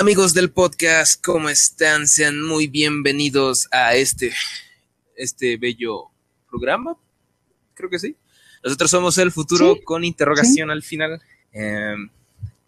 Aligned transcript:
Amigos 0.00 0.32
del 0.32 0.50
podcast, 0.50 1.22
¿cómo 1.22 1.50
están? 1.50 2.08
Sean 2.08 2.40
muy 2.42 2.68
bienvenidos 2.68 3.68
a 3.70 3.94
este, 3.94 4.32
este 5.14 5.58
bello 5.58 6.04
programa. 6.48 6.96
Creo 7.74 7.90
que 7.90 7.98
sí. 7.98 8.16
Nosotros 8.64 8.90
somos 8.90 9.18
el 9.18 9.30
futuro 9.30 9.74
Sí, 9.74 9.82
con 9.82 10.04
interrogación 10.04 10.70
al 10.70 10.82
final. 10.82 11.20
Eh, 11.52 11.94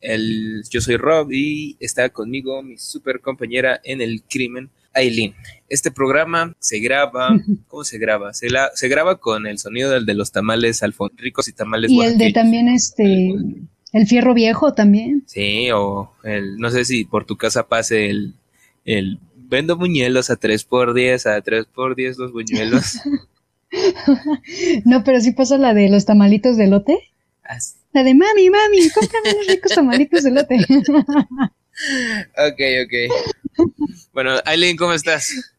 el, 0.02 0.62
yo 0.68 0.82
soy 0.82 0.96
Rob 0.98 1.32
y 1.32 1.76
está 1.80 2.10
conmigo 2.10 2.62
mi 2.62 2.76
super 2.76 3.20
compañera 3.20 3.80
en 3.82 4.02
el 4.02 4.22
crimen, 4.24 4.68
Aileen. 4.92 5.34
Este 5.70 5.90
programa 5.90 6.54
se 6.58 6.80
graba, 6.80 7.34
¿cómo 7.68 7.84
se 7.84 7.96
graba? 7.96 8.34
Se, 8.34 8.50
la- 8.50 8.70
se 8.74 8.88
graba 8.88 9.18
con 9.18 9.46
el 9.46 9.58
sonido 9.58 9.90
del 9.90 10.04
de 10.04 10.14
los 10.14 10.32
tamales 10.32 10.82
alfon 10.82 11.10
ricos 11.16 11.48
y 11.48 11.52
tamales 11.54 11.90
Y 11.90 12.00
el 12.02 12.18
de 12.18 12.30
también 12.32 12.68
este, 12.68 13.32
el 13.92 14.06
fierro 14.06 14.34
viejo 14.34 14.72
también. 14.74 15.24
Sí, 15.26 15.70
o 15.70 16.12
el, 16.24 16.56
no 16.58 16.70
sé 16.70 16.84
si 16.84 17.04
por 17.04 17.24
tu 17.24 17.36
casa 17.36 17.68
pase 17.68 18.10
el, 18.10 18.34
el 18.84 19.18
vendo 19.34 19.76
buñuelos 19.76 20.30
a 20.30 20.36
3 20.36 20.64
por 20.64 20.94
10 20.94 21.26
a 21.26 21.40
3 21.40 21.66
por 21.66 21.94
10 21.94 22.18
los 22.18 22.32
buñuelos. 22.32 23.00
No, 24.84 25.02
pero 25.02 25.18
sí 25.22 25.32
pasa 25.32 25.56
la 25.56 25.72
de 25.72 25.88
los 25.88 26.04
tamalitos 26.04 26.58
de 26.58 26.66
lote. 26.66 27.10
Así. 27.42 27.76
La 27.94 28.04
de 28.04 28.12
mami, 28.12 28.50
mami, 28.50 28.90
cómprame 28.90 29.32
unos 29.34 29.46
ricos 29.46 29.72
tamalitos 29.74 30.22
de 30.24 30.30
lote. 30.30 30.58
Ok, 32.36 32.60
ok. 32.84 33.68
Bueno, 34.12 34.32
Aileen, 34.44 34.76
¿cómo 34.76 34.92
estás? 34.92 35.54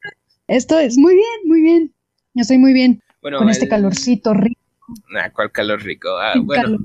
Esto 0.48 0.78
es 0.78 0.96
muy 0.96 1.16
bien, 1.16 1.40
muy 1.46 1.62
bien. 1.62 1.94
Yo 2.36 2.42
estoy 2.42 2.60
muy 2.60 2.72
bien 2.72 3.02
Bueno, 3.22 3.40
con 3.40 3.50
este 3.50 3.68
calorcito 3.68 4.36
rico. 4.36 4.62
Nah, 5.10 5.30
¿cuál 5.30 5.52
calor 5.52 5.82
rico? 5.82 6.10
Ah, 6.18 6.34
bueno, 6.38 6.64
calor. 6.64 6.80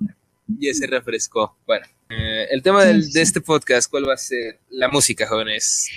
Ya 0.48 0.72
se 0.74 0.86
refrescó. 0.86 1.56
Bueno, 1.66 1.86
eh, 2.10 2.46
el 2.50 2.62
tema 2.62 2.84
del- 2.84 3.10
de 3.12 3.22
este 3.22 3.40
podcast, 3.40 3.90
¿cuál 3.90 4.08
va 4.08 4.14
a 4.14 4.18
ser? 4.18 4.58
La 4.70 4.88
música, 4.88 5.26
jóvenes. 5.26 5.88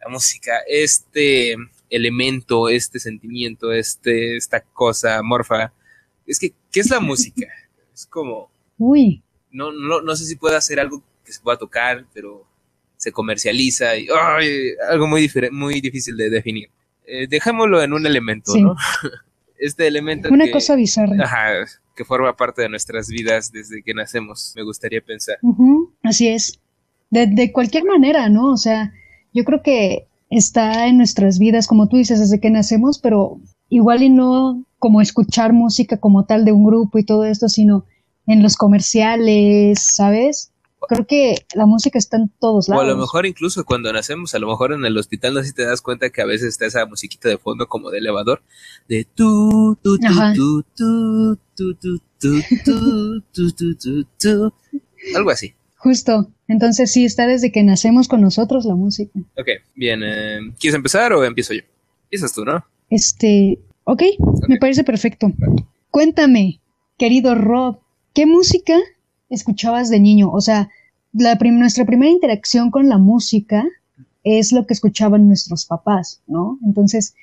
La 0.00 0.08
música, 0.08 0.52
este 0.68 1.56
elemento, 1.90 2.68
este 2.68 2.98
sentimiento, 3.00 3.72
este, 3.72 4.36
esta 4.36 4.60
cosa 4.60 5.22
morfa. 5.22 5.72
Es 6.26 6.38
que, 6.38 6.52
¿qué 6.70 6.80
es 6.80 6.90
la 6.90 7.00
música? 7.00 7.46
Es 7.94 8.06
como, 8.06 8.50
Uy, 8.76 9.22
no, 9.50 9.72
no, 9.72 10.02
no 10.02 10.16
sé 10.16 10.26
si 10.26 10.36
puede 10.36 10.54
hacer 10.56 10.78
algo 10.78 11.02
que 11.24 11.32
se 11.32 11.40
pueda 11.40 11.56
tocar, 11.56 12.04
pero 12.12 12.46
se 12.98 13.10
comercializa 13.10 13.96
y 13.96 14.06
¡ay! 14.14 14.74
algo 14.90 15.06
muy, 15.06 15.30
muy 15.50 15.80
difícil 15.80 16.14
de 16.16 16.28
definir. 16.28 16.68
Eh, 17.06 17.26
dejémoslo 17.26 17.82
en 17.82 17.94
un 17.94 18.04
elemento, 18.06 18.52
Sí. 18.52 18.62
¿no? 18.62 18.76
Este 19.58 19.86
elemento 19.86 20.28
una 20.30 20.46
que, 20.46 20.50
cosa 20.50 20.74
bizarra. 20.76 21.16
ajá, 21.22 21.66
que 21.94 22.04
forma 22.04 22.36
parte 22.36 22.62
de 22.62 22.68
nuestras 22.68 23.08
vidas 23.08 23.50
desde 23.52 23.82
que 23.82 23.94
nacemos, 23.94 24.52
me 24.54 24.62
gustaría 24.62 25.00
pensar. 25.00 25.36
Así 26.02 26.28
es. 26.28 26.60
De, 27.10 27.26
de 27.26 27.52
cualquier 27.52 27.84
manera, 27.84 28.28
¿no? 28.28 28.52
O 28.52 28.56
sea, 28.56 28.92
yo 29.32 29.44
creo 29.44 29.62
que 29.62 30.08
está 30.30 30.86
en 30.86 30.98
nuestras 30.98 31.38
vidas, 31.38 31.66
como 31.66 31.88
tú 31.88 31.96
dices, 31.96 32.20
desde 32.20 32.40
que 32.40 32.50
nacemos, 32.50 32.98
pero 32.98 33.40
igual 33.68 34.02
y 34.02 34.10
no 34.10 34.64
como 34.78 35.00
escuchar 35.00 35.52
música 35.52 35.98
como 35.98 36.24
tal 36.26 36.44
de 36.44 36.52
un 36.52 36.64
grupo 36.64 36.98
y 36.98 37.04
todo 37.04 37.24
esto, 37.24 37.48
sino 37.48 37.84
en 38.26 38.42
los 38.42 38.56
comerciales, 38.56 39.80
¿sabes? 39.80 40.52
Creo 40.88 41.06
que 41.06 41.34
la 41.54 41.66
música 41.66 41.98
está 41.98 42.16
en 42.16 42.30
todos 42.40 42.68
O 42.68 42.72
a 42.72 42.76
lados. 42.76 42.90
lo 42.90 42.96
mejor 43.00 43.26
incluso 43.26 43.64
cuando 43.64 43.92
nacemos, 43.92 44.34
a 44.34 44.38
lo 44.38 44.46
mejor 44.48 44.72
en 44.72 44.84
el 44.84 44.96
hospital 44.96 45.34
no 45.34 45.40
sé 45.40 45.48
si 45.48 45.54
te 45.54 45.64
das 45.66 45.82
cuenta 45.82 46.10
que 46.10 46.22
a 46.22 46.26
veces 46.26 46.48
está 46.48 46.66
esa 46.66 46.86
musiquita 46.86 47.28
de 47.28 47.38
fondo 47.38 47.66
como 47.66 47.90
de 47.90 47.98
elevador, 47.98 48.42
de 48.88 49.04
tu, 49.04 49.76
tu, 49.82 49.98
tu, 49.98 50.06
tu, 50.34 50.62
tu, 50.76 51.36
tu, 51.56 51.76
tu, 51.76 51.98
tu, 52.20 52.40
tu, 52.64 53.20
tu, 53.32 53.52
tu, 53.52 53.74
tu, 53.76 54.04
tu. 54.18 54.52
algo 55.16 55.30
así. 55.30 55.54
Justo. 55.76 56.30
Entonces 56.48 56.92
sí, 56.92 57.04
está 57.04 57.26
desde 57.26 57.50
que 57.52 57.62
nacemos 57.62 58.08
con 58.08 58.20
nosotros 58.20 58.64
la 58.64 58.74
música. 58.74 59.18
Ok, 59.36 59.48
bien. 59.74 60.00
eh, 60.04 60.38
¿Quieres 60.58 60.76
empezar 60.76 61.12
o 61.12 61.24
empiezo 61.24 61.54
yo? 61.54 61.62
Empiezas 62.04 62.32
tú, 62.32 62.44
¿no? 62.44 62.64
Este, 62.90 63.58
ok, 63.84 64.02
me 64.48 64.58
parece 64.58 64.84
perfecto. 64.84 65.32
Cuéntame, 65.90 66.60
querido 66.98 67.34
Rob, 67.34 67.80
¿qué 68.14 68.26
música 68.26 68.74
escuchabas 69.30 69.90
de 69.90 70.00
niño? 70.00 70.30
O 70.30 70.40
sea, 70.40 70.68
la 71.12 71.36
prim- 71.38 71.58
nuestra 71.58 71.84
primera 71.84 72.10
interacción 72.12 72.70
con 72.70 72.88
la 72.88 72.98
música 72.98 73.64
es 74.24 74.52
lo 74.52 74.66
que 74.66 74.74
escuchaban 74.74 75.26
nuestros 75.28 75.66
papás, 75.66 76.20
¿no? 76.26 76.58
Entonces, 76.64 77.14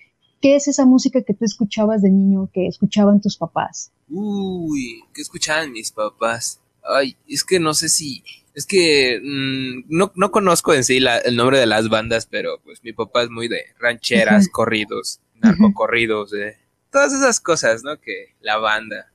¿qué 0.42 0.56
es 0.56 0.68
esa 0.68 0.86
música 0.86 1.22
que 1.22 1.34
tú 1.34 1.46
escuchabas 1.46 2.02
de 2.02 2.10
niño 2.12 2.50
que 2.54 2.68
escuchaban 2.68 3.22
tus 3.22 3.38
papás? 3.38 3.92
Uy, 4.10 5.02
¿qué 5.14 5.22
escuchaban 5.22 5.72
mis 5.72 5.92
papás? 5.92 6.60
Ay, 6.84 7.16
es 7.28 7.44
que 7.44 7.60
no 7.60 7.74
sé 7.74 7.90
si... 7.90 8.24
Es 8.56 8.68
que 8.68 9.20
mm, 9.24 9.86
no, 9.90 10.12
no 10.16 10.30
conozco 10.32 10.74
en 10.76 10.84
sí 10.84 11.00
la- 11.00 11.18
el 11.18 11.36
nombre 11.36 11.58
de 11.60 11.66
las 11.66 11.90
bandas, 11.90 12.28
pero 12.28 12.60
pues 12.64 12.84
mi 12.84 12.94
papá 12.94 13.24
es 13.24 13.30
muy 13.32 13.48
de 13.48 13.62
rancheras, 13.80 14.48
corridos, 14.52 15.20
narcocorridos, 15.42 16.34
eh, 16.34 16.58
todas 16.92 17.14
esas 17.14 17.40
cosas, 17.40 17.84
¿no? 17.84 18.00
Que 18.00 18.36
la 18.42 18.58
banda, 18.58 19.12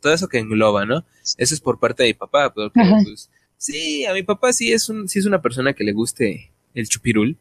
todo 0.00 0.12
eso 0.12 0.28
que 0.28 0.38
engloba, 0.38 0.84
¿no? 0.84 1.04
Eso 1.36 1.54
es 1.54 1.60
por 1.60 1.78
parte 1.78 2.02
de 2.02 2.10
mi 2.10 2.14
papá, 2.14 2.52
porque 2.52 2.80
Ajá. 2.80 3.00
pues 3.04 3.30
sí, 3.56 4.04
a 4.06 4.12
mi 4.14 4.22
papá 4.22 4.52
sí 4.52 4.72
es 4.72 4.88
un, 4.88 5.08
sí 5.08 5.18
es 5.18 5.26
una 5.26 5.40
persona 5.42 5.72
que 5.72 5.84
le 5.84 5.92
guste 5.92 6.50
el 6.74 6.88
chupirul, 6.88 7.36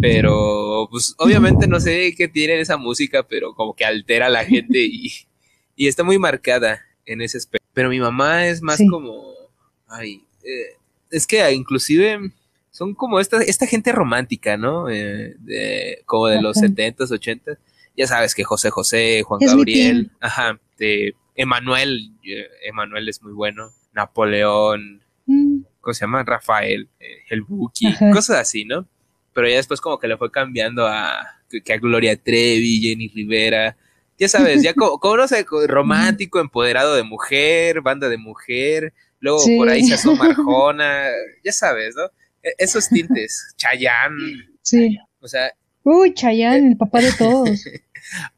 pero 0.00 0.88
pues 0.90 1.14
obviamente 1.18 1.66
no 1.66 1.80
sé 1.80 2.14
qué 2.16 2.28
tiene 2.28 2.60
esa 2.60 2.76
música, 2.76 3.22
pero 3.26 3.54
como 3.54 3.74
que 3.74 3.84
altera 3.84 4.26
a 4.26 4.30
la 4.30 4.44
gente 4.44 4.78
y, 4.78 5.12
y 5.76 5.88
está 5.88 6.02
muy 6.04 6.18
marcada 6.18 6.80
en 7.06 7.20
ese 7.22 7.38
aspecto. 7.38 7.66
Pero 7.72 7.88
mi 7.88 8.00
mamá 8.00 8.46
es 8.46 8.62
más 8.62 8.76
Sí. 8.78 8.86
como, 8.86 9.32
ay, 9.88 10.22
eh, 10.44 10.76
es 11.10 11.26
que 11.26 11.50
inclusive 11.52 12.30
son 12.70 12.94
como 12.94 13.20
esta, 13.20 13.42
esta 13.42 13.66
gente 13.66 13.92
romántica, 13.92 14.56
¿no? 14.56 14.88
Eh, 14.90 15.34
de, 15.38 16.02
como 16.06 16.26
de 16.28 16.40
los 16.42 16.56
Ajá. 16.58 16.66
70s, 16.66 17.10
80s. 17.10 17.58
Ya 17.96 18.06
sabes 18.06 18.34
que 18.34 18.42
José 18.44 18.70
José, 18.70 19.22
Juan 19.22 19.40
Es 19.42 19.50
Gabriel, 19.54 20.10
ajá, 20.20 20.58
de 20.78 21.14
Emanuel, 21.34 22.12
Emanuel 22.64 23.08
es 23.08 23.22
muy 23.22 23.32
bueno, 23.32 23.70
Napoleón, 23.92 25.02
Mm, 25.26 25.62
¿cómo 25.80 25.94
se 25.94 26.00
llama? 26.04 26.22
Rafael, 26.22 26.86
eh, 27.00 27.06
el 27.30 27.40
Buki, 27.42 27.86
Ajá. 27.86 28.10
cosas 28.10 28.36
así, 28.40 28.66
¿no? 28.66 28.86
Pero 29.32 29.48
ya 29.48 29.56
después 29.56 29.80
como 29.80 29.98
que 29.98 30.06
le 30.06 30.18
fue 30.18 30.30
cambiando 30.30 30.86
a, 30.86 31.26
que 31.64 31.72
a 31.72 31.78
Gloria 31.78 32.14
Trevi, 32.16 32.78
Jenny 32.82 33.08
Rivera, 33.08 33.74
ya 34.18 34.28
sabes, 34.28 34.62
ya 34.62 34.74
como, 34.74 34.98
como 34.98 35.16
no 35.16 35.26
sé, 35.26 35.46
co- 35.46 35.66
romántico, 35.66 36.40
empoderado 36.40 36.94
de 36.94 37.04
mujer, 37.04 37.80
banda 37.80 38.10
de 38.10 38.18
mujer, 38.18 38.92
luego 39.18 39.38
Sí. 39.40 39.56
por 39.56 39.70
ahí 39.70 39.82
se 39.84 39.94
asoma 39.94 40.26
Arjona, 40.30 41.06
ya 41.42 41.52
sabes, 41.52 41.94
¿no? 41.96 42.04
E- 42.42 42.54
esos 42.58 42.86
tintes, 42.90 43.54
Chayanne, 43.56 44.44
sí. 44.60 44.98
o 45.20 45.26
sea, 45.26 45.50
Uy, 45.84 46.12
Chayanne, 46.12 46.72
el 46.72 46.76
papá 46.76 47.00
de 47.00 47.12
todos. 47.18 47.64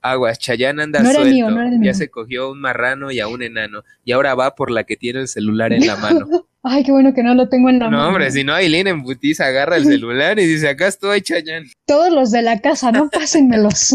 Aguas, 0.00 0.38
Chayanne 0.38 0.82
anda 0.82 1.02
No 1.02 1.12
suelto, 1.12 1.30
mío, 1.32 1.50
no 1.50 1.84
ya 1.84 1.94
se 1.94 2.08
cogió 2.10 2.50
un 2.50 2.60
marrano 2.60 3.10
y 3.10 3.20
a 3.20 3.28
un 3.28 3.42
enano, 3.42 3.82
y 4.04 4.12
ahora 4.12 4.34
va 4.34 4.54
por 4.54 4.70
la 4.70 4.84
que 4.84 4.96
tiene 4.96 5.20
el 5.20 5.28
celular 5.28 5.72
en 5.72 5.86
la 5.86 5.96
mano. 5.96 6.26
Ay, 6.68 6.82
qué 6.82 6.90
bueno 6.90 7.14
que 7.14 7.22
no 7.22 7.32
lo 7.34 7.48
tengo 7.48 7.68
en 7.70 7.78
la 7.78 7.84
No, 7.90 7.96
mano. 7.98 8.08
hombre, 8.08 8.30
si 8.32 8.42
no, 8.42 8.52
Aileen 8.52 8.88
en 8.88 9.04
putiza 9.04 9.46
agarra 9.46 9.76
el 9.76 9.84
celular 9.84 10.38
y 10.40 10.46
dice, 10.46 10.68
acá 10.68 10.88
estoy, 10.88 11.20
Chayanne. 11.22 11.70
Todos 11.86 12.12
los 12.12 12.32
de 12.32 12.42
la 12.42 12.60
casa, 12.60 12.90
no 12.90 13.08
pásenmelos. 13.12 13.94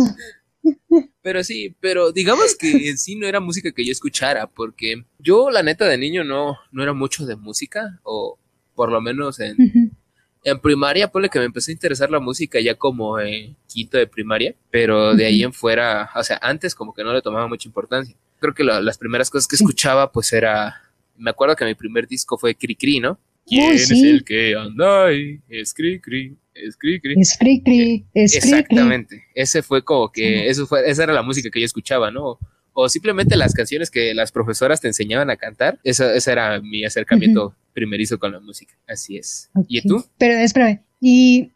Pero 1.22 1.44
sí, 1.44 1.76
pero 1.80 2.12
digamos 2.12 2.56
que 2.56 2.90
en 2.90 2.98
sí 2.98 3.16
no 3.16 3.28
era 3.28 3.40
música 3.40 3.72
que 3.72 3.86
yo 3.86 3.92
escuchara, 3.92 4.48
porque 4.48 5.04
yo, 5.20 5.50
la 5.52 5.64
neta, 5.64 5.86
de 5.86 5.98
niño 5.98 6.24
no, 6.24 6.58
no 6.72 6.84
era 6.84 6.94
mucho 6.94 7.26
de 7.26 7.36
música, 7.36 8.00
o 8.04 8.38
por 8.76 8.92
lo 8.92 9.02
menos 9.02 9.40
en. 9.40 9.91
En 10.44 10.60
primaria, 10.60 11.08
ponle 11.10 11.30
que 11.30 11.40
me 11.40 11.46
empezó 11.46 11.72
a 11.72 11.74
interesar 11.74 12.10
la 12.10 12.20
música 12.20 12.60
ya 12.60 12.76
como 12.76 13.20
en 13.20 13.56
quinto 13.68 13.98
de 13.98 14.08
primaria, 14.08 14.56
pero 14.72 15.16
de 15.16 15.26
ahí 15.26 15.44
en 15.44 15.54
fuera, 15.54 16.10
o 16.16 16.24
sea, 16.24 16.40
antes 16.42 16.74
como 16.76 16.94
que 16.94 17.04
no 17.04 17.14
le 17.14 17.22
tomaba 17.22 17.48
mucha 17.48 17.68
importancia. 17.68 18.16
Creo 18.40 18.54
que 18.54 18.64
la- 18.64 18.82
las 18.82 18.98
primeras 18.98 19.30
cosas 19.30 19.48
que 19.48 19.56
escuchaba, 19.56 20.12
pues 20.12 20.34
era, 20.34 20.82
me 21.18 21.30
acuerdo 21.30 21.56
que 21.56 21.66
mi 21.66 21.76
primer 21.76 22.08
disco 22.08 22.38
fue 22.38 22.56
Cri 22.56 22.76
Cri, 22.76 23.00
¿no? 23.00 23.20
¿Quién 23.46 23.74
es 23.74 23.88
sí. 23.88 24.08
el 24.10 24.24
que 24.24 24.56
anda 24.56 25.06
ahí? 25.06 25.40
Es 25.50 25.74
Cri 25.74 26.00
Cri, 26.00 26.36
es 26.54 26.76
Cri 26.78 27.00
Cri. 27.00 27.16
Es 27.20 27.38
cri 27.38 27.62
cri, 27.64 28.06
es. 28.14 28.36
Exactamente. 28.36 29.24
Ese 29.36 29.62
fue 29.62 29.84
como 29.84 30.12
que, 30.12 30.22
Sí. 30.42 30.48
eso 30.48 30.68
fue, 30.68 30.90
esa 30.90 31.04
era 31.04 31.14
la 31.14 31.22
música 31.24 31.50
que 31.50 31.60
yo 31.60 31.66
escuchaba, 31.66 32.12
¿no? 32.12 32.40
O 32.74 32.88
simplemente 32.90 33.36
las 33.36 33.54
canciones 33.54 33.92
que 33.92 34.14
las 34.14 34.32
profesoras 34.32 34.80
te 34.80 34.88
enseñaban 34.88 35.30
a 35.30 35.36
cantar. 35.38 35.80
Esa, 35.84 36.16
ese 36.16 36.32
era 36.32 36.62
mi 36.62 36.86
acercamiento 36.86 37.56
primerizo 37.74 38.20
con 38.20 38.32
la 38.32 38.40
música. 38.40 38.74
Así 38.88 39.18
es. 39.18 39.50
¿Y 39.68 39.80
Ok. 39.80 39.86
tú? 39.88 40.06
Pero 40.18 40.34
espérame, 40.40 40.82
y, 41.00 41.52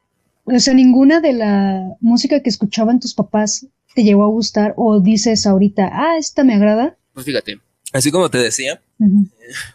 o 0.45 0.59
sea, 0.59 0.73
ninguna 0.73 1.19
de 1.21 1.33
la 1.33 1.95
música 2.01 2.41
que 2.41 2.49
escuchaban 2.49 2.99
tus 2.99 3.13
papás 3.13 3.67
te 3.93 4.03
llegó 4.03 4.23
a 4.23 4.27
gustar 4.27 4.73
o 4.77 4.99
dices 4.99 5.45
ahorita, 5.47 5.89
ah, 5.93 6.17
esta 6.17 6.43
me 6.43 6.53
agrada. 6.55 6.97
Pues 7.13 7.25
fíjate, 7.25 7.59
así 7.93 8.11
como 8.11 8.29
te 8.29 8.37
decía, 8.39 8.81
Ujú, 8.99 9.27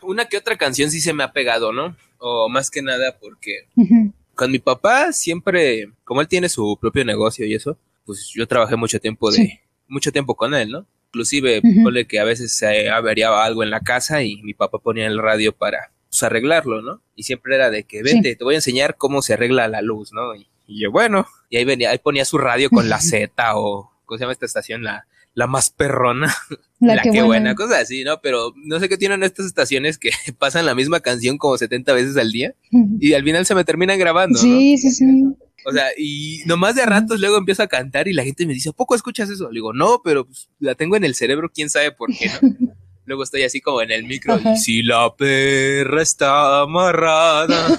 una 0.03 0.27
que 0.27 0.37
otra 0.37 0.57
canción 0.57 0.91
sí 0.91 1.01
se 1.01 1.13
me 1.13 1.23
ha 1.25 1.33
pegado, 1.33 1.73
¿no? 1.73 1.97
O 2.19 2.49
más 2.49 2.71
que 2.71 2.83
nada 2.83 3.17
porque 3.19 3.67
ujú, 3.77 4.13
con 4.35 4.51
mi 4.51 4.59
papá 4.59 5.13
siempre, 5.13 5.91
como 6.05 6.21
él 6.21 6.29
tiene 6.29 6.49
su 6.49 6.77
propio 6.81 7.05
negocio 7.05 7.47
y 7.47 7.55
eso, 7.55 7.79
pues 8.05 8.31
yo 8.35 8.47
trabajé 8.47 8.77
mucho 8.77 8.99
tiempo 9.01 9.31
de, 9.31 9.37
Sí. 9.37 9.59
mucho 9.89 10.13
tiempo 10.13 10.35
con 10.35 10.55
él, 10.55 10.71
¿no? 10.71 10.87
Inclusive, 11.09 11.61
Ujú. 11.65 11.83
ponle 11.85 12.07
que 12.07 12.21
a 12.21 12.25
veces 12.25 12.53
se 12.57 12.89
averiaba 12.91 13.45
algo 13.45 13.63
en 13.63 13.71
la 13.71 13.81
casa 13.81 14.23
y 14.23 14.43
mi 14.43 14.55
papá 14.55 14.79
ponía 14.79 15.07
el 15.07 15.19
radio 15.19 15.53
para 15.53 15.91
pues 16.11 16.23
arreglarlo, 16.25 16.83
¿no? 16.83 17.01
Y 17.15 17.23
siempre 17.23 17.55
era 17.55 17.71
de 17.71 17.85
que 17.85 18.03
vente, 18.03 18.35
te 18.35 18.45
voy 18.45 18.55
a 18.55 18.59
enseñar 18.59 18.97
cómo 18.97 19.23
se 19.23 19.35
arregla 19.35 19.69
la 19.69 19.81
luz, 19.81 20.13
¿no? 20.13 20.35
Y, 20.35 20.49
yo, 20.67 20.91
bueno, 20.91 21.27
y 21.49 21.57
ahí 21.57 21.65
venía, 21.65 21.91
ahí 21.91 21.99
ponía 21.99 22.25
su 22.25 22.39
radio 22.39 22.69
con 22.71 22.89
la 22.89 23.01
Z 23.01 23.33
o, 23.57 23.91
¿cómo 24.05 24.19
se 24.19 24.23
llama 24.23 24.33
esta 24.33 24.47
estación? 24.47 24.83
La, 24.83 25.07
la 25.35 25.47
más 25.47 25.71
perrona, 25.71 26.35
la, 26.81 27.01
que, 27.01 27.23
buena. 27.23 27.55
cosa 27.55 27.79
así, 27.79 28.05
¿no? 28.05 28.21
Pero 28.21 28.53
no 28.57 28.81
sé 28.81 28.89
qué 28.89 28.99
tienen 28.99 29.23
estas 29.23 29.47
estaciones 29.47 29.99
que 29.99 30.11
pasan 30.39 30.67
la 30.67 30.75
misma 30.75 31.01
canción 31.01 31.39
como 31.39 31.57
70 31.57 31.93
veces 31.93 32.17
al 32.17 32.33
día 32.33 32.55
y 33.01 33.15
al 33.15 33.23
final 33.23 33.47
se 33.47 33.55
me 33.55 33.65
terminan 33.65 33.99
grabando. 33.99 34.39
Sí, 34.39 34.79
sí, 34.79 34.91
sí. 34.91 35.25
O 35.67 35.73
sea, 35.73 35.89
y 35.97 36.41
nomás 36.47 36.75
de 36.75 36.83
a 36.83 36.87
ratos 36.87 37.21
luego 37.21 37.37
empiezo 37.37 37.63
a 37.63 37.69
cantar 37.69 38.09
y 38.09 38.15
la 38.15 38.25
gente 38.25 38.47
me 38.47 38.55
dice, 38.55 38.71
¿a 38.71 38.73
poco 38.73 38.95
escuchas 38.95 39.29
eso? 39.29 39.49
Le 39.51 39.59
digo, 39.59 39.73
no, 39.73 40.01
pero 40.03 40.25
pues, 40.25 40.49
la 40.59 40.75
tengo 40.75 40.97
en 40.97 41.05
el 41.05 41.15
cerebro, 41.15 41.51
quién 41.53 41.69
sabe 41.69 41.93
por 41.93 42.11
qué, 42.17 42.31
¿no? 42.43 42.75
luego 43.11 43.25
estoy 43.25 43.43
así 43.43 43.61
como 43.61 43.83
en 43.83 43.91
el 43.91 44.05
micro 44.05 44.39
y 44.39 44.57
si 44.57 44.85
la 44.85 45.13
perra 45.17 46.01
está 46.01 46.61
amarrada, 46.61 47.77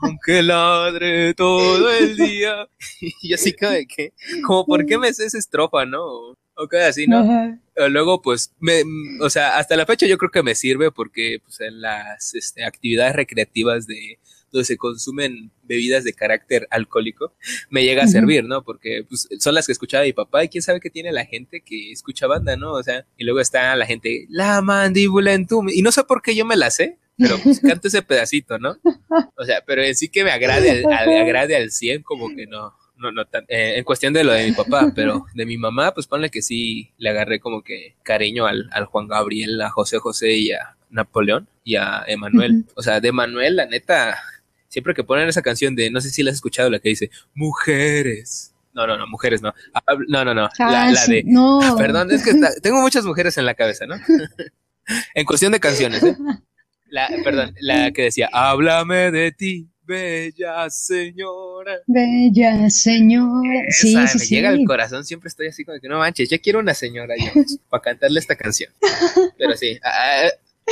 aunque 0.00 0.42
ladre 0.42 1.34
todo 1.34 1.92
el 1.92 2.16
día. 2.16 2.66
y 3.22 3.34
así 3.34 3.52
como 3.52 3.72
de 3.72 3.86
que, 3.86 4.14
como, 4.46 4.64
¿por 4.64 4.86
qué 4.86 4.96
me 4.96 5.12
sé 5.12 5.26
esa 5.26 5.36
estrofa, 5.36 5.84
no? 5.84 6.02
O 6.54 6.68
queda 6.70 6.88
así, 6.88 7.06
¿no? 7.06 7.58
Luego, 7.90 8.22
pues, 8.22 8.54
me, 8.58 8.82
o 9.20 9.28
sea, 9.28 9.58
hasta 9.58 9.76
la 9.76 9.84
fecha 9.84 10.06
yo 10.06 10.16
creo 10.16 10.30
que 10.30 10.42
me 10.42 10.54
sirve 10.54 10.90
porque, 10.90 11.40
pues, 11.44 11.60
en 11.60 11.82
las 11.82 12.34
este, 12.34 12.64
actividades 12.64 13.14
recreativas 13.14 13.86
de, 13.86 14.18
donde 14.52 14.66
se 14.66 14.76
consumen 14.76 15.50
bebidas 15.62 16.04
de 16.04 16.12
carácter 16.12 16.68
alcohólico, 16.70 17.34
me 17.70 17.84
llega 17.84 18.04
a 18.04 18.08
servir, 18.08 18.44
¿no? 18.44 18.62
Porque 18.62 19.04
pues, 19.08 19.28
son 19.38 19.54
las 19.54 19.66
que 19.66 19.72
escuchaba 19.72 20.04
mi 20.04 20.12
papá 20.12 20.44
y 20.44 20.48
quién 20.48 20.62
sabe 20.62 20.80
qué 20.80 20.90
tiene 20.90 21.10
la 21.10 21.24
gente 21.24 21.62
que 21.62 21.90
escucha 21.90 22.26
banda, 22.26 22.56
¿no? 22.56 22.72
O 22.72 22.82
sea, 22.82 23.06
y 23.16 23.24
luego 23.24 23.40
está 23.40 23.74
la 23.76 23.86
gente, 23.86 24.26
la 24.28 24.60
mandíbula 24.60 25.32
en 25.32 25.46
tu... 25.46 25.66
Y 25.68 25.82
no 25.82 25.90
sé 25.90 26.04
por 26.04 26.22
qué 26.22 26.36
yo 26.36 26.44
me 26.44 26.56
la 26.56 26.70
sé, 26.70 26.98
pero 27.16 27.38
pues 27.38 27.60
canto 27.60 27.88
ese 27.88 28.02
pedacito, 28.02 28.58
¿no? 28.58 28.76
O 29.36 29.44
sea, 29.44 29.62
pero 29.66 29.82
en 29.82 29.94
sí 29.94 30.08
que 30.08 30.24
me 30.24 30.30
agrade, 30.30 30.84
al, 30.84 31.08
agrade 31.16 31.56
al 31.56 31.70
100, 31.70 32.02
como 32.02 32.28
que 32.34 32.46
no. 32.46 32.74
No, 32.94 33.10
no 33.10 33.24
tan, 33.24 33.44
eh, 33.48 33.78
en 33.78 33.84
cuestión 33.84 34.12
de 34.12 34.22
lo 34.22 34.30
de 34.30 34.46
mi 34.46 34.52
papá, 34.52 34.92
pero 34.94 35.26
de 35.34 35.44
mi 35.44 35.58
mamá, 35.58 35.92
pues 35.92 36.06
ponle 36.06 36.30
que 36.30 36.40
sí 36.40 36.92
le 36.98 37.10
agarré 37.10 37.40
como 37.40 37.62
que 37.62 37.96
cariño 38.04 38.46
al, 38.46 38.68
al 38.70 38.84
Juan 38.84 39.08
Gabriel, 39.08 39.60
a 39.60 39.70
José 39.70 39.98
José 39.98 40.34
y 40.34 40.52
a 40.52 40.76
Napoleón 40.88 41.48
y 41.64 41.76
a 41.76 42.04
Emanuel. 42.06 42.64
O 42.76 42.82
sea, 42.82 43.00
de 43.00 43.10
Manuel, 43.10 43.56
la 43.56 43.66
neta, 43.66 44.22
siempre 44.72 44.94
que 44.94 45.04
ponen 45.04 45.28
esa 45.28 45.42
canción 45.42 45.76
de, 45.76 45.90
no 45.90 46.00
sé 46.00 46.08
si 46.08 46.22
la 46.22 46.30
has 46.30 46.36
escuchado, 46.36 46.70
la 46.70 46.78
que 46.78 46.88
dice, 46.88 47.10
mujeres. 47.34 48.54
No, 48.72 48.86
no, 48.86 48.96
no, 48.96 49.06
mujeres 49.06 49.42
no. 49.42 49.52
No, 50.08 50.24
no, 50.24 50.32
no. 50.32 50.48
La, 50.58 50.88
ah, 50.88 51.06
de. 51.06 51.22
No. 51.26 51.60
Perdón, 51.78 52.10
es 52.10 52.24
que 52.24 52.32
tengo 52.62 52.80
muchas 52.80 53.04
mujeres 53.04 53.36
en 53.36 53.44
la 53.44 53.52
cabeza, 53.52 53.84
¿no? 53.86 53.96
en 55.14 55.26
cuestión 55.26 55.52
de 55.52 55.60
canciones, 55.60 56.02
¿eh? 56.02 56.16
La, 56.86 57.08
perdón, 57.24 57.54
la 57.60 57.90
que 57.90 58.02
decía, 58.02 58.28
háblame 58.32 59.10
de 59.10 59.32
ti, 59.32 59.66
bella 59.82 60.68
señora. 60.68 61.78
Bella 61.86 62.68
señora. 62.68 63.64
sí, 63.70 63.96
sí, 64.08 64.18
me 64.18 64.24
llega 64.26 64.48
al 64.50 64.64
corazón, 64.66 65.02
siempre 65.04 65.28
estoy 65.28 65.46
así 65.46 65.64
como 65.64 65.80
que 65.80 65.88
no 65.88 65.98
manches, 65.98 66.28
ya 66.28 66.38
quiero 66.38 66.58
una 66.58 66.74
señora 66.74 67.14
yo, 67.18 67.32
para 67.70 67.82
cantarle 67.82 68.20
esta 68.20 68.36
canción. 68.36 68.70
Pero 69.38 69.56
sí, 69.56 69.78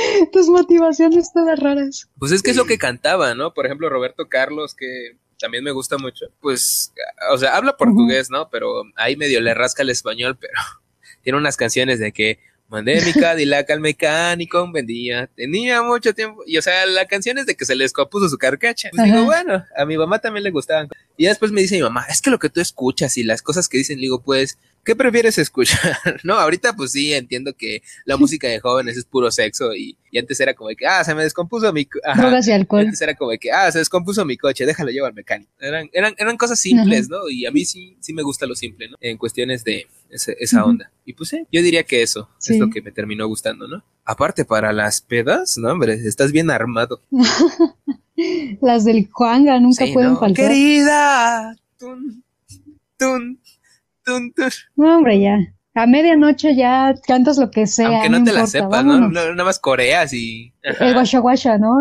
Tus 0.31 0.47
motivaciones 0.47 1.31
todas 1.33 1.59
raras. 1.59 2.09
Pues 2.17 2.31
es 2.31 2.41
que 2.41 2.51
es 2.51 2.57
lo 2.57 2.65
que 2.65 2.77
cantaba, 2.77 3.33
¿no? 3.35 3.53
Por 3.53 3.65
ejemplo, 3.65 3.89
Roberto 3.89 4.27
Carlos, 4.29 4.75
que 4.75 5.17
también 5.39 5.63
me 5.63 5.71
gusta 5.71 5.97
mucho, 5.97 6.27
pues, 6.39 6.93
o 7.31 7.37
sea, 7.37 7.57
habla 7.57 7.75
portugués, 7.75 8.29
¿no? 8.29 8.49
Pero 8.49 8.83
ahí 8.95 9.17
medio 9.17 9.41
le 9.41 9.53
rasca 9.53 9.81
el 9.81 9.89
español, 9.89 10.37
pero 10.39 10.53
tiene 11.23 11.37
unas 11.37 11.57
canciones 11.57 11.99
de 11.99 12.11
que 12.11 12.39
mandé 12.69 13.01
mi 13.01 13.11
Cadillac 13.11 13.69
al 13.69 13.81
mecánico 13.81 14.63
un 14.63 14.71
buen 14.71 14.85
día, 14.85 15.29
tenía 15.35 15.81
mucho 15.81 16.13
tiempo, 16.13 16.41
y 16.45 16.57
o 16.57 16.61
sea, 16.61 16.85
la 16.85 17.05
canción 17.05 17.37
es 17.37 17.45
de 17.45 17.55
que 17.55 17.65
se 17.65 17.75
le 17.75 17.83
escopuso 17.83 18.29
su 18.29 18.37
carcacha. 18.37 18.89
Pues 18.91 19.03
digo, 19.03 19.25
bueno, 19.25 19.65
a 19.75 19.85
mi 19.85 19.97
mamá 19.97 20.19
también 20.19 20.45
le 20.45 20.51
gustaban. 20.51 20.87
Y 21.17 21.25
después 21.25 21.51
me 21.51 21.61
dice 21.61 21.75
mi 21.75 21.81
mamá, 21.81 22.05
es 22.09 22.21
que 22.21 22.29
lo 22.29 22.39
que 22.39 22.49
tú 22.49 22.61
escuchas 22.61 23.17
y 23.17 23.23
las 23.23 23.41
cosas 23.41 23.67
que 23.67 23.77
dicen, 23.77 23.99
digo, 23.99 24.21
pues, 24.21 24.57
¿qué 24.83 24.95
prefieres 24.95 25.37
escuchar? 25.37 25.97
no, 26.23 26.35
ahorita 26.35 26.73
pues 26.73 26.91
sí, 26.91 27.13
entiendo 27.13 27.53
que 27.53 27.81
la 28.05 28.17
música 28.17 28.47
de 28.47 28.59
jóvenes 28.59 28.97
es 28.97 29.05
puro 29.05 29.31
sexo 29.31 29.73
y, 29.75 29.97
antes 30.17 30.39
era 30.41 30.53
como 30.53 30.69
de 30.69 30.75
que, 30.75 30.85
ah, 30.85 31.03
se 31.05 31.15
me 31.15 31.23
descompuso 31.23 31.71
mi... 31.71 31.87
Drogas 32.17 32.45
y 32.45 32.51
alcohol. 32.51 32.81
Antes 32.81 33.01
era 33.01 33.15
como 33.15 33.31
de 33.31 33.37
que, 33.37 33.49
ah, 33.49 33.71
se 33.71 33.79
descompuso 33.79 34.25
mi 34.25 34.35
coche, 34.35 34.65
déjalo 34.65 34.91
llevar 34.91 35.09
al 35.09 35.15
mecánico. 35.15 35.49
Eran, 35.57 35.89
eran, 35.93 36.13
eran 36.17 36.35
cosas 36.35 36.59
simples, 36.59 37.07
¿no? 37.07 37.29
Y 37.29 37.45
a 37.45 37.51
mí 37.51 37.63
sí, 37.63 37.95
sí 38.01 38.11
me 38.11 38.21
gusta 38.21 38.45
lo 38.45 38.53
simple, 38.55 38.89
¿no? 38.89 38.97
En 38.99 39.17
cuestiones 39.17 39.63
de 39.63 39.87
esa 40.09 40.65
onda. 40.65 40.91
Y 41.05 41.13
pues 41.13 41.29
sí, 41.29 41.47
yo 41.49 41.61
diría 41.61 41.83
que 41.83 42.01
eso 42.01 42.29
es 42.45 42.59
lo 42.59 42.69
que 42.69 42.81
me 42.81 42.91
terminó 42.91 43.25
gustando, 43.27 43.67
¿no? 43.67 43.83
Aparte, 44.03 44.43
para 44.43 44.73
las 44.73 44.99
pedas, 45.01 45.57
no, 45.57 45.71
hombre, 45.71 45.93
estás 45.93 46.33
bien 46.33 46.51
armado. 46.51 47.01
las 48.61 48.83
del 48.83 49.09
Juanga 49.09 49.59
nunca 49.59 49.85
pueden 49.93 50.17
faltar. 50.17 50.47
Querida, 50.47 51.55
tun, 51.77 52.23
tun, 52.97 53.39
no, 54.75 54.97
hombre, 54.97 55.19
ya. 55.19 55.37
A 55.73 55.87
medianoche 55.87 56.53
ya 56.53 56.93
cantas 57.07 57.37
lo 57.37 57.49
que 57.49 57.65
sea. 57.65 57.87
Aunque 57.87 58.09
no, 58.09 58.23
te 58.25 58.33
la 58.33 58.45
sepas, 58.45 58.83
¿no? 58.83 59.09
Nada 59.09 59.43
más 59.43 59.57
coreas 59.57 60.11
y. 60.13 60.53
El 60.61 60.93
guasha 60.93 61.19
guasha, 61.19 61.57
¿no? 61.57 61.77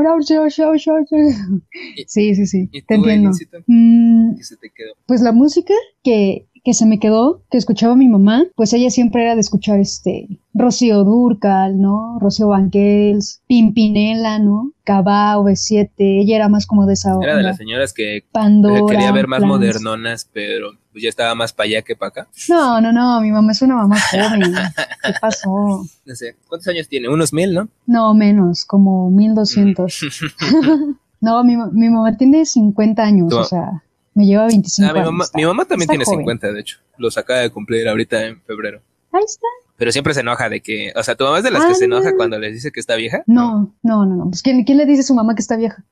Sí, 2.07 2.35
sí, 2.37 2.47
sí. 2.47 2.69
te 2.87 2.95
entiendo. 2.95 3.31
Mm, 3.67 4.37
¿Qué 4.37 4.45
se 4.45 4.57
te 4.57 4.71
quedó? 4.71 4.95
Pues 5.07 5.23
la 5.23 5.33
música 5.33 5.75
que 6.05 6.47
que 6.65 6.75
se 6.75 6.87
me 6.87 6.99
quedó, 6.99 7.43
que 7.51 7.59
escuchaba 7.59 7.97
mi 7.97 8.09
mamá, 8.09 8.45
pues 8.55 8.73
ella 8.73 8.91
siempre 8.91 9.23
era 9.23 9.35
de 9.35 9.41
escuchar 9.41 9.81
este 9.81 10.29
Rocío 10.53 11.05
Durcal, 11.05 11.81
¿no? 11.81 12.19
Rocío 12.21 12.49
Banquels, 12.49 13.43
Pimpinela, 13.47 14.39
¿no? 14.39 14.73
Cabá, 14.85 15.37
V7, 15.39 15.91
ella 15.99 16.37
era 16.37 16.49
más 16.49 16.67
como 16.67 16.87
de 16.87 16.95
esa 16.95 17.15
Era 17.23 17.37
de 17.37 17.43
las 17.43 17.57
señoras 17.57 17.93
que 17.93 18.25
Pandora, 18.33 18.81
quería 18.89 19.13
ver 19.13 19.27
más 19.27 19.43
modernonas, 19.43 20.29
pero 20.33 20.73
pues 20.93 21.03
ya 21.03 21.09
estaba 21.09 21.35
más 21.35 21.53
para 21.53 21.67
allá 21.69 21.83
que 21.83 21.97
para 21.97 22.09
acá. 22.09 22.29
No, 22.49 22.81
no, 22.81 22.93
no, 22.93 23.21
mi 23.21 23.31
mamá 23.31 23.53
es 23.53 23.63
una 23.63 23.77
mamá 23.77 23.97
joven. 24.11 24.43
¿Qué 25.05 25.13
pasó? 25.21 25.85
No 26.05 26.15
sé, 26.15 26.37
¿cuántos 26.49 26.69
años 26.69 26.89
tiene? 26.89 27.09
Unos 27.09 27.33
mil, 27.33 27.55
¿no? 27.55 27.69
No, 27.87 28.15
menos, 28.15 28.65
como 28.65 29.11
mil 29.11 29.35
doscientos. 29.35 30.01
no, 31.21 31.45
mi, 31.45 31.57
mi 31.57 31.89
mamá 31.89 32.17
tiene 32.17 32.45
50 32.45 33.03
años, 33.03 33.33
o 33.33 33.45
sea 33.45 33.83
me 34.15 34.27
lleva 34.27 34.47
25 34.47 34.91
ah, 34.91 34.93
mi 34.93 35.01
mamá, 35.01 35.25
mi 35.35 35.45
mamá 35.45 35.65
también 35.65 35.89
tiene 35.89 36.05
50, 36.05 36.53
de 36.53 36.61
hecho. 36.61 36.79
Los 36.99 37.17
acaba 37.17 37.41
de 37.41 37.51
cumplir 37.51 37.89
ahorita 37.89 38.27
en 38.27 38.43
febrero. 38.43 38.83
Ahí 39.13 39.25
está. 39.25 39.47
Pero 39.77 39.93
siempre 39.93 40.13
se 40.13 40.21
enoja 40.21 40.51
de 40.51 40.61
que, 40.61 40.93
o 40.95 41.03
sea, 41.03 41.15
¿tu 41.15 41.25
mamá 41.25 41.39
es 41.39 41.45
de 41.45 41.51
las 41.51 41.65
que 41.65 41.75
se 41.75 41.87
enoja 41.87 42.15
cuando 42.15 42.39
les 42.39 42.53
dice 42.53 42.71
que 42.71 42.81
está 42.81 42.97
vieja? 42.97 43.23
No, 43.27 43.75
no, 43.83 44.05
no, 44.05 44.17
no. 44.17 44.25
Pues 44.29 44.43
¿quién, 44.43 44.63
¿quién, 44.65 44.77
le 44.77 44.85
dice 44.85 45.01
a 45.01 45.05
su 45.05 45.15
mamá 45.15 45.35
que 45.35 45.41
está 45.41 45.57
vieja? 45.57 45.85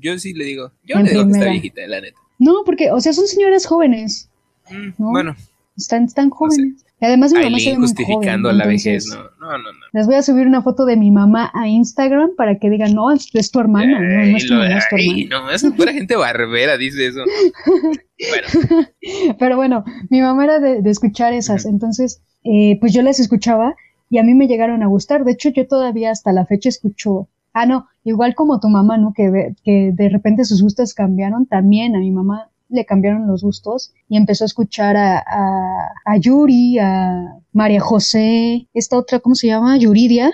yo 0.00 0.18
sí 0.18 0.34
le 0.34 0.44
digo, 0.44 0.72
yo 0.82 0.98
le 0.98 1.10
digo 1.10 1.26
que 1.26 1.32
está 1.32 1.50
viejita, 1.50 1.86
la 1.86 2.00
neta. 2.00 2.18
No, 2.40 2.64
porque, 2.66 2.90
o 2.90 3.00
sea, 3.00 3.12
son 3.12 3.28
señoras 3.28 3.66
jóvenes. 3.66 4.28
Mm, 4.70 4.90
bueno. 4.96 5.36
Están, 5.76 6.04
están 6.04 6.30
jóvenes. 6.30 6.84
Y 7.00 7.04
además 7.04 7.32
mi 7.32 7.42
mamá 7.42 7.58
se 7.58 7.70
ve 7.70 7.76
justificando 7.76 8.48
joven, 8.48 8.58
la 8.58 8.66
vejez, 8.66 9.06
no, 9.08 9.16
no, 9.40 9.58
no, 9.58 9.70
Les 9.92 10.06
voy 10.06 10.14
a 10.14 10.22
subir 10.22 10.46
una 10.46 10.62
foto 10.62 10.84
de 10.84 10.96
mi 10.96 11.10
mamá 11.10 11.50
a 11.52 11.66
Instagram 11.66 12.36
para 12.36 12.58
que 12.58 12.70
digan, 12.70 12.94
no, 12.94 13.10
es, 13.10 13.28
tu 13.50 13.58
hermana, 13.58 13.98
no, 13.98 14.30
no 14.30 14.36
es 14.36 14.46
tu, 14.46 14.54
mamá, 14.54 14.78
es 14.78 14.88
tu 14.88 14.96
hermana. 14.96 15.28
No, 15.30 15.50
es 15.50 15.64
pura 15.76 15.92
gente 15.92 16.14
barbera, 16.14 16.76
dice 16.76 17.08
eso. 17.08 17.22
bueno. 17.66 18.86
Pero 19.38 19.56
bueno, 19.56 19.84
mi 20.10 20.20
mamá 20.20 20.44
era 20.44 20.60
de, 20.60 20.88
escuchar 20.88 21.32
esas, 21.32 21.64
entonces, 21.64 22.22
eh, 22.44 22.78
pues 22.78 22.92
yo 22.92 23.02
las 23.02 23.18
escuchaba 23.18 23.74
y 24.08 24.18
a 24.18 24.22
mí 24.22 24.34
me 24.34 24.46
llegaron 24.46 24.84
a 24.84 24.86
gustar. 24.86 25.24
De 25.24 25.32
hecho, 25.32 25.48
yo 25.48 25.66
todavía 25.66 26.12
hasta 26.12 26.32
la 26.32 26.46
fecha 26.46 26.68
escucho 26.68 27.28
Ah, 27.54 27.66
no, 27.66 27.86
igual 28.04 28.34
como 28.34 28.60
tu 28.60 28.68
mamá, 28.68 28.96
¿no? 28.96 29.12
Que, 29.12 29.54
que 29.62 29.90
de 29.92 30.08
repente 30.08 30.44
sus 30.44 30.62
gustos 30.62 30.94
cambiaron, 30.94 31.46
también 31.46 31.94
a 31.94 31.98
mi 31.98 32.10
mamá 32.10 32.50
le 32.72 32.84
cambiaron 32.84 33.26
los 33.26 33.42
gustos 33.42 33.92
y 34.08 34.16
empezó 34.16 34.44
a 34.44 34.46
escuchar 34.46 34.96
a, 34.96 35.22
a, 36.04 36.16
Yuri, 36.18 36.78
a 36.78 37.36
María 37.52 37.80
José, 37.80 38.68
esta 38.74 38.96
otra, 38.96 39.20
¿cómo 39.20 39.34
se 39.34 39.48
llama? 39.48 39.76
Yuridia. 39.76 40.32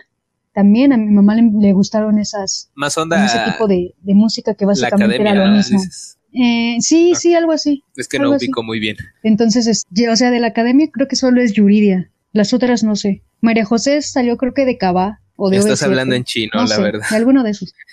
También 0.54 0.92
a 0.92 0.96
mi 0.96 1.10
mamá 1.10 1.36
le, 1.36 1.72
gustaron 1.72 2.18
esas... 2.18 2.70
Más 2.74 2.96
onda... 2.98 3.24
Ese 3.24 3.38
tipo 3.50 3.68
de, 3.68 3.94
música 4.02 4.54
que 4.54 4.64
básicamente 4.64 5.20
era 5.20 5.34
lo 5.34 5.52
mismo. 5.52 5.80
Eh, 6.32 6.76
sí, 6.80 7.14
sí, 7.14 7.34
algo 7.34 7.52
así. 7.52 7.84
Es 7.96 8.08
que 8.08 8.18
no 8.18 8.30
ubico 8.30 8.62
muy 8.62 8.78
bien. 8.78 8.96
Entonces, 9.22 9.84
o 10.10 10.16
sea, 10.16 10.30
de 10.30 10.40
la 10.40 10.48
academia 10.48 10.88
creo 10.92 11.08
que 11.08 11.16
solo 11.16 11.40
es 11.40 11.52
Yuridia. 11.52 12.10
Las 12.32 12.52
otras 12.52 12.82
no 12.82 12.96
sé. 12.96 13.22
María 13.40 13.64
José 13.64 14.02
salió 14.02 14.36
creo 14.36 14.52
que 14.52 14.64
de 14.64 14.78
Cava 14.78 15.20
o 15.36 15.50
de 15.50 15.58
Estás 15.58 15.82
hablando 15.82 16.14
en 16.14 16.24
chino, 16.24 16.64
la 16.64 16.78
verdad. 16.78 17.08
De 17.08 17.16
alguno 17.16 17.42
de 17.42 17.50
esos. 17.50 17.74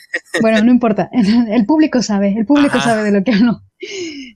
Bueno, 0.41 0.63
no 0.63 0.71
importa. 0.71 1.09
El 1.49 1.65
público 1.65 2.01
sabe, 2.01 2.35
el 2.37 2.45
público 2.45 2.79
sabe 2.79 3.03
de 3.03 3.11
lo 3.11 3.23
que 3.23 3.33
hablo. 3.33 3.61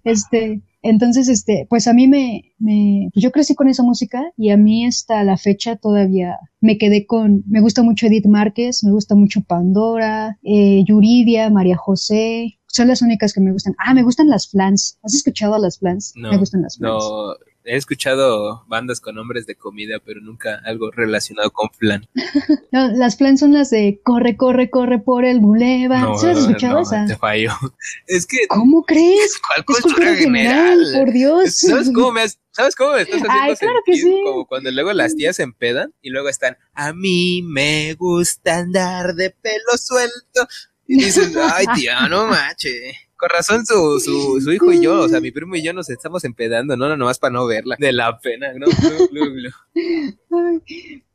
Este, 0.03 0.61
entonces, 0.81 1.27
este, 1.27 1.67
pues 1.69 1.87
a 1.87 1.93
mí 1.93 2.07
me, 2.07 2.53
me 2.57 3.09
pues 3.13 3.21
yo 3.21 3.31
crecí 3.31 3.53
con 3.53 3.67
esa 3.67 3.83
música 3.83 4.31
y 4.37 4.49
a 4.49 4.57
mí 4.57 4.85
hasta 4.85 5.23
la 5.23 5.37
fecha 5.37 5.75
todavía 5.75 6.37
me 6.61 6.77
quedé 6.77 7.05
con, 7.05 7.43
me 7.47 7.59
gusta 7.59 7.83
mucho 7.83 8.07
Edith 8.07 8.27
Márquez, 8.27 8.83
me 8.83 8.91
gusta 8.91 9.15
mucho 9.15 9.41
Pandora, 9.41 10.39
eh, 10.43 10.83
Yuridia, 10.87 11.49
María 11.49 11.75
José, 11.75 12.59
son 12.67 12.87
las 12.87 13.01
únicas 13.01 13.33
que 13.33 13.41
me 13.41 13.51
gustan. 13.51 13.75
Ah, 13.77 13.93
me 13.93 14.03
gustan 14.03 14.29
las 14.29 14.49
flans. 14.49 14.99
¿Has 15.03 15.15
escuchado 15.15 15.55
a 15.55 15.59
las 15.59 15.79
flans? 15.79 16.13
No, 16.15 16.29
me 16.31 16.37
gustan 16.37 16.61
las 16.61 16.77
flans. 16.77 17.03
No, 17.03 17.33
he 17.69 17.75
escuchado 17.75 18.65
bandas 18.67 18.99
con 18.99 19.15
nombres 19.15 19.45
de 19.45 19.55
comida, 19.55 19.99
pero 20.03 20.21
nunca 20.21 20.59
algo 20.65 20.89
relacionado 20.89 21.51
con 21.51 21.69
flan. 21.69 22.07
no, 22.71 22.87
las 22.89 23.17
flan 23.17 23.37
son 23.37 23.53
las 23.53 23.69
de 23.69 24.01
corre, 24.03 24.37
corre, 24.37 24.71
corre 24.71 24.99
por 24.99 25.23
el 25.23 25.39
bulevar. 25.39 26.01
No, 26.01 26.13
has 26.13 26.23
escuchado 26.23 26.81
no, 26.81 27.07
Te 27.07 27.15
fallo. 27.15 27.51
Es 28.07 28.25
que. 28.25 28.47
¿Cómo 28.47 28.83
crees? 28.83 29.39
¿Cuál 29.47 29.65
cultura 29.65 30.15
general? 30.15 30.79
Por 30.93 31.11
Dios. 31.13 31.55
¿Sabes 31.55 31.91
cómo 31.93 32.11
me 32.11 32.21
¿Sabes 32.51 32.75
cómo 32.75 32.93
me 32.93 33.01
estás 33.01 33.21
haciendo 33.21 33.41
Ay, 33.41 33.55
claro 33.55 33.79
que 33.85 33.95
sí. 33.95 34.21
Como 34.25 34.47
cuando 34.47 34.71
luego 34.71 34.91
las 34.93 35.15
tías 35.15 35.35
se 35.35 35.43
empedan 35.43 35.93
y 36.01 36.09
luego 36.09 36.29
están, 36.29 36.57
a 36.73 36.91
mí 36.93 37.43
me 37.43 37.93
gusta 37.93 38.57
andar 38.57 39.13
de 39.13 39.29
pelo 39.29 39.77
suelto. 39.77 40.47
Y 40.87 41.03
dices, 41.03 41.31
ay 41.37 41.67
tía, 41.75 42.07
no 42.07 42.25
mache. 42.25 43.08
Con 43.19 43.29
razón 43.31 43.65
su, 43.65 43.99
su, 43.99 44.39
su, 44.39 44.53
hijo 44.53 44.71
y 44.71 44.81
yo, 44.81 45.01
o 45.01 45.09
sea, 45.09 45.19
mi 45.19 45.31
primo 45.31 45.53
y 45.53 45.61
yo 45.61 45.73
nos 45.73 45.89
estamos 45.89 46.23
empedando, 46.23 46.77
no, 46.77 46.87
no, 46.87 46.95
nomás 46.95 47.19
para 47.19 47.33
no 47.33 47.45
verla. 47.45 47.75
De 47.77 47.91
la 47.91 48.17
pena, 48.17 48.53
¿no? 48.53 48.67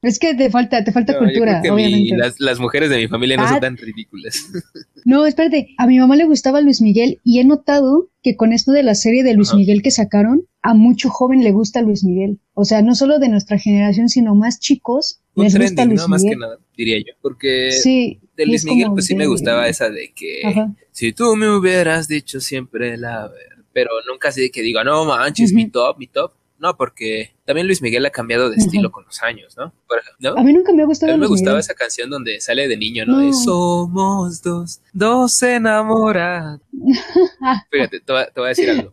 es 0.02 0.18
que 0.18 0.34
te 0.34 0.50
falta, 0.50 0.84
te 0.84 0.92
falta 0.92 1.16
cultura, 1.16 1.62
obviamente. 1.62 2.14
las, 2.14 2.38
las, 2.40 2.60
mujeres 2.60 2.90
de 2.90 2.98
mi 2.98 3.08
familia 3.08 3.38
no 3.38 3.48
son 3.48 3.56
ah. 3.56 3.60
tan 3.60 3.78
ridículas. 3.78 4.38
no, 5.06 5.24
espérate, 5.24 5.68
a 5.78 5.86
mi 5.86 5.98
mamá 5.98 6.14
le 6.16 6.26
gustaba 6.26 6.60
Luis 6.60 6.82
Miguel 6.82 7.20
y 7.24 7.40
he 7.40 7.44
notado 7.46 8.10
que 8.22 8.36
con 8.36 8.52
esto 8.52 8.72
de 8.72 8.82
la 8.82 8.94
serie 8.94 9.22
de 9.22 9.32
Luis 9.32 9.54
Miguel 9.54 9.80
que 9.80 9.90
sacaron, 9.90 10.46
a 10.60 10.74
mucho 10.74 11.08
joven 11.08 11.42
le 11.42 11.52
gusta 11.52 11.80
Luis 11.80 12.04
Miguel. 12.04 12.38
O 12.52 12.66
sea, 12.66 12.82
no 12.82 12.94
solo 12.94 13.18
de 13.18 13.30
nuestra 13.30 13.58
generación, 13.58 14.10
sino 14.10 14.34
más 14.34 14.60
chicos. 14.60 15.20
Un 15.34 15.44
les 15.44 15.58
gusta 15.58 15.86
Luis 15.86 16.02
¿no? 16.02 16.08
Más 16.08 16.22
que 16.22 16.36
nada, 16.36 16.58
diría 16.76 16.98
yo. 16.98 17.14
Porque 17.22 17.72
sí, 17.72 18.20
de 18.36 18.46
Luis 18.46 18.64
Miguel, 18.64 18.90
pues 18.92 19.06
sí 19.06 19.14
me 19.14 19.26
gustaba 19.26 19.68
esa 19.68 19.90
de 19.90 20.12
que 20.12 20.42
si 20.90 21.12
tú 21.12 21.36
me 21.36 21.48
hubieras 21.48 22.08
dicho 22.08 22.40
siempre 22.40 22.96
la 22.96 23.28
verdad, 23.28 23.64
pero 23.72 23.90
nunca 24.08 24.28
así 24.28 24.40
de 24.40 24.50
que 24.50 24.62
diga, 24.62 24.84
no 24.84 25.04
manches, 25.04 25.52
mi 25.52 25.68
top, 25.68 25.98
mi 25.98 26.06
top. 26.06 26.32
No, 26.56 26.76
porque 26.76 27.34
también 27.44 27.66
Luis 27.66 27.82
Miguel 27.82 28.06
ha 28.06 28.10
cambiado 28.10 28.48
de 28.48 28.56
estilo 28.56 28.90
con 28.90 29.04
los 29.04 29.22
años, 29.22 29.54
¿no? 29.56 29.74
A 30.34 30.42
mí 30.42 30.52
nunca 30.52 30.72
me 30.72 30.82
ha 30.82 30.86
gustado. 30.86 31.12
A 31.12 31.16
mí 31.16 31.20
me 31.20 31.26
gustaba 31.26 31.58
esa 31.58 31.74
canción 31.74 32.08
donde 32.08 32.40
sale 32.40 32.68
de 32.68 32.76
niño, 32.76 33.04
¿no? 33.04 33.32
Somos 33.34 34.40
dos, 34.40 34.80
dos 34.92 35.42
enamorados. 35.42 36.60
Fíjate, 37.70 38.00
te 38.00 38.12
voy, 38.12 38.22
a 38.22 38.48
decir 38.48 38.70
algo. 38.70 38.90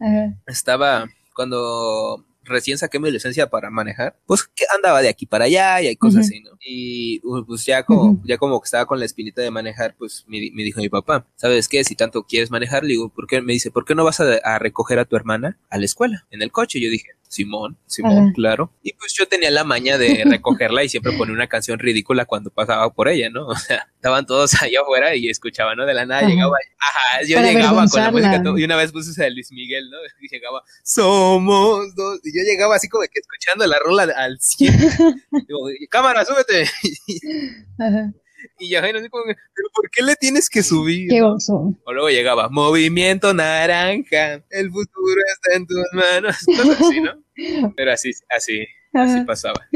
Estaba 0.48 1.08
cuando 1.34 2.26
recién 2.52 2.78
saqué 2.78 3.00
mi 3.00 3.10
licencia 3.12 3.50
para 3.50 3.70
manejar, 3.70 4.16
pues 4.26 4.44
que 4.44 4.66
andaba 4.76 5.02
de 5.02 5.10
aquí 5.10 5.26
para 5.26 5.46
allá 5.46 5.82
y 5.82 5.88
hay 5.88 5.96
cosas 5.96 6.28
así, 6.28 6.42
¿no? 6.42 6.52
Y 6.60 7.20
pues 7.48 7.66
ya 7.66 7.84
como, 7.84 8.22
ya 8.24 8.38
como 8.38 8.60
que 8.62 8.66
estaba 8.66 8.86
con 8.86 9.00
la 9.00 9.06
espinita 9.06 9.42
de 9.42 9.52
manejar, 9.52 9.96
pues 9.98 10.26
me, 10.28 10.40
dijo 10.40 10.80
mi 10.80 10.90
papá, 10.90 11.26
¿sabes 11.36 11.68
qué? 11.68 11.84
Si 11.84 11.96
tanto 11.96 12.24
quieres 12.24 12.52
manejar, 12.52 12.84
le 12.84 12.90
digo, 12.90 13.10
¿por 13.10 13.28
qué? 13.28 13.42
Me 13.42 13.54
dice, 13.54 13.72
¿por 13.72 13.86
qué 13.86 13.96
no 13.96 14.04
vas 14.04 14.20
a, 14.20 14.36
a 14.44 14.60
recoger 14.60 15.00
a 15.00 15.06
tu 15.06 15.16
hermana 15.16 15.58
a 15.70 15.78
la 15.78 15.86
escuela 15.86 16.28
en 16.32 16.42
el 16.42 16.52
coche? 16.52 16.80
Yo 16.80 16.90
dije, 16.90 17.10
Simón, 17.32 17.78
Simón, 17.88 18.34
claro. 18.34 18.74
Y 18.84 18.92
pues 18.92 19.14
yo 19.14 19.26
tenía 19.26 19.50
la 19.52 19.64
maña 19.64 19.98
de 19.98 20.24
recogerla 20.30 20.84
y 20.84 20.90
siempre 20.90 21.14
ponía 21.14 21.34
una 21.34 21.48
canción 21.48 21.80
ridícula 21.80 22.26
cuando 22.26 22.50
pasaba 22.50 22.94
por 22.94 23.08
ella, 23.08 23.30
¿no? 23.30 23.48
O 23.52 23.56
sea, 23.56 23.88
estaban 23.96 24.26
todos 24.26 24.62
allá 24.62 24.82
afuera 24.82 25.16
y 25.16 25.30
escuchaban, 25.30 25.78
¿no? 25.78 25.86
De 25.86 25.94
la 25.94 26.06
nada 26.06 26.28
llegaba, 26.28 26.58
ajá, 26.78 27.22
yo 27.26 27.40
llegaba 27.40 27.86
con 27.88 28.02
la 28.02 28.12
música 28.12 28.44
y 28.58 28.64
una 28.64 28.76
vez 28.76 28.92
puse 28.92 29.24
a 29.24 29.30
Luis 29.30 29.52
Miguel, 29.52 29.90
¿no? 29.90 29.98
Y 30.20 30.28
llegaba, 30.28 30.62
somos 30.84 31.96
dos, 31.96 32.20
y 32.24 32.36
yo 32.36 32.41
llegaba 32.44 32.76
así 32.76 32.90
como 32.90 33.04
que 33.04 33.20
escuchando 33.20 33.66
la 33.68 33.80
rola 33.80 34.04
al. 34.16 34.40
Digo, 34.60 35.60
cámara, 35.90 36.26
súbete. 36.26 36.64
Ajá. 37.80 38.14
Y 38.60 38.70
ya 38.70 38.82
no 38.82 39.00
sé 39.00 39.10
cómo, 39.10 39.24
pero 39.26 39.70
¿por 39.74 39.90
qué 39.90 40.04
le 40.04 40.16
tienes 40.16 40.50
que 40.50 40.64
subir? 40.64 41.10
Qué 41.10 41.22
oso. 41.22 41.76
O 41.86 41.94
luego 41.94 42.10
llegaba, 42.10 42.50
movimiento 42.50 43.34
naranja, 43.34 44.44
el 44.50 44.72
futuro 44.72 45.22
está 45.36 45.58
en 45.58 45.68
tus 45.68 45.86
manos. 45.94 46.38
Cosas 46.46 46.82
así, 46.82 47.02
¿no? 47.02 47.12
Pero 47.76 47.92
así, 47.92 48.12
así, 48.30 48.66
así 48.94 49.22
pasaba. 49.26 49.68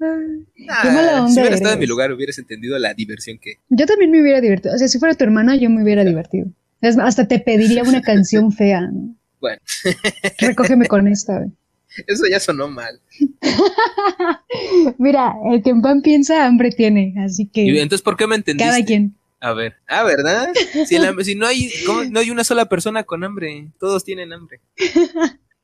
Ah, 0.00 1.26
si 1.28 1.40
hubiera 1.40 1.54
estado 1.54 1.74
en 1.74 1.80
mi 1.80 1.86
lugar, 1.86 2.12
hubieras 2.12 2.38
entendido 2.38 2.78
la 2.78 2.94
diversión 2.94 3.38
que. 3.38 3.54
Yo 3.68 3.86
también 3.86 4.10
me 4.10 4.20
hubiera 4.20 4.40
divertido. 4.40 4.74
O 4.74 4.78
sea, 4.78 4.88
si 4.88 4.98
fuera 4.98 5.14
tu 5.14 5.24
hermana, 5.24 5.56
yo 5.56 5.70
me 5.70 5.82
hubiera 5.82 6.04
divertido. 6.04 6.46
hasta 6.80 7.26
te 7.26 7.40
pediría 7.40 7.82
una 7.82 8.02
canción 8.02 8.52
fea, 8.52 8.82
¿no? 8.82 9.16
Bueno. 9.40 9.60
Recógeme 10.38 10.86
con 10.86 11.08
esta, 11.08 11.42
¿eh? 11.42 11.50
Eso 12.06 12.24
ya 12.30 12.40
sonó 12.40 12.68
mal. 12.68 13.00
Mira, 14.98 15.34
el 15.52 15.62
que 15.62 15.70
en 15.70 15.82
pan 15.82 16.02
piensa, 16.02 16.46
hambre 16.46 16.70
tiene, 16.70 17.14
así 17.24 17.46
que. 17.46 17.62
¿Y 17.62 17.78
entonces 17.78 18.02
por 18.02 18.16
qué 18.16 18.26
me 18.26 18.36
entendiste? 18.36 18.70
Cada 18.70 18.84
quien. 18.84 19.14
A 19.40 19.52
ver, 19.52 19.76
ah, 19.86 20.02
¿verdad? 20.02 20.52
Si, 20.84 20.98
no 21.36 21.46
hay 21.46 21.70
no 22.10 22.18
hay 22.18 22.30
una 22.30 22.42
sola 22.42 22.68
persona 22.68 23.04
con 23.04 23.22
hambre, 23.22 23.68
todos 23.78 24.04
tienen 24.04 24.32
hambre. 24.32 24.60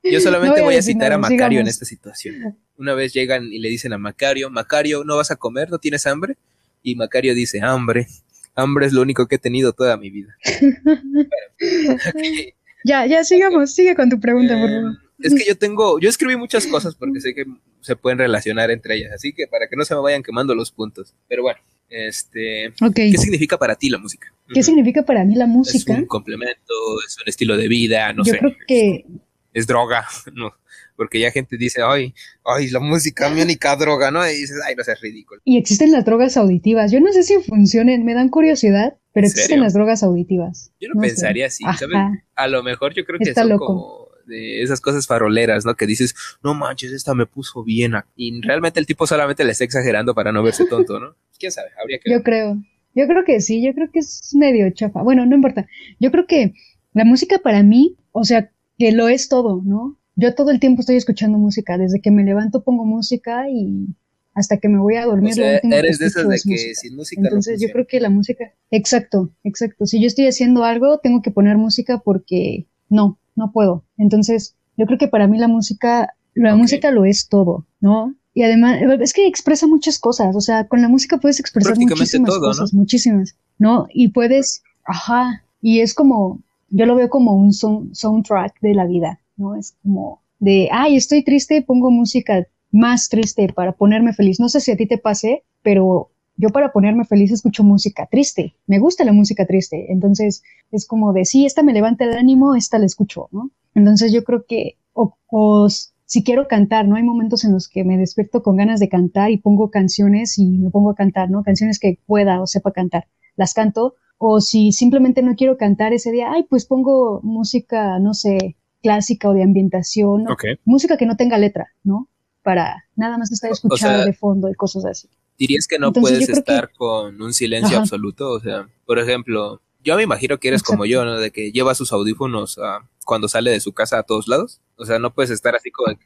Yo 0.04 0.20
solamente 0.20 0.60
voy, 0.60 0.76
a, 0.76 0.82
citar 0.82 1.12
a 1.12 1.18
Macario 1.18 1.58
en 1.58 1.66
esta 1.66 1.84
situación. 1.84 2.56
Una 2.76 2.94
vez 2.94 3.12
llegan 3.12 3.52
y 3.52 3.58
le 3.58 3.68
dicen 3.68 3.92
a 3.92 3.98
Macario, 3.98 4.48
Macario, 4.48 5.02
¿no 5.02 5.16
vas 5.16 5.32
a 5.32 5.36
comer? 5.36 5.70
¿No 5.70 5.78
tienes 5.78 6.06
hambre? 6.06 6.36
Y 6.84 6.94
Macario 6.94 7.34
dice, 7.34 7.60
hambre, 7.62 8.06
hambre 8.54 8.86
es 8.86 8.92
lo 8.92 9.02
único 9.02 9.26
que 9.26 9.36
he 9.36 9.38
tenido 9.38 9.72
toda 9.72 9.96
mi 9.96 10.10
vida. 10.10 10.36
Ya, 12.86 13.06
ya 13.06 13.24
sigamos, 13.24 13.74
sigue 13.74 13.96
con 13.96 14.10
tu 14.10 14.20
pregunta, 14.20 14.60
por 14.60 14.68
favor. 14.68 14.98
Es 15.18 15.34
que 15.34 15.44
yo 15.46 15.56
tengo, 15.56 15.98
yo 16.00 16.08
escribí 16.08 16.36
muchas 16.36 16.66
cosas 16.66 16.94
porque 16.94 17.20
sé 17.20 17.34
que 17.34 17.44
se 17.80 17.96
pueden 17.96 18.18
relacionar 18.18 18.70
entre 18.70 18.96
ellas, 18.96 19.12
así 19.12 19.32
que 19.32 19.46
para 19.46 19.68
que 19.68 19.76
no 19.76 19.84
se 19.84 19.94
me 19.94 20.00
vayan 20.00 20.22
quemando 20.22 20.54
los 20.54 20.72
puntos. 20.72 21.14
Pero 21.28 21.42
bueno, 21.42 21.60
este, 21.88 22.72
¿qué 22.94 23.16
significa 23.18 23.58
para 23.58 23.76
ti 23.76 23.90
la 23.90 23.98
música? 23.98 24.34
¿Qué 24.52 24.62
significa 24.62 25.04
para 25.04 25.24
mí 25.24 25.34
la 25.34 25.46
música? 25.46 25.92
Es 25.92 25.98
un 26.00 26.06
complemento, 26.06 26.74
es 27.06 27.16
un 27.18 27.28
estilo 27.28 27.56
de 27.56 27.68
vida, 27.68 28.12
no 28.12 28.24
yo 28.24 28.32
sé. 28.32 28.38
Creo 28.38 28.52
que 28.66 29.06
es 29.52 29.66
droga, 29.66 30.04
no, 30.34 30.52
porque 30.96 31.20
ya 31.20 31.30
gente 31.30 31.56
dice, 31.56 31.82
ay, 31.82 32.14
ay, 32.44 32.70
la 32.70 32.80
música, 32.80 33.30
mi 33.30 33.40
única 33.40 33.74
droga, 33.76 34.10
¿no? 34.10 34.26
Y 34.26 34.34
dices, 34.34 34.58
ay, 34.66 34.74
no 34.74 34.84
seas 34.84 35.00
ridículo. 35.00 35.40
Y 35.44 35.56
existen 35.58 35.92
las 35.92 36.04
drogas 36.04 36.36
auditivas. 36.36 36.92
Yo 36.92 37.00
no 37.00 37.12
sé 37.12 37.22
si 37.22 37.34
funcionen, 37.42 38.04
me 38.04 38.14
dan 38.14 38.28
curiosidad, 38.28 38.96
pero 39.12 39.26
existen 39.26 39.60
las 39.60 39.74
drogas 39.74 40.02
auditivas. 40.02 40.72
Yo 40.80 40.88
no, 40.92 41.00
pensaría 41.00 41.46
así, 41.46 41.64
¿sabes? 41.78 41.96
A 42.34 42.48
lo 42.48 42.62
mejor 42.62 42.94
yo 42.94 43.04
creo 43.04 43.18
que 43.18 43.32
son 43.32 43.56
como 43.58 44.03
de 44.26 44.62
esas 44.62 44.80
cosas 44.80 45.06
faroleras, 45.06 45.64
¿no? 45.64 45.74
Que 45.74 45.86
dices, 45.86 46.14
no 46.42 46.54
manches, 46.54 46.92
esta 46.92 47.14
me 47.14 47.26
puso 47.26 47.62
bien. 47.64 47.94
Y 48.16 48.40
realmente 48.42 48.80
el 48.80 48.86
tipo 48.86 49.06
solamente 49.06 49.44
le 49.44 49.52
está 49.52 49.64
exagerando 49.64 50.14
para 50.14 50.32
no 50.32 50.42
verse 50.42 50.66
tonto, 50.66 51.00
¿no? 51.00 51.14
¿Quién 51.38 51.52
sabe? 51.52 51.68
Habría 51.80 51.98
que... 51.98 52.10
Yo 52.10 52.22
creo, 52.22 52.62
yo 52.94 53.06
creo 53.06 53.24
que 53.24 53.40
sí, 53.40 53.64
yo 53.64 53.74
creo 53.74 53.90
que 53.92 54.00
es 54.00 54.34
medio 54.34 54.70
chafa. 54.70 55.02
Bueno, 55.02 55.26
no 55.26 55.34
importa. 55.34 55.66
Yo 55.98 56.10
creo 56.10 56.26
que 56.26 56.54
la 56.92 57.04
música 57.04 57.38
para 57.38 57.62
mí, 57.62 57.96
o 58.12 58.24
sea, 58.24 58.50
que 58.78 58.92
lo 58.92 59.08
es 59.08 59.28
todo, 59.28 59.62
¿no? 59.64 59.98
Yo 60.16 60.34
todo 60.34 60.50
el 60.50 60.60
tiempo 60.60 60.80
estoy 60.80 60.96
escuchando 60.96 61.38
música. 61.38 61.76
Desde 61.76 62.00
que 62.00 62.10
me 62.10 62.24
levanto 62.24 62.62
pongo 62.62 62.84
música 62.84 63.48
y 63.50 63.88
hasta 64.34 64.58
que 64.58 64.68
me 64.68 64.78
voy 64.78 64.96
a 64.96 65.06
dormir. 65.06 65.32
O 65.32 65.34
sea, 65.34 65.58
eres 65.58 65.98
de 65.98 66.06
esas 66.06 66.28
de 66.28 66.36
que 66.36 66.74
sin 66.74 66.96
música. 66.96 67.22
Entonces 67.22 67.60
yo 67.60 67.68
creo 67.72 67.86
que 67.86 68.00
la 68.00 68.10
música, 68.10 68.52
exacto, 68.70 69.32
exacto. 69.44 69.86
Si 69.86 70.00
yo 70.00 70.06
estoy 70.06 70.26
haciendo 70.26 70.64
algo, 70.64 70.98
tengo 70.98 71.22
que 71.22 71.30
poner 71.30 71.56
música 71.56 71.98
porque 71.98 72.66
no, 72.88 73.18
no 73.36 73.52
puedo. 73.52 73.84
Entonces, 73.98 74.56
yo 74.76 74.86
creo 74.86 74.98
que 74.98 75.08
para 75.08 75.26
mí 75.26 75.38
la 75.38 75.48
música, 75.48 76.14
la 76.34 76.56
música 76.56 76.90
lo 76.90 77.04
es 77.04 77.28
todo, 77.28 77.66
¿no? 77.80 78.14
Y 78.32 78.42
además, 78.42 78.80
es 79.00 79.12
que 79.12 79.26
expresa 79.26 79.66
muchas 79.66 79.98
cosas, 79.98 80.34
o 80.34 80.40
sea, 80.40 80.66
con 80.66 80.82
la 80.82 80.88
música 80.88 81.18
puedes 81.18 81.38
expresar 81.38 81.78
muchísimas 81.78 82.38
cosas, 82.38 82.74
muchísimas, 82.74 83.36
¿no? 83.58 83.86
Y 83.90 84.08
puedes, 84.08 84.62
ajá, 84.84 85.44
y 85.60 85.80
es 85.80 85.94
como, 85.94 86.40
yo 86.68 86.86
lo 86.86 86.96
veo 86.96 87.08
como 87.08 87.34
un 87.34 87.52
soundtrack 87.52 88.60
de 88.60 88.74
la 88.74 88.86
vida, 88.86 89.20
¿no? 89.36 89.54
Es 89.54 89.76
como 89.82 90.20
de, 90.40 90.68
ay, 90.72 90.96
estoy 90.96 91.22
triste, 91.22 91.62
pongo 91.62 91.90
música 91.90 92.46
más 92.72 93.08
triste 93.08 93.52
para 93.54 93.72
ponerme 93.72 94.12
feliz. 94.12 94.40
No 94.40 94.48
sé 94.48 94.60
si 94.60 94.72
a 94.72 94.76
ti 94.76 94.86
te 94.86 94.98
pase, 94.98 95.44
pero 95.62 96.10
yo 96.36 96.50
para 96.50 96.72
ponerme 96.72 97.04
feliz 97.04 97.30
escucho 97.30 97.62
música 97.62 98.06
triste, 98.10 98.54
me 98.66 98.78
gusta 98.78 99.04
la 99.04 99.12
música 99.12 99.46
triste, 99.46 99.92
entonces 99.92 100.42
es 100.72 100.86
como 100.86 101.12
de, 101.12 101.24
sí, 101.24 101.46
esta 101.46 101.62
me 101.62 101.72
levanta 101.72 102.04
el 102.04 102.14
ánimo, 102.14 102.54
esta 102.54 102.78
la 102.78 102.86
escucho, 102.86 103.28
¿no? 103.30 103.50
Entonces 103.74 104.12
yo 104.12 104.24
creo 104.24 104.44
que, 104.46 104.76
o, 104.92 105.68
si 106.06 106.22
quiero 106.22 106.46
cantar, 106.48 106.86
¿no? 106.86 106.96
Hay 106.96 107.02
momentos 107.02 107.44
en 107.44 107.52
los 107.52 107.68
que 107.68 107.84
me 107.84 107.96
despierto 107.96 108.42
con 108.42 108.56
ganas 108.56 108.78
de 108.78 108.88
cantar 108.88 109.30
y 109.30 109.38
pongo 109.38 109.70
canciones 109.70 110.38
y 110.38 110.58
me 110.58 110.70
pongo 110.70 110.90
a 110.90 110.94
cantar, 110.94 111.30
¿no? 111.30 111.42
Canciones 111.42 111.78
que 111.78 111.98
pueda 112.06 112.40
o 112.40 112.46
sepa 112.46 112.72
cantar, 112.72 113.06
las 113.36 113.54
canto, 113.54 113.94
o 114.18 114.40
si 114.40 114.72
simplemente 114.72 115.22
no 115.22 115.34
quiero 115.34 115.56
cantar 115.56 115.92
ese 115.92 116.12
día, 116.12 116.30
ay, 116.32 116.44
pues 116.44 116.66
pongo 116.66 117.20
música, 117.22 117.98
no 117.98 118.14
sé, 118.14 118.56
clásica 118.82 119.28
o 119.28 119.34
de 119.34 119.42
ambientación, 119.42 120.24
música 120.64 120.96
que 120.96 121.06
no 121.06 121.16
tenga 121.16 121.38
letra, 121.38 121.68
¿no? 121.82 122.08
Para 122.42 122.84
nada 122.96 123.18
más 123.18 123.32
estar 123.32 123.50
escuchando 123.50 124.04
de 124.04 124.12
fondo 124.12 124.50
y 124.50 124.54
cosas 124.54 124.84
así 124.84 125.08
dirías 125.38 125.66
que 125.66 125.78
no 125.78 125.92
puedes 125.92 126.28
estar 126.28 126.70
con 126.72 127.20
un 127.20 127.32
silencio 127.32 127.78
absoluto, 127.78 128.30
o 128.30 128.40
sea, 128.40 128.68
por 128.86 128.98
ejemplo, 128.98 129.60
yo 129.84 129.96
me 129.96 130.02
imagino 130.02 130.38
que 130.38 130.48
eres 130.48 130.62
como 130.62 130.86
yo, 130.86 131.04
¿no? 131.04 131.18
De 131.18 131.30
que 131.30 131.52
lleva 131.52 131.74
sus 131.74 131.92
audífonos 131.92 132.58
cuando 133.04 133.28
sale 133.28 133.50
de 133.50 133.60
su 133.60 133.72
casa 133.72 133.98
a 133.98 134.02
todos 134.02 134.28
lados. 134.28 134.60
O 134.76 134.86
sea, 134.86 134.98
no 134.98 135.12
puedes 135.12 135.30
estar 135.30 135.54
así 135.54 135.70
como... 135.70 135.96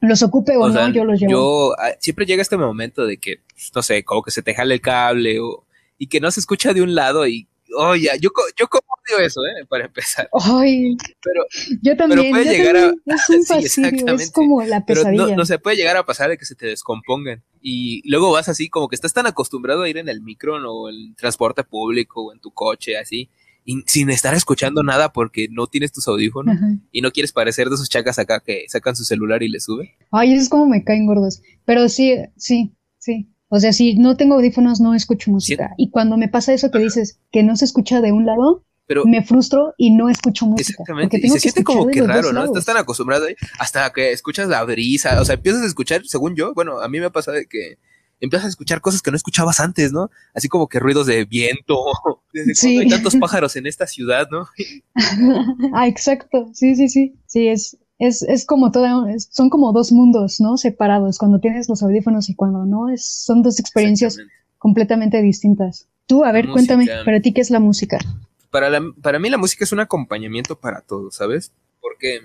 Los 0.00 0.22
ocupe 0.22 0.56
o, 0.56 0.68
no, 0.68 0.88
yo 0.90 1.04
los 1.04 1.18
llevo. 1.18 1.32
Yo, 1.32 1.74
ah, 1.78 1.92
siempre 1.98 2.26
llega 2.26 2.42
este 2.42 2.58
momento 2.58 3.06
de 3.06 3.16
que, 3.16 3.40
no 3.74 3.82
sé, 3.82 4.04
como 4.04 4.22
que 4.22 4.30
se 4.30 4.42
te 4.42 4.54
jale 4.54 4.74
el 4.74 4.80
cable 4.82 5.40
o, 5.40 5.64
y 5.96 6.08
que 6.08 6.20
no 6.20 6.30
se 6.30 6.40
escucha 6.40 6.74
de 6.74 6.82
un 6.82 6.94
lado 6.94 7.26
y 7.26 7.48
Oye, 7.76 8.10
yo, 8.20 8.30
yo 8.58 8.68
como 8.68 8.82
odio 9.08 9.24
eso, 9.24 9.40
¿eh? 9.40 9.66
Para 9.68 9.86
empezar. 9.86 10.28
Ay, 10.32 10.96
pero 11.22 11.44
yo 11.82 11.96
también. 11.96 12.20
Pero 12.20 12.30
puede 12.30 12.56
llegar 12.56 12.76
a. 12.76 12.92
Es 13.06 13.28
un 13.28 13.44
fastidio, 13.46 14.14
es 14.14 14.30
como 14.30 14.62
la 14.62 14.84
pesadilla. 14.84 15.24
Pero 15.24 15.36
no, 15.36 15.44
se 15.44 15.58
puede 15.58 15.76
llegar 15.76 15.96
a 15.96 16.06
pasar 16.06 16.30
de 16.30 16.38
que 16.38 16.44
se 16.44 16.54
te 16.54 16.66
descompongan. 16.66 17.42
Y 17.60 18.08
luego 18.08 18.32
vas 18.32 18.48
así, 18.48 18.68
como 18.68 18.88
que 18.88 18.94
estás 18.94 19.12
tan 19.12 19.26
acostumbrado 19.26 19.82
a 19.82 19.88
ir 19.88 19.98
en 19.98 20.08
el 20.08 20.22
micro 20.22 20.56
o 20.56 20.88
el 20.88 21.14
transporte 21.16 21.64
público 21.64 22.26
o 22.26 22.32
en 22.32 22.40
tu 22.40 22.52
coche, 22.52 22.96
así, 22.96 23.28
y 23.64 23.82
sin 23.86 24.08
estar 24.08 24.32
escuchando 24.32 24.82
nada 24.82 25.12
porque 25.12 25.48
no 25.50 25.66
tienes 25.66 25.92
tus 25.92 26.08
audífonos 26.08 26.56
y 26.90 27.02
no 27.02 27.10
quieres 27.10 27.32
parecer 27.32 27.68
de 27.68 27.74
esos 27.74 27.90
chacas 27.90 28.18
acá 28.18 28.40
que 28.40 28.64
sacan 28.68 28.96
su 28.96 29.04
celular 29.04 29.42
y 29.42 29.48
le 29.48 29.60
suben. 29.60 29.90
Ay, 30.10 30.32
eso 30.32 30.42
es 30.42 30.48
como 30.48 30.66
me 30.66 30.84
caen 30.84 31.06
gordos. 31.06 31.42
Pero 31.66 31.90
sí, 31.90 32.14
sí, 32.36 32.72
sí. 32.96 33.28
O 33.48 33.60
sea, 33.60 33.72
si 33.72 33.94
no 33.94 34.16
tengo 34.16 34.34
audífonos, 34.34 34.80
no 34.80 34.94
escucho 34.94 35.30
música. 35.30 35.74
Y 35.76 35.90
cuando 35.90 36.16
me 36.16 36.28
pasa 36.28 36.52
eso 36.52 36.70
que 36.70 36.78
dices 36.78 37.18
que 37.32 37.42
no 37.42 37.56
se 37.56 37.64
escucha 37.64 38.00
de 38.00 38.12
un 38.12 38.26
lado, 38.26 38.64
pero, 38.86 39.04
me 39.04 39.22
frustro 39.22 39.74
y 39.76 39.90
no 39.90 40.08
escucho 40.08 40.46
música. 40.46 40.82
Exactamente. 40.82 41.20
Y 41.22 41.28
se 41.30 41.40
siente 41.40 41.64
como 41.64 41.86
que 41.86 42.02
raro, 42.02 42.32
¿no? 42.32 42.44
Estás 42.44 42.64
tan 42.64 42.76
acostumbrado 42.76 43.26
ahí 43.26 43.34
hasta 43.58 43.90
que 43.92 44.12
escuchas 44.12 44.48
la 44.48 44.64
brisa. 44.64 45.20
O 45.20 45.24
sea, 45.24 45.36
empiezas 45.36 45.62
a 45.62 45.66
escuchar, 45.66 46.06
según 46.06 46.34
yo, 46.36 46.54
bueno, 46.54 46.80
a 46.80 46.88
mí 46.88 46.98
me 46.98 47.06
ha 47.06 47.10
pasado 47.10 47.36
de 47.36 47.46
que 47.46 47.78
empiezas 48.20 48.46
a 48.46 48.48
escuchar 48.48 48.80
cosas 48.80 49.02
que 49.02 49.10
no 49.10 49.16
escuchabas 49.16 49.60
antes, 49.60 49.92
¿no? 49.92 50.10
Así 50.34 50.48
como 50.48 50.68
que 50.68 50.80
ruidos 50.80 51.06
de 51.06 51.24
viento. 51.24 51.84
Desde 52.32 52.54
sí. 52.54 52.78
hay 52.78 52.88
tantos 52.88 53.16
pájaros 53.16 53.56
en 53.56 53.66
esta 53.66 53.86
ciudad, 53.86 54.28
¿no? 54.30 54.48
ah, 55.74 55.86
exacto. 55.86 56.50
Sí, 56.52 56.74
sí, 56.74 56.88
sí. 56.88 57.14
Sí, 57.26 57.48
es, 57.48 57.76
es, 57.98 58.22
es 58.22 58.46
como 58.46 58.70
todo, 58.70 58.86
son 59.30 59.50
como 59.50 59.72
dos 59.72 59.92
mundos, 59.92 60.40
¿no? 60.40 60.56
Separados, 60.56 61.18
cuando 61.18 61.40
tienes 61.40 61.68
los 61.68 61.82
audífonos 61.82 62.28
y 62.28 62.34
cuando 62.34 62.64
no, 62.64 62.88
es, 62.88 63.04
son 63.04 63.42
dos 63.42 63.58
experiencias 63.58 64.18
completamente 64.58 65.20
distintas. 65.22 65.88
Tú, 66.06 66.24
a 66.24 66.32
ver, 66.32 66.48
cuéntame, 66.48 66.86
para 67.04 67.20
ti, 67.20 67.32
¿qué 67.32 67.40
es 67.40 67.50
la 67.50 67.60
música? 67.60 67.98
Para, 68.50 68.70
la, 68.70 68.80
para 69.02 69.18
mí 69.18 69.28
la 69.28 69.36
música 69.36 69.64
es 69.64 69.72
un 69.72 69.80
acompañamiento 69.80 70.58
para 70.58 70.80
todo, 70.80 71.10
¿sabes? 71.10 71.52
Porque 71.80 72.16
eh, 72.16 72.20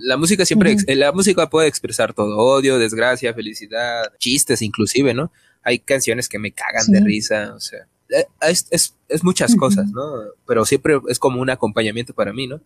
la 0.00 0.16
música 0.16 0.44
siempre, 0.44 0.76
la 0.88 1.12
música 1.12 1.48
puede 1.48 1.68
expresar 1.68 2.14
todo, 2.14 2.36
odio, 2.38 2.78
desgracia, 2.78 3.32
felicidad, 3.34 4.12
chistes 4.18 4.62
inclusive, 4.62 5.14
¿no? 5.14 5.30
Hay 5.62 5.78
canciones 5.78 6.28
que 6.28 6.38
me 6.38 6.52
cagan 6.52 6.86
de 6.88 7.00
risa, 7.00 7.52
o 7.54 7.60
sea, 7.60 7.86
eh, 8.08 8.26
es, 8.40 8.66
es, 8.70 8.94
es 9.08 9.24
muchas 9.24 9.54
cosas, 9.56 9.90
¿no? 9.90 10.02
Pero 10.46 10.64
siempre 10.64 10.98
es 11.08 11.18
como 11.18 11.40
un 11.40 11.50
acompañamiento 11.50 12.14
para 12.14 12.32
mí, 12.32 12.46
¿no? 12.46 12.60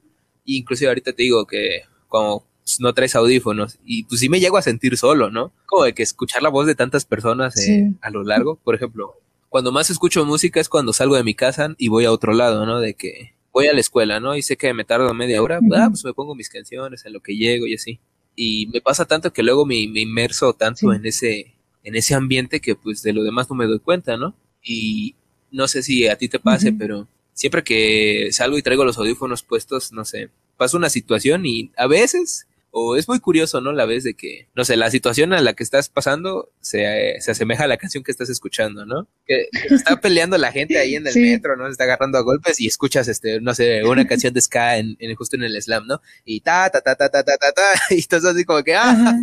inclusive 0.45 0.89
ahorita 0.89 1.13
te 1.13 1.23
digo 1.23 1.47
que 1.47 1.83
como 2.11 2.45
no 2.79 2.93
traes 2.93 3.15
audífonos 3.15 3.79
y 3.85 4.05
pues 4.05 4.21
sí 4.21 4.29
me 4.29 4.39
llego 4.39 4.59
a 4.59 4.63
sentir 4.63 4.99
solo, 4.99 5.31
¿no? 5.31 5.53
Como 5.67 5.85
de 5.85 5.95
que 5.95 6.03
escuchar 6.03 6.43
la 6.43 6.51
voz 6.51 6.67
de 6.67 6.75
tantas 6.75 7.07
personas 7.07 7.57
eh, 7.57 7.93
a 8.03 8.11
lo 8.11 8.23
largo, 8.23 8.57
por 8.57 8.75
ejemplo, 8.75 9.15
cuando 9.49 9.73
más 9.73 9.91
escucho 9.91 10.25
música 10.27 10.61
es 10.61 10.69
cuando 10.69 10.93
salgo 10.93 11.17
de 11.17 11.25
mi 11.25 11.35
casa 11.35 11.75
y 11.79 11.89
voy 11.89 12.05
a 12.05 12.13
otro 12.13 12.35
lado, 12.35 12.67
¿no? 12.67 12.81
De 12.81 12.95
que 12.95 13.35
voy 13.53 13.67
a 13.67 13.73
la 13.73 13.81
escuela, 13.81 14.21
¿no? 14.21 14.37
Y 14.37 14.43
sé 14.43 14.57
que 14.57 14.73
me 14.75 14.85
tardo 14.85 15.13
media 15.15 15.43
hora, 15.43 15.59
ah, 15.75 15.89
pues 15.89 16.05
me 16.05 16.13
pongo 16.13 16.35
mis 16.35 16.51
canciones 16.51 17.05
en 17.07 17.15
lo 17.15 17.21
que 17.21 17.37
llego 17.37 17.67
y 17.67 17.75
así. 17.75 17.99
Y 18.37 18.69
me 18.73 18.81
pasa 18.81 19.07
tanto 19.07 19.33
que 19.33 19.43
luego 19.43 19.67
me, 19.67 19.77
inmerso 19.77 20.53
tanto 20.53 20.93
en 20.93 21.07
ese 21.07 21.55
en 21.83 21.97
ese 21.97 22.15
ambiente 22.15 22.61
que 22.61 22.75
pues 22.75 23.03
de 23.03 23.15
lo 23.15 23.23
demás 23.25 23.49
no 23.49 23.57
me 23.57 23.67
doy 23.67 23.79
cuenta, 23.79 24.17
¿no? 24.17 24.35
Y 24.63 25.17
no 25.51 25.67
sé 25.67 25.83
si 25.83 26.07
a 26.07 26.17
ti 26.17 26.29
te 26.29 26.39
pase, 26.39 26.73
pero 26.73 27.09
siempre 27.33 27.65
que 27.65 28.29
salgo 28.33 28.59
y 28.59 28.63
traigo 28.63 28.85
los 28.85 28.99
audífonos 28.99 29.43
puestos, 29.43 29.93
no 29.93 30.05
sé, 30.05 30.29
pasa 30.61 30.77
una 30.77 30.91
situación 30.91 31.47
y 31.47 31.73
a 31.79 31.87
veces, 31.87 32.47
o 32.71 32.95
es 32.95 33.09
muy 33.09 33.19
curioso, 33.19 33.63
¿no? 33.63 33.73
La 33.73 33.87
vez 33.87 34.05
de 34.05 34.13
que, 34.13 34.49
no 34.55 34.63
sé, 34.63 34.77
la 34.77 34.91
situación 34.91 35.33
a 35.33 35.41
la 35.41 35.55
que 35.55 35.63
estás 35.63 35.89
pasando 35.89 36.51
se, 36.61 36.83
eh, 36.83 37.21
se 37.23 37.31
asemeja 37.31 37.65
a 37.65 37.67
la 37.67 37.79
canción 37.79 38.05
que 38.05 38.13
estás 38.13 38.29
escuchando, 38.29 38.85
¿no? 38.85 39.09
Que, 39.25 39.49
está 39.71 40.03
peleando 40.03 40.37
la 40.37 40.53
gente 40.53 40.79
ahí 40.79 40.97
en 40.97 41.07
el 41.07 41.15
metro, 41.17 41.57
¿no? 41.57 41.65
Se 41.65 41.71
está 41.71 41.85
agarrando 41.85 42.19
a 42.19 42.21
golpes 42.21 42.61
y 42.61 42.67
escuchas, 42.67 43.09
este, 43.09 43.41
no 43.41 43.55
sé, 43.55 43.83
una 43.85 44.07
canción 44.07 44.35
de 44.35 44.43
ska 44.43 44.77
en, 44.77 44.99
justo 45.17 45.37
en 45.37 45.45
el 45.45 45.63
slam, 45.63 45.87
¿no? 45.87 46.03
Y 46.27 46.43
ta, 46.43 46.69
ta, 46.69 46.83
ta, 46.83 46.95
ta, 46.95 47.09
ta, 47.09 47.25
ta, 47.25 47.39
ta, 47.39 47.53
ta 47.53 47.63
y 47.95 47.99
estás 47.99 48.27
así 48.27 48.45
como 48.45 48.63
que, 48.63 48.75
ah. 48.75 49.23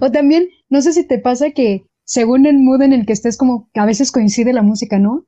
O 0.00 0.10
también, 0.10 0.48
no 0.70 0.80
sé 0.80 0.94
si 0.94 1.06
te 1.06 1.18
pasa 1.18 1.50
que 1.50 1.84
según 2.04 2.46
el 2.46 2.56
mood 2.56 2.80
en 2.80 2.94
el 2.94 3.04
que 3.04 3.12
estés, 3.12 3.36
como 3.36 3.68
que 3.74 3.80
a 3.80 3.84
veces 3.84 4.10
coincide 4.10 4.54
la 4.54 4.62
música, 4.62 4.98
¿no? 4.98 5.26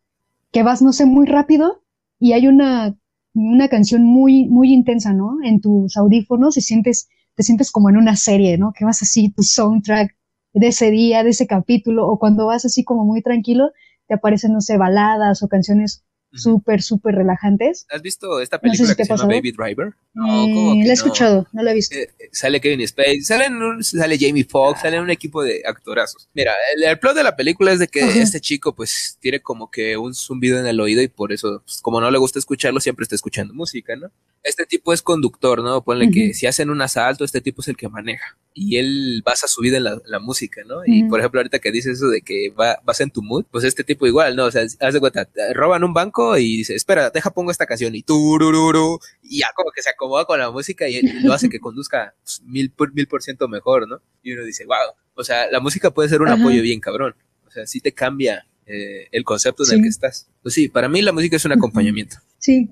Que 0.53 0.63
vas, 0.63 0.81
no 0.81 0.95
sé, 0.95 1.05
muy 1.05 1.27
rápido 1.27 1.85
y 2.19 2.33
hay 2.33 2.47
una 2.47 2.97
una 3.35 3.69
canción 3.69 4.05
muy, 4.05 4.47
muy 4.47 4.73
intensa, 4.73 5.13
¿no? 5.13 5.39
En 5.43 5.61
tus 5.61 5.97
audífonos 5.97 6.57
y 6.57 6.61
sientes, 6.61 7.09
te 7.35 7.43
sientes 7.43 7.71
como 7.73 7.91
en 7.91 7.97
una 7.97 8.17
serie, 8.17 8.57
¿no? 8.59 8.73
Que 8.73 8.85
vas 8.85 9.03
así, 9.03 9.31
tu 9.31 9.43
soundtrack 9.43 10.17
de 10.53 10.69
ese 10.69 10.91
día, 10.91 11.25
de 11.25 11.31
ese 11.31 11.47
capítulo, 11.47 12.07
o 12.07 12.19
cuando 12.19 12.47
vas 12.47 12.65
así 12.65 12.85
como 12.85 13.05
muy 13.05 13.23
tranquilo, 13.23 13.71
te 14.07 14.15
aparecen, 14.15 14.53
no 14.53 14.61
sé, 14.61 14.77
baladas 14.77 15.43
o 15.43 15.49
canciones 15.49 16.04
súper, 16.35 16.83
súper 16.83 17.15
relajantes. 17.15 17.87
¿Has 17.91 18.03
visto 18.03 18.41
esta 18.41 18.61
película 18.61 18.95
que 18.95 19.05
se 19.05 19.17
llama 19.17 19.35
Baby 19.35 19.53
Driver? 19.53 19.95
No, 20.15 20.47
mm, 20.47 20.83
la 20.83 20.91
he 20.91 20.93
escuchado, 20.93 21.47
no 21.53 21.63
la 21.63 21.71
he 21.71 21.75
visto. 21.75 21.97
Eh, 21.97 22.09
sale 22.33 22.61
Kevin 22.61 22.87
Spacey, 22.87 23.21
sale, 23.23 23.47
sale 23.83 24.19
Jamie 24.19 24.45
Foxx, 24.45 24.83
sale 24.83 25.01
un 25.01 25.11
equipo 25.11 25.43
de 25.43 25.63
actorazos. 25.67 26.29
Mira, 26.35 26.53
el, 26.77 26.99
plot 26.99 27.17
de 27.17 27.23
la 27.23 27.37
película 27.37 27.73
es 27.73 27.79
de 27.79 27.89
que 27.89 28.01
este 28.01 28.41
chico 28.41 28.75
pues 28.75 29.19
tiene 29.21 29.41
como 29.41 29.71
que 29.71 29.97
un 29.97 30.15
zumbido 30.15 30.59
en 30.59 30.67
el 30.67 30.81
oído 30.81 31.03
y 31.03 31.09
por 31.09 31.33
eso, 31.33 31.63
pues, 31.65 31.81
como 31.81 32.01
no 32.01 32.11
le 32.11 32.19
gusta 32.19 32.39
escucharlo, 32.39 32.81
siempre 32.81 33.05
está 33.05 33.15
escuchando 33.15 33.55
música, 33.55 33.97
¿no? 33.97 34.11
Este 34.45 34.67
tipo 34.67 34.93
es 34.93 35.03
conductor, 35.03 35.63
¿no? 35.63 35.83
Ponle 35.83 36.11
que 36.11 36.35
si 36.35 36.47
hacen 36.47 36.71
un 36.71 36.81
asalto, 36.83 37.25
este 37.25 37.41
tipo 37.41 37.63
es 37.63 37.69
el 37.69 37.77
que 37.77 37.89
maneja 37.89 38.37
y 38.55 38.77
él 38.77 39.23
basa 39.25 39.49
su 39.49 39.61
vida 39.61 39.79
en 39.79 39.85
la, 39.85 40.19
música, 40.21 40.63
¿no? 40.65 40.83
Y 40.87 41.05
por 41.05 41.19
ejemplo, 41.19 41.41
ahorita 41.41 41.59
que 41.59 41.73
dices 41.73 41.99
eso 41.99 42.09
de 42.09 42.23
que 42.23 42.51
va, 42.51 42.79
vas 42.85 43.01
en 43.01 43.11
tu 43.11 43.21
mood, 43.21 43.45
pues 43.51 43.65
este 43.65 43.83
tipo 43.83 44.07
igual, 44.07 44.37
¿no? 44.37 44.45
O 44.45 44.51
sea, 44.51 44.63
haz 44.63 44.95
de 44.95 45.01
cuenta, 45.01 45.29
roban 45.55 45.83
un 45.83 45.93
banco 45.93 46.39
y 46.39 46.59
dice, 46.59 46.75
espera, 46.75 47.11
deja 47.11 47.33
pongo 47.33 47.51
esta 47.51 47.67
canción 47.67 47.95
y 47.97 48.03
turururu, 48.03 49.01
y 49.23 49.41
ya 49.41 49.49
como 49.57 49.73
que 49.73 49.83
se 49.83 49.91
acomoda 49.91 50.25
con 50.25 50.39
la 50.39 50.51
música 50.53 50.89
y 50.89 51.03
lo 51.23 51.33
hace 51.33 51.49
que 51.49 51.59
conduzca 51.59 52.15
pues, 52.23 52.43
mil, 52.45 52.71
por, 52.71 52.95
mil 52.95 53.09
por 53.09 53.23
ciento 53.23 53.49
mejor, 53.49 53.89
¿no? 53.89 54.01
Y 54.23 54.33
uno 54.33 54.45
dice, 54.45 54.65
wow, 54.67 54.95
o 55.15 55.25
sea, 55.25 55.51
la 55.51 55.59
música 55.59 55.91
puede 55.91 56.09
ser 56.09 56.23
un 56.23 56.29
apoyo 56.29 56.63
bien 56.63 56.81
cabrón, 56.81 57.17
o 57.47 57.51
sea, 57.51 57.67
sí 57.67 57.81
te 57.81 57.93
cambia 57.93 58.47
eh, 58.67 59.09
el 59.11 59.25
concepto 59.25 59.65
en 59.65 59.79
el 59.79 59.83
que 59.83 59.89
estás. 59.89 60.29
Pues 60.43 60.55
sí, 60.55 60.69
para 60.69 60.89
mí 60.89 61.03
la 61.03 61.13
música 61.13 61.37
es 61.37 61.45
un 61.45 61.53
acompañamiento. 61.53 62.19
Sí. 62.45 62.69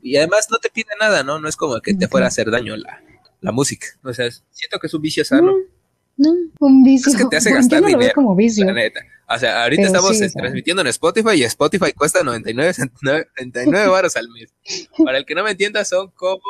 Y 0.00 0.16
además 0.16 0.48
no 0.50 0.56
te 0.56 0.70
pide 0.70 0.88
nada, 0.98 1.22
¿no? 1.22 1.38
No 1.38 1.46
es 1.46 1.54
como 1.54 1.78
que 1.82 1.92
te 1.92 2.08
fuera 2.08 2.24
a 2.24 2.28
hacer 2.28 2.50
daño 2.50 2.74
la, 2.74 3.02
la 3.42 3.52
música. 3.52 3.86
O 4.02 4.14
sea, 4.14 4.30
siento 4.30 4.78
que 4.80 4.86
es 4.86 4.94
un 4.94 5.02
vicio 5.02 5.22
sano. 5.26 5.52
No, 6.16 6.30
un 6.58 6.82
vicio. 6.82 7.12
Es 7.12 7.18
que 7.18 7.26
te 7.26 7.36
hace 7.36 7.52
gastar 7.52 7.84
dinero. 7.84 8.12
como 8.14 8.34
vicio. 8.34 8.64
La 8.64 8.72
neta. 8.72 9.00
O 9.28 9.38
sea, 9.38 9.62
ahorita 9.64 9.82
estamos 9.82 10.18
transmitiendo 10.18 10.80
en 10.80 10.88
Spotify 10.88 11.34
y 11.34 11.42
Spotify 11.42 11.92
cuesta 11.92 12.22
99, 12.22 12.72
99 13.02 13.88
baros 13.88 14.16
al 14.16 14.30
mes. 14.30 14.54
Para 15.04 15.18
el 15.18 15.26
que 15.26 15.34
no 15.34 15.44
me 15.44 15.50
entienda, 15.50 15.84
son 15.84 16.10
como 16.12 16.40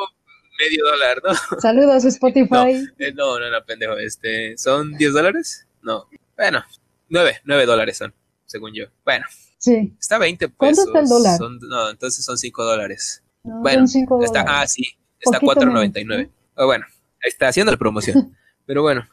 medio 0.56 0.85
dólar, 0.85 1.22
¿no? 1.24 1.61
Saludos, 1.61 2.04
Spotify. 2.14 2.87
Eh, 3.00 3.12
no, 3.16 3.40
no, 3.40 3.50
no, 3.50 3.64
pendejo. 3.64 3.94
Este, 3.98 4.56
¿Son 4.56 4.96
10 4.96 5.12
dólares? 5.12 5.66
No. 5.83 6.06
Bueno, 6.37 6.62
9, 7.09 7.40
9 7.42 7.66
dólares 7.66 7.96
son, 7.96 8.14
según 8.46 8.74
yo. 8.74 8.85
Bueno. 9.04 9.26
Sí. 9.61 9.94
Está 10.01 10.16
20 10.16 10.49
pesos. 10.49 10.57
¿Cuánto 10.57 10.83
está 10.87 11.01
el 11.01 11.07
dólar? 11.07 11.38
no, 11.61 11.90
entonces 11.90 12.25
son 12.25 12.38
5 12.38 12.64
dólares. 12.64 13.23
bueno, 13.42 13.81
son 13.81 13.88
5 13.88 14.25
está, 14.25 14.44
ah, 14.49 14.66
sí, 14.66 14.85
está 15.20 15.38
4.99. 15.38 16.31
Oh, 16.57 16.66
bueno, 16.66 16.87
ahí 17.23 17.29
está 17.29 17.49
haciendo 17.49 17.70
la 17.70 17.79
promoción. 17.79 18.35
pero 18.66 18.83
bueno, 18.83 19.07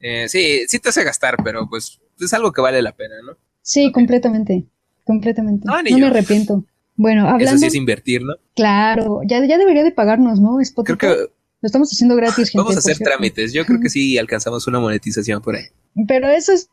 eh, 0.00 0.26
sí, 0.28 0.66
sí 0.68 0.78
te 0.78 0.88
hace 0.88 1.04
gastar, 1.04 1.36
pero 1.44 1.68
pues 1.68 2.00
es 2.18 2.32
algo 2.32 2.50
que 2.50 2.62
vale 2.62 2.80
la 2.80 2.92
pena, 2.92 3.16
¿no? 3.24 3.36
Sí, 3.60 3.92
completamente, 3.92 4.64
completamente. 5.04 5.66
No, 5.66 5.82
me 5.82 6.06
arrepiento. 6.06 6.64
Bueno, 6.96 7.28
hablando... 7.28 7.44
Eso 7.44 7.58
sí 7.58 7.66
es 7.66 7.74
invertir, 7.74 8.22
¿no? 8.22 8.34
Claro, 8.56 9.20
ya, 9.26 9.44
ya 9.44 9.58
debería 9.58 9.84
de 9.84 9.92
pagarnos, 9.92 10.40
¿no? 10.40 10.60
Spotify. 10.60 10.96
Creo 10.96 11.16
que... 11.16 11.32
Lo 11.62 11.66
estamos 11.66 11.92
haciendo 11.92 12.16
gratis, 12.16 12.48
gente. 12.48 12.58
Vamos 12.58 12.76
a 12.76 12.78
hacer 12.78 12.96
trámites. 12.98 13.52
Yo 13.52 13.66
creo 13.66 13.80
que 13.80 13.90
sí 13.90 14.16
alcanzamos 14.16 14.66
una 14.66 14.80
monetización 14.80 15.42
por 15.42 15.56
ahí. 15.56 15.64
Pero 16.08 16.28
eso 16.28 16.52
es... 16.52 16.70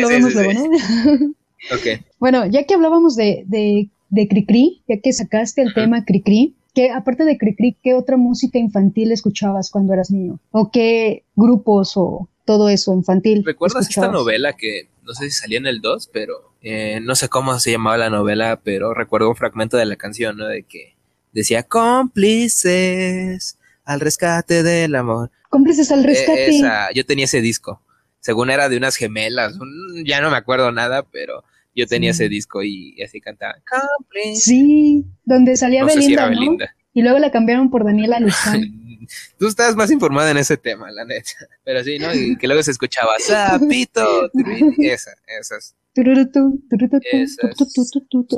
lo 0.00 0.08
vemos 0.08 0.32
luego, 0.32 0.52
¿no? 0.52 1.34
ok. 1.70 2.04
Bueno, 2.18 2.46
ya 2.46 2.64
que 2.64 2.74
hablábamos 2.74 3.16
de, 3.16 3.44
de, 3.46 3.90
de 4.08 4.28
Cricri, 4.28 4.82
ya 4.88 4.98
que 5.00 5.12
sacaste 5.12 5.62
el 5.62 5.74
tema 5.74 6.04
Cricri, 6.04 6.56
¿Qué, 6.74 6.90
aparte 6.90 7.24
de 7.24 7.36
Cricri, 7.36 7.76
¿qué 7.82 7.92
otra 7.92 8.16
música 8.16 8.58
infantil 8.58 9.12
escuchabas 9.12 9.70
cuando 9.70 9.92
eras 9.92 10.10
niño? 10.10 10.40
¿O 10.52 10.70
qué 10.70 11.24
grupos 11.36 11.92
o 11.96 12.30
todo 12.46 12.70
eso 12.70 12.94
infantil? 12.94 13.44
¿Recuerdas 13.44 13.90
esta 13.90 14.08
novela 14.08 14.54
que 14.54 14.88
no 15.02 15.14
sé 15.14 15.24
si 15.26 15.32
salía 15.32 15.58
en 15.58 15.66
el 15.66 15.80
2, 15.80 16.10
pero 16.12 16.54
eh, 16.62 17.00
no 17.02 17.14
sé 17.14 17.28
cómo 17.28 17.58
se 17.58 17.72
llamaba 17.72 17.98
la 17.98 18.10
novela, 18.10 18.60
pero 18.62 18.94
recuerdo 18.94 19.28
un 19.28 19.36
fragmento 19.36 19.76
de 19.76 19.84
la 19.84 19.96
canción, 19.96 20.36
¿no? 20.36 20.46
De 20.46 20.62
que 20.62 20.96
decía 21.32 21.62
cómplices 21.64 23.58
al 23.84 24.00
rescate 24.00 24.62
del 24.62 24.94
amor. 24.94 25.30
Cómplices 25.50 25.90
al 25.90 26.04
eh, 26.04 26.08
rescate. 26.08 26.56
esa, 26.56 26.90
yo 26.92 27.04
tenía 27.04 27.24
ese 27.24 27.40
disco. 27.40 27.82
Según 28.20 28.50
era 28.50 28.68
de 28.68 28.76
unas 28.76 28.96
gemelas, 28.96 29.58
ya 30.04 30.20
no 30.20 30.30
me 30.30 30.36
acuerdo 30.36 30.70
nada, 30.70 31.02
pero 31.02 31.44
yo 31.74 31.86
tenía 31.86 32.10
ese 32.10 32.28
disco 32.28 32.62
y, 32.62 33.00
así 33.02 33.20
cantaba. 33.20 33.54
Sí, 34.34 35.04
donde 35.24 35.56
salía 35.56 35.84
Belinda, 35.84 36.30
¿no? 36.30 36.56
Y 36.94 37.02
luego 37.02 37.18
la 37.18 37.30
cambiaron 37.30 37.70
por 37.70 37.84
Daniela 37.84 38.20
Luján. 38.20 38.82
Tú 39.38 39.48
estás 39.48 39.74
más 39.74 39.90
informada 39.90 40.30
en 40.30 40.36
ese 40.36 40.56
tema, 40.56 40.90
la 40.90 41.04
neta. 41.04 41.30
Pero 41.64 41.82
sí, 41.82 41.98
¿no? 41.98 42.14
Y 42.14 42.36
que 42.36 42.46
luego 42.46 42.62
se 42.62 42.70
escuchaba 42.70 43.12
Zapito, 43.20 44.30
esa, 44.78 45.12
esas. 45.40 45.74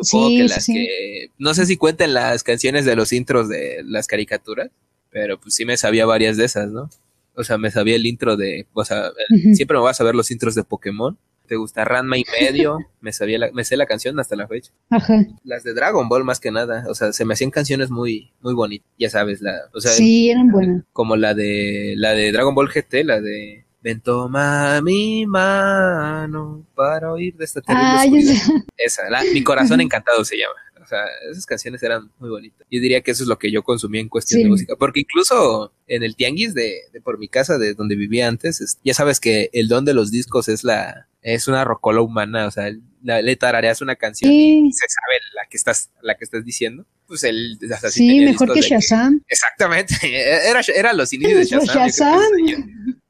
Supongo 0.02 0.28
que 0.28 0.44
las 0.44 0.66
que. 0.66 1.30
No 1.38 1.54
sé 1.54 1.66
si 1.66 1.76
cuentan 1.76 2.14
las 2.14 2.42
canciones 2.42 2.84
de 2.84 2.96
los 2.96 3.12
intros 3.12 3.48
de 3.48 3.82
las 3.84 4.06
caricaturas, 4.06 4.70
pero 5.10 5.38
pues 5.38 5.54
sí 5.54 5.64
me 5.64 5.76
sabía 5.76 6.06
varias 6.06 6.36
de 6.36 6.46
esas, 6.46 6.70
¿no? 6.70 6.90
O 7.36 7.44
sea, 7.44 7.58
me 7.58 7.70
sabía 7.70 7.96
el 7.96 8.06
intro 8.06 8.36
de. 8.36 8.66
O 8.72 8.84
sea, 8.84 9.10
siempre 9.54 9.76
me 9.76 9.84
vas 9.84 10.00
a 10.00 10.04
ver 10.04 10.14
los 10.14 10.30
intros 10.30 10.54
de 10.54 10.64
Pokémon. 10.64 11.16
¿Te 11.46 11.56
gusta 11.56 11.84
Ranma 11.84 12.16
y 12.18 12.24
medio? 12.40 12.78
me 13.00 13.12
sabía 13.12 13.38
la, 13.38 13.52
me 13.52 13.64
sé 13.64 13.76
la 13.76 13.86
canción 13.86 14.18
hasta 14.18 14.36
la 14.36 14.48
fecha. 14.48 14.72
Ajá. 14.90 15.24
Las 15.44 15.62
de 15.62 15.74
Dragon 15.74 16.08
Ball 16.08 16.24
más 16.24 16.40
que 16.40 16.50
nada, 16.50 16.84
o 16.88 16.94
sea, 16.94 17.12
se 17.12 17.24
me 17.24 17.34
hacían 17.34 17.50
canciones 17.50 17.90
muy 17.90 18.32
muy 18.40 18.54
bonitas, 18.54 18.88
ya 18.98 19.10
sabes, 19.10 19.40
la, 19.42 19.52
o 19.74 19.80
sea, 19.80 19.92
sí, 19.92 20.30
eran 20.30 20.50
buenas. 20.50 20.84
Como 20.92 21.16
la 21.16 21.34
de 21.34 21.94
la 21.96 22.12
de 22.12 22.32
Dragon 22.32 22.54
Ball 22.54 22.70
GT, 22.70 23.04
la 23.04 23.20
de 23.20 23.64
Ven 23.84 24.00
toma 24.00 24.80
mi 24.80 25.26
mano 25.26 26.66
para 26.74 27.12
oír 27.12 27.36
de 27.36 27.44
esta 27.44 27.60
terrible 27.60 28.32
Ah, 28.32 28.62
Esa, 28.78 29.10
la, 29.10 29.22
mi 29.24 29.44
corazón 29.44 29.82
encantado 29.82 30.24
se 30.24 30.38
llama. 30.38 30.54
O 30.82 30.86
sea, 30.86 31.00
esas 31.30 31.44
canciones 31.44 31.82
eran 31.82 32.10
muy 32.18 32.30
bonitas. 32.30 32.66
Yo 32.70 32.80
diría 32.80 33.02
que 33.02 33.10
eso 33.10 33.22
es 33.22 33.28
lo 33.28 33.38
que 33.38 33.50
yo 33.50 33.62
consumía 33.62 34.00
en 34.00 34.08
cuestión 34.08 34.42
de 34.42 34.48
música. 34.48 34.74
Porque 34.76 35.00
incluso 35.00 35.72
en 35.86 36.02
el 36.02 36.16
tianguis 36.16 36.54
de, 36.54 36.76
de, 36.94 37.00
por 37.02 37.18
mi 37.18 37.28
casa, 37.28 37.58
de 37.58 37.74
donde 37.74 37.94
vivía 37.94 38.26
antes, 38.26 38.78
ya 38.82 38.94
sabes 38.94 39.20
que 39.20 39.50
el 39.52 39.68
don 39.68 39.84
de 39.84 39.92
los 39.92 40.10
discos 40.10 40.48
es 40.48 40.64
la, 40.64 41.08
es 41.24 41.48
una 41.48 41.64
rocola 41.64 42.02
humana. 42.02 42.46
O 42.46 42.50
sea, 42.50 42.70
la, 43.02 43.22
le 43.22 43.34
tarareas 43.34 43.80
una 43.80 43.96
canción 43.96 44.30
y 44.30 44.72
se 44.72 44.86
sabe 44.88 45.20
la 45.34 45.48
que 45.48 45.56
estás, 45.56 45.90
la 46.02 46.14
que 46.14 46.24
estás 46.24 46.44
diciendo. 46.44 46.86
Pues 47.06 47.24
hasta 47.72 47.90
sí, 47.90 48.20
mejor 48.20 48.52
que 48.52 48.60
Shazam. 48.60 49.22
exactamente. 49.28 49.94
Era, 50.48 50.60
era 50.74 50.92
los 50.92 51.12
inicios 51.12 51.38
de 51.38 51.44
Shazam. 51.46 51.76
Shazam. 51.76 52.20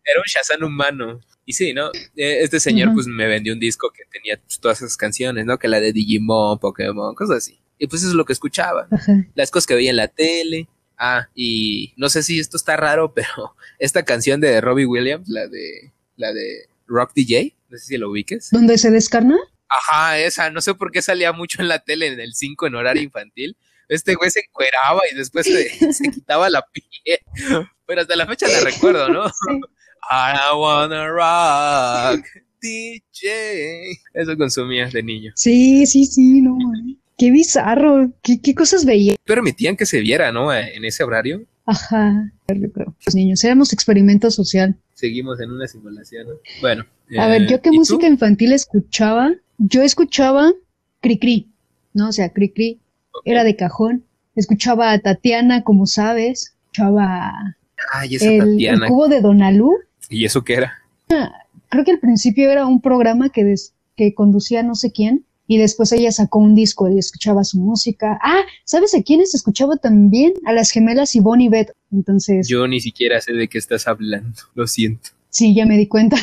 Era 0.04 0.20
un 0.20 0.26
Shazam 0.26 0.62
humano. 0.64 1.20
Y 1.44 1.52
sí, 1.52 1.74
¿no? 1.74 1.90
Este 2.16 2.58
señor 2.58 2.94
pues 2.94 3.06
me 3.06 3.26
vendió 3.26 3.52
un 3.52 3.60
disco 3.60 3.90
que 3.90 4.04
tenía 4.10 4.40
pues, 4.40 4.58
todas 4.58 4.78
esas 4.78 4.96
canciones, 4.96 5.44
¿no? 5.44 5.58
Que 5.58 5.68
la 5.68 5.78
de 5.78 5.92
Digimon, 5.92 6.58
Pokémon, 6.58 7.14
cosas 7.14 7.38
así. 7.38 7.60
Y 7.78 7.86
pues 7.86 8.02
eso 8.02 8.10
es 8.10 8.16
lo 8.16 8.24
que 8.24 8.32
escuchaba. 8.32 8.88
Las 9.34 9.50
cosas 9.50 9.66
que 9.66 9.74
veía 9.74 9.90
en 9.90 9.96
la 9.96 10.08
tele. 10.08 10.68
Ah, 10.96 11.28
y 11.34 11.92
no 11.96 12.08
sé 12.08 12.22
si 12.22 12.38
esto 12.38 12.56
está 12.56 12.76
raro, 12.76 13.12
pero 13.14 13.56
esta 13.78 14.04
canción 14.04 14.40
de 14.40 14.60
Robbie 14.60 14.86
Williams, 14.86 15.28
la 15.28 15.46
de 15.48 15.92
la 16.16 16.32
de 16.32 16.68
Rock 16.86 17.12
DJ, 17.14 17.56
no 17.68 17.78
sé 17.78 17.84
si 17.84 17.96
lo 17.96 18.10
ubiques. 18.10 18.48
¿Dónde 18.50 18.78
se 18.78 18.90
descarna? 18.90 19.36
Ajá, 19.68 20.18
esa, 20.18 20.50
no 20.50 20.60
sé 20.60 20.74
por 20.74 20.90
qué 20.90 21.02
salía 21.02 21.32
mucho 21.32 21.60
en 21.60 21.68
la 21.68 21.80
tele 21.80 22.08
en 22.08 22.20
el 22.20 22.34
5 22.34 22.66
en 22.66 22.74
horario 22.74 23.02
infantil. 23.02 23.56
Este 23.88 24.14
güey 24.14 24.30
se 24.30 24.40
encueraba 24.40 25.00
y 25.10 25.16
después 25.16 25.46
se, 25.46 25.92
se 25.92 26.10
quitaba 26.10 26.48
la 26.50 26.64
piel. 26.72 27.18
Pero 27.86 28.00
hasta 28.00 28.16
la 28.16 28.26
fecha 28.26 28.48
la 28.48 28.60
recuerdo, 28.60 29.08
¿no? 29.08 29.26
I 30.10 30.54
wanna 30.54 31.08
rock 31.08 32.26
DJ. 32.60 33.98
Eso 34.14 34.36
consumías 34.36 34.92
de 34.92 35.02
niño. 35.02 35.32
Sí, 35.36 35.86
sí, 35.86 36.06
sí, 36.06 36.40
no, 36.40 36.56
Qué 37.16 37.30
bizarro. 37.30 38.12
¿Qué, 38.22 38.40
qué 38.40 38.54
cosas 38.54 38.84
veía? 38.84 39.14
Permitían 39.24 39.76
que 39.76 39.86
se 39.86 40.00
viera, 40.00 40.32
¿no? 40.32 40.52
En 40.52 40.84
ese 40.84 41.04
horario. 41.04 41.44
Ajá, 41.66 42.32
yo 42.48 42.72
creo. 42.72 42.96
Los 43.04 43.14
niños, 43.14 43.42
éramos 43.44 43.72
experimento 43.72 44.30
social. 44.30 44.76
Seguimos 44.94 45.40
en 45.40 45.50
una 45.50 45.66
simulación, 45.66 46.28
¿no? 46.28 46.34
Bueno. 46.60 46.84
A 47.18 47.26
ver, 47.26 47.46
¿yo 47.46 47.60
qué 47.60 47.70
música 47.70 48.06
infantil 48.06 48.52
escuchaba? 48.52 49.34
Yo 49.58 49.82
escuchaba 49.82 50.52
Cricri, 51.00 51.48
¿no? 51.92 52.08
O 52.08 52.12
sea, 52.12 52.32
Cricri 52.32 52.80
era 53.24 53.44
de 53.44 53.56
cajón. 53.56 54.04
Escuchaba 54.34 54.92
a 54.92 54.98
Tatiana, 54.98 55.62
como 55.62 55.86
sabes. 55.86 56.54
Escuchaba 56.64 57.56
Ay, 57.92 58.16
esa 58.16 58.30
el, 58.32 58.38
Tatiana. 58.38 58.86
el 58.86 58.90
cubo 58.90 59.08
de 59.08 59.20
Donalú. 59.20 59.72
¿Y 60.08 60.24
eso 60.24 60.42
qué 60.42 60.54
era? 60.54 60.72
Creo 61.68 61.84
que 61.84 61.92
al 61.92 62.00
principio 62.00 62.50
era 62.50 62.66
un 62.66 62.80
programa 62.80 63.28
que, 63.30 63.44
des, 63.44 63.74
que 63.96 64.14
conducía 64.14 64.62
no 64.62 64.74
sé 64.74 64.92
quién 64.92 65.24
y 65.46 65.58
después 65.58 65.92
ella 65.92 66.10
sacó 66.10 66.38
un 66.38 66.54
disco 66.54 66.88
y 66.88 66.98
escuchaba 66.98 67.44
su 67.44 67.58
música. 67.58 68.18
Ah, 68.22 68.42
¿sabes 68.64 68.94
a 68.94 69.02
quiénes 69.02 69.34
escuchaba 69.34 69.76
también? 69.76 70.32
A 70.46 70.52
las 70.52 70.70
gemelas 70.70 71.14
Ivonne 71.14 71.44
y 71.44 71.48
Beth. 71.48 71.72
Entonces. 71.92 72.48
Yo 72.48 72.66
ni 72.66 72.80
siquiera 72.80 73.20
sé 73.20 73.32
de 73.32 73.48
qué 73.48 73.58
estás 73.58 73.86
hablando, 73.86 74.34
lo 74.54 74.66
siento. 74.66 75.10
Sí, 75.30 75.54
ya 75.54 75.66
me 75.66 75.76
di 75.76 75.88
cuenta. 75.88 76.16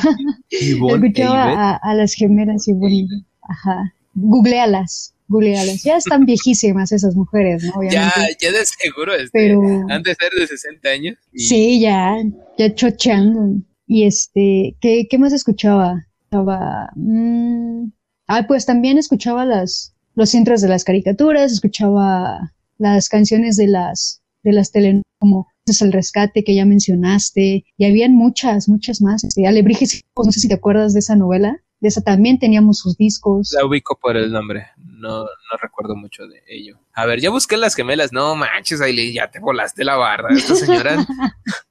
Ivonne 0.49 1.07
escuchaba 1.07 1.71
a, 1.71 1.75
a, 1.75 1.95
las 1.95 2.13
gemelas 2.13 2.67
Ivonne 2.67 2.95
y 2.95 3.03
Beth. 3.03 3.25
Ajá. 3.41 3.93
Googlealas. 4.13 5.13
Googlealas. 5.27 5.83
Ya 5.83 5.97
están 5.97 6.25
viejísimas 6.25 6.91
esas 6.91 7.15
mujeres, 7.15 7.63
¿no? 7.63 7.71
Obviamente. 7.75 8.15
Ya, 8.39 8.51
ya 8.51 8.51
de 8.51 8.65
seguro, 8.65 9.13
este, 9.13 9.29
Pero... 9.31 9.61
han 9.89 10.03
de 10.03 10.15
ser 10.15 10.31
de 10.37 10.47
60 10.47 10.89
años. 10.89 11.17
Y... 11.31 11.39
Sí, 11.39 11.79
ya, 11.79 12.17
ya 12.57 12.75
chocheando. 12.75 13.61
Y 13.87 14.05
este, 14.05 14.75
¿qué, 14.81 15.07
qué 15.09 15.17
más 15.17 15.31
escuchaba? 15.31 16.05
Estaba. 16.23 16.89
Mmm, 16.95 17.91
Ah, 18.27 18.45
pues 18.47 18.65
también 18.65 18.97
escuchaba 18.97 19.45
las, 19.45 19.95
los 20.15 20.33
intros 20.33 20.61
de 20.61 20.69
las 20.69 20.83
caricaturas, 20.83 21.51
escuchaba 21.51 22.53
las 22.77 23.09
canciones 23.09 23.57
de 23.57 23.67
las, 23.67 24.21
de 24.43 24.53
las 24.53 24.71
telenovelas, 24.71 25.03
como 25.19 25.47
es 25.65 25.81
el 25.81 25.91
rescate 25.91 26.43
que 26.43 26.55
ya 26.55 26.65
mencionaste, 26.65 27.63
y 27.77 27.85
habían 27.85 28.13
muchas, 28.13 28.67
muchas 28.67 29.01
más. 29.01 29.23
Este, 29.23 29.47
Alebrijes, 29.47 30.01
no 30.17 30.31
sé 30.31 30.39
si 30.39 30.47
te 30.47 30.55
acuerdas 30.55 30.93
de 30.93 30.99
esa 30.99 31.15
novela, 31.15 31.61
de 31.79 31.87
esa 31.87 32.01
también 32.01 32.39
teníamos 32.39 32.79
sus 32.79 32.97
discos. 32.97 33.51
La 33.53 33.65
ubico 33.65 33.97
por 33.99 34.17
el 34.17 34.31
nombre, 34.31 34.67
no, 34.77 35.23
no 35.23 35.57
recuerdo 35.61 35.95
mucho 35.95 36.27
de 36.27 36.41
ello. 36.47 36.79
A 36.93 37.05
ver, 37.05 37.19
ya 37.19 37.29
busqué 37.29 37.57
las 37.57 37.75
gemelas, 37.75 38.11
no 38.13 38.35
manches, 38.35 38.81
Aileen, 38.81 39.13
ya 39.13 39.29
te 39.29 39.39
volaste 39.39 39.83
la 39.83 39.95
barra, 39.95 40.29
esta 40.33 40.55
señora. 40.55 41.05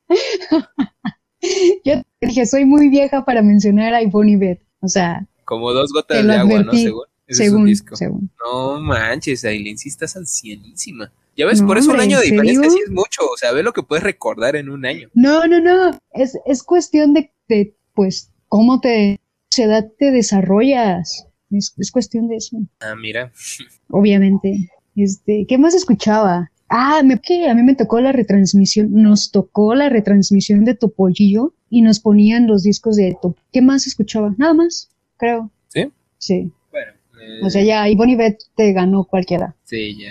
Yo 1.84 2.02
dije, 2.20 2.44
soy 2.46 2.64
muy 2.64 2.88
vieja 2.88 3.24
para 3.24 3.42
mencionar 3.42 3.94
a 3.94 4.02
Ivonne 4.02 4.32
y 4.32 4.36
Beth, 4.36 4.62
o 4.80 4.88
sea, 4.88 5.26
como 5.50 5.72
dos 5.72 5.92
gotas 5.92 6.24
de 6.24 6.32
agua, 6.32 6.62
¿no? 6.62 6.72
Según. 6.72 7.04
Ese 7.26 7.44
según, 7.44 7.58
es 7.58 7.62
un 7.62 7.66
disco. 7.66 7.96
Según. 7.96 8.30
No 8.44 8.80
manches, 8.80 9.44
Aileen, 9.44 9.76
sí 9.78 9.88
estás 9.88 10.16
ancienísima. 10.16 11.12
Ya 11.36 11.44
ves, 11.44 11.60
no, 11.60 11.66
por 11.66 11.76
eso 11.76 11.90
un 11.90 11.98
año 11.98 12.20
de 12.20 12.26
diferencia 12.26 12.70
sí 12.70 12.78
es 12.84 12.90
mucho. 12.90 13.22
O 13.22 13.36
sea, 13.36 13.50
ve 13.50 13.64
lo 13.64 13.72
que 13.72 13.82
puedes 13.82 14.04
recordar 14.04 14.54
en 14.54 14.68
un 14.68 14.86
año. 14.86 15.08
No, 15.12 15.48
no, 15.48 15.60
no. 15.60 15.98
Es, 16.12 16.38
es 16.46 16.62
cuestión 16.62 17.14
de, 17.14 17.32
de, 17.48 17.74
pues, 17.94 18.30
cómo 18.46 18.80
te, 18.80 19.18
edad 19.56 19.90
te 19.98 20.12
desarrollas. 20.12 21.26
Es, 21.50 21.74
es 21.76 21.90
cuestión 21.90 22.28
de 22.28 22.36
eso. 22.36 22.56
Ah, 22.78 22.94
mira. 22.94 23.32
Obviamente. 23.88 24.70
Este, 24.94 25.46
¿qué 25.48 25.58
más 25.58 25.74
escuchaba? 25.74 26.52
Ah, 26.68 27.02
me, 27.04 27.18
que 27.18 27.48
a 27.48 27.54
mí 27.54 27.64
me 27.64 27.74
tocó 27.74 28.00
la 28.00 28.12
retransmisión, 28.12 28.92
nos 28.92 29.32
tocó 29.32 29.74
la 29.74 29.88
retransmisión 29.88 30.64
de 30.64 30.74
Topollillo 30.74 31.54
y 31.70 31.82
nos 31.82 31.98
ponían 31.98 32.46
los 32.46 32.62
discos 32.62 32.94
de 32.94 33.16
Top. 33.20 33.36
¿Qué 33.52 33.62
más 33.62 33.88
escuchaba? 33.88 34.32
Nada 34.38 34.54
más 34.54 34.90
creo. 35.20 35.50
¿Sí? 35.68 35.92
Sí. 36.18 36.52
Bueno. 36.70 36.92
Eh, 37.20 37.40
o 37.44 37.50
sea, 37.50 37.62
ya 37.62 37.88
Ivonne 37.88 38.12
y 38.12 38.16
Beth 38.16 38.38
te 38.56 38.72
ganó 38.72 39.04
cualquiera. 39.04 39.54
Sí, 39.64 39.98
ya. 39.98 40.11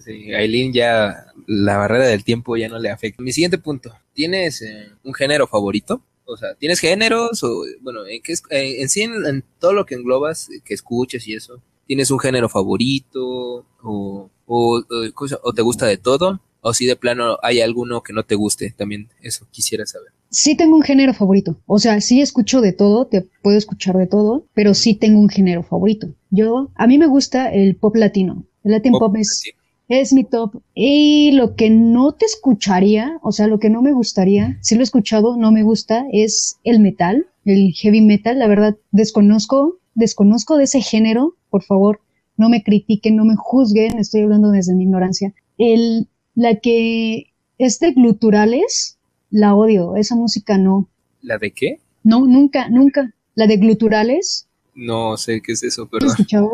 Sí. 0.00 0.34
Aileen 0.34 0.72
ya 0.72 1.26
la 1.46 1.76
barrera 1.76 2.06
del 2.06 2.24
tiempo 2.24 2.56
ya 2.56 2.68
no 2.68 2.78
le 2.78 2.90
afecta. 2.90 3.22
Mi 3.22 3.32
siguiente 3.32 3.58
punto. 3.58 3.94
¿Tienes 4.12 4.60
eh, 4.62 4.88
un 5.04 5.14
género 5.14 5.46
favorito? 5.46 6.02
O 6.26 6.36
sea, 6.36 6.54
¿tienes 6.54 6.80
géneros? 6.80 7.42
O, 7.44 7.64
bueno, 7.80 8.06
¿en, 8.06 8.20
qué 8.22 8.32
es, 8.32 8.42
eh, 8.50 8.80
en 8.80 8.88
sí, 8.88 9.02
en, 9.02 9.24
en, 9.24 9.44
todo 9.60 9.72
lo 9.72 9.86
que 9.86 9.94
englobas, 9.94 10.48
que 10.64 10.74
escuches 10.74 11.28
y 11.28 11.34
eso, 11.34 11.62
¿tienes 11.86 12.10
un 12.10 12.18
género 12.18 12.48
favorito? 12.48 13.66
¿O, 13.82 14.30
o, 14.46 14.82
o, 14.84 14.84
o 15.42 15.52
te 15.52 15.62
gusta 15.62 15.86
de 15.86 15.98
todo? 15.98 16.40
¿O 16.60 16.72
si 16.72 16.86
de 16.86 16.96
plano 16.96 17.38
hay 17.42 17.60
alguno 17.60 18.02
que 18.02 18.14
no 18.14 18.24
te 18.24 18.34
guste? 18.34 18.74
También 18.76 19.10
eso 19.20 19.46
quisiera 19.50 19.84
saber 19.84 20.12
sí 20.34 20.56
tengo 20.56 20.76
un 20.76 20.82
género 20.82 21.14
favorito. 21.14 21.56
O 21.66 21.78
sea, 21.78 22.00
sí 22.00 22.20
escucho 22.20 22.60
de 22.60 22.72
todo, 22.72 23.06
te 23.06 23.22
puedo 23.42 23.56
escuchar 23.56 23.96
de 23.96 24.06
todo, 24.06 24.44
pero 24.52 24.74
sí 24.74 24.94
tengo 24.94 25.20
un 25.20 25.28
género 25.28 25.62
favorito. 25.62 26.08
Yo, 26.30 26.70
a 26.74 26.86
mí 26.86 26.98
me 26.98 27.06
gusta 27.06 27.52
el 27.52 27.76
pop 27.76 27.94
latino. 27.94 28.44
El 28.64 28.72
Latin 28.72 28.92
pop, 28.92 29.00
pop 29.00 29.16
es, 29.16 29.44
es, 29.88 30.12
mi 30.12 30.24
top. 30.24 30.60
Y 30.74 31.30
lo 31.32 31.54
que 31.54 31.70
no 31.70 32.12
te 32.12 32.26
escucharía, 32.26 33.18
o 33.22 33.30
sea, 33.30 33.46
lo 33.46 33.60
que 33.60 33.70
no 33.70 33.80
me 33.80 33.92
gustaría, 33.92 34.58
si 34.60 34.74
lo 34.74 34.80
he 34.80 34.84
escuchado, 34.84 35.36
no 35.36 35.52
me 35.52 35.62
gusta, 35.62 36.04
es 36.12 36.58
el 36.64 36.80
metal, 36.80 37.26
el 37.44 37.72
heavy 37.72 38.00
metal. 38.00 38.38
La 38.38 38.48
verdad, 38.48 38.76
desconozco, 38.90 39.78
desconozco 39.94 40.56
de 40.56 40.64
ese 40.64 40.80
género. 40.80 41.36
Por 41.48 41.62
favor, 41.62 42.00
no 42.36 42.48
me 42.48 42.64
critiquen, 42.64 43.14
no 43.14 43.24
me 43.24 43.36
juzguen, 43.36 43.98
estoy 43.98 44.22
hablando 44.22 44.50
desde 44.50 44.74
mi 44.74 44.82
ignorancia. 44.82 45.32
El, 45.58 46.08
la 46.34 46.56
que 46.56 47.28
es 47.58 47.78
de 47.78 47.92
gluturales, 47.92 48.98
la 49.34 49.56
odio, 49.56 49.96
esa 49.96 50.14
música 50.14 50.58
no. 50.58 50.88
¿La 51.20 51.38
de 51.38 51.50
qué? 51.50 51.80
No, 52.04 52.24
nunca, 52.24 52.68
nunca. 52.68 53.12
La 53.34 53.48
de 53.48 53.56
gluturales. 53.56 54.46
No 54.76 55.16
sé 55.16 55.42
qué 55.42 55.52
es 55.52 55.64
eso, 55.64 55.88
pero. 55.90 56.06
escuchado? 56.10 56.48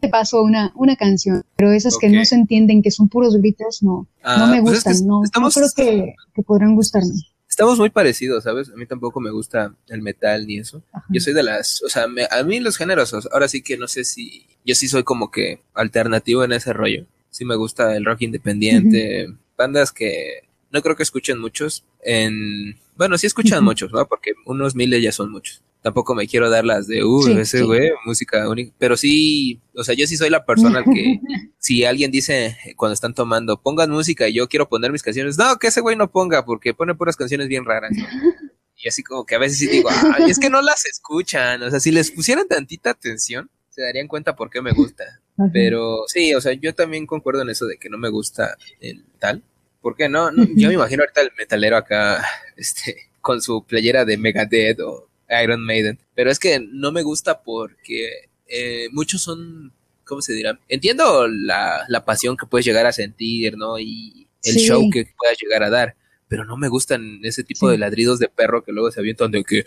Te 0.00 0.08
paso 0.08 0.42
una, 0.42 0.72
una 0.74 0.96
canción, 0.96 1.44
pero 1.56 1.72
esas 1.72 1.94
okay. 1.94 2.10
que 2.10 2.16
no 2.16 2.24
se 2.24 2.34
entienden, 2.34 2.82
que 2.82 2.90
son 2.90 3.08
puros 3.08 3.36
gritos, 3.36 3.82
no. 3.84 4.08
Ah, 4.22 4.36
no 4.38 4.46
me 4.48 4.60
gustan, 4.60 4.82
pues 4.82 4.96
es 4.96 5.02
que 5.02 5.06
no. 5.06 5.22
Estamos, 5.22 5.56
no 5.56 5.62
creo 5.62 5.70
que, 5.76 6.14
que, 6.34 6.42
podrán 6.42 6.74
gustarme. 6.74 7.14
Estamos 7.48 7.78
muy 7.78 7.90
parecidos, 7.90 8.42
¿sabes? 8.42 8.68
A 8.68 8.74
mí 8.74 8.84
tampoco 8.84 9.20
me 9.20 9.30
gusta 9.30 9.72
el 9.86 10.02
metal 10.02 10.44
ni 10.46 10.58
eso. 10.58 10.82
Ajá. 10.92 11.06
Yo 11.08 11.20
soy 11.20 11.34
de 11.34 11.44
las, 11.44 11.82
o 11.84 11.88
sea, 11.88 12.08
me, 12.08 12.26
a 12.28 12.42
mí 12.42 12.58
los 12.58 12.76
géneros, 12.76 13.14
ahora 13.32 13.46
sí 13.46 13.62
que 13.62 13.78
no 13.78 13.86
sé 13.86 14.04
si, 14.04 14.46
yo 14.64 14.74
sí 14.74 14.88
soy 14.88 15.04
como 15.04 15.30
que 15.30 15.60
alternativo 15.72 16.42
en 16.42 16.52
ese 16.52 16.72
rollo. 16.72 17.06
Sí 17.30 17.44
me 17.44 17.54
gusta 17.54 17.96
el 17.96 18.04
rock 18.04 18.22
independiente, 18.22 19.28
uh 19.28 19.30
-huh. 19.30 19.38
bandas 19.56 19.92
que 19.92 20.48
no 20.74 20.82
creo 20.82 20.96
que 20.96 21.04
escuchen 21.04 21.38
muchos. 21.38 21.84
En, 22.02 22.76
bueno, 22.96 23.16
sí 23.16 23.28
escuchan 23.28 23.60
uh 23.60 23.62
-huh. 23.62 23.64
muchos, 23.64 23.92
¿no? 23.92 24.06
Porque 24.06 24.32
unos 24.44 24.74
miles 24.74 25.00
ya 25.02 25.12
son 25.12 25.30
muchos. 25.30 25.62
tampoco 25.82 26.14
me 26.14 26.26
quiero 26.26 26.48
dar 26.48 26.64
las 26.64 26.86
de, 26.86 27.04
uh, 27.04 27.28
ese 27.38 27.62
güey, 27.62 27.90
música 28.06 28.48
única. 28.48 28.72
Pero 28.78 28.96
sí, 28.96 29.60
o 29.74 29.84
sea, 29.84 29.94
yo 29.94 30.06
sí 30.06 30.16
soy 30.16 30.30
la 30.30 30.46
persona 30.46 30.82
que, 30.82 31.20
si 31.58 31.84
alguien 31.84 32.10
dice 32.10 32.56
cuando 32.76 32.94
están 32.94 33.12
tomando, 33.12 33.60
pongan 33.60 33.90
música 33.90 34.26
y 34.26 34.32
yo 34.32 34.48
quiero 34.48 34.66
poner 34.66 34.90
mis 34.92 35.02
canciones, 35.02 35.36
no, 35.36 35.56
que 35.58 35.66
ese 35.66 35.82
güey 35.82 35.94
no 35.94 36.10
ponga, 36.10 36.46
porque 36.46 36.72
pone 36.72 36.94
puras 36.94 37.16
canciones 37.16 37.48
bien 37.48 37.64
raras. 37.64 37.92
Y 38.76 38.88
así 38.88 39.02
como 39.02 39.24
que 39.24 39.36
a 39.36 39.38
veces 39.38 39.56
sí 39.56 39.66
digo, 39.66 39.88
Ay, 39.88 40.30
es 40.30 40.38
que 40.38 40.50
no 40.50 40.60
las 40.60 40.84
escuchan. 40.84 41.62
O 41.62 41.70
sea, 41.70 41.80
si 41.80 41.90
les 41.90 42.10
pusieran 42.10 42.48
tantita 42.48 42.90
atención, 42.90 43.48
se 43.70 43.80
darían 43.80 44.08
cuenta 44.08 44.36
por 44.36 44.50
qué 44.50 44.60
me 44.60 44.72
gusta. 44.72 45.04
Pero 45.52 46.04
sí, 46.06 46.34
o 46.34 46.40
sea, 46.40 46.52
yo 46.52 46.74
también 46.74 47.06
concuerdo 47.06 47.42
en 47.42 47.50
eso 47.50 47.66
de 47.66 47.78
que 47.78 47.88
no 47.88 47.98
me 47.98 48.10
gusta 48.10 48.56
el 48.80 49.04
tal. 49.18 49.42
¿Por 49.84 49.96
qué 49.96 50.08
no? 50.08 50.30
no 50.30 50.46
yo 50.56 50.68
me 50.68 50.74
imagino 50.74 51.02
ahorita 51.02 51.20
el 51.20 51.32
metalero 51.36 51.76
acá, 51.76 52.24
este, 52.56 53.10
con 53.20 53.42
su 53.42 53.64
playera 53.64 54.06
de 54.06 54.16
Megadeth 54.16 54.80
o 54.80 55.10
Iron 55.42 55.62
Maiden. 55.62 55.98
Pero 56.14 56.30
es 56.30 56.38
que 56.38 56.58
no 56.58 56.90
me 56.90 57.02
gusta 57.02 57.42
porque 57.42 58.30
eh, 58.46 58.88
muchos 58.92 59.20
son, 59.20 59.74
¿cómo 60.06 60.22
se 60.22 60.32
dirá? 60.32 60.58
Entiendo 60.68 61.28
la, 61.28 61.84
la, 61.88 62.02
pasión 62.06 62.38
que 62.38 62.46
puedes 62.46 62.64
llegar 62.64 62.86
a 62.86 62.94
sentir, 62.94 63.58
¿no? 63.58 63.78
Y 63.78 64.26
el 64.42 64.54
show 64.54 64.88
que 64.90 65.06
puedas 65.18 65.36
llegar 65.38 65.62
a 65.62 65.68
dar. 65.68 65.96
Pero 66.28 66.46
no 66.46 66.56
me 66.56 66.68
gustan 66.68 67.20
ese 67.22 67.44
tipo 67.44 67.68
de 67.68 67.76
ladridos 67.76 68.18
de 68.18 68.30
perro 68.30 68.64
que 68.64 68.72
luego 68.72 68.90
se 68.90 69.00
avientan 69.00 69.32
de 69.32 69.44
que... 69.44 69.66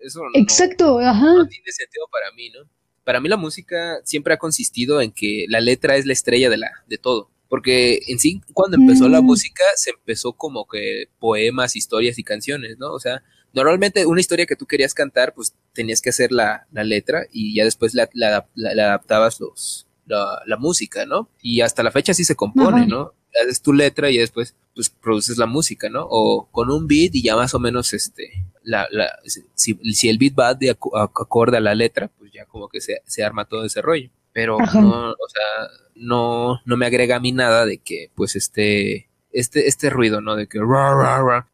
Eso 0.00 0.20
Exacto, 0.34 0.98
ajá. 0.98 1.32
No 1.32 1.48
tiene 1.48 1.72
sentido 1.72 2.06
para 2.12 2.30
mí, 2.32 2.50
¿no? 2.50 2.68
Para 3.04 3.20
mí 3.20 3.28
la 3.30 3.38
música 3.38 4.00
siempre 4.04 4.34
ha 4.34 4.38
consistido 4.38 5.00
en 5.00 5.12
que 5.12 5.46
la 5.48 5.62
letra 5.62 5.96
es 5.96 6.04
la 6.04 6.12
estrella 6.12 6.50
de, 6.50 6.58
la, 6.58 6.70
de 6.86 6.98
todo. 6.98 7.30
Porque 7.48 8.00
en 8.08 8.18
sí, 8.18 8.40
cuando 8.52 8.76
empezó 8.76 9.08
la 9.08 9.20
mm. 9.20 9.24
música, 9.24 9.64
se 9.76 9.90
empezó 9.90 10.32
como 10.32 10.66
que 10.66 11.08
poemas, 11.18 11.76
historias 11.76 12.18
y 12.18 12.24
canciones, 12.24 12.78
¿no? 12.78 12.92
O 12.92 12.98
sea, 12.98 13.22
normalmente 13.52 14.06
una 14.06 14.20
historia 14.20 14.46
que 14.46 14.56
tú 14.56 14.66
querías 14.66 14.94
cantar, 14.94 15.34
pues 15.34 15.54
tenías 15.72 16.00
que 16.00 16.10
hacer 16.10 16.32
la, 16.32 16.66
la 16.72 16.84
letra 16.84 17.26
y 17.32 17.54
ya 17.54 17.64
después 17.64 17.94
la, 17.94 18.08
la, 18.12 18.46
adaptabas 18.56 19.40
los, 19.40 19.86
la, 20.06 20.56
música, 20.58 21.06
¿no? 21.06 21.30
Y 21.40 21.60
hasta 21.60 21.82
la 21.82 21.92
fecha 21.92 22.14
sí 22.14 22.24
se 22.24 22.34
compone, 22.34 22.86
¿no? 22.86 23.12
Haces 23.42 23.62
tu 23.62 23.72
letra 23.72 24.10
y 24.10 24.18
después 24.18 24.54
pues 24.74 24.90
produces 24.90 25.38
la 25.38 25.46
música, 25.46 25.88
¿no? 25.88 26.06
O 26.08 26.48
con 26.50 26.70
un 26.70 26.86
beat 26.86 27.14
y 27.14 27.22
ya 27.22 27.36
más 27.36 27.54
o 27.54 27.60
menos 27.60 27.92
este, 27.92 28.32
la, 28.62 28.88
la, 28.90 29.08
si, 29.54 29.74
si 29.92 30.08
el 30.08 30.18
beat 30.18 30.34
va 30.38 30.54
de 30.54 30.70
acorde 30.70 31.56
a 31.56 31.60
la 31.60 31.74
letra, 31.74 32.10
pues 32.18 32.32
ya 32.32 32.44
como 32.46 32.68
que 32.68 32.80
se, 32.80 33.02
se 33.06 33.22
arma 33.22 33.44
todo 33.44 33.64
ese 33.64 33.82
rollo. 33.82 34.10
Pero 34.34 34.58
no, 34.58 35.12
o 35.12 35.28
sea, 35.28 35.68
no, 35.94 36.60
no 36.66 36.76
me 36.76 36.84
agrega 36.84 37.16
a 37.16 37.20
mí 37.20 37.32
nada 37.32 37.64
de 37.64 37.78
que 37.78 38.10
pues 38.14 38.36
este, 38.36 39.08
este, 39.30 39.68
este 39.68 39.88
ruido, 39.88 40.20
¿no? 40.20 40.36
De 40.36 40.48
que 40.48 40.58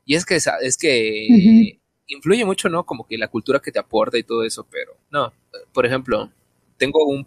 y 0.04 0.16
es 0.16 0.24
que 0.24 0.36
es 0.36 0.76
que 0.76 1.78
influye 2.08 2.44
mucho, 2.44 2.68
¿no? 2.68 2.84
Como 2.84 3.06
que 3.06 3.18
la 3.18 3.28
cultura 3.28 3.60
que 3.60 3.70
te 3.70 3.78
aporta 3.78 4.18
y 4.18 4.22
todo 4.22 4.44
eso, 4.44 4.66
pero 4.68 4.96
no, 5.10 5.32
por 5.72 5.86
ejemplo, 5.86 6.32
tengo 6.76 7.04
un, 7.06 7.26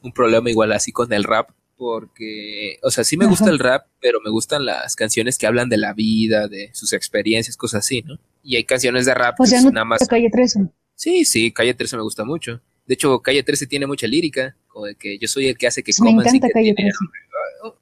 un, 0.00 0.12
problema 0.12 0.48
igual 0.48 0.72
así 0.72 0.92
con 0.92 1.12
el 1.12 1.24
rap, 1.24 1.50
porque, 1.76 2.78
o 2.82 2.90
sea, 2.90 3.04
sí 3.04 3.16
me 3.16 3.26
gusta 3.26 3.50
el 3.50 3.58
rap, 3.58 3.86
pero 4.00 4.20
me 4.24 4.30
gustan 4.30 4.64
las 4.64 4.94
canciones 4.94 5.38
que 5.38 5.46
hablan 5.46 5.68
de 5.68 5.78
la 5.78 5.92
vida, 5.92 6.46
de 6.46 6.70
sus 6.72 6.92
experiencias, 6.92 7.56
cosas 7.56 7.84
así, 7.84 8.02
¿no? 8.02 8.18
Y 8.42 8.56
hay 8.56 8.64
canciones 8.64 9.06
de 9.06 9.14
rap 9.14 9.36
sea, 9.44 9.60
no 9.62 9.70
nada 9.70 9.84
más... 9.84 10.06
Calle 10.08 10.30
13. 10.30 10.68
Sí, 10.94 11.24
sí, 11.24 11.50
Calle 11.50 11.74
13 11.74 11.96
me 11.96 12.02
gusta 12.02 12.24
mucho. 12.24 12.60
De 12.86 12.94
hecho, 12.94 13.20
Calle 13.20 13.42
13 13.42 13.66
tiene 13.66 13.86
mucha 13.86 14.06
lírica, 14.06 14.56
como 14.68 14.86
de 14.86 14.94
que 14.94 15.18
yo 15.18 15.28
soy 15.28 15.48
el 15.48 15.56
que 15.56 15.66
hace 15.66 15.82
que 15.82 15.92
coman. 15.92 16.16
Me 16.16 16.22
encanta 16.22 16.48
Calle 16.52 16.74
13. 16.74 16.90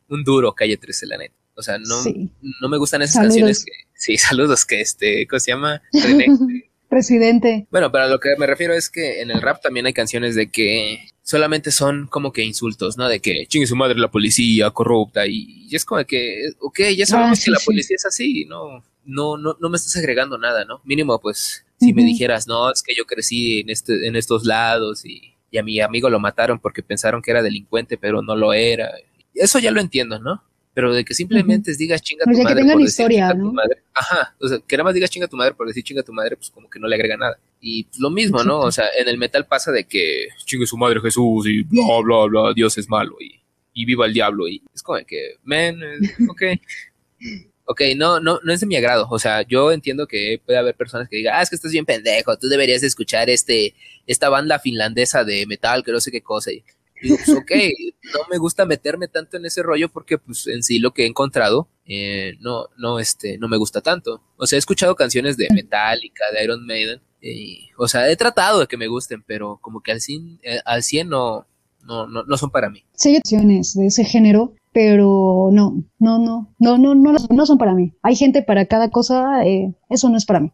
Un 0.08 0.24
duro 0.24 0.52
Calle 0.52 0.76
13, 0.76 1.06
la 1.06 1.18
neta. 1.18 1.34
O 1.54 1.62
sea, 1.62 1.76
no, 1.78 2.04
no 2.61 2.68
me 2.68 2.78
gustan 2.78 3.02
esas 3.02 3.20
canciones 3.20 3.64
que, 3.64 3.72
sí, 3.94 4.16
saludos, 4.18 4.64
que 4.64 4.80
este, 4.80 5.26
¿cómo 5.26 5.40
se 5.40 5.50
llama? 5.50 5.82
Presidente. 6.88 7.66
Bueno, 7.70 7.92
para 7.92 8.08
lo 8.08 8.18
que 8.18 8.30
me 8.38 8.46
refiero 8.46 8.72
es 8.72 8.88
que 8.88 9.20
en 9.20 9.30
el 9.30 9.42
rap 9.42 9.61
también 9.61 9.84
hay 9.84 9.92
canciones 9.92 10.34
de 10.34 10.50
que 10.50 11.00
solamente 11.22 11.70
son 11.70 12.06
como 12.06 12.32
que 12.32 12.42
insultos, 12.42 12.96
¿no? 12.96 13.08
De 13.08 13.20
que 13.20 13.46
chingue 13.46 13.66
su 13.66 13.76
madre 13.76 13.98
la 13.98 14.11
policía, 14.11 14.70
corrupta, 14.70 15.26
y, 15.26 15.68
es 15.70 15.84
como 15.84 16.02
que, 16.04 16.52
ok, 16.61 16.80
ya 16.96 17.04
sabemos 17.04 17.40
ah, 17.40 17.42
que 17.44 17.50
la 17.50 17.58
policía 17.62 17.96
es 17.96 18.06
así, 18.06 18.46
¿no? 18.46 18.82
No, 19.04 19.37
no, 19.37 19.56
no 19.61 19.68
me 19.68 19.76
estás 19.76 19.96
agregando 19.96 20.38
nada, 20.38 20.64
¿no? 20.64 20.80
Mínimo, 20.84 21.20
pues, 21.20 21.66
si 21.78 21.92
me 21.92 22.02
dijeras, 22.02 22.46
no, 22.46 22.70
es 22.70 22.82
que 22.82 22.94
yo 22.94 23.06
crecí 23.06 23.60
en, 23.60 23.70
este, 23.70 24.06
en 24.06 24.16
estos 24.16 24.44
lados 24.44 25.04
y, 25.04 25.34
y 25.50 25.58
a 25.58 25.62
mi 25.62 25.80
amigo 25.80 26.10
lo 26.10 26.20
mataron 26.20 26.58
porque 26.58 26.82
pensaron 26.82 27.22
que 27.22 27.30
era 27.30 27.42
delincuente, 27.42 27.96
pero 27.96 28.22
no 28.22 28.36
lo 28.36 28.52
era. 28.52 28.90
Eso 29.34 29.58
ya 29.58 29.70
lo 29.70 29.80
entiendo, 29.80 30.18
¿no? 30.18 30.42
pero 30.78 30.94
de 30.94 31.04
que 31.04 31.12
simplemente 31.12 31.74
digas 31.76 32.00
chinga 32.00 32.24
tu 32.24 32.40
madre. 32.40 32.64
por 32.64 32.80
decir 32.80 33.08
chinga 33.08 33.36
tu 33.36 33.52
madre. 33.52 33.82
Ajá, 33.92 34.36
o 34.38 34.46
sea, 34.46 34.58
que 34.64 34.76
nada 34.76 34.84
más 34.84 34.94
digas 34.94 35.10
chinga 35.10 35.26
tu 35.26 35.36
madre 35.36 35.52
por 35.52 35.66
decir 35.66 35.82
chinga 35.82 36.04
tu 36.04 36.12
madre, 36.12 36.36
pues 36.36 36.50
como 36.50 36.70
que 36.70 36.78
no 36.78 36.86
le 36.86 36.94
agrega 36.94 37.16
nada. 37.16 37.36
Y 37.60 37.82
pues, 37.82 37.98
lo 37.98 38.10
mismo, 38.10 38.44
¿no? 38.44 38.60
O 38.60 38.70
sea, 38.70 38.84
en 38.96 39.08
el 39.08 39.18
metal 39.18 39.44
pasa 39.44 39.72
de 39.72 39.82
que 39.88 40.28
chingue 40.44 40.68
su 40.68 40.76
madre 40.76 41.00
Jesús 41.00 41.48
y 41.48 41.64
bla, 41.64 41.82
bla, 42.04 42.26
bla, 42.26 42.54
Dios 42.54 42.78
es 42.78 42.88
malo 42.88 43.16
y, 43.18 43.40
y 43.72 43.86
viva 43.86 44.06
el 44.06 44.12
diablo. 44.12 44.46
Y 44.46 44.62
es 44.72 44.80
como 44.80 45.04
que, 45.04 45.34
men, 45.42 45.80
ok. 46.28 46.42
ok, 47.68 47.83
no, 47.96 48.18
no, 48.18 48.40
no 48.42 48.52
es 48.52 48.61
de 48.61 48.66
mi 48.66 48.76
agrado. 48.76 49.07
O 49.11 49.18
sea, 49.18 49.42
yo 49.42 49.70
entiendo 49.72 50.07
que 50.07 50.40
puede 50.44 50.59
haber 50.59 50.74
personas 50.74 51.09
que 51.09 51.16
digan, 51.16 51.35
ah, 51.37 51.42
es 51.42 51.50
que 51.50 51.57
estás 51.57 51.70
bien 51.70 51.85
pendejo, 51.85 52.37
tú 52.38 52.48
deberías 52.48 52.83
escuchar 52.83 53.28
este, 53.28 53.74
esta 54.07 54.31
banda 54.31 54.59
finlandesa 54.59 55.22
de 55.22 55.46
metal, 55.46 55.85
que 55.85 55.92
no 55.92 56.00
sé 56.00 56.11
qué 56.11 56.22
cosa. 56.22 56.50
Y, 56.50 56.64
digo, 57.02 57.16
pues 57.16 57.28
ok, 57.37 57.50
no 58.14 58.20
me 58.31 58.38
gusta 58.38 58.64
meterme 58.64 59.07
tanto 59.07 59.37
en 59.37 59.44
ese 59.44 59.62
rollo 59.62 59.90
porque 59.90 60.16
pues 60.16 60.46
en 60.46 60.62
sí 60.62 60.78
lo 60.78 60.92
que 60.92 61.04
he 61.04 61.07
encontrado 61.07 61.68
eh, 61.85 62.37
no, 62.40 62.68
no, 62.78 62.98
este, 62.98 63.37
no 63.37 63.48
me 63.48 63.59
gusta 63.59 63.83
tanto. 63.83 64.22
O 64.38 64.46
sea, 64.46 64.57
he 64.57 64.59
escuchado 64.59 64.96
canciones 64.96 65.37
de 65.37 65.48
Metallica, 65.52 66.24
de 66.33 66.44
Iron 66.44 66.66
Maiden, 66.66 67.02
y, 67.20 67.68
o 67.76 67.87
sea, 67.87 68.09
he 68.11 68.16
tratado 68.16 68.61
de 68.61 68.66
que 68.66 68.78
me 68.78 68.88
gusten, 68.88 69.22
pero 69.26 69.59
como 69.61 69.83
que 69.83 69.92
al 69.92 70.00
100, 70.00 70.40
eh, 70.42 70.61
al 70.64 70.83
100 70.83 71.09
no, 71.09 71.46
no, 71.85 72.07
no, 72.07 72.22
no 72.24 72.37
son 72.38 72.50
para 72.50 72.70
mí. 72.70 72.85
Sí, 72.94 73.11
hay 73.11 73.14
canciones 73.16 73.74
de 73.74 73.87
ese 73.87 74.04
género, 74.04 74.54
pero 74.78 75.50
no, 75.50 75.82
no, 75.98 76.18
no, 76.20 76.46
no, 76.56 76.78
no, 76.78 76.94
no, 76.94 77.12
no 77.30 77.46
son 77.46 77.58
para 77.58 77.74
mí. 77.74 77.94
Hay 78.00 78.14
gente 78.14 78.42
para 78.42 78.66
cada 78.66 78.90
cosa, 78.90 79.44
eh, 79.44 79.74
eso 79.90 80.08
no 80.08 80.16
es 80.16 80.24
para 80.24 80.38
mí. 80.38 80.52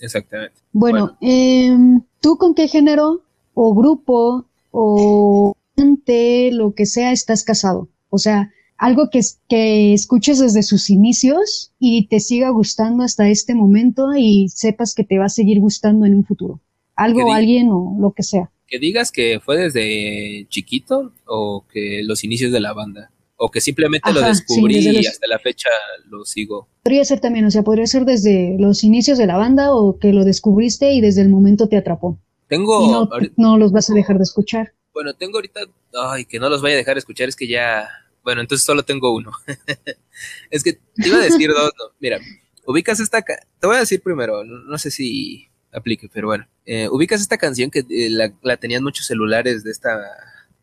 exactamente. 0.00 0.54
Bueno, 0.72 1.18
em, 1.20 2.00
¿tú 2.22 2.38
con 2.38 2.54
qué 2.54 2.68
género 2.68 3.20
o 3.52 3.74
grupo 3.74 4.46
o 4.70 5.54
lo 5.76 6.74
que 6.74 6.86
sea, 6.86 7.12
estás 7.12 7.44
casado. 7.44 7.90
O 8.08 8.16
sea, 8.16 8.50
algo 8.78 9.10
que, 9.10 9.20
que 9.46 9.92
escuches 9.92 10.38
desde 10.38 10.62
sus 10.62 10.88
inicios 10.88 11.74
y 11.78 12.06
te 12.06 12.20
siga 12.20 12.48
gustando 12.48 13.04
hasta 13.04 13.28
este 13.28 13.54
momento 13.54 14.14
y 14.16 14.48
sepas 14.48 14.94
que 14.94 15.04
te 15.04 15.18
va 15.18 15.26
a 15.26 15.28
seguir 15.28 15.60
gustando 15.60 16.06
en 16.06 16.14
un 16.14 16.24
futuro. 16.24 16.62
Algo, 16.94 17.30
alguien 17.30 17.68
o 17.68 17.94
lo 18.00 18.12
que 18.12 18.22
sea. 18.22 18.50
Que 18.66 18.78
digas 18.78 19.12
que 19.12 19.38
fue 19.38 19.58
desde 19.58 20.46
chiquito 20.48 21.12
o 21.26 21.66
que 21.70 22.00
los 22.04 22.24
inicios 22.24 22.52
de 22.52 22.60
la 22.60 22.72
banda. 22.72 23.10
O 23.36 23.50
que 23.50 23.60
simplemente 23.60 24.12
lo 24.12 24.22
descubrí 24.22 24.78
y 24.78 25.06
hasta 25.06 25.26
la 25.26 25.38
fecha 25.38 25.68
lo 26.06 26.24
sigo. 26.24 26.68
Podría 26.82 27.04
ser 27.04 27.20
también, 27.20 27.44
o 27.44 27.50
sea, 27.50 27.62
podría 27.62 27.86
ser 27.86 28.04
desde 28.04 28.56
los 28.58 28.82
inicios 28.82 29.18
de 29.18 29.26
la 29.26 29.36
banda 29.36 29.74
o 29.74 29.98
que 29.98 30.12
lo 30.12 30.24
descubriste 30.24 30.92
y 30.92 31.00
desde 31.02 31.20
el 31.20 31.28
momento 31.28 31.68
te 31.68 31.76
atrapó. 31.76 32.18
Tengo. 32.48 32.90
no, 32.90 33.08
no 33.36 33.58
los 33.58 33.72
vas 33.72 33.90
a 33.90 33.94
dejar 33.94 34.16
de 34.16 34.22
escuchar. 34.22 34.72
Bueno, 34.96 35.12
tengo 35.12 35.36
ahorita, 35.36 35.60
ay, 36.08 36.24
que 36.24 36.38
no 36.38 36.48
los 36.48 36.62
vaya 36.62 36.74
a 36.74 36.78
dejar 36.78 36.96
escuchar, 36.96 37.28
es 37.28 37.36
que 37.36 37.46
ya, 37.46 37.86
bueno, 38.24 38.40
entonces 38.40 38.64
solo 38.64 38.82
tengo 38.82 39.14
uno. 39.14 39.30
es 40.50 40.62
que 40.62 40.72
te 40.72 41.08
iba 41.08 41.18
a 41.18 41.20
decir 41.20 41.50
dos, 41.50 41.70
no, 41.78 41.94
mira, 42.00 42.18
ubicas 42.66 42.98
esta, 43.00 43.22
te 43.22 43.66
voy 43.66 43.76
a 43.76 43.80
decir 43.80 44.00
primero, 44.00 44.42
no, 44.42 44.78
sé 44.78 44.90
si 44.90 45.48
aplique, 45.70 46.08
pero 46.10 46.28
bueno, 46.28 46.48
eh, 46.64 46.88
ubicas 46.88 47.20
esta 47.20 47.36
canción 47.36 47.70
que 47.70 47.80
eh, 47.80 48.08
la, 48.08 48.56
tenían 48.56 48.82
muchos 48.82 49.04
celulares 49.04 49.64
de 49.64 49.70
esta, 49.70 50.00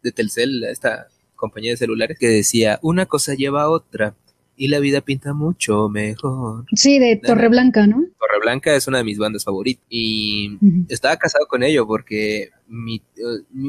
de 0.02 0.12
Telcel, 0.12 0.64
esta 0.64 1.10
compañía 1.44 1.72
de 1.72 1.78
celulares, 1.78 2.18
que 2.18 2.30
decía, 2.30 2.80
una 2.82 3.06
cosa 3.06 3.34
lleva 3.34 3.64
a 3.64 3.70
otra, 3.70 4.16
y 4.56 4.70
la 4.70 4.80
vida 4.80 5.02
pinta 5.02 5.34
mucho 5.34 5.90
mejor. 5.90 6.66
Sí, 6.74 7.00
de 7.00 7.18
Torreblanca, 7.18 7.86
¿no? 7.86 8.06
Torreblanca 8.18 8.74
es 8.74 8.88
una 8.88 9.00
de 9.00 9.04
mis 9.04 9.18
bandas 9.18 9.44
favoritas 9.44 9.84
y 9.90 10.58
estaba 10.88 11.18
casado 11.18 11.48
con 11.48 11.64
ello 11.64 11.86
porque 11.86 12.52
mi, 12.68 13.02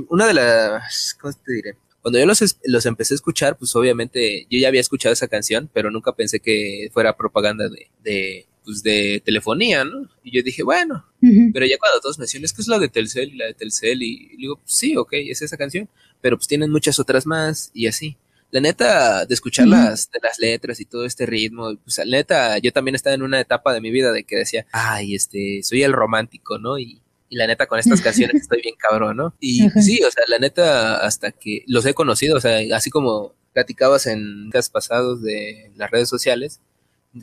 una 0.08 0.28
de 0.28 0.34
las, 0.34 1.16
¿cómo 1.20 1.32
te 1.32 1.52
diré? 1.52 1.76
Cuando 2.00 2.20
yo 2.20 2.26
los, 2.26 2.58
los 2.64 2.86
empecé 2.86 3.14
a 3.14 3.16
escuchar, 3.16 3.56
pues 3.56 3.74
obviamente 3.74 4.46
yo 4.48 4.58
ya 4.60 4.68
había 4.68 4.80
escuchado 4.80 5.12
esa 5.12 5.26
canción, 5.26 5.68
pero 5.72 5.90
nunca 5.90 6.12
pensé 6.12 6.38
que 6.38 6.90
fuera 6.92 7.16
propaganda 7.16 7.68
de, 7.68 7.88
de 8.04 8.46
pues 8.64 8.82
de 8.82 9.22
telefonía, 9.24 9.84
¿no? 9.84 10.08
Y 10.22 10.36
yo 10.36 10.42
dije, 10.42 10.62
bueno, 10.62 11.04
pero 11.52 11.66
ya 11.66 11.76
cuando 11.78 12.00
todos 12.00 12.18
mencionan, 12.18 12.46
es 12.46 12.52
que 12.52 12.62
es 12.62 12.68
la 12.68 12.78
de 12.78 12.88
Telcel 12.88 13.34
y 13.34 13.36
la 13.36 13.46
de 13.46 13.54
Telcel, 13.54 14.02
y, 14.02 14.36
digo, 14.36 14.56
pues 14.56 14.74
sí, 14.74 14.96
ok, 14.96 15.12
es 15.12 15.42
esa 15.42 15.56
canción, 15.56 15.88
pero 16.24 16.38
pues 16.38 16.48
tienen 16.48 16.70
muchas 16.70 16.98
otras 16.98 17.26
más 17.26 17.70
y 17.74 17.86
así 17.86 18.16
la 18.50 18.60
neta, 18.60 19.26
de 19.26 19.34
escuchar 19.34 19.66
las, 19.66 20.10
de 20.10 20.20
las 20.22 20.38
letras 20.38 20.80
y 20.80 20.86
todo 20.86 21.04
este 21.04 21.26
ritmo, 21.26 21.74
pues 21.82 21.98
la 21.98 22.16
neta, 22.16 22.56
yo 22.58 22.72
también 22.72 22.94
estaba 22.94 23.12
en 23.12 23.22
una 23.22 23.40
etapa 23.40 23.74
de 23.74 23.80
mi 23.80 23.90
vida 23.90 24.10
de 24.12 24.22
que 24.22 24.36
decía, 24.36 24.64
ay, 24.70 25.16
este, 25.16 25.60
soy 25.64 25.82
el 25.82 25.92
romántico, 25.92 26.56
¿no? 26.56 26.78
Y, 26.78 27.02
y 27.28 27.36
la 27.36 27.48
neta, 27.48 27.66
con 27.66 27.80
estas 27.80 28.00
canciones 28.00 28.42
estoy 28.42 28.62
bien 28.62 28.76
cabrón, 28.78 29.16
¿no? 29.16 29.34
Y 29.40 29.68
sí, 29.82 30.00
o 30.04 30.10
sea, 30.10 30.22
la 30.28 30.38
neta, 30.38 30.98
hasta 30.98 31.32
que 31.32 31.64
los 31.66 31.84
he 31.84 31.94
conocido, 31.94 32.36
o 32.36 32.40
sea, 32.40 32.60
así 32.76 32.90
como 32.90 33.34
platicabas 33.52 34.06
en 34.06 34.50
días 34.50 34.70
pasados 34.70 35.20
de 35.20 35.72
las 35.74 35.90
redes 35.90 36.08
sociales, 36.08 36.60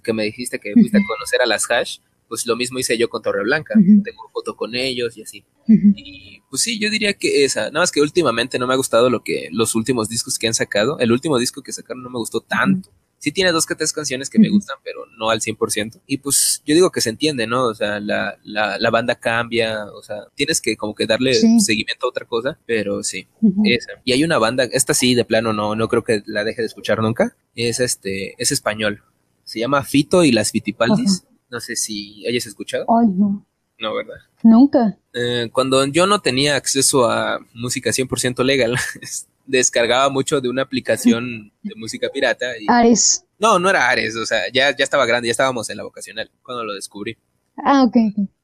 que 0.04 0.12
me 0.12 0.26
dijiste 0.26 0.60
que 0.60 0.74
fuiste 0.74 0.98
a 0.98 1.08
conocer 1.08 1.42
a 1.42 1.46
las 1.46 1.66
hash, 1.72 2.00
pues 2.32 2.46
lo 2.46 2.56
mismo 2.56 2.80
hice 2.80 2.98
yo 2.98 3.10
con 3.10 3.22
Torre 3.22 3.44
Blanca. 3.44 3.74
Tengo 3.76 4.30
foto 4.32 4.56
con 4.56 4.74
ellos 4.74 5.18
y 5.18 5.24
así. 5.24 5.44
Y 5.68 6.40
pues 6.50 6.62
sí, 6.62 6.80
yo 6.80 6.90
diría 6.90 7.12
que 7.12 7.44
esa. 7.44 7.64
Nada 7.64 7.82
más 7.82 7.92
que 7.92 8.00
últimamente 8.00 8.58
no 8.58 8.68
me 8.68 8.74
ha 8.74 8.78
gustado 8.78 9.10
lo 9.10 9.22
que 9.22 9.50
los 9.52 9.76
últimos 9.76 10.08
discos 10.08 10.40
que 10.40 10.48
han 10.48 10.54
sacado. 10.54 10.98
El 11.00 11.12
último 11.12 11.38
disco 11.38 11.62
que 11.62 11.74
sacaron 11.74 12.04
no 12.04 12.10
me 12.10 12.20
gustó 12.20 12.40
tanto. 12.40 12.90
Sí 13.18 13.34
tiene 13.34 13.52
dos 13.52 13.66
que 13.66 13.76
tres 13.76 13.92
canciones 13.92 14.30
que 14.30 14.40
me 14.40 14.48
gustan, 14.48 14.78
pero 14.82 15.02
no 15.20 15.30
al 15.30 15.42
100%. 15.42 16.00
Y 16.08 16.20
pues 16.20 16.64
yo 16.66 16.74
digo 16.74 16.90
que 16.90 17.02
se 17.02 17.10
entiende, 17.10 17.48
¿no? 17.48 17.66
O 17.66 17.76
sea, 17.76 18.00
la, 18.00 18.40
la, 18.44 18.80
la 18.80 18.90
banda 18.92 19.16
cambia, 19.16 19.88
o 19.94 20.02
sea, 20.02 20.28
tienes 20.34 20.62
que 20.62 20.78
como 20.78 20.96
que 20.96 21.08
darle 21.08 21.34
seguimiento 21.34 22.06
a 22.06 22.10
otra 22.10 22.26
cosa, 22.26 22.58
pero 22.66 23.04
sí, 23.04 23.28
esa. 23.66 23.92
Y 24.06 24.14
hay 24.14 24.24
una 24.24 24.38
banda, 24.38 24.64
esta 24.72 24.94
sí, 24.94 25.16
de 25.16 25.26
plano, 25.26 25.52
no, 25.52 25.76
no 25.76 25.90
creo 25.90 26.06
que 26.06 26.24
la 26.26 26.46
deje 26.46 26.62
de 26.62 26.68
escuchar 26.68 27.02
nunca. 27.02 27.36
Es 27.56 27.82
este, 27.82 28.36
es 28.42 28.54
español. 28.54 29.04
Se 29.44 29.60
llama 29.60 29.84
Fito 29.84 30.24
y 30.24 30.32
las 30.32 30.52
Fitipaldis. 30.52 31.26
No 31.52 31.60
sé 31.60 31.76
si 31.76 32.26
hayas 32.26 32.46
escuchado. 32.48 32.86
Ay, 32.88 33.10
no. 33.10 33.46
No, 33.78 33.94
¿verdad? 33.94 34.16
Nunca. 34.42 34.98
Eh, 35.14 35.50
cuando 35.52 35.86
yo 35.86 36.08
no 36.08 36.22
tenía 36.22 36.56
acceso 36.56 37.10
a 37.10 37.40
música 37.54 37.90
100% 37.90 38.44
legal, 38.44 38.76
descargaba 39.46 40.10
mucho 40.10 40.40
de 40.40 40.50
una 40.50 40.62
aplicación 40.62 41.52
de 41.62 41.76
música 41.76 42.10
pirata. 42.10 42.58
Y... 42.58 42.66
Ares. 42.70 43.26
No, 43.38 43.60
no 43.60 43.70
era 43.70 43.90
Ares, 43.90 44.16
o 44.16 44.26
sea, 44.26 44.44
ya, 44.54 44.76
ya 44.76 44.84
estaba 44.84 45.06
grande, 45.06 45.28
ya 45.28 45.32
estábamos 45.32 45.70
en 45.70 45.78
la 45.78 45.84
vocacional 45.84 46.32
cuando 46.42 46.64
lo 46.64 46.74
descubrí. 46.74 47.18
Ah, 47.58 47.84
ok. 47.84 47.96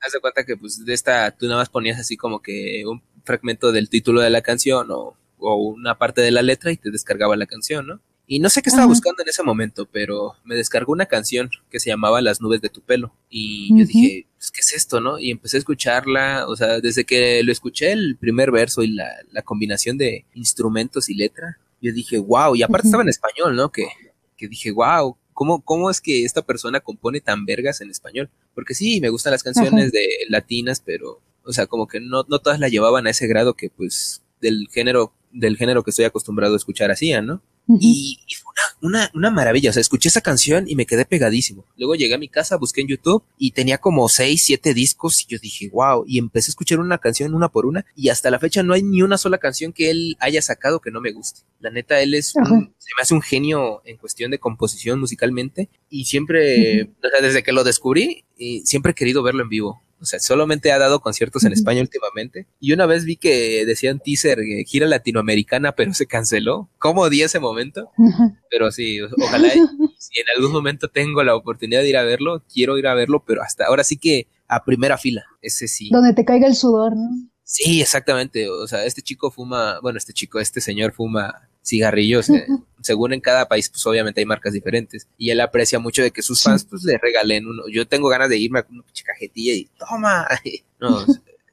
Haz 0.02 0.14
de 0.14 0.20
cuenta 0.20 0.44
que 0.44 0.58
pues 0.58 0.84
de 0.84 0.94
esta 0.94 1.32
tú 1.32 1.46
nada 1.46 1.60
más 1.60 1.70
ponías 1.70 2.00
así 2.00 2.18
como 2.18 2.42
que 2.42 2.84
un 2.86 3.02
fragmento 3.24 3.72
del 3.72 3.90
título 3.90 4.22
de 4.22 4.30
la 4.30 4.42
canción 4.42 4.92
o, 4.92 5.16
o 5.38 5.56
una 5.56 5.98
parte 5.98 6.22
de 6.22 6.32
la 6.32 6.42
letra 6.42 6.72
y 6.72 6.78
te 6.78 6.92
descargaba 6.92 7.38
la 7.38 7.46
canción, 7.46 7.88
¿no? 7.88 8.02
Y 8.30 8.40
no 8.40 8.50
sé 8.50 8.62
qué 8.62 8.70
estaba 8.70 8.88
buscando 8.88 9.24
en 9.24 9.30
ese 9.30 9.42
momento, 9.42 9.88
pero 9.90 10.36
me 10.44 10.56
descargó 10.56 10.92
una 10.92 11.06
canción 11.06 11.50
que 11.70 11.80
se 11.80 11.90
llamaba 11.90 12.22
Las 12.22 12.42
nubes 12.42 12.60
de 12.60 12.68
tu 12.68 12.82
pelo. 12.82 13.14
Y 13.30 13.70
yo 13.70 13.86
dije, 13.86 14.28
pues, 14.36 14.52
¿qué 14.52 14.60
es 14.60 14.74
esto, 14.74 15.00
no? 15.00 15.18
Y 15.18 15.32
empecé 15.32 15.56
a 15.56 15.60
escucharla, 15.60 16.46
o 16.46 16.58
sea, 16.58 16.82
desde 16.82 17.06
que 17.06 17.42
lo 17.44 17.54
escuché 17.54 17.94
el 17.94 18.18
primer 18.18 18.52
verso 18.52 18.84
y 18.84 18.88
la, 18.88 19.10
la 19.32 19.44
combinación 19.44 19.98
de 19.98 20.26
instrumentos 20.34 21.10
y 21.10 21.16
letra, 21.16 21.58
yo 21.82 21.94
dije, 21.94 22.18
wow, 22.18 22.54
y 22.54 22.64
aparte 22.64 22.90
estaba 22.90 23.04
en 23.04 23.10
español, 23.10 23.56
¿no? 23.56 23.72
Que, 23.72 23.88
que 24.36 24.50
dije, 24.50 24.72
wow, 24.72 25.16
¿cómo, 25.34 25.62
¿cómo 25.62 25.90
es 25.90 26.02
que 26.02 26.26
esta 26.26 26.42
persona 26.42 26.82
compone 26.82 27.22
tan 27.22 27.46
vergas 27.46 27.80
en 27.80 27.90
español? 27.90 28.30
Porque 28.54 28.74
sí, 28.74 29.00
me 29.00 29.10
gustan 29.10 29.32
las 29.32 29.44
canciones 29.44 29.94
de 29.94 30.06
latinas, 30.28 30.82
pero, 30.84 31.22
o 31.44 31.54
sea, 31.54 31.68
como 31.68 31.88
que 31.88 32.02
no, 32.02 32.26
no 32.28 32.40
todas 32.40 32.60
la 32.60 32.68
llevaban 32.68 33.08
a 33.08 33.12
ese 33.12 33.28
grado 33.28 33.54
que, 33.54 33.70
pues, 33.70 34.22
del 34.42 34.68
género, 34.70 35.14
del 35.32 35.56
género 35.56 35.84
que 35.84 35.92
estoy 35.92 36.06
acostumbrado 36.06 36.56
a 36.56 36.58
escuchar 36.58 36.92
hacían, 36.92 37.26
¿no? 37.26 37.42
Y, 37.68 38.20
fue 38.42 38.54
una, 38.82 39.12
una, 39.14 39.30
maravilla. 39.30 39.70
O 39.70 39.74
sea, 39.74 39.82
escuché 39.82 40.10
esa 40.10 40.22
canción 40.22 40.66
y 40.68 40.76
me 40.76 40.86
quedé 40.86 41.06
pegadísimo. 41.06 41.66
Luego 41.76 41.96
llegué 41.96 42.16
a 42.16 42.18
mi 42.18 42.30
casa, 42.30 42.58
busqué 42.58 42.82
en 42.82 42.88
YouTube 42.88 43.24
y 43.38 43.52
tenía 43.52 43.78
como 43.78 44.08
seis, 44.10 44.44
siete 44.46 44.74
discos 44.74 45.24
y 45.24 45.34
yo 45.34 45.40
dije, 45.40 45.70
wow. 45.70 46.06
Y 46.08 46.18
empecé 46.18 46.50
a 46.50 46.54
escuchar 46.54 46.80
una 46.80 46.98
canción 46.98 47.34
una 47.34 47.50
por 47.50 47.66
una 47.66 47.86
y 47.96 48.10
hasta 48.10 48.32
la 48.32 48.40
fecha 48.40 48.64
no 48.64 48.74
hay 48.74 48.84
ni 48.84 49.02
una 49.02 49.18
sola 49.18 49.38
canción 49.38 49.74
que 49.74 49.90
él 49.90 50.16
haya 50.20 50.42
sacado 50.42 50.80
que 50.80 50.92
no 50.92 51.02
me 51.02 51.12
guste. 51.12 51.42
La 51.60 51.70
neta, 51.70 52.02
él 52.02 52.14
es 52.14 52.36
un, 52.36 52.74
se 52.78 52.90
me 52.96 53.02
hace 53.02 53.14
un 53.14 53.22
genio 53.22 53.82
en 53.86 53.98
cuestión 53.98 54.32
de 54.32 54.40
composición 54.40 55.00
musicalmente 55.00 55.70
y 55.90 56.06
siempre, 56.06 56.84
o 56.84 57.10
sea, 57.10 57.22
desde 57.22 57.44
que 57.44 57.52
lo 57.52 57.64
descubrí, 57.64 58.26
y 58.38 58.62
siempre 58.66 58.92
he 58.92 58.96
querido 58.96 59.24
verlo 59.24 59.44
en 59.44 59.50
vivo. 59.50 59.82
O 60.00 60.06
sea, 60.06 60.20
solamente 60.20 60.72
ha 60.72 60.78
dado 60.78 61.00
conciertos 61.00 61.44
en 61.44 61.54
España 61.54 61.82
últimamente. 61.82 62.48
Y 62.60 62.74
una 62.74 62.86
vez 62.86 63.06
vi 63.06 63.18
que 63.18 63.66
decían 63.66 64.00
teaser 64.00 64.40
eh, 64.40 64.64
gira 64.66 64.88
latinoamericana, 64.88 65.74
pero 65.74 65.94
se 65.94 66.06
canceló. 66.06 66.70
¿Cómo 66.78 67.10
di 67.10 67.24
ese 67.24 67.40
momento? 67.40 67.92
Pero 68.50 68.72
sí, 68.72 69.00
ojalá 69.02 69.50
si 69.52 70.20
en 70.22 70.26
algún 70.36 70.54
momento 70.54 70.88
tengo 70.88 71.22
la 71.24 71.36
oportunidad 71.36 71.82
de 71.82 71.90
ir 71.90 71.98
a 71.98 72.04
verlo, 72.04 72.44
quiero 72.52 72.78
ir 72.78 72.88
a 72.88 72.94
verlo, 72.94 73.24
pero 73.26 73.42
hasta 73.42 73.66
ahora 73.66 73.84
sí 73.84 73.98
que 73.98 74.28
a 74.48 74.64
primera 74.64 74.98
fila, 74.98 75.26
ese 75.42 75.68
sí. 75.68 75.90
Donde 75.92 76.14
te 76.14 76.24
caiga 76.24 76.48
el 76.48 76.56
sudor, 76.56 76.96
¿no? 76.96 77.10
Sí, 77.50 77.82
exactamente. 77.82 78.50
O 78.50 78.68
sea, 78.68 78.84
este 78.84 79.02
chico 79.02 79.32
fuma, 79.32 79.80
bueno, 79.80 79.98
este 79.98 80.12
chico, 80.12 80.38
este 80.38 80.60
señor 80.60 80.92
fuma 80.92 81.48
cigarrillos. 81.66 82.30
Eh, 82.30 82.46
según 82.82 83.14
en 83.14 83.22
cada 83.22 83.48
país, 83.48 83.70
pues 83.70 83.86
obviamente 83.86 84.20
hay 84.20 84.26
marcas 84.26 84.52
diferentes. 84.52 85.08
Y 85.18 85.30
él 85.30 85.40
aprecia 85.40 85.80
mucho 85.80 86.04
de 86.04 86.12
que 86.12 86.22
sus 86.22 86.44
fans 86.44 86.66
pues 86.66 86.84
le 86.84 86.98
regalen 86.98 87.48
uno. 87.48 87.64
Yo 87.72 87.88
tengo 87.88 88.10
ganas 88.10 88.28
de 88.28 88.38
irme 88.38 88.60
a 88.60 88.66
una 88.70 88.84
cajetilla 89.04 89.54
y 89.54 89.70
toma. 89.80 90.28
No, 90.80 91.04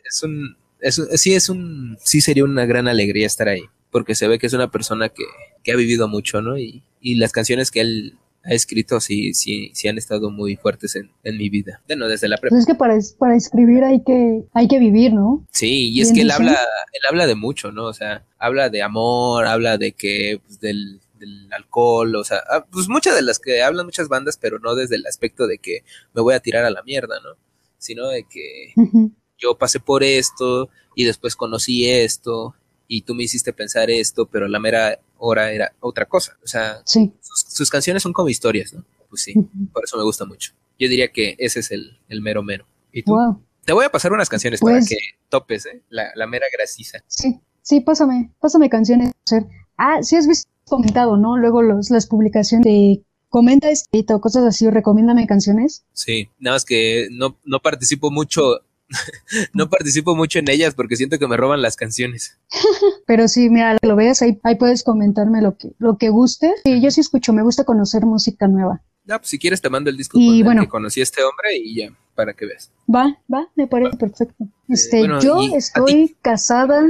es 0.04 0.22
un, 0.22 0.56
es 0.80 1.00
sí 1.14 1.32
es 1.32 1.48
un, 1.48 1.96
sí 2.02 2.20
sería 2.20 2.44
una 2.44 2.66
gran 2.66 2.88
alegría 2.88 3.28
estar 3.28 3.48
ahí. 3.48 3.62
Porque 3.92 4.16
se 4.16 4.26
ve 4.26 4.40
que 4.40 4.48
es 4.48 4.52
una 4.52 4.72
persona 4.72 5.10
que, 5.10 5.24
que 5.62 5.70
ha 5.70 5.76
vivido 5.76 6.08
mucho, 6.08 6.42
¿no? 6.42 6.58
Y, 6.58 6.82
y 7.00 7.14
las 7.14 7.30
canciones 7.30 7.70
que 7.70 7.80
él 7.80 8.18
ha 8.44 8.52
escrito 8.52 9.00
sí, 9.00 9.32
sí, 9.34 9.70
sí 9.74 9.88
han 9.88 9.96
estado 9.96 10.30
muy 10.30 10.56
fuertes 10.56 10.96
en, 10.96 11.10
en 11.22 11.38
mi 11.38 11.48
vida. 11.48 11.82
Bueno, 11.86 12.08
desde 12.08 12.28
la 12.28 12.36
prepa. 12.36 12.54
Pues 12.54 12.60
es 12.60 12.66
que 12.66 12.74
para, 12.74 12.98
para 13.18 13.36
escribir 13.36 13.82
hay 13.84 14.02
que, 14.04 14.44
hay 14.52 14.68
que 14.68 14.78
vivir, 14.78 15.12
¿no? 15.12 15.46
Sí, 15.50 15.90
y 15.90 16.00
es 16.02 16.12
que 16.12 16.20
él 16.20 16.30
habla, 16.30 16.58
él 16.92 17.00
habla 17.08 17.26
de 17.26 17.34
mucho, 17.34 17.72
¿no? 17.72 17.86
O 17.86 17.94
sea, 17.94 18.24
habla 18.38 18.68
de 18.68 18.82
amor, 18.82 19.46
habla 19.46 19.78
de 19.78 19.92
que, 19.92 20.40
pues, 20.46 20.60
del, 20.60 21.00
del 21.18 21.50
alcohol, 21.52 22.14
o 22.16 22.24
sea, 22.24 22.42
ah, 22.50 22.66
pues 22.70 22.88
muchas 22.88 23.14
de 23.14 23.22
las 23.22 23.38
que 23.38 23.62
hablan 23.62 23.86
muchas 23.86 24.08
bandas, 24.08 24.36
pero 24.36 24.58
no 24.58 24.74
desde 24.74 24.96
el 24.96 25.06
aspecto 25.06 25.46
de 25.46 25.58
que 25.58 25.84
me 26.12 26.20
voy 26.20 26.34
a 26.34 26.40
tirar 26.40 26.64
a 26.64 26.70
la 26.70 26.82
mierda, 26.82 27.16
¿no? 27.20 27.36
Sino 27.78 28.08
de 28.08 28.24
que 28.24 28.74
yo 29.38 29.56
pasé 29.56 29.80
por 29.80 30.02
esto 30.02 30.68
y 30.94 31.04
después 31.04 31.36
conocí 31.36 31.88
esto 31.88 32.54
y 32.88 33.02
tú 33.02 33.14
me 33.14 33.22
hiciste 33.22 33.52
pensar 33.52 33.90
esto, 33.90 34.26
pero 34.26 34.48
la 34.48 34.58
mera 34.58 34.98
hora 35.18 35.52
era 35.52 35.72
otra 35.80 36.06
cosa. 36.06 36.36
O 36.42 36.46
sea, 36.46 36.82
sus, 36.84 37.70
canciones 37.70 38.02
son 38.02 38.12
como 38.12 38.28
historias, 38.28 38.72
¿no? 38.72 38.84
Pues 39.08 39.22
sí, 39.22 39.34
por 39.72 39.84
eso 39.84 39.96
me 39.96 40.02
gusta 40.02 40.24
mucho. 40.24 40.52
Yo 40.78 40.88
diría 40.88 41.12
que 41.12 41.36
ese 41.38 41.60
es 41.60 41.70
el, 41.70 41.98
el 42.08 42.20
mero 42.20 42.42
mero. 42.42 42.66
¿Y 42.92 43.02
tú? 43.02 43.16
Te 43.64 43.72
voy 43.72 43.84
a 43.84 43.90
pasar 43.90 44.12
unas 44.12 44.28
canciones 44.28 44.60
para 44.60 44.76
pues 44.76 44.88
que 44.88 44.96
topes, 45.28 45.66
¿eh? 45.66 45.82
La, 45.88 46.10
la 46.14 46.26
mera 46.26 46.46
grasiza. 46.52 46.98
Sí, 47.06 47.40
sí, 47.62 47.80
pásame, 47.80 48.30
pásame 48.40 48.68
canciones. 48.68 49.12
Ah, 49.76 50.02
sí 50.02 50.16
has 50.16 50.26
visto 50.26 50.50
comentado, 50.66 51.16
¿no? 51.16 51.36
Luego 51.36 51.62
los, 51.62 51.90
las 51.90 52.06
publicaciones 52.06 52.64
de 52.64 53.02
comenta 53.28 53.70
escrito, 53.70 54.20
cosas 54.20 54.44
así, 54.44 54.68
recomiéndame 54.70 55.26
canciones. 55.26 55.84
Sí, 55.92 56.28
nada 56.38 56.56
más 56.56 56.64
que 56.64 57.08
no, 57.10 57.36
no 57.44 57.60
participo 57.60 58.10
mucho 58.10 58.60
no 59.52 59.68
participo 59.68 60.14
mucho 60.14 60.38
en 60.38 60.50
ellas 60.50 60.74
porque 60.74 60.96
siento 60.96 61.18
que 61.18 61.26
me 61.26 61.36
roban 61.36 61.62
las 61.62 61.76
canciones. 61.76 62.38
Pero 63.06 63.28
sí, 63.28 63.50
mira, 63.50 63.76
lo 63.82 63.96
veas, 63.96 64.22
ahí, 64.22 64.38
ahí 64.42 64.56
puedes 64.56 64.82
comentarme 64.82 65.42
lo 65.42 65.56
que, 65.56 65.72
lo 65.78 65.98
que 65.98 66.10
guste. 66.10 66.52
Y 66.64 66.80
yo 66.80 66.90
sí 66.90 67.00
escucho, 67.00 67.32
me 67.32 67.42
gusta 67.42 67.64
conocer 67.64 68.06
música 68.06 68.48
nueva. 68.48 68.82
No, 69.04 69.18
pues 69.18 69.28
si 69.28 69.38
quieres 69.38 69.60
te 69.60 69.68
mando 69.68 69.90
el 69.90 69.96
disco 69.96 70.18
y 70.18 70.38
con 70.38 70.44
bueno, 70.44 70.62
el 70.62 70.66
que 70.66 70.70
conocí 70.70 71.00
a 71.00 71.02
este 71.02 71.22
hombre 71.22 71.56
y 71.56 71.76
ya, 71.76 71.92
para 72.14 72.32
que 72.32 72.46
veas. 72.46 72.70
Va, 72.92 73.18
va, 73.32 73.48
me 73.54 73.66
parece 73.66 73.96
perfecto. 73.98 74.46
Este, 74.68 75.06
yo 75.22 75.40
estoy 75.54 76.16
casada, 76.22 76.82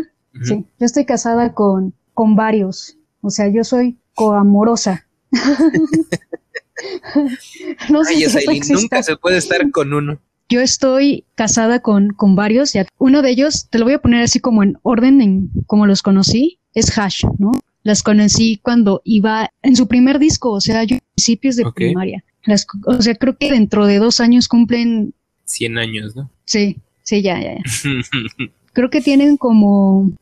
sí, 0.42 0.64
yo 0.78 0.86
estoy 0.86 1.06
casada 1.06 1.54
con, 1.54 1.92
con 2.12 2.36
varios. 2.36 2.96
O 3.20 3.30
sea, 3.30 3.48
yo 3.48 3.64
soy 3.64 3.98
coamorosa. 4.14 5.08
no 7.90 8.04
sé 8.04 8.14
Ay, 8.48 8.60
nunca 8.70 9.02
se 9.02 9.16
puede 9.16 9.38
estar 9.38 9.68
con 9.72 9.92
uno. 9.92 10.20
Yo 10.48 10.60
estoy 10.60 11.24
casada 11.34 11.80
con, 11.80 12.10
con 12.10 12.36
varios, 12.36 12.72
ya. 12.72 12.86
uno 12.98 13.22
de 13.22 13.30
ellos, 13.30 13.68
te 13.70 13.78
lo 13.78 13.86
voy 13.86 13.94
a 13.94 14.00
poner 14.00 14.22
así 14.22 14.40
como 14.40 14.62
en 14.62 14.78
orden, 14.82 15.20
en 15.20 15.50
como 15.66 15.86
los 15.86 16.02
conocí, 16.02 16.58
es 16.74 16.96
Hash, 16.96 17.24
¿no? 17.38 17.52
Las 17.82 18.02
conocí 18.02 18.58
cuando 18.62 19.00
iba 19.04 19.50
en 19.62 19.76
su 19.76 19.88
primer 19.88 20.18
disco, 20.18 20.52
o 20.52 20.60
sea, 20.60 20.84
yo 20.84 20.98
principios 21.14 21.56
de 21.56 21.64
primaria. 21.74 22.24
Las, 22.44 22.66
o 22.86 23.00
sea, 23.00 23.14
creo 23.14 23.36
que 23.38 23.50
dentro 23.50 23.86
de 23.86 23.98
dos 23.98 24.20
años 24.20 24.48
cumplen... 24.48 25.14
100 25.46 25.78
años, 25.78 26.16
¿no? 26.16 26.30
Sí, 26.44 26.78
sí, 27.02 27.22
ya, 27.22 27.40
ya, 27.40 27.54
ya. 27.54 27.62
creo 28.72 28.90
que 28.90 29.00
tienen 29.00 29.36
como... 29.36 30.12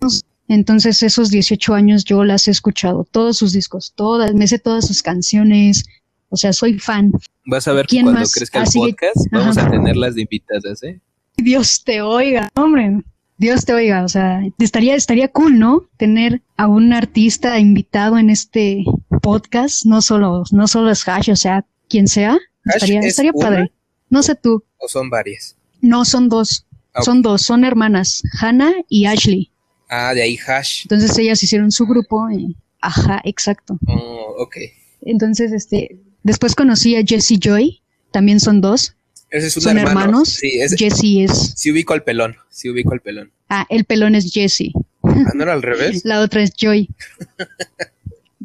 Entonces 0.48 1.02
esos 1.02 1.30
18 1.30 1.74
años 1.74 2.04
yo 2.04 2.24
las 2.24 2.46
he 2.46 2.50
escuchado, 2.50 3.06
todos 3.10 3.38
sus 3.38 3.52
discos, 3.52 3.92
todas, 3.94 4.34
me 4.34 4.46
sé 4.46 4.58
todas 4.58 4.86
sus 4.86 5.02
canciones, 5.02 5.84
o 6.28 6.36
sea, 6.36 6.52
soy 6.52 6.78
fan. 6.78 7.12
Vas 7.44 7.66
a 7.66 7.72
ver 7.72 7.86
que 7.86 8.02
cuando 8.02 8.20
crezca 8.20 8.62
el 8.62 8.68
podcast 8.72 9.16
vamos 9.30 9.58
a 9.58 9.70
tenerlas 9.70 10.14
de 10.14 10.22
invitadas, 10.22 10.82
¿eh? 10.82 11.00
Dios 11.36 11.82
te 11.84 12.02
oiga, 12.02 12.48
hombre. 12.54 13.02
Dios 13.38 13.64
te 13.64 13.74
oiga, 13.74 14.04
o 14.04 14.08
sea, 14.08 14.40
estaría, 14.58 14.94
estaría 14.94 15.26
cool, 15.26 15.58
¿no? 15.58 15.88
Tener 15.96 16.42
a 16.56 16.68
un 16.68 16.92
artista 16.92 17.58
invitado 17.58 18.16
en 18.16 18.30
este 18.30 18.84
podcast, 19.20 19.84
no 19.84 20.00
solo, 20.00 20.44
no 20.52 20.68
solo 20.68 20.90
es 20.90 21.08
Hash, 21.08 21.30
o 21.30 21.36
sea, 21.36 21.66
quien 21.88 22.06
sea, 22.06 22.38
estaría, 22.64 23.00
estaría 23.00 23.32
padre. 23.32 23.72
No 24.10 24.22
sé 24.22 24.36
tú. 24.36 24.62
¿O 24.78 24.86
son 24.86 25.10
varias? 25.10 25.56
No, 25.80 26.04
son 26.04 26.28
dos. 26.28 26.66
Ah, 26.94 27.02
son 27.02 27.22
dos, 27.22 27.42
son 27.42 27.64
hermanas, 27.64 28.22
Hannah 28.40 28.74
y 28.88 29.06
Ashley. 29.06 29.50
Ah, 29.88 30.14
de 30.14 30.22
ahí 30.22 30.38
Hash. 30.46 30.82
Entonces 30.82 31.18
ellas 31.18 31.42
hicieron 31.42 31.72
su 31.72 31.86
grupo 31.86 32.30
y, 32.30 32.56
ajá, 32.80 33.20
exacto. 33.24 33.78
Oh, 33.88 34.36
ok. 34.38 34.56
Entonces, 35.00 35.52
este, 35.52 35.98
Después 36.22 36.54
conocí 36.54 36.96
a 36.96 37.02
Jesse 37.04 37.38
Joy, 37.38 37.82
también 38.10 38.40
son 38.40 38.60
dos. 38.60 38.94
Ese 39.30 39.46
es 39.46 39.56
un 39.56 39.62
son 39.62 39.78
hermanos. 39.78 40.28
Sí, 40.28 40.50
Jesse 40.76 41.24
es. 41.24 41.54
Sí 41.56 41.72
ubico 41.72 41.94
al 41.94 42.02
pelón, 42.02 42.36
sí 42.50 42.68
ubico 42.68 42.92
al 42.92 43.00
pelón. 43.00 43.32
Ah, 43.48 43.66
el 43.70 43.84
pelón 43.84 44.14
es 44.14 44.32
Jesse. 44.32 44.72
Ah, 45.02 45.32
¿no 45.34 45.42
era 45.42 45.52
al 45.52 45.62
revés? 45.62 46.02
La 46.04 46.20
otra 46.20 46.42
es 46.42 46.52
Joy. 46.58 46.88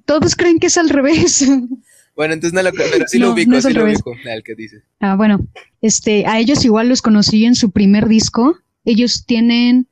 Todos 0.05 0.35
creen 0.35 0.59
que 0.59 0.67
es 0.67 0.77
al 0.77 0.89
revés. 0.89 1.45
Bueno, 2.17 2.33
entonces 2.33 2.55
no 2.55 2.63
lo 2.63 2.71
pero 2.71 3.07
sí 3.07 3.19
lo 3.19 3.31
ubico, 3.31 3.61
sí 3.61 3.71
lo 3.73 3.83
ubico, 3.83 4.15
al 4.27 4.41
que 4.41 4.55
dices. 4.55 4.81
Ah, 4.99 5.15
bueno. 5.15 5.45
Este, 5.83 6.25
a 6.25 6.39
ellos 6.39 6.65
igual 6.65 6.89
los 6.89 7.03
conocí 7.03 7.45
en 7.45 7.53
su 7.53 7.69
primer 7.69 8.07
disco. 8.07 8.57
Ellos 8.85 9.25
tienen 9.27 9.85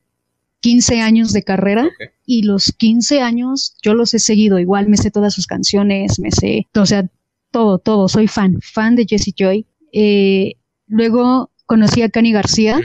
15 0.61 1.01
años 1.01 1.33
de 1.33 1.43
carrera 1.43 1.87
y 2.25 2.41
los 2.41 2.73
15 2.75 3.21
años 3.21 3.75
yo 3.83 3.93
los 3.93 4.15
he 4.15 4.19
seguido. 4.19 4.57
Igual 4.57 4.89
me 4.89 4.97
sé 4.97 5.11
todas 5.11 5.35
sus 5.35 5.45
canciones, 5.45 6.17
me 6.17 6.31
sé, 6.31 6.65
o 6.73 6.87
sea, 6.87 7.07
todo, 7.55 7.79
todo. 7.79 8.09
Soy 8.09 8.27
fan, 8.27 8.59
fan 8.61 8.97
de 8.97 9.05
Jessie 9.07 9.33
Joy. 9.33 9.65
Eh, 9.93 10.55
luego 10.87 11.51
conocí 11.65 12.01
a 12.01 12.09
Cani 12.09 12.33
García. 12.33 12.81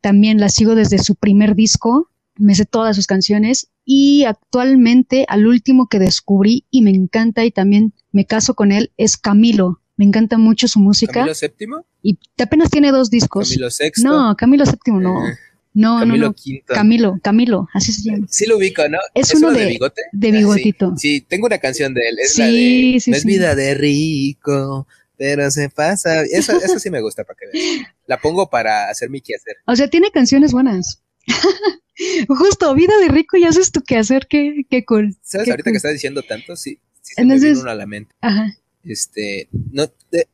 También 0.00 0.38
la 0.38 0.48
sigo 0.48 0.76
desde 0.76 0.98
su 0.98 1.16
primer 1.16 1.56
disco. 1.56 2.08
Me 2.36 2.54
sé 2.54 2.64
todas 2.64 2.94
sus 2.94 3.08
canciones. 3.08 3.72
Y 3.84 4.22
actualmente, 4.22 5.24
al 5.28 5.48
último 5.48 5.88
que 5.88 5.98
descubrí 5.98 6.66
y 6.70 6.82
me 6.82 6.90
encanta 6.90 7.44
y 7.44 7.50
también 7.50 7.94
me 8.12 8.24
caso 8.24 8.54
con 8.54 8.70
él, 8.70 8.92
es 8.96 9.16
Camilo. 9.16 9.80
Me 9.96 10.04
encanta 10.04 10.38
mucho 10.38 10.68
su 10.68 10.78
música. 10.78 11.14
¿Camilo 11.14 11.34
Séptimo? 11.34 11.84
Y 12.00 12.16
apenas 12.40 12.70
tiene 12.70 12.92
dos 12.92 13.10
discos. 13.10 13.48
¿Camilo 13.48 13.70
Sexto? 13.70 14.08
No, 14.08 14.36
Camilo 14.36 14.66
Séptimo 14.66 15.00
no. 15.00 15.26
Eh, 15.26 15.32
no, 15.74 16.00
Camilo 16.00 16.26
no, 16.26 16.32
Quinto. 16.34 16.74
Camilo, 16.74 17.18
Camilo, 17.22 17.68
así 17.72 17.92
se 17.92 18.10
llama. 18.10 18.26
Sí 18.28 18.46
lo 18.46 18.58
ubico, 18.58 18.86
¿no? 18.88 18.98
Es, 19.14 19.34
uno, 19.34 19.52
de, 19.52 19.66
bigote. 19.66 20.02
De 20.12 20.28
ah, 20.28 20.32
bigotito. 20.32 20.94
sí, 20.96 21.20
tengo 21.22 21.46
una 21.46 21.58
canción 21.58 21.94
de 21.94 22.08
él. 22.08 22.18
Es 22.18 22.38
la 22.38 22.46
de, 22.46 22.98
sí, 23.00 23.10
no 23.10 23.16
es 23.16 23.24
vida 23.24 23.54
de 23.54 23.74
rico, 23.74 24.86
pero 25.16 25.50
se 25.50 25.70
pasa. 25.70 26.22
Eso, 26.22 26.56
eso 26.56 26.78
sí 26.78 26.90
me 26.90 27.00
gusta 27.00 27.24
para 27.24 27.38
que 27.38 27.46
veas. 27.46 27.86
La 28.06 28.20
pongo 28.20 28.50
para 28.50 28.90
hacer 28.90 29.08
mi 29.08 29.20
quehacer. 29.20 29.56
O 29.66 29.74
sea, 29.76 29.88
tiene 29.88 30.10
canciones 30.10 30.52
buenas. 30.52 31.02
Justo, 32.28 32.74
vida 32.74 32.94
de 33.00 33.08
rico 33.08 33.36
y 33.36 33.44
haces 33.44 33.70
tu 33.70 33.82
quehacer, 33.82 34.26
qué, 34.28 34.64
qué 34.68 34.84
cool. 34.84 35.16
¿Sabes? 35.22 35.48
Ahorita 35.48 35.70
que 35.70 35.76
estás 35.76 35.92
diciendo 35.92 36.22
tanto, 36.22 36.56
sí, 36.56 36.78
sí 37.00 37.14
se 37.14 37.22
Entonces, 37.22 37.56
me 37.56 37.62
uno 37.62 37.70
a 37.70 37.74
la 37.74 37.86
mente. 37.86 38.14
Ajá. 38.20 38.56
Este, 38.84 39.48
no, 39.70 39.88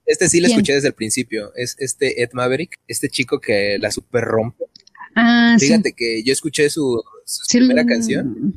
este 0.06 0.28
sí 0.28 0.40
lo 0.40 0.48
escuché 0.48 0.74
desde 0.74 0.88
el 0.88 0.94
principio. 0.94 1.52
Es 1.54 1.76
este 1.78 2.22
Ed 2.22 2.30
Maverick, 2.32 2.78
este 2.86 3.08
chico 3.08 3.40
que 3.40 3.78
la 3.78 3.90
super 3.90 4.24
rompe. 4.24 4.64
Ah, 5.20 5.56
Fíjate 5.58 5.92
que 5.94 6.22
yo 6.22 6.32
escuché 6.32 6.70
su, 6.70 7.02
primera 7.50 7.84
canción. 7.84 8.56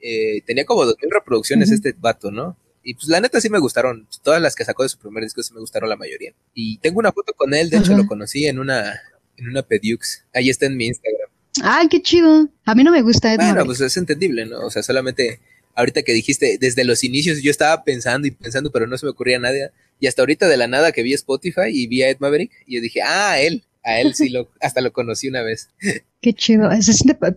Eh, 0.00 0.42
tenía 0.44 0.64
como 0.64 0.84
dos 0.84 0.96
mil 1.00 1.10
reproducciones 1.10 1.70
este 1.70 1.94
vato, 1.96 2.32
¿no? 2.32 2.56
Y 2.82 2.94
pues 2.94 3.06
la 3.08 3.20
neta 3.20 3.40
sí 3.40 3.48
me 3.48 3.60
gustaron. 3.60 4.08
Todas 4.22 4.42
las 4.42 4.56
que 4.56 4.64
sacó 4.64 4.82
de 4.82 4.88
su 4.88 4.98
primer 4.98 5.22
disco 5.22 5.42
sí 5.42 5.54
me 5.54 5.60
gustaron 5.60 5.88
la 5.88 5.96
mayoría. 5.96 6.32
Y 6.52 6.78
tengo 6.78 6.98
una 6.98 7.12
foto 7.12 7.32
con 7.34 7.54
él, 7.54 7.70
de 7.70 7.78
hecho 7.78 7.96
lo 7.96 8.06
conocí 8.06 8.46
en 8.46 8.58
una, 8.58 9.00
en 9.36 9.48
una 9.48 9.62
Pedux. 9.62 10.24
Ahí 10.34 10.50
está 10.50 10.66
en 10.66 10.76
mi 10.76 10.86
Instagram. 10.86 11.30
Ay, 11.62 11.88
qué 11.88 12.02
chido. 12.02 12.48
A 12.64 12.74
mí 12.74 12.82
no 12.82 12.90
me 12.90 13.02
gusta 13.02 13.32
Ed 13.32 13.38
Bueno, 13.38 13.64
pues 13.64 13.80
es 13.80 13.96
entendible, 13.96 14.46
¿no? 14.46 14.66
O 14.66 14.70
sea, 14.70 14.82
solamente 14.82 15.40
ahorita 15.76 16.02
que 16.02 16.12
dijiste, 16.12 16.58
desde 16.60 16.84
los 16.84 17.04
inicios 17.04 17.40
yo 17.40 17.52
estaba 17.52 17.84
pensando 17.84 18.26
y 18.26 18.32
pensando, 18.32 18.72
pero 18.72 18.88
no 18.88 18.98
se 18.98 19.06
me 19.06 19.10
ocurría 19.10 19.38
nada. 19.38 19.72
Y 20.00 20.08
hasta 20.08 20.22
ahorita 20.22 20.48
de 20.48 20.56
la 20.56 20.66
nada 20.66 20.90
que 20.90 21.02
vi 21.02 21.12
Spotify 21.12 21.68
y 21.68 21.86
vi 21.86 22.02
a 22.02 22.08
Ed 22.08 22.16
Maverick, 22.18 22.50
y 22.66 22.76
yo 22.76 22.80
dije, 22.80 23.00
ah, 23.02 23.38
él, 23.40 23.64
a 23.82 24.00
él 24.00 24.14
sí 24.14 24.28
lo, 24.28 24.48
hasta 24.60 24.80
lo 24.80 24.92
conocí 24.92 25.28
una 25.28 25.42
vez. 25.42 25.70
Qué 26.20 26.34
chido. 26.34 26.68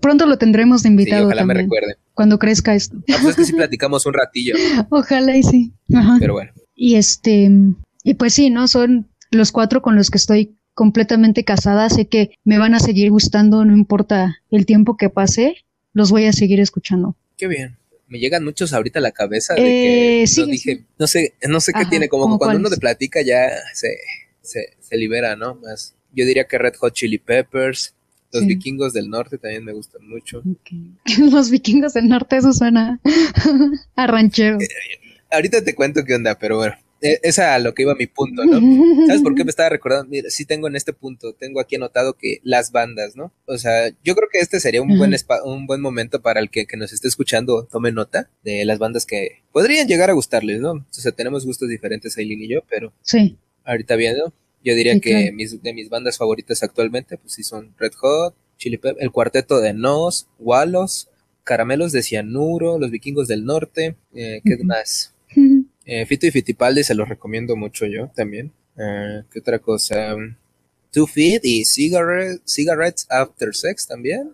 pronto 0.01 0.25
lo 0.25 0.37
tendremos 0.37 0.83
de 0.83 0.89
invitado. 0.89 1.25
ojalá 1.25 1.45
me 1.45 1.53
recuerde. 1.53 1.95
Cuando 2.13 2.37
crezca 2.37 2.75
esto. 2.75 2.97
Ah, 3.09 3.19
pues 3.21 3.25
es 3.25 3.35
que 3.35 3.45
sí 3.45 3.53
platicamos 3.57 4.05
un 4.05 4.13
ratillo. 4.13 4.55
Ojalá 4.89 5.37
y 5.37 5.43
sí. 5.43 5.73
Pero 6.19 6.33
bueno. 6.33 6.51
Y 6.75 6.95
este, 6.95 7.49
y 8.03 8.13
pues 8.15 8.33
sí, 8.33 8.49
¿no? 8.49 8.67
Son 8.67 9.07
los 9.31 9.51
cuatro 9.51 9.81
con 9.81 9.95
los 9.95 10.09
que 10.09 10.17
estoy 10.17 10.57
completamente 10.73 11.43
casada. 11.45 11.89
Sé 11.89 12.07
que 12.07 12.37
me 12.43 12.57
van 12.57 12.75
a 12.75 12.79
seguir 12.79 13.09
gustando, 13.09 13.63
no 13.63 13.73
importa 13.73 14.39
el 14.51 14.65
tiempo 14.65 14.97
que 14.97 15.09
pase, 15.09 15.63
los 15.93 16.11
voy 16.11 16.25
a 16.25 16.33
seguir 16.33 16.59
escuchando. 16.59 17.15
Qué 17.37 17.47
bien 17.47 17.77
me 18.13 18.19
llegan 18.19 18.43
muchos 18.43 18.73
ahorita 18.73 18.99
a 18.99 19.01
la 19.01 19.11
cabeza 19.11 19.55
de 19.55 19.61
que 19.61 20.23
eh, 20.23 20.25
no 20.37 20.45
dije, 20.45 20.83
no 20.99 21.07
sé, 21.07 21.33
no 21.49 21.59
sé 21.59 21.73
qué 21.73 21.85
tiene, 21.85 22.09
como 22.09 22.37
cuando 22.37 22.59
uno 22.59 22.69
te 22.69 22.77
platica 22.77 23.23
ya 23.23 23.49
se, 23.73 23.97
se, 24.43 24.97
libera, 24.97 25.35
¿no? 25.35 25.55
Más. 25.55 25.95
Yo 26.13 26.25
diría 26.25 26.45
que 26.45 26.57
Red 26.57 26.75
Hot 26.75 26.93
Chili 26.93 27.17
Peppers, 27.17 27.95
los 28.33 28.47
vikingos 28.47 28.93
del 28.93 29.09
norte 29.09 29.37
también 29.37 29.63
me 29.63 29.73
gustan 29.73 30.07
mucho. 30.07 30.41
Los 31.19 31.51
vikingos 31.51 31.93
del 31.93 32.07
norte, 32.07 32.37
eso 32.37 32.51
suena 32.51 32.99
a 33.95 34.07
ranchero. 34.07 34.59
Eh, 34.59 34.67
ahorita 35.29 35.63
te 35.63 35.75
cuento 35.75 36.03
qué 36.03 36.15
onda, 36.15 36.37
pero 36.39 36.57
bueno. 36.57 36.75
E, 37.03 37.19
es 37.21 37.37
a 37.37 37.59
lo 37.59 37.73
que 37.73 37.83
iba 37.83 37.93
mi 37.95 38.07
punto, 38.07 38.45
¿no? 38.45 38.59
¿Sabes 39.07 39.21
por 39.21 39.35
qué 39.35 39.43
me 39.43 39.49
estaba 39.49 39.69
recordando? 39.69 40.09
Mira, 40.09 40.29
sí 40.29 40.45
tengo 40.45 40.67
en 40.67 40.75
este 40.75 40.93
punto, 40.93 41.33
tengo 41.33 41.59
aquí 41.59 41.75
anotado 41.75 42.13
que 42.13 42.39
las 42.43 42.71
bandas, 42.71 43.15
¿no? 43.15 43.33
O 43.45 43.57
sea, 43.57 43.89
yo 44.03 44.15
creo 44.15 44.29
que 44.31 44.39
este 44.39 44.59
sería 44.59 44.81
un 44.81 44.97
buen 44.97 45.13
un 45.43 45.67
buen 45.67 45.81
momento 45.81 46.21
para 46.21 46.39
el 46.39 46.49
que, 46.49 46.65
que, 46.65 46.77
nos 46.77 46.93
esté 46.93 47.09
escuchando 47.09 47.67
tome 47.69 47.91
nota 47.91 48.29
de 48.43 48.63
las 48.63 48.79
bandas 48.79 49.05
que 49.05 49.43
podrían 49.51 49.87
llegar 49.87 50.09
a 50.09 50.13
gustarles, 50.13 50.61
¿no? 50.61 50.71
O 50.71 50.85
sea, 50.89 51.11
tenemos 51.11 51.45
gustos 51.45 51.67
diferentes, 51.67 52.17
Aileen 52.17 52.41
y 52.41 52.47
yo, 52.47 52.61
pero 52.69 52.93
sí. 53.01 53.37
ahorita 53.65 53.95
viendo, 53.97 54.33
yo 54.63 54.75
diría 54.75 54.99
que 54.99 55.31
mis, 55.31 55.61
de 55.61 55.73
mis 55.73 55.89
bandas 55.89 56.17
favoritas 56.17 56.63
actualmente, 56.63 57.17
pues 57.17 57.33
sí 57.33 57.43
son 57.43 57.73
Red 57.77 57.93
Hot, 57.97 58.35
Chili 58.57 58.77
Pepper, 58.77 59.03
el 59.03 59.11
cuarteto 59.11 59.59
de 59.59 59.73
Nos, 59.73 60.27
Walos, 60.39 61.09
Caramelos 61.43 61.91
de 61.91 62.03
Cianuro, 62.03 62.79
Los 62.79 62.91
Vikingos 62.91 63.27
del 63.27 63.45
Norte, 63.45 63.95
eh, 64.13 64.41
¿qué 64.43 64.57
más? 64.63 65.13
Eh, 65.85 66.05
Fito 66.05 66.25
y 66.25 66.31
Fitipaldi 66.31 66.81
se 66.81 66.95
los 66.95 67.09
recomiendo 67.09 67.57
mucho 67.57 67.85
yo 67.85 68.09
también. 68.15 68.53
Eh, 68.77 69.23
¿Qué 69.29 69.39
otra 69.39 69.59
cosa? 69.59 70.15
Two 70.91 71.07
Feet 71.07 71.41
y 71.43 71.65
Cigarettes 71.65 73.05
After 73.09 73.53
Sex 73.53 73.85
también. 73.85 74.31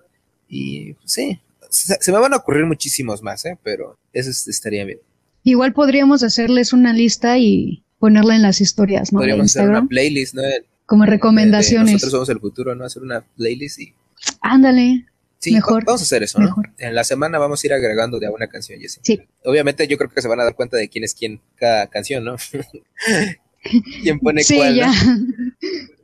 Y 0.47 0.93
pues, 0.93 1.11
sí, 1.11 1.39
se, 1.69 2.11
me 2.11 2.19
van 2.19 2.33
a 2.33 2.37
ocurrir 2.37 2.65
muchísimos 2.65 3.21
más, 3.21 3.45
¿eh? 3.45 3.57
pero 3.63 3.97
eso 4.13 4.29
estaría 4.29 4.85
bien. 4.85 4.99
Igual 5.43 5.73
podríamos 5.73 6.21
hacerles 6.23 6.73
una 6.73 6.93
lista 6.93 7.37
y 7.37 7.83
ponerla 7.99 8.35
en 8.35 8.41
las 8.41 8.61
historias, 8.61 9.13
¿no? 9.13 9.19
Podríamos 9.19 9.55
hacer 9.55 9.69
una 9.69 9.85
playlist, 9.85 10.35
¿no? 10.35 10.41
Como 10.85 11.05
recomendaciones. 11.05 11.93
nosotros 11.93 12.11
somos 12.11 12.29
el 12.29 12.39
futuro, 12.39 12.73
¿no? 12.75 12.85
Hacer 12.85 13.03
una 13.03 13.21
playlist 13.21 13.79
y... 13.79 13.93
Ándale, 14.41 15.05
Sí, 15.39 15.53
mejor. 15.53 15.85
vamos 15.85 16.01
a 16.01 16.03
hacer 16.03 16.21
eso, 16.21 16.37
¿no? 16.39 16.53
En 16.77 16.93
la 16.93 17.05
semana 17.05 17.39
vamos 17.39 17.63
a 17.63 17.67
ir 17.67 17.73
agregando 17.73 18.19
de 18.19 18.27
a 18.27 18.31
una 18.31 18.47
canción, 18.47 18.79
Jessie. 18.79 19.01
Sí. 19.03 19.21
Obviamente 19.45 19.87
yo 19.87 19.97
creo 19.97 20.09
que 20.09 20.21
se 20.21 20.27
van 20.27 20.41
a 20.41 20.43
dar 20.43 20.53
cuenta 20.53 20.75
de 20.75 20.89
quién 20.89 21.05
es 21.05 21.13
quién 21.13 21.39
cada 21.55 21.87
canción, 21.87 22.25
¿no? 22.25 22.35
quién 24.03 24.19
pone 24.19 24.43
sí, 24.43 24.57
cuál. 24.57 24.75
Ya. 24.75 24.91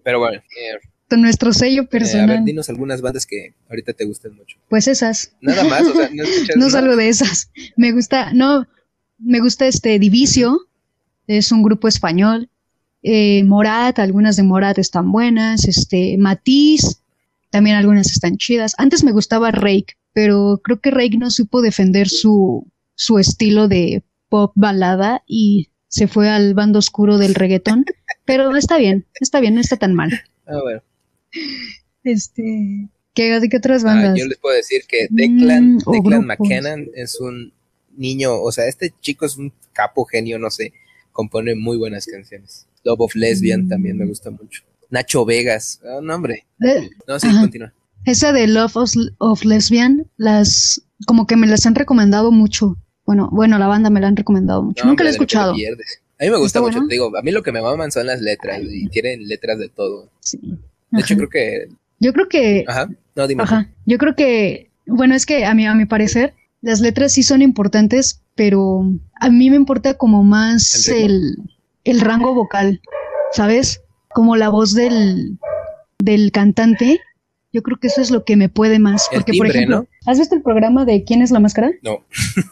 Pero 0.03 0.19
bueno. 0.19 0.37
Eh, 0.37 0.79
Con 1.09 1.21
nuestro 1.21 1.51
sello 1.51 1.85
personal. 1.85 2.29
Eh, 2.29 2.33
a 2.33 2.35
ver, 2.37 2.45
dinos 2.45 2.69
algunas 2.69 3.01
bandas 3.01 3.25
que 3.25 3.53
ahorita 3.69 3.91
te 3.91 4.05
gusten 4.05 4.35
mucho. 4.35 4.57
Pues 4.69 4.87
esas. 4.87 5.35
Nada 5.41 5.65
más, 5.65 5.81
o 5.81 5.93
sea, 5.93 6.09
no 6.13 6.23
No 6.55 6.69
salgo 6.69 6.95
de 6.95 7.09
esas. 7.09 7.51
Me 7.75 7.91
gusta, 7.91 8.31
no, 8.31 8.65
me 9.17 9.41
gusta 9.41 9.67
este 9.67 9.99
Divicio, 9.99 10.61
es 11.27 11.51
un 11.51 11.63
grupo 11.63 11.87
español. 11.87 12.49
Eh, 13.03 13.43
Morat, 13.43 13.99
algunas 13.99 14.35
de 14.35 14.43
Morat 14.43 14.77
están 14.77 15.11
buenas. 15.11 15.67
Este, 15.67 16.17
Matiz, 16.17 17.01
también 17.49 17.75
algunas 17.75 18.11
están 18.11 18.37
chidas. 18.37 18.73
Antes 18.77 19.03
me 19.03 19.11
gustaba 19.11 19.51
Rake, 19.51 19.95
pero 20.13 20.59
creo 20.63 20.79
que 20.79 20.91
Rake 20.91 21.17
no 21.17 21.29
supo 21.29 21.61
defender 21.61 22.09
su, 22.09 22.67
su 22.95 23.19
estilo 23.19 23.67
de 23.67 24.03
pop 24.29 24.51
balada 24.55 25.23
y 25.27 25.69
se 25.87 26.07
fue 26.07 26.29
al 26.29 26.53
bando 26.53 26.79
oscuro 26.79 27.17
del 27.17 27.35
reggaetón. 27.35 27.85
Pero 28.25 28.55
está 28.55 28.77
bien, 28.77 29.05
está 29.21 29.39
bien, 29.39 29.55
no 29.55 29.61
está 29.61 29.77
tan 29.77 29.93
mal. 29.93 30.11
Ah, 30.47 30.59
bueno. 30.61 30.81
Este, 32.03 32.89
¿qué, 33.13 33.39
¿de 33.39 33.49
qué 33.49 33.57
otras 33.57 33.83
ah, 33.83 33.87
bandas? 33.87 34.17
yo 34.17 34.25
les 34.25 34.37
puedo 34.37 34.55
decir 34.55 34.83
que 34.87 35.07
Declan, 35.09 35.75
mm, 35.75 35.91
Declan 35.91 36.25
McKenna 36.25 36.75
es 36.95 37.19
un 37.19 37.53
niño, 37.95 38.41
o 38.41 38.51
sea, 38.51 38.67
este 38.67 38.93
chico 39.01 39.25
es 39.25 39.37
un 39.37 39.53
capo 39.73 40.05
genio, 40.05 40.37
no 40.37 40.49
sé, 40.51 40.73
compone 41.15 41.55
muy 41.55 41.77
buenas 41.77 42.05
canciones. 42.05 42.67
Love 42.83 42.99
of 42.99 43.15
Lesbian 43.15 43.65
mm. 43.65 43.69
también 43.69 43.97
me 43.97 44.05
gusta 44.05 44.29
mucho. 44.29 44.63
Nacho 44.89 45.25
Vegas. 45.25 45.79
Oh, 45.83 46.01
no, 46.01 46.13
hombre. 46.13 46.45
no, 47.07 47.19
sí, 47.19 47.27
continúa. 47.39 47.73
Esa 48.03 48.33
de 48.33 48.47
Love 48.47 48.75
of, 49.17 49.45
Lesbian, 49.45 50.05
las 50.17 50.81
como 51.07 51.25
que 51.25 51.37
me 51.37 51.47
las 51.47 51.65
han 51.65 51.73
recomendado 51.73 52.31
mucho. 52.31 52.75
Bueno, 53.05 53.29
bueno, 53.31 53.57
la 53.57 53.67
banda 53.67 53.89
me 53.89 54.01
la 54.01 54.09
han 54.09 54.17
recomendado 54.17 54.61
mucho. 54.61 54.85
Nunca 54.85 55.03
la 55.03 55.09
he 55.09 55.13
escuchado. 55.13 55.53
A 55.53 55.55
mí 56.23 56.29
me 56.29 56.37
gusta 56.37 56.61
mucho, 56.61 56.79
te 56.85 56.95
digo, 56.95 57.17
a 57.17 57.21
mí 57.21 57.31
lo 57.31 57.43
que 57.43 57.51
me 57.51 57.61
maman 57.61 57.91
son 57.91 58.07
las 58.07 58.21
letras 58.21 58.61
y 58.61 58.87
tienen 58.89 59.27
letras 59.27 59.57
de 59.57 59.69
todo. 59.69 60.09
Sí. 60.19 60.39
De 60.91 61.01
hecho, 61.01 61.15
creo 61.15 61.29
que. 61.29 61.69
Yo 61.99 62.11
creo 62.11 62.27
que. 62.27 62.65
Ajá. 62.67 62.89
No, 63.15 63.25
dime. 63.25 63.43
Ajá. 63.43 63.69
Yo 63.85 63.97
creo 63.97 64.15
que. 64.15 64.69
Bueno, 64.85 65.15
es 65.15 65.25
que 65.25 65.45
a 65.45 65.53
mí, 65.55 65.65
a 65.65 65.73
mi 65.75 65.85
parecer, 65.85 66.33
las 66.65 66.81
letras 66.81 67.13
sí 67.13 67.23
son 67.23 67.41
importantes, 67.41 68.21
pero 68.33 68.81
a 69.21 69.29
mí 69.29 69.49
me 69.49 69.55
importa 69.55 69.93
como 69.93 70.23
más 70.23 70.87
el, 70.89 71.37
el 71.83 72.01
rango 72.01 72.33
vocal, 72.33 72.81
¿sabes? 73.31 73.81
como 74.15 74.37
la 74.37 74.47
voz 74.47 74.73
del, 74.73 75.37
del 75.99 76.31
cantante, 76.31 77.01
yo 77.51 77.61
creo 77.61 77.77
que 77.77 77.87
eso 77.87 78.01
es 78.01 78.11
lo 78.11 78.23
que 78.23 78.37
me 78.37 78.47
puede 78.47 78.79
más. 78.79 79.09
porque, 79.13 79.33
por 79.37 79.47
ejemplo, 79.47 79.85
¿has 80.05 80.17
visto 80.17 80.35
el 80.35 80.41
programa 80.41 80.85
de 80.85 81.03
¿Quién 81.03 81.21
es 81.21 81.31
la 81.31 81.41
máscara? 81.41 81.69
No. 81.83 81.97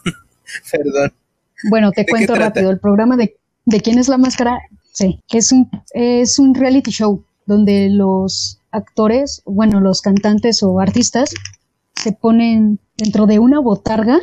Perdón. 0.70 1.12
Bueno, 1.70 1.90
te 1.90 2.04
cuento 2.04 2.34
rápido. 2.34 2.70
El 2.70 2.78
programa 2.80 3.16
de, 3.16 3.38
de 3.64 3.80
¿Quién 3.80 3.98
es 3.98 4.08
la 4.08 4.18
máscara? 4.18 4.58
Sí, 4.92 5.20
es 5.32 5.52
un, 5.52 5.70
es 5.94 6.38
un 6.38 6.54
reality 6.54 6.90
show 6.90 7.24
donde 7.46 7.88
los 7.88 8.60
actores, 8.70 9.40
bueno, 9.46 9.80
los 9.80 10.02
cantantes 10.02 10.62
o 10.62 10.80
artistas 10.80 11.32
se 12.04 12.12
ponen 12.12 12.80
dentro 12.98 13.26
de 13.26 13.38
una 13.38 13.60
botarga 13.60 14.20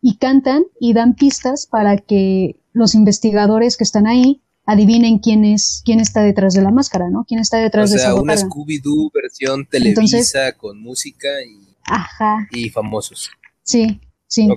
y 0.00 0.16
cantan 0.16 0.64
y 0.80 0.94
dan 0.94 1.14
pistas 1.14 1.66
para 1.66 1.96
que 1.96 2.56
los 2.72 2.96
investigadores 2.96 3.76
que 3.76 3.84
están 3.84 4.08
ahí 4.08 4.42
adivinen 4.66 5.20
quién 5.20 5.44
es, 5.44 5.82
quién 5.84 6.00
está 6.00 6.22
detrás 6.22 6.54
de 6.54 6.62
la 6.62 6.70
máscara, 6.70 7.08
¿no? 7.10 7.24
¿Quién 7.24 7.38
está 7.38 7.58
detrás 7.58 7.90
de 7.90 7.98
esa 7.98 8.14
O 8.14 8.16
sea, 8.16 8.22
una 8.22 8.34
Scooby-Doo 8.34 9.12
versión 9.12 9.66
Televisa 9.66 10.52
con 10.52 10.80
música 10.80 11.28
y, 11.46 11.76
ajá. 11.86 12.48
y 12.50 12.70
famosos. 12.70 13.30
Sí, 13.62 14.00
sí. 14.26 14.48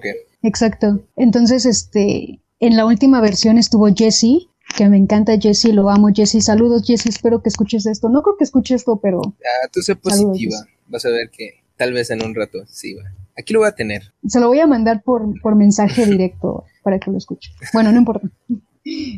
Exacto. 0.41 1.05
Entonces, 1.16 1.66
este, 1.66 2.41
en 2.60 2.76
la 2.76 2.88
última 2.88 3.22
versión 3.22 3.60
estuvo 3.60 3.88
Jesse, 3.93 4.49
que 4.76 4.89
me 4.89 4.97
encanta 4.97 5.38
Jesse, 5.39 5.66
lo 5.66 5.89
amo 5.91 6.08
Jesse. 6.12 6.43
Saludos 6.43 6.84
Jesse, 6.88 7.08
espero 7.08 7.43
que 7.43 7.49
escuches 7.49 7.86
esto. 7.86 8.10
No 8.10 8.24
creo 8.24 8.36
que 8.38 8.45
escuches 8.45 8.82
esto, 8.82 8.99
pero... 8.99 9.22
Ah, 9.26 9.68
tú 9.72 9.82
sé 9.82 9.95
positiva. 9.95 10.58
Vas 10.88 11.05
a 11.05 11.10
ver 11.10 11.30
que 11.30 11.66
tal 11.78 11.94
vez 11.94 12.10
en 12.10 12.24
un 12.24 12.36
rato 12.36 12.60
sí 12.68 12.96
va. 12.96 13.04
Aquí 13.38 13.54
lo 13.54 13.60
voy 13.60 13.70
a 13.70 13.76
tener. 13.76 14.14
Se 14.28 14.40
lo 14.40 14.48
voy 14.48 14.60
a 14.60 14.68
mandar 14.68 15.04
por, 15.04 15.40
por 15.42 15.56
mensaje 15.56 16.06
directo 16.06 16.66
para 16.84 17.00
que 17.00 17.12
lo 17.12 17.18
escuche. 17.18 17.52
Bueno, 17.74 17.92
no 17.92 18.00
importa. 18.00 18.28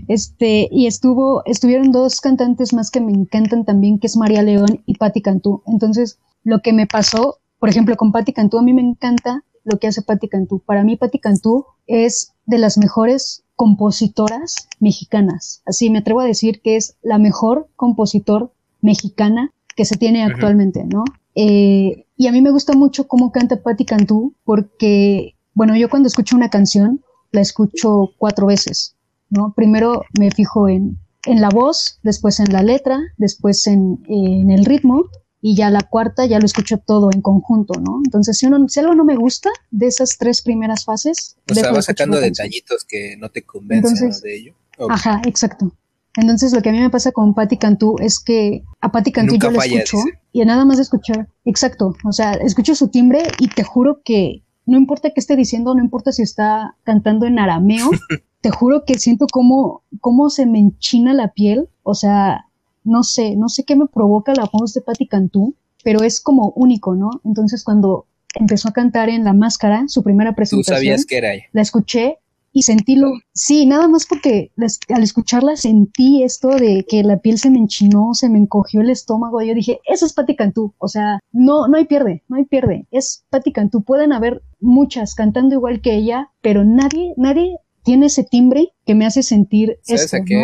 Este, 0.08 0.68
y 0.72 0.88
estuvo, 0.88 1.44
estuvieron 1.46 1.92
dos 1.92 2.22
cantantes 2.22 2.74
más 2.74 2.92
que 2.92 3.02
me 3.02 3.12
encantan 3.12 3.66
también, 3.66 4.00
que 4.00 4.08
es 4.08 4.18
María 4.18 4.42
León 4.42 4.82
y 4.86 4.96
Patti 4.96 5.22
Cantú. 5.22 5.64
Entonces, 5.68 6.20
lo 6.44 6.62
que 6.62 6.74
me 6.74 6.88
pasó, 6.88 7.38
por 7.60 7.70
ejemplo, 7.70 7.96
con 7.96 8.12
Patti 8.12 8.34
Cantú, 8.34 8.58
a 8.58 8.64
mí 8.64 8.74
me 8.74 8.82
encanta 8.82 9.44
lo 9.64 9.78
que 9.80 9.88
hace 9.88 10.02
Patti 10.02 10.28
Cantú. 10.28 10.60
Para 10.60 10.84
mí, 10.84 10.96
Patti 10.98 11.20
Cantú 11.20 11.66
es 11.88 12.34
de 12.46 12.58
las 12.58 12.78
mejores 12.78 13.44
compositoras 13.56 14.68
mexicanas. 14.80 15.62
Así 15.66 15.90
me 15.90 16.00
atrevo 16.00 16.22
a 16.22 16.26
decir 16.26 16.62
que 16.62 16.76
es 16.76 16.96
la 17.02 17.18
mejor 17.18 17.68
compositor 17.76 18.52
mexicana 18.82 19.52
que 19.76 19.86
se 19.86 19.98
tiene 19.98 20.24
actualmente, 20.24 20.84
¿no? 20.86 21.04
Eh, 21.42 22.06
y 22.18 22.28
a 22.28 22.34
mí 22.34 22.42
me 22.42 22.52
gusta 22.52 22.74
mucho 22.74 23.08
cómo 23.08 23.32
canta 23.32 23.64
Patti 23.64 23.86
Cantú 23.86 24.36
porque, 24.44 25.36
bueno, 25.54 25.78
yo 25.78 25.90
cuando 25.90 26.08
escucho 26.08 26.36
una 26.36 26.50
canción, 26.50 27.02
la 27.32 27.40
escucho 27.40 28.12
cuatro 28.18 28.48
veces. 28.48 28.98
¿no? 29.30 29.54
Primero 29.56 30.04
me 30.20 30.32
fijo 30.32 30.68
en, 30.68 30.98
en 31.24 31.40
la 31.40 31.48
voz, 31.48 32.00
después 32.04 32.42
en 32.42 32.52
la 32.52 32.62
letra, 32.62 33.00
después 33.16 33.68
en, 33.68 34.04
en, 34.10 34.52
el 34.52 34.66
ritmo 34.66 35.06
y 35.42 35.56
ya 35.56 35.70
la 35.70 35.82
cuarta 35.82 36.26
ya 36.26 36.40
lo 36.40 36.46
escucho 36.46 36.78
todo 36.78 37.10
en 37.14 37.22
conjunto, 37.22 37.80
¿no? 37.80 38.02
Entonces, 38.04 38.38
si, 38.38 38.46
uno, 38.46 38.68
si 38.68 38.82
algo 38.82 38.94
no 38.94 39.06
me 39.06 39.16
gusta 39.16 39.50
de 39.72 39.88
esas 39.88 40.18
tres 40.18 40.42
primeras 40.42 40.84
fases... 40.84 41.38
O 41.50 41.54
sea, 41.54 41.72
vas 41.72 41.86
sacando 41.86 42.20
detallitos 42.20 42.84
que 42.84 43.16
no 43.16 43.30
te 43.30 43.44
convencen 43.44 44.12
de 44.22 44.36
ello. 44.36 44.54
Ajá, 44.90 45.22
exacto. 45.26 45.72
Entonces, 46.18 46.52
lo 46.52 46.62
que 46.62 46.68
a 46.68 46.72
mí 46.74 46.80
me 46.80 46.90
pasa 46.90 47.14
con 47.14 47.34
Patti 47.34 47.56
Cantú 47.56 47.96
es 48.02 48.20
que 48.20 48.64
a 48.82 48.92
Patti 48.92 49.14
Cantú 49.14 49.38
yo 49.38 49.52
la 49.52 49.64
escucho 49.64 50.00
y 50.32 50.44
nada 50.46 50.66
más 50.66 50.78
de 50.78 50.84
escuchar, 50.84 51.28
exacto, 51.46 51.96
o 52.06 52.12
sea, 52.12 52.34
escucho 52.34 52.76
su 52.76 52.90
timbre 52.90 53.24
y 53.40 53.48
te 53.48 53.64
juro 53.64 54.02
que 54.04 54.44
no 54.66 54.78
importa 54.78 55.10
qué 55.10 55.20
esté 55.20 55.36
diciendo, 55.36 55.74
no 55.74 55.82
importa 55.82 56.12
si 56.12 56.22
está 56.22 56.76
cantando 56.84 57.26
en 57.26 57.40
arameo, 57.40 57.90
te 58.42 58.52
juro 58.52 58.86
que 58.86 59.00
siento 59.00 59.26
como, 59.32 59.84
cómo 60.00 60.30
se 60.30 60.46
me 60.46 60.60
enchina 60.60 61.14
la 61.14 61.30
piel, 61.30 61.70
o 61.84 61.96
sea, 61.96 62.46
no 62.84 63.04
sé, 63.04 63.36
no 63.36 63.50
sé 63.50 63.64
qué 63.64 63.76
me 63.76 63.88
provoca 63.88 64.34
la 64.34 64.48
voz 64.52 64.74
de 64.74 64.82
Patti 64.82 65.08
Cantú, 65.08 65.56
pero 65.84 66.04
es 66.04 66.22
como 66.22 66.54
único, 66.56 66.96
¿no? 66.96 67.10
Entonces 67.26 67.64
cuando 67.64 68.06
empezó 68.36 68.70
a 68.70 68.74
cantar 68.74 69.10
en 69.10 69.24
La 69.24 69.34
Máscara, 69.34 69.86
su 69.88 70.04
primera 70.04 70.36
presentación, 70.36 70.76
¿Tú 70.76 70.80
sabías 70.80 71.06
que 71.06 71.18
era 71.18 71.34
ella? 71.34 71.46
la 71.52 71.62
escuché 71.62 72.20
y 72.52 72.64
sentí 72.64 72.96
lo, 72.96 73.12
sí, 73.34 73.66
nada 73.66 73.88
más 73.88 74.06
porque 74.06 74.52
al 74.90 75.04
escucharla 75.04 75.56
sentí 75.56 76.24
esto 76.24 76.50
de 76.50 76.86
que 76.88 77.04
la 77.04 77.20
piel 77.20 77.38
se 77.38 77.50
me 77.50 77.60
enchinó, 77.60 78.14
se 78.14 78.30
me 78.30 78.40
encogió 78.40 78.82
el 78.82 78.90
estómago, 78.90 79.42
yo 79.42 79.54
dije, 79.54 79.80
eso 79.86 80.06
es 80.06 80.14
Patti 80.14 80.36
Cantú, 80.36 80.74
o 80.78 80.88
sea, 80.88 81.20
no, 81.32 81.68
no 81.68 81.78
hay 81.78 81.86
pierde, 81.86 82.24
no 82.28 82.38
hay 82.38 82.46
pierde, 82.46 82.88
es 82.92 83.26
Patti 83.30 83.52
Cantú, 83.52 83.84
pueden 83.84 84.14
haber 84.14 84.42
muchas 84.60 85.16
cantando 85.16 85.56
igual 85.56 85.82
que 85.82 85.96
ella, 85.96 86.32
pero 86.42 86.64
nadie, 86.66 87.14
nadie 87.18 87.58
tiene 87.84 88.08
ese 88.08 88.24
timbre 88.24 88.74
que 88.86 88.96
me 88.96 89.06
hace 89.06 89.24
sentir 89.24 89.80
¿Sabes 89.84 90.06
esto, 90.06 90.18
a 90.18 90.26
qué, 90.26 90.36
¿no? 90.36 90.42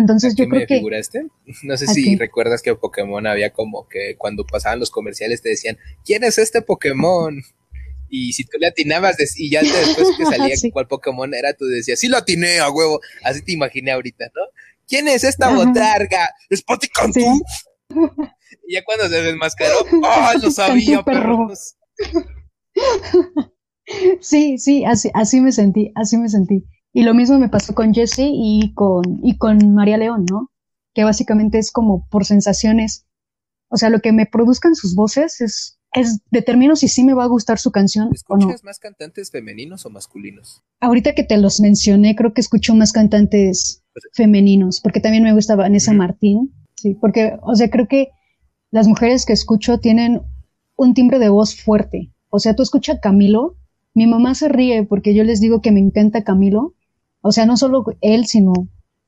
Entonces 0.00 0.34
yo 0.34 0.46
creo 0.46 0.60
me 0.60 0.66
que 0.66 0.76
figuraste? 0.76 1.26
No 1.62 1.76
sé 1.76 1.86
si 1.86 2.16
recuerdas 2.16 2.62
que 2.62 2.74
Pokémon 2.74 3.26
había 3.26 3.52
como 3.52 3.86
que 3.86 4.16
cuando 4.16 4.46
pasaban 4.46 4.78
los 4.78 4.90
comerciales 4.90 5.42
te 5.42 5.50
decían, 5.50 5.76
¿quién 6.04 6.24
es 6.24 6.38
este 6.38 6.62
Pokémon? 6.62 7.42
Y 8.10 8.32
si 8.32 8.44
tú 8.44 8.58
le 8.58 8.66
atinabas 8.66 9.16
y 9.38 9.50
ya 9.50 9.62
después 9.62 10.08
que 10.18 10.24
salía 10.26 10.56
Sí. 10.56 10.70
cuál 10.70 10.88
Pokémon 10.88 11.32
era, 11.32 11.54
tú 11.54 11.64
decías, 11.66 11.98
sí 12.00 12.08
lo 12.08 12.16
atiné 12.18 12.58
a 12.58 12.68
huevo. 12.70 13.00
Así 13.24 13.42
te 13.42 13.52
imaginé 13.52 13.92
ahorita, 13.92 14.26
¿no? 14.34 14.42
¿Quién 14.86 15.06
es 15.08 15.22
esta 15.24 15.46
Ajá. 15.48 15.56
botarga? 15.64 16.30
¿Es 16.48 16.62
Pati 16.62 16.88
Cantú? 16.88 17.20
Sí. 17.20 17.40
Y 18.66 18.74
ya 18.74 18.84
cuando 18.84 19.08
se 19.08 19.20
desmascaró, 19.22 19.74
¡ah, 20.04 20.34
lo 20.40 20.50
sabía, 20.50 21.02
perros! 21.02 21.76
Sí, 24.20 24.58
sí, 24.58 24.84
así, 24.84 25.10
así 25.14 25.40
me 25.40 25.50
sentí, 25.52 25.92
así 25.96 26.16
me 26.16 26.28
sentí. 26.28 26.64
Y 26.92 27.02
lo 27.02 27.14
mismo 27.14 27.38
me 27.38 27.48
pasó 27.48 27.74
con 27.74 27.92
Jessie 27.94 28.30
y 28.32 28.72
con, 28.74 29.02
y 29.22 29.36
con 29.38 29.74
María 29.74 29.96
León, 29.98 30.24
¿no? 30.30 30.50
Que 30.94 31.04
básicamente 31.04 31.58
es 31.58 31.72
como 31.72 32.06
por 32.10 32.24
sensaciones. 32.24 33.06
O 33.68 33.76
sea, 33.76 33.90
lo 33.90 34.00
que 34.00 34.12
me 34.12 34.26
produzcan 34.26 34.74
sus 34.74 34.94
voces 34.94 35.40
es, 35.40 35.79
es 35.92 36.20
determino 36.30 36.76
si 36.76 36.88
sí 36.88 37.04
me 37.04 37.14
va 37.14 37.24
a 37.24 37.28
gustar 37.28 37.58
su 37.58 37.70
canción 37.70 38.04
o 38.04 38.08
no. 38.08 38.14
¿Escuchas 38.14 38.64
más 38.64 38.78
cantantes 38.78 39.30
femeninos 39.30 39.86
o 39.86 39.90
masculinos? 39.90 40.62
Ahorita 40.80 41.14
que 41.14 41.24
te 41.24 41.38
los 41.38 41.60
mencioné, 41.60 42.14
creo 42.14 42.32
que 42.32 42.40
escucho 42.40 42.74
más 42.74 42.92
cantantes 42.92 43.82
femeninos, 44.12 44.80
porque 44.80 45.00
también 45.00 45.24
me 45.24 45.32
gusta 45.32 45.56
Vanessa. 45.56 45.92
Martín, 45.92 46.52
sí, 46.76 46.94
porque, 46.94 47.36
o 47.42 47.54
sea, 47.54 47.70
creo 47.70 47.88
que 47.88 48.10
las 48.70 48.86
mujeres 48.86 49.26
que 49.26 49.32
escucho 49.32 49.78
tienen 49.78 50.22
un 50.76 50.94
timbre 50.94 51.18
de 51.18 51.28
voz 51.28 51.56
fuerte. 51.56 52.12
O 52.28 52.38
sea, 52.38 52.54
tú 52.54 52.62
escuchas 52.62 52.98
a 52.98 53.00
Camilo, 53.00 53.56
mi 53.94 54.06
mamá 54.06 54.34
se 54.34 54.48
ríe 54.48 54.84
porque 54.84 55.14
yo 55.14 55.24
les 55.24 55.40
digo 55.40 55.60
que 55.60 55.72
me 55.72 55.80
encanta 55.80 56.22
Camilo. 56.24 56.74
O 57.22 57.32
sea, 57.32 57.44
no 57.44 57.56
solo 57.56 57.84
él, 58.00 58.26
sino, 58.26 58.52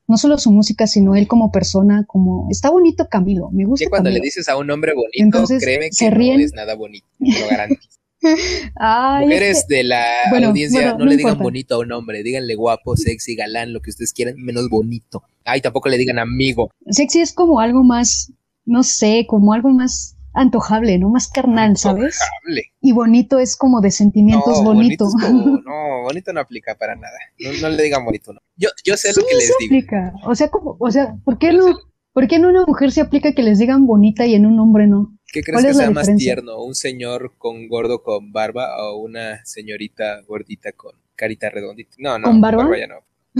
no 0.07 0.17
solo 0.17 0.37
su 0.37 0.51
música, 0.51 0.87
sino 0.87 1.15
él 1.15 1.27
como 1.27 1.51
persona, 1.51 2.03
como, 2.07 2.47
está 2.51 2.69
bonito 2.69 3.07
Camilo, 3.09 3.49
me 3.51 3.65
gusta 3.65 3.85
Ya 3.85 3.89
cuando 3.89 4.07
Camilo. 4.09 4.21
le 4.21 4.25
dices 4.25 4.49
a 4.49 4.57
un 4.57 4.69
hombre 4.69 4.93
bonito, 4.93 5.11
Entonces, 5.23 5.63
créeme 5.63 5.91
se 5.91 6.05
que 6.05 6.11
no 6.11 6.17
ríen. 6.17 6.41
es 6.41 6.53
nada 6.53 6.75
bonito, 6.75 7.05
lo 7.19 7.47
garantizo. 7.49 7.89
Ay, 8.75 9.23
es 9.23 9.27
Mujeres 9.27 9.67
de 9.67 9.83
la 9.83 10.05
bueno, 10.29 10.47
audiencia, 10.49 10.79
bueno, 10.79 10.97
no, 10.97 11.05
no 11.05 11.11
le 11.11 11.17
digan 11.17 11.37
bonito 11.37 11.75
a 11.75 11.79
un 11.79 11.91
hombre, 11.91 12.23
díganle 12.23 12.55
guapo, 12.55 12.95
sexy, 12.95 13.35
galán, 13.35 13.73
lo 13.73 13.81
que 13.81 13.89
ustedes 13.89 14.13
quieran, 14.13 14.35
menos 14.37 14.69
bonito. 14.69 15.23
Ay, 15.43 15.59
tampoco 15.61 15.89
le 15.89 15.97
digan 15.97 16.19
amigo. 16.19 16.71
sexy 16.89 17.19
es 17.19 17.33
como 17.33 17.59
algo 17.59 17.83
más, 17.83 18.31
no 18.65 18.83
sé, 18.83 19.25
como 19.27 19.51
algo 19.53 19.69
más 19.69 20.12
antojable, 20.33 20.97
¿no? 20.97 21.09
Más 21.09 21.27
carnal, 21.29 21.77
¿sabes? 21.77 22.19
Hable. 22.45 22.63
Y 22.81 22.91
bonito 22.91 23.39
es 23.39 23.55
como 23.55 23.81
de 23.81 23.91
sentimientos 23.91 24.57
No, 24.59 24.63
bonito. 24.63 25.05
bonito 25.05 25.07
es 25.07 25.23
como- 25.29 25.57
no, 25.65 26.01
bonito 26.03 26.33
no 26.33 26.39
aplica 26.41 26.75
para 26.75 26.95
nada. 26.95 27.17
No, 27.39 27.51
no 27.61 27.69
le 27.69 27.83
digan 27.83 28.03
bonito, 28.05 28.33
no. 28.33 28.39
Yo, 28.55 28.69
yo 28.83 28.97
sé 28.97 29.13
sí, 29.13 29.19
lo 29.21 29.27
que 29.27 29.35
les 29.35 29.47
se 29.47 29.53
digo. 29.59 29.75
aplica. 29.75 30.13
O 30.25 30.35
sea, 30.35 30.49
como, 30.49 30.75
o 30.79 30.91
sea, 30.91 31.15
¿por 31.23 31.37
qué 31.37 31.53
no? 31.53 31.65
¿Por 32.13 32.27
qué 32.27 32.35
en 32.35 32.45
una 32.45 32.63
mujer 32.65 32.91
se 32.91 33.01
aplica 33.01 33.33
que 33.33 33.41
les 33.41 33.57
digan 33.57 33.87
bonita 33.87 34.25
y 34.27 34.35
en 34.35 34.45
un 34.45 34.59
hombre 34.59 34.85
no? 34.85 35.17
¿Qué 35.31 35.41
crees 35.41 35.61
¿Cuál 35.61 35.65
que 35.65 35.73
sea 35.73 35.89
más 35.89 36.15
tierno? 36.15 36.61
¿Un 36.63 36.75
señor 36.75 37.33
con 37.39 37.67
gordo 37.67 38.03
con 38.03 38.31
barba 38.31 38.67
o 38.87 38.97
una 38.97 39.43
señorita 39.45 40.21
gordita 40.27 40.71
con 40.73 40.91
carita 41.15 41.49
redondita? 41.49 41.95
No, 41.97 42.19
no, 42.19 42.25
¿Con 42.27 42.39
barba? 42.39 42.77
ya 42.77 42.85
no. 42.85 42.97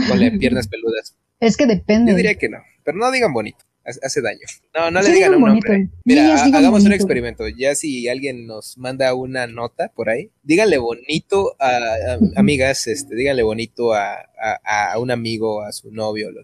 Con 0.08 0.18
las 0.18 0.32
piernas 0.38 0.66
peludas. 0.68 1.16
Es 1.38 1.56
que 1.56 1.66
depende. 1.66 2.10
Yo 2.10 2.16
diría 2.16 2.34
que 2.34 2.48
no, 2.48 2.58
pero 2.82 2.98
no 2.98 3.12
digan 3.12 3.32
bonito, 3.32 3.64
hace 3.84 4.00
hace 4.02 4.20
daño. 4.22 4.40
No, 4.74 4.90
no 4.90 5.00
le 5.00 5.06
Sí, 5.06 5.12
digan 5.14 5.32
a 5.32 5.36
digan 5.36 5.42
un 5.44 5.48
bonito. 5.50 5.66
hombre. 5.72 5.88
Mira, 6.04 6.22
Niñas, 6.22 6.40
ha- 6.40 6.44
digan 6.46 6.58
hagamos 6.60 6.84
un 6.84 6.92
experimento. 6.92 7.48
Ya 7.48 7.74
si 7.74 8.08
alguien 8.08 8.46
nos 8.46 8.78
manda 8.78 9.12
una 9.14 9.46
nota 9.46 9.90
por 9.94 10.08
ahí, 10.10 10.30
díganle 10.42 10.78
bonito 10.78 11.54
a, 11.58 11.68
a- 11.76 12.18
amigas, 12.36 12.86
este, 12.86 13.14
díganle 13.14 13.42
bonito 13.42 13.92
a, 13.94 14.14
a- 14.14 14.92
a 14.92 14.98
un 14.98 15.10
amigo, 15.10 15.62
a 15.62 15.72
su 15.72 15.90
novio, 15.90 16.30
lo- 16.30 16.42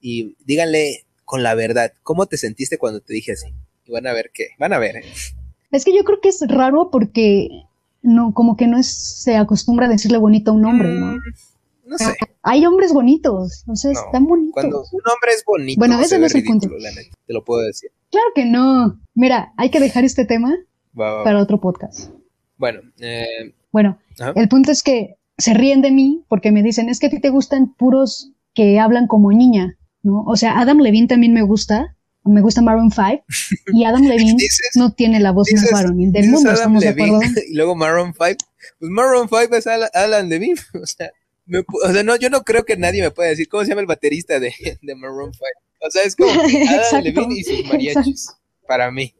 y 0.00 0.36
díganle 0.44 1.04
con 1.24 1.42
la 1.42 1.54
verdad, 1.54 1.92
¿cómo 2.02 2.26
te 2.26 2.36
sentiste 2.38 2.78
cuando 2.78 3.00
te 3.00 3.12
dije 3.12 3.32
así? 3.32 3.48
Y 3.84 3.92
van 3.92 4.06
a 4.06 4.12
ver 4.12 4.30
qué, 4.32 4.48
van 4.58 4.72
a 4.72 4.78
ver. 4.78 4.96
¿eh? 4.96 5.02
Es 5.72 5.84
que 5.84 5.94
yo 5.94 6.04
creo 6.04 6.20
que 6.20 6.30
es 6.30 6.42
raro 6.48 6.88
porque 6.90 7.48
no, 8.00 8.32
como 8.32 8.56
que 8.56 8.66
no 8.66 8.78
es, 8.78 8.86
se 9.22 9.36
acostumbra 9.36 9.86
a 9.86 9.90
decirle 9.90 10.16
bonito 10.18 10.50
a 10.52 10.54
un 10.54 10.64
hombre, 10.64 10.88
¿no? 10.88 11.16
No 11.88 11.98
sé, 11.98 12.14
Hay 12.42 12.64
hombres 12.66 12.92
bonitos, 12.92 13.64
o 13.66 13.74
sea, 13.76 13.92
No, 13.92 14.00
están 14.00 14.26
bonitos. 14.26 14.52
cuando 14.52 14.78
un 14.80 15.00
hombre 15.12 15.32
es 15.34 15.44
bonito, 15.44 15.78
Bueno, 15.78 15.98
se 15.98 16.04
ese 16.04 16.18
no 16.18 16.26
es 16.26 16.34
el 16.34 16.44
punto. 16.44 16.68
te 17.26 17.32
lo 17.32 17.44
puedo 17.44 17.62
decir. 17.62 17.90
Claro 18.10 18.26
que 18.34 18.44
no. 18.44 19.00
Mira, 19.14 19.52
hay 19.56 19.70
que 19.70 19.80
dejar 19.80 20.04
este 20.04 20.24
tema 20.24 20.54
Va, 20.98 21.10
va, 21.10 21.14
va. 21.18 21.24
para 21.24 21.40
otro 21.42 21.60
podcast. 21.60 22.10
Bueno, 22.56 22.80
eh, 23.00 23.54
Bueno, 23.72 23.98
Ajá. 24.20 24.32
el 24.36 24.48
punto 24.48 24.70
es 24.72 24.82
que 24.82 25.16
se 25.36 25.54
ríen 25.54 25.80
de 25.82 25.90
mí 25.90 26.24
porque 26.28 26.52
me 26.52 26.62
dicen, 26.62 26.88
es 26.88 26.98
que 26.98 27.06
a 27.06 27.10
ti 27.10 27.20
te 27.20 27.30
gustan 27.30 27.74
puros 27.74 28.32
que 28.54 28.78
hablan 28.80 29.06
como 29.06 29.30
niña, 29.32 29.78
¿no? 30.02 30.24
O 30.26 30.36
sea, 30.36 30.58
Adam 30.58 30.78
Levine 30.78 31.06
también 31.06 31.32
me 31.32 31.42
gusta, 31.42 31.96
me 32.24 32.40
gusta 32.40 32.60
Maroon 32.60 32.90
5, 32.90 33.24
y 33.72 33.84
Adam 33.84 34.02
Levine 34.02 34.34
Dices- 34.36 34.72
no 34.76 34.92
tiene 34.92 35.20
la 35.20 35.30
voz 35.32 35.48
más 35.54 35.70
varonil 35.70 36.10
del 36.12 36.28
mundo, 36.30 36.50
Adam 36.50 36.54
¿estamos 36.76 36.82
de 36.82 36.88
acuerdo? 36.88 37.20
y 37.48 37.54
luego 37.54 37.74
Maroon 37.76 38.12
5. 38.12 38.36
Pues 38.80 38.90
Maroon 38.90 39.28
5 39.28 39.54
es 39.54 39.66
Alan, 39.66 39.88
Alan 39.94 40.28
Levine. 40.28 40.56
O 40.82 40.86
sea, 40.86 41.10
me 41.48 41.60
o 41.60 41.92
sea, 41.92 42.02
no, 42.02 42.16
yo 42.16 42.30
no 42.30 42.42
creo 42.42 42.64
que 42.64 42.76
nadie 42.76 43.02
me 43.02 43.10
pueda 43.10 43.30
decir 43.30 43.48
cómo 43.48 43.64
se 43.64 43.70
llama 43.70 43.80
el 43.80 43.86
baterista 43.86 44.38
de, 44.38 44.52
de 44.80 44.94
Maroon 44.94 45.32
5. 45.32 45.44
O 45.80 45.90
sea, 45.90 46.02
es 46.02 46.14
como 46.14 46.30
Adam. 46.32 47.02
Levine 47.02 47.34
y 47.34 47.42
sus 47.42 47.66
mariachis. 47.66 48.28
Para 48.66 48.90
mí. 48.90 49.14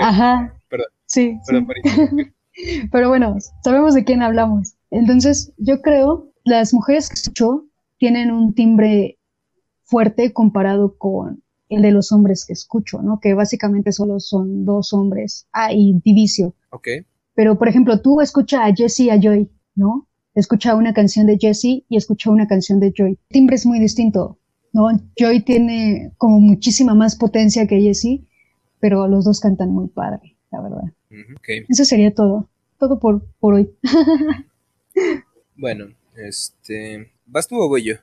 Ajá. 0.00 0.54
Perdón. 0.68 0.86
Sí, 1.06 1.38
perdón. 1.46 1.66
Pero 2.90 3.08
bueno, 3.08 3.36
sabemos 3.62 3.94
de 3.94 4.04
quién 4.04 4.22
hablamos. 4.22 4.74
Entonces, 4.90 5.52
yo 5.58 5.82
creo, 5.82 6.32
las 6.44 6.72
mujeres 6.72 7.08
que 7.08 7.14
escucho 7.14 7.66
tienen 7.98 8.30
un 8.30 8.54
timbre 8.54 9.18
fuerte 9.84 10.32
comparado 10.32 10.96
con 10.96 11.42
el 11.68 11.82
de 11.82 11.90
los 11.90 12.12
hombres 12.12 12.44
que 12.46 12.52
escucho, 12.52 13.02
¿no? 13.02 13.20
Que 13.20 13.34
básicamente 13.34 13.92
solo 13.92 14.20
son 14.20 14.64
dos 14.64 14.92
hombres. 14.92 15.48
Ah, 15.52 15.72
y 15.72 16.00
Divicio. 16.04 16.54
Ok. 16.70 16.88
Pero, 17.34 17.58
por 17.58 17.68
ejemplo, 17.68 18.00
tú 18.00 18.20
escucha 18.20 18.64
a 18.64 18.72
Jesse 18.74 19.00
y 19.00 19.10
a 19.10 19.20
Joy, 19.20 19.50
¿no? 19.74 20.08
Escucha 20.36 20.74
una 20.74 20.92
canción 20.92 21.26
de 21.26 21.38
Jesse 21.38 21.82
y 21.88 21.96
escucha 21.96 22.30
una 22.30 22.46
canción 22.46 22.78
de 22.78 22.92
Joy. 22.94 23.12
El 23.12 23.18
timbre 23.30 23.56
es 23.56 23.64
muy 23.64 23.80
distinto, 23.80 24.38
¿no? 24.70 24.88
Joy 25.18 25.40
tiene 25.40 26.12
como 26.18 26.40
muchísima 26.40 26.94
más 26.94 27.16
potencia 27.16 27.66
que 27.66 27.80
Jesse, 27.80 28.20
pero 28.78 29.08
los 29.08 29.24
dos 29.24 29.40
cantan 29.40 29.70
muy 29.70 29.88
padre, 29.88 30.36
la 30.52 30.60
verdad. 30.60 30.82
Eso 31.70 31.86
sería 31.86 32.14
todo. 32.14 32.50
Todo 32.78 32.98
por, 33.00 33.24
por 33.40 33.54
hoy. 33.54 33.70
bueno, 35.56 35.86
este... 36.14 37.10
¿Vas 37.24 37.48
tú 37.48 37.56
o 37.56 37.68
voy 37.68 37.84
yo? 37.84 37.94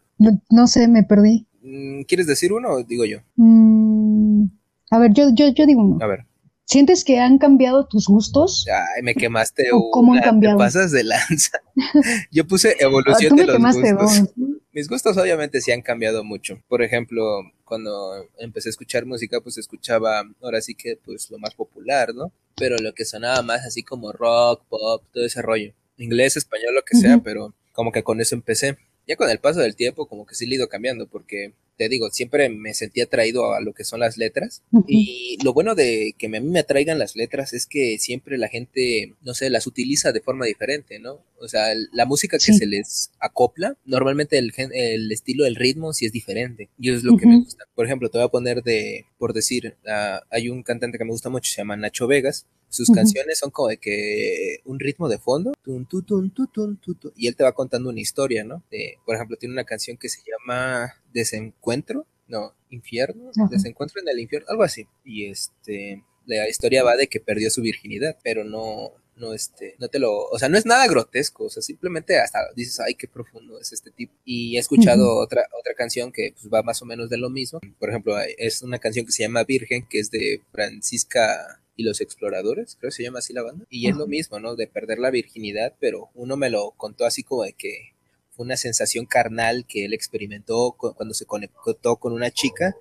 No, 0.49 0.65
sé, 0.65 0.87
me 0.87 1.03
perdí. 1.03 1.45
Mm, 1.61 2.01
¿Quieres 2.07 2.25
decir 2.25 2.51
uno 2.51 2.69
o 2.69 2.83
digo 2.83 3.05
yo? 3.05 3.19
Mm, 3.35 4.45
a 4.89 4.97
ver, 4.97 5.13
yo, 5.13 5.29
yo, 5.35 5.49
yo 5.53 5.67
digo 5.67 5.83
uno. 5.83 6.03
A 6.03 6.07
ver. 6.07 6.25
¿Sientes 6.65 7.03
que 7.03 7.19
han 7.19 7.37
cambiado 7.37 7.87
tus 7.87 8.07
gustos? 8.07 8.65
Ay, 8.67 9.03
me 9.03 9.15
quemaste 9.15 9.69
¿O 9.73 9.91
¿Cómo 9.91 10.13
han 10.13 10.21
cambiado? 10.21 10.57
Te 10.57 10.63
pasas 10.63 10.91
de 10.91 11.03
lanza. 11.03 11.59
Yo 12.31 12.47
puse 12.47 12.75
evolución 12.79 13.35
de 13.35 13.45
los 13.45 13.57
gustos. 13.57 14.33
Mis 14.71 14.87
gustos 14.87 15.17
obviamente 15.17 15.61
sí 15.61 15.71
han 15.71 15.81
cambiado 15.81 16.23
mucho. 16.23 16.59
Por 16.67 16.81
ejemplo, 16.81 17.41
cuando 17.63 18.27
empecé 18.39 18.69
a 18.69 18.71
escuchar 18.71 19.05
música, 19.05 19.39
pues 19.41 19.57
escuchaba, 19.57 20.23
ahora 20.41 20.61
sí 20.61 20.73
que 20.73 20.97
pues 21.03 21.29
lo 21.29 21.37
más 21.37 21.53
popular, 21.53 22.15
¿no? 22.15 22.31
Pero 22.55 22.77
lo 22.77 22.93
que 22.93 23.05
sonaba 23.05 23.43
más 23.43 23.65
así 23.65 23.83
como 23.83 24.11
rock, 24.11 24.63
pop, 24.69 25.03
todo 25.11 25.25
ese 25.25 25.41
rollo. 25.43 25.73
Inglés, 25.97 26.37
español, 26.37 26.73
lo 26.73 26.81
que 26.83 26.97
sea, 26.97 27.19
pero 27.19 27.53
como 27.71 27.91
que 27.91 28.03
con 28.03 28.19
eso 28.19 28.33
empecé. 28.33 28.77
Ya 29.05 29.15
con 29.15 29.29
el 29.29 29.39
paso 29.39 29.59
del 29.59 29.75
tiempo, 29.75 30.07
como 30.07 30.25
que 30.25 30.33
sí 30.33 30.45
le 30.45 30.53
he 30.53 30.57
ido 30.57 30.69
cambiando, 30.69 31.07
porque 31.07 31.53
te 31.77 31.89
digo, 31.89 32.09
siempre 32.11 32.49
me 32.49 32.73
sentí 32.73 33.01
atraído 33.01 33.53
a 33.53 33.61
lo 33.61 33.73
que 33.73 33.83
son 33.83 33.99
las 33.99 34.17
letras. 34.17 34.63
Y 34.87 35.37
lo 35.43 35.53
bueno 35.53 35.75
de 35.75 36.15
que 36.17 36.27
a 36.27 36.29
mí 36.29 36.39
me 36.39 36.59
atraigan 36.59 36.99
las 36.99 37.15
letras 37.15 37.53
es 37.53 37.65
que 37.65 37.97
siempre 37.99 38.37
la 38.37 38.47
gente, 38.47 39.15
no 39.21 39.33
sé, 39.33 39.49
las 39.49 39.67
utiliza 39.67 40.11
de 40.11 40.21
forma 40.21 40.45
diferente, 40.45 40.99
¿no? 40.99 41.21
O 41.39 41.47
sea, 41.47 41.73
la 41.91 42.05
música 42.05 42.37
que 42.37 42.53
se 42.53 42.65
les 42.65 43.11
acopla, 43.19 43.77
normalmente 43.85 44.37
el, 44.37 44.53
el 44.55 45.11
estilo, 45.11 45.45
el 45.45 45.55
ritmo 45.55 45.93
sí 45.93 46.05
es 46.05 46.11
diferente. 46.11 46.69
Y 46.79 46.89
eso 46.89 46.99
es 46.99 47.03
lo 47.03 47.17
que 47.17 47.25
me 47.25 47.39
gusta. 47.39 47.65
Por 47.75 47.85
ejemplo, 47.85 48.09
te 48.09 48.17
voy 48.17 48.25
a 48.25 48.31
poner 48.31 48.63
de, 48.63 49.05
por 49.17 49.33
decir, 49.33 49.75
uh, 49.85 50.19
hay 50.29 50.49
un 50.49 50.63
cantante 50.63 50.97
que 50.97 51.05
me 51.05 51.11
gusta 51.11 51.29
mucho, 51.29 51.51
se 51.51 51.57
llama 51.57 51.75
Nacho 51.75 52.07
Vegas. 52.07 52.45
Sus 52.69 52.89
canciones 52.89 53.37
son 53.37 53.51
como 53.51 53.67
de 53.67 53.77
que 53.77 54.57
un 54.65 54.79
ritmo 54.79 55.07
de 55.07 55.19
fondo, 55.19 55.53
tun, 55.63 55.85
tun, 55.85 56.31
tun, 56.31 56.79
y 57.15 57.27
él 57.27 57.35
te 57.35 57.43
va 57.43 57.51
contando 57.51 57.89
una 57.89 57.99
historia, 57.99 58.43
¿no? 58.43 58.63
De, 58.71 58.97
por 59.05 59.13
ejemplo, 59.13 59.37
tiene 59.37 59.53
una 59.53 59.63
canción 59.63 59.95
que 59.95 60.09
se 60.09 60.21
llama 60.21 60.91
Desencuentro, 61.13 62.05
no, 62.27 62.53
Infierno, 62.69 63.31
Desencuentro 63.49 64.01
en 64.01 64.09
el 64.09 64.19
Infierno, 64.19 64.47
algo 64.49 64.63
así. 64.63 64.87
Y 65.03 65.25
este, 65.25 66.03
la 66.25 66.47
historia 66.49 66.83
va 66.83 66.95
de 66.95 67.07
que 67.07 67.19
perdió 67.19 67.49
su 67.49 67.61
virginidad, 67.61 68.17
pero 68.23 68.43
no, 68.43 68.93
no 69.15 69.33
este, 69.33 69.75
no 69.79 69.87
te 69.87 69.99
lo, 69.99 70.27
o 70.27 70.39
sea, 70.39 70.49
no 70.49 70.57
es 70.57 70.65
nada 70.65 70.87
grotesco, 70.87 71.45
o 71.45 71.49
sea, 71.49 71.61
simplemente 71.61 72.19
hasta 72.19 72.39
dices, 72.55 72.79
ay, 72.79 72.95
qué 72.95 73.07
profundo 73.07 73.59
es 73.59 73.71
este 73.73 73.91
tipo. 73.91 74.13
Y 74.25 74.55
he 74.57 74.59
escuchado 74.59 75.17
otra, 75.17 75.47
otra 75.59 75.73
canción 75.75 76.11
que 76.11 76.33
pues, 76.33 76.51
va 76.51 76.63
más 76.63 76.81
o 76.81 76.85
menos 76.85 77.09
de 77.09 77.17
lo 77.17 77.29
mismo. 77.29 77.59
Por 77.79 77.89
ejemplo, 77.89 78.15
es 78.37 78.61
una 78.61 78.79
canción 78.79 79.05
que 79.05 79.11
se 79.11 79.23
llama 79.23 79.43
Virgen, 79.43 79.87
que 79.87 79.99
es 79.99 80.11
de 80.11 80.41
Francisca 80.51 81.59
y 81.75 81.83
los 81.83 82.01
exploradores, 82.01 82.75
creo 82.79 82.89
que 82.89 82.95
se 82.95 83.03
llama 83.03 83.19
así 83.19 83.33
la 83.33 83.41
banda. 83.41 83.65
Y 83.69 83.89
es 83.89 83.95
lo 83.95 84.07
mismo, 84.07 84.39
¿no? 84.39 84.55
De 84.55 84.67
perder 84.67 84.99
la 84.99 85.09
virginidad, 85.09 85.75
pero 85.79 86.09
uno 86.13 86.37
me 86.37 86.49
lo 86.49 86.71
contó 86.71 87.05
así 87.05 87.23
como 87.23 87.43
de 87.43 87.53
que 87.53 87.92
fue 88.35 88.45
una 88.45 88.57
sensación 88.57 89.05
carnal 89.05 89.65
que 89.67 89.85
él 89.85 89.93
experimentó 89.93 90.75
cuando 90.77 91.13
se 91.13 91.25
conectó 91.25 91.97
con 91.97 92.13
una 92.13 92.31
chica 92.31 92.75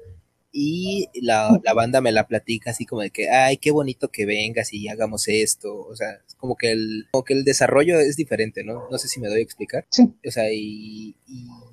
y 0.53 1.09
la, 1.15 1.59
banda 1.75 2.01
me 2.01 2.13
la 2.13 2.27
platica 2.27 2.71
así 2.71 2.85
como 2.85 3.01
de 3.01 3.11
que, 3.11 3.31
ay, 3.31 3.57
qué 3.57 3.71
bonito 3.71 4.09
que 4.09 4.27
vengas 4.27 4.73
y 4.73 4.89
hagamos 4.89 5.27
esto, 5.29 5.75
o 5.75 5.97
sea, 5.97 6.21
como 6.37 6.57
que 6.57 6.73
el, 6.73 7.07
como 7.11 7.25
que 7.25 7.33
el 7.33 7.45
desarrollo 7.45 7.99
es 7.99 8.17
diferente, 8.17 8.63
¿no? 8.63 8.83
No 8.91 8.99
sé 8.99 9.09
si 9.09 9.19
me 9.19 9.29
doy 9.29 9.39
a 9.39 9.43
explicar. 9.43 9.87
Sí. 9.91 10.13
O 10.27 10.31
sea, 10.31 10.53
y, 10.53 11.17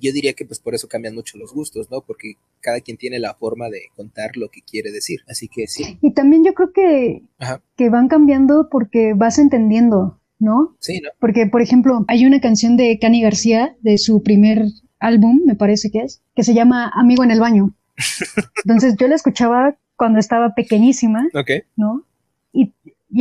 yo 0.00 0.12
diría 0.12 0.32
que 0.32 0.46
pues 0.46 0.60
por 0.60 0.74
eso 0.74 0.88
cambian 0.88 1.14
mucho 1.14 1.36
los 1.36 1.52
gustos, 1.52 1.90
¿no? 1.90 2.00
Porque 2.00 2.34
cada 2.60 2.80
quien 2.80 2.96
tiene 2.96 3.18
la 3.18 3.34
forma 3.34 3.68
de 3.68 3.82
contar 3.94 4.36
lo 4.36 4.48
que 4.48 4.62
quiere 4.62 4.90
decir, 4.90 5.20
así 5.28 5.48
que 5.48 5.66
sí. 5.66 5.98
Y 6.00 6.12
también 6.14 6.42
yo 6.44 6.54
creo 6.54 6.72
que, 6.72 7.22
que 7.76 7.90
van 7.90 8.08
cambiando 8.08 8.68
porque 8.70 9.12
vas 9.14 9.38
entendiendo, 9.38 10.19
¿no? 10.40 10.74
Sí, 10.80 11.00
¿no? 11.00 11.10
Porque, 11.20 11.46
por 11.46 11.62
ejemplo, 11.62 12.04
hay 12.08 12.26
una 12.26 12.40
canción 12.40 12.76
de 12.76 12.98
Cani 12.98 13.22
García, 13.22 13.76
de 13.82 13.98
su 13.98 14.22
primer 14.22 14.64
álbum, 14.98 15.40
me 15.46 15.54
parece 15.54 15.90
que 15.90 16.00
es, 16.00 16.22
que 16.34 16.42
se 16.42 16.54
llama 16.54 16.90
Amigo 16.94 17.22
en 17.22 17.30
el 17.30 17.40
baño. 17.40 17.74
Entonces 18.64 18.96
yo 18.98 19.06
la 19.06 19.14
escuchaba 19.14 19.76
cuando 19.96 20.18
estaba 20.18 20.54
pequeñísima, 20.54 21.28
¿no? 21.76 22.04
Y, 22.52 22.72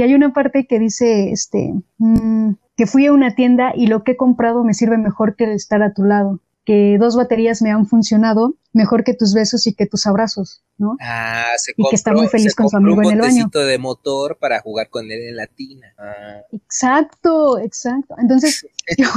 hay 0.01 0.13
una 0.13 0.33
parte 0.33 0.65
que 0.65 0.79
dice, 0.79 1.31
este, 1.31 1.73
mm, 1.97 2.51
que 2.77 2.85
fui 2.85 3.07
a 3.07 3.11
una 3.11 3.35
tienda 3.35 3.73
y 3.75 3.87
lo 3.87 4.03
que 4.03 4.11
he 4.11 4.17
comprado 4.17 4.63
me 4.63 4.73
sirve 4.73 4.97
mejor 4.97 5.35
que 5.35 5.51
estar 5.51 5.81
a 5.81 5.93
tu 5.93 6.03
lado, 6.03 6.39
que 6.69 6.99
dos 6.99 7.15
baterías 7.15 7.63
me 7.63 7.71
han 7.71 7.87
funcionado 7.87 8.53
mejor 8.73 9.03
que 9.03 9.15
tus 9.15 9.33
besos 9.33 9.65
y 9.65 9.73
que 9.73 9.87
tus 9.87 10.05
abrazos, 10.05 10.61
¿no? 10.77 10.97
Ah, 11.01 11.47
se 11.57 11.71
y 11.75 11.83
que 11.89 11.95
está 11.95 12.13
muy 12.13 12.27
feliz 12.27 12.53
con 12.53 12.69
su 12.69 12.77
amigo 12.77 13.01
en 13.01 13.13
el 13.13 13.21
baño. 13.21 13.49
de 13.51 13.79
motor 13.79 14.37
para 14.37 14.61
jugar 14.61 14.87
con 14.91 15.05
él 15.05 15.29
en 15.29 15.35
la 15.35 15.47
tina. 15.47 15.87
Ah. 15.97 16.41
Exacto, 16.51 17.57
exacto. 17.57 18.13
Entonces, 18.19 18.67
yo 18.99 19.07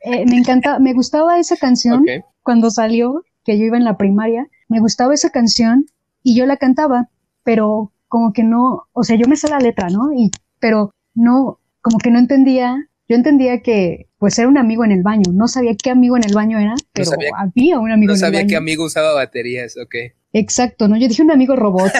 eh, 0.00 0.26
me 0.26 0.38
encanta, 0.38 0.80
me 0.80 0.92
gustaba 0.92 1.38
esa 1.38 1.56
canción 1.56 2.04
cuando 2.42 2.72
salió 2.72 3.22
que 3.44 3.56
yo 3.56 3.66
iba 3.66 3.76
en 3.76 3.84
la 3.84 3.96
primaria, 3.96 4.48
me 4.66 4.80
gustaba 4.80 5.14
esa 5.14 5.30
canción 5.30 5.86
y 6.24 6.34
yo 6.34 6.46
la 6.46 6.56
cantaba, 6.56 7.10
pero 7.44 7.92
como 8.08 8.32
que 8.32 8.42
no, 8.42 8.88
o 8.92 9.04
sea, 9.04 9.14
yo 9.14 9.28
me 9.28 9.36
sé 9.36 9.48
la 9.48 9.60
letra, 9.60 9.88
¿no? 9.88 10.12
Y, 10.12 10.32
pero 10.58 10.92
no, 11.14 11.60
como 11.80 11.98
que 11.98 12.10
no 12.10 12.18
entendía, 12.18 12.88
yo 13.08 13.14
entendía 13.14 13.62
que 13.62 14.09
pues 14.20 14.38
era 14.38 14.48
un 14.48 14.58
amigo 14.58 14.84
en 14.84 14.92
el 14.92 15.02
baño, 15.02 15.32
no 15.32 15.48
sabía 15.48 15.74
qué 15.82 15.88
amigo 15.88 16.14
en 16.14 16.24
el 16.24 16.34
baño 16.34 16.58
era, 16.58 16.74
pero 16.92 17.10
había 17.38 17.78
un 17.78 17.90
amigo 17.90 18.12
en 18.12 18.16
el 18.16 18.22
baño. 18.22 18.32
No 18.32 18.38
sabía 18.38 18.46
qué 18.46 18.54
amigo 18.54 18.84
usaba 18.84 19.14
baterías, 19.14 19.78
ok. 19.78 19.94
Exacto, 20.34 20.88
¿no? 20.88 20.98
Yo 20.98 21.08
dije 21.08 21.22
un 21.22 21.30
amigo 21.30 21.56
robot, 21.56 21.90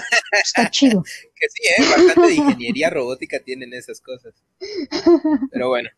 está 0.45 0.68
chido. 0.71 1.03
Que 1.03 1.47
sí, 1.49 1.62
¿eh? 1.66 1.83
Bastante 1.89 2.29
de 2.29 2.35
ingeniería 2.35 2.91
robótica 2.91 3.41
tienen 3.41 3.73
esas 3.73 4.03
cosas. 4.03 4.35
Pero 5.51 5.68
bueno. 5.71 5.89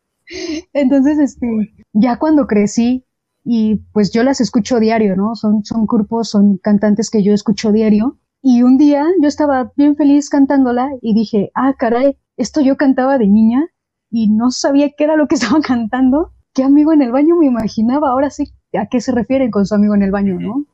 Entonces, 0.73 1.18
este, 1.18 1.75
ya 1.93 2.20
cuando 2.20 2.47
crecí, 2.47 3.05
y 3.45 3.81
pues 3.93 4.12
yo 4.12 4.23
las 4.23 4.41
escucho 4.41 4.79
diario, 4.79 5.16
¿no? 5.16 5.35
Son, 5.35 5.64
son 5.64 5.87
grupos, 5.87 6.31
son 6.31 6.57
cantantes 6.59 7.11
que 7.11 7.25
yo 7.25 7.35
escucho 7.35 7.73
diario. 7.73 8.20
Y 8.43 8.62
un 8.62 8.79
día 8.79 9.05
yo 9.20 9.27
estaba 9.27 9.73
bien 9.77 9.97
feliz 9.97 10.31
cantándola 10.31 10.89
y 11.01 11.14
dije, 11.14 11.51
ah, 11.57 11.75
caray, 11.77 12.16
esto 12.37 12.61
yo 12.61 12.77
cantaba 12.77 13.18
de 13.18 13.27
niña 13.27 13.72
y 14.13 14.29
no 14.29 14.51
sabía 14.51 14.91
qué 14.97 15.05
era 15.05 15.17
lo 15.17 15.27
que 15.27 15.35
estaba 15.37 15.61
cantando. 15.61 16.33
¿Qué 16.55 16.63
amigo 16.63 16.93
en 16.93 17.01
el 17.01 17.11
baño 17.11 17.35
me 17.37 17.47
imaginaba? 17.47 18.11
Ahora 18.11 18.31
sí, 18.31 18.53
¿a 18.79 18.87
qué 18.87 19.01
se 19.01 19.11
refieren 19.11 19.51
con 19.51 19.67
su 19.67 19.75
amigo 19.75 19.95
en 19.95 20.03
el 20.03 20.11
baño, 20.11 20.39
no? 20.39 20.67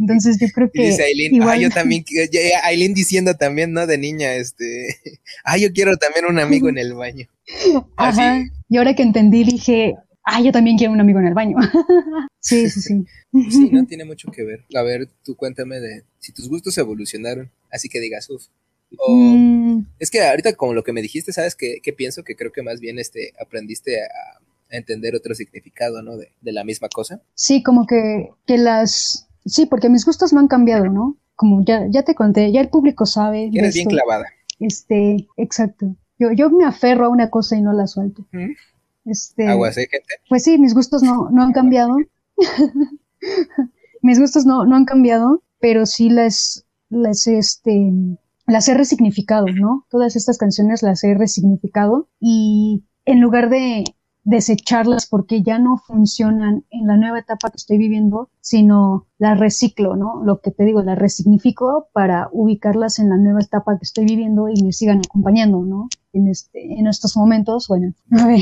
Entonces 0.00 0.38
yo 0.40 0.46
creo 0.52 0.70
que. 0.72 0.86
Dice 0.86 1.04
Aileen, 1.04 1.42
ah, 1.42 1.56
yo 1.58 1.68
también, 1.74 2.04
Aileen 2.64 2.94
diciendo 2.94 3.34
también, 3.34 3.72
¿no? 3.72 3.86
De 3.86 3.98
niña, 3.98 4.34
este, 4.34 4.96
ah, 5.44 5.58
yo 5.58 5.72
quiero 5.72 5.96
también 5.98 6.24
un 6.24 6.38
amigo 6.38 6.70
en 6.70 6.78
el 6.78 6.94
baño. 6.94 7.28
Ajá. 7.96 8.42
Y 8.68 8.78
ahora 8.78 8.94
que 8.94 9.02
entendí, 9.02 9.44
dije, 9.44 9.94
ah, 10.24 10.40
yo 10.40 10.50
también 10.50 10.78
quiero 10.78 10.94
un 10.94 11.00
amigo 11.00 11.20
en 11.20 11.26
el 11.26 11.34
baño. 11.34 11.56
sí, 12.40 12.70
sí, 12.70 12.80
sí. 12.80 13.04
Sí, 13.50 13.68
no 13.70 13.84
tiene 13.84 14.06
mucho 14.06 14.30
que 14.32 14.42
ver. 14.42 14.64
A 14.74 14.82
ver, 14.82 15.10
tú 15.22 15.36
cuéntame 15.36 15.80
de 15.80 16.04
si 16.18 16.32
tus 16.32 16.48
gustos 16.48 16.78
evolucionaron, 16.78 17.50
así 17.70 17.90
que 17.90 18.00
digas, 18.00 18.30
uff. 18.30 18.46
Mm. 19.08 19.80
Es 19.98 20.10
que 20.10 20.22
ahorita 20.22 20.54
como 20.54 20.74
lo 20.74 20.84
que 20.84 20.92
me 20.92 21.02
dijiste, 21.02 21.32
¿sabes 21.32 21.56
qué, 21.56 21.80
pienso? 21.96 22.22
Que 22.22 22.36
creo 22.36 22.52
que 22.52 22.62
más 22.62 22.80
bien 22.80 22.98
este, 22.98 23.32
aprendiste 23.40 24.02
a, 24.02 24.40
entender 24.70 25.14
otro 25.14 25.34
significado, 25.34 26.02
¿no? 26.02 26.16
De, 26.16 26.32
la 26.42 26.64
misma 26.64 26.88
cosa. 26.88 27.20
Sí, 27.34 27.62
como 27.62 27.86
que, 27.86 28.30
que 28.46 28.58
las... 28.58 29.28
Sí, 29.46 29.66
porque 29.66 29.88
mis 29.88 30.04
gustos 30.04 30.32
no 30.32 30.40
han 30.40 30.48
cambiado, 30.48 30.86
¿no? 30.86 31.16
Como 31.36 31.64
ya, 31.64 31.86
ya 31.90 32.02
te 32.02 32.14
conté, 32.14 32.50
ya 32.50 32.60
el 32.60 32.70
público 32.70 33.06
sabe. 33.06 33.50
Eres 33.52 33.74
bien 33.74 33.88
clavada. 33.88 34.26
Este, 34.58 35.28
exacto. 35.36 35.94
Yo, 36.18 36.32
yo 36.32 36.50
me 36.50 36.64
aferro 36.64 37.06
a 37.06 37.08
una 37.08 37.30
cosa 37.30 37.56
y 37.56 37.62
no 37.62 37.72
la 37.72 37.86
suelto. 37.86 38.26
Este, 39.04 39.46
Aguas, 39.46 39.76
¿eh, 39.76 39.86
gente? 39.90 40.14
Pues 40.28 40.44
sí, 40.44 40.58
mis 40.58 40.74
gustos 40.74 41.02
no, 41.02 41.28
no 41.30 41.42
han 41.42 41.52
cambiado. 41.52 41.96
mis 44.02 44.18
gustos 44.18 44.46
no, 44.46 44.64
no 44.64 44.76
han 44.76 44.84
cambiado, 44.84 45.42
pero 45.60 45.86
sí 45.86 46.08
las, 46.08 46.64
las, 46.88 47.26
este, 47.26 47.92
las 48.46 48.68
he 48.68 48.74
resignificado, 48.74 49.46
¿no? 49.46 49.86
Todas 49.90 50.16
estas 50.16 50.38
canciones 50.38 50.82
las 50.82 51.02
he 51.04 51.14
resignificado 51.14 52.08
y 52.20 52.84
en 53.04 53.20
lugar 53.20 53.50
de, 53.50 53.84
desecharlas 54.24 55.06
porque 55.06 55.42
ya 55.42 55.58
no 55.58 55.76
funcionan 55.76 56.64
en 56.70 56.86
la 56.86 56.96
nueva 56.96 57.20
etapa 57.20 57.50
que 57.50 57.56
estoy 57.56 57.78
viviendo, 57.78 58.30
sino 58.40 59.06
las 59.18 59.38
reciclo, 59.38 59.96
¿no? 59.96 60.22
Lo 60.24 60.40
que 60.40 60.50
te 60.50 60.64
digo, 60.64 60.82
las 60.82 60.98
resignifico 60.98 61.88
para 61.92 62.28
ubicarlas 62.32 62.98
en 62.98 63.10
la 63.10 63.16
nueva 63.16 63.40
etapa 63.40 63.76
que 63.78 63.84
estoy 63.84 64.06
viviendo 64.06 64.48
y 64.48 64.62
me 64.62 64.72
sigan 64.72 65.02
acompañando, 65.04 65.62
¿no? 65.62 65.88
En, 66.12 66.28
este, 66.28 66.78
en 66.78 66.86
estos 66.86 67.16
momentos, 67.16 67.68
bueno, 67.68 67.92
a 68.12 68.26
ver, 68.26 68.40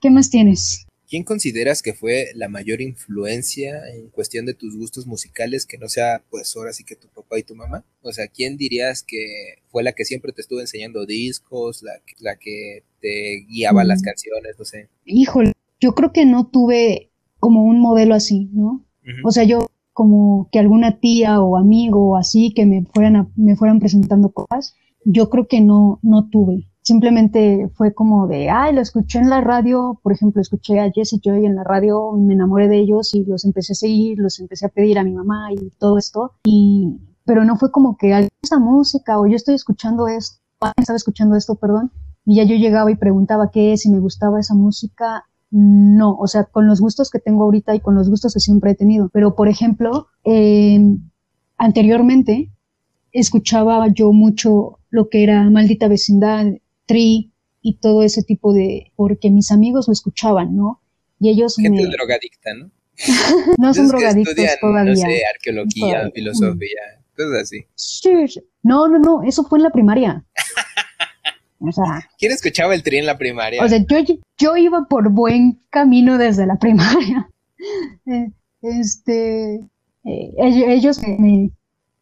¿qué 0.00 0.10
más 0.10 0.30
tienes? 0.30 0.86
¿Quién 1.12 1.24
consideras 1.24 1.82
que 1.82 1.92
fue 1.92 2.28
la 2.34 2.48
mayor 2.48 2.80
influencia 2.80 3.86
en 3.94 4.08
cuestión 4.08 4.46
de 4.46 4.54
tus 4.54 4.74
gustos 4.78 5.06
musicales 5.06 5.66
que 5.66 5.76
no 5.76 5.90
sea, 5.90 6.22
pues, 6.30 6.56
ahora 6.56 6.72
sí 6.72 6.84
que 6.84 6.96
tu 6.96 7.06
papá 7.08 7.38
y 7.38 7.42
tu 7.42 7.54
mamá? 7.54 7.84
O 8.00 8.14
sea, 8.14 8.28
¿quién 8.28 8.56
dirías 8.56 9.02
que 9.02 9.58
fue 9.70 9.82
la 9.82 9.92
que 9.92 10.06
siempre 10.06 10.32
te 10.32 10.40
estuvo 10.40 10.60
enseñando 10.60 11.04
discos, 11.04 11.82
la, 11.82 11.92
la 12.18 12.36
que 12.36 12.84
te 13.02 13.44
guiaba 13.46 13.84
las 13.84 14.00
mm. 14.00 14.04
canciones, 14.04 14.58
no 14.58 14.64
sé? 14.64 14.88
Híjole, 15.04 15.52
yo 15.82 15.94
creo 15.94 16.14
que 16.14 16.24
no 16.24 16.46
tuve 16.46 17.10
como 17.38 17.62
un 17.62 17.78
modelo 17.78 18.14
así, 18.14 18.48
¿no? 18.54 18.82
O 19.22 19.32
sea, 19.32 19.44
yo 19.44 19.70
como 19.92 20.48
que 20.50 20.60
alguna 20.60 20.98
tía 20.98 21.42
o 21.42 21.58
amigo 21.58 22.12
o 22.12 22.16
así 22.16 22.54
que 22.54 22.64
me 22.64 22.86
fueran, 22.86 23.30
me 23.36 23.54
fueran 23.54 23.80
presentando 23.80 24.30
cosas, 24.30 24.76
yo 25.04 25.28
creo 25.28 25.46
que 25.46 25.60
no, 25.60 26.00
no 26.02 26.30
tuve. 26.30 26.70
Simplemente 26.82 27.70
fue 27.74 27.94
como 27.94 28.26
de, 28.26 28.50
ay, 28.50 28.74
lo 28.74 28.80
escuché 28.80 29.20
en 29.20 29.30
la 29.30 29.40
radio, 29.40 30.00
por 30.02 30.12
ejemplo, 30.12 30.42
escuché 30.42 30.80
a 30.80 30.90
Jesse 30.90 31.20
Joy 31.22 31.46
en 31.46 31.54
la 31.54 31.62
radio, 31.62 32.12
me 32.12 32.34
enamoré 32.34 32.66
de 32.66 32.80
ellos 32.80 33.14
y 33.14 33.24
los 33.24 33.44
empecé 33.44 33.72
a 33.72 33.76
seguir, 33.76 34.18
los 34.18 34.40
empecé 34.40 34.66
a 34.66 34.68
pedir 34.68 34.98
a 34.98 35.04
mi 35.04 35.12
mamá 35.12 35.52
y 35.52 35.70
todo 35.78 35.96
esto. 35.96 36.32
Y, 36.44 36.98
pero 37.24 37.44
no 37.44 37.56
fue 37.56 37.70
como 37.70 37.96
que 37.96 38.28
esa 38.42 38.58
música 38.58 39.20
o 39.20 39.26
yo 39.28 39.36
estoy 39.36 39.54
escuchando 39.54 40.08
esto, 40.08 40.40
estaba 40.76 40.96
escuchando 40.96 41.36
esto, 41.36 41.54
perdón, 41.54 41.92
y 42.24 42.36
ya 42.36 42.44
yo 42.44 42.56
llegaba 42.56 42.90
y 42.90 42.96
preguntaba 42.96 43.50
qué 43.52 43.72
es, 43.72 43.82
si 43.82 43.90
me 43.90 44.00
gustaba 44.00 44.40
esa 44.40 44.54
música. 44.54 45.24
No, 45.54 46.16
o 46.16 46.26
sea, 46.26 46.44
con 46.44 46.66
los 46.66 46.80
gustos 46.80 47.10
que 47.10 47.18
tengo 47.18 47.44
ahorita 47.44 47.74
y 47.74 47.80
con 47.80 47.94
los 47.94 48.08
gustos 48.08 48.32
que 48.32 48.40
siempre 48.40 48.70
he 48.70 48.74
tenido. 48.74 49.10
Pero, 49.12 49.34
por 49.34 49.48
ejemplo, 49.48 50.06
eh, 50.24 50.80
anteriormente 51.58 52.50
escuchaba 53.12 53.86
yo 53.88 54.12
mucho 54.12 54.78
lo 54.88 55.10
que 55.10 55.22
era 55.22 55.50
Maldita 55.50 55.88
Vecindad, 55.88 56.46
Tri 56.92 57.32
y 57.60 57.76
todo 57.78 58.02
ese 58.02 58.22
tipo 58.22 58.52
de, 58.52 58.92
porque 58.96 59.30
mis 59.30 59.50
amigos 59.50 59.86
lo 59.86 59.92
escuchaban, 59.92 60.56
¿no? 60.56 60.80
Y 61.18 61.30
ellos 61.30 61.56
Gente 61.56 61.86
drogadicta, 61.86 62.54
¿no? 62.54 62.70
no 63.58 63.74
son 63.74 63.88
drogadictos 63.88 64.34
todavía. 64.60 64.92
No 64.92 64.96
sé, 64.96 65.22
arqueología, 65.32 66.10
filosofía, 66.14 66.80
cosas 67.16 67.42
así. 67.42 67.66
No, 68.62 68.88
no, 68.88 68.98
no, 68.98 69.22
eso 69.22 69.44
fue 69.44 69.58
en 69.58 69.64
la 69.64 69.70
primaria. 69.70 70.24
O 71.64 71.70
sea, 71.70 72.10
¿Quién 72.18 72.32
escuchaba 72.32 72.74
el 72.74 72.82
tri 72.82 72.98
en 72.98 73.06
la 73.06 73.16
primaria? 73.16 73.62
O 73.62 73.68
sea, 73.68 73.78
yo, 73.78 74.14
yo 74.36 74.56
iba 74.56 74.88
por 74.88 75.10
buen 75.12 75.62
camino 75.70 76.18
desde 76.18 76.44
la 76.46 76.58
primaria. 76.58 77.28
Eh, 78.06 78.32
este, 78.62 79.60
eh, 80.04 80.32
ellos 80.36 81.00
me, 81.00 81.52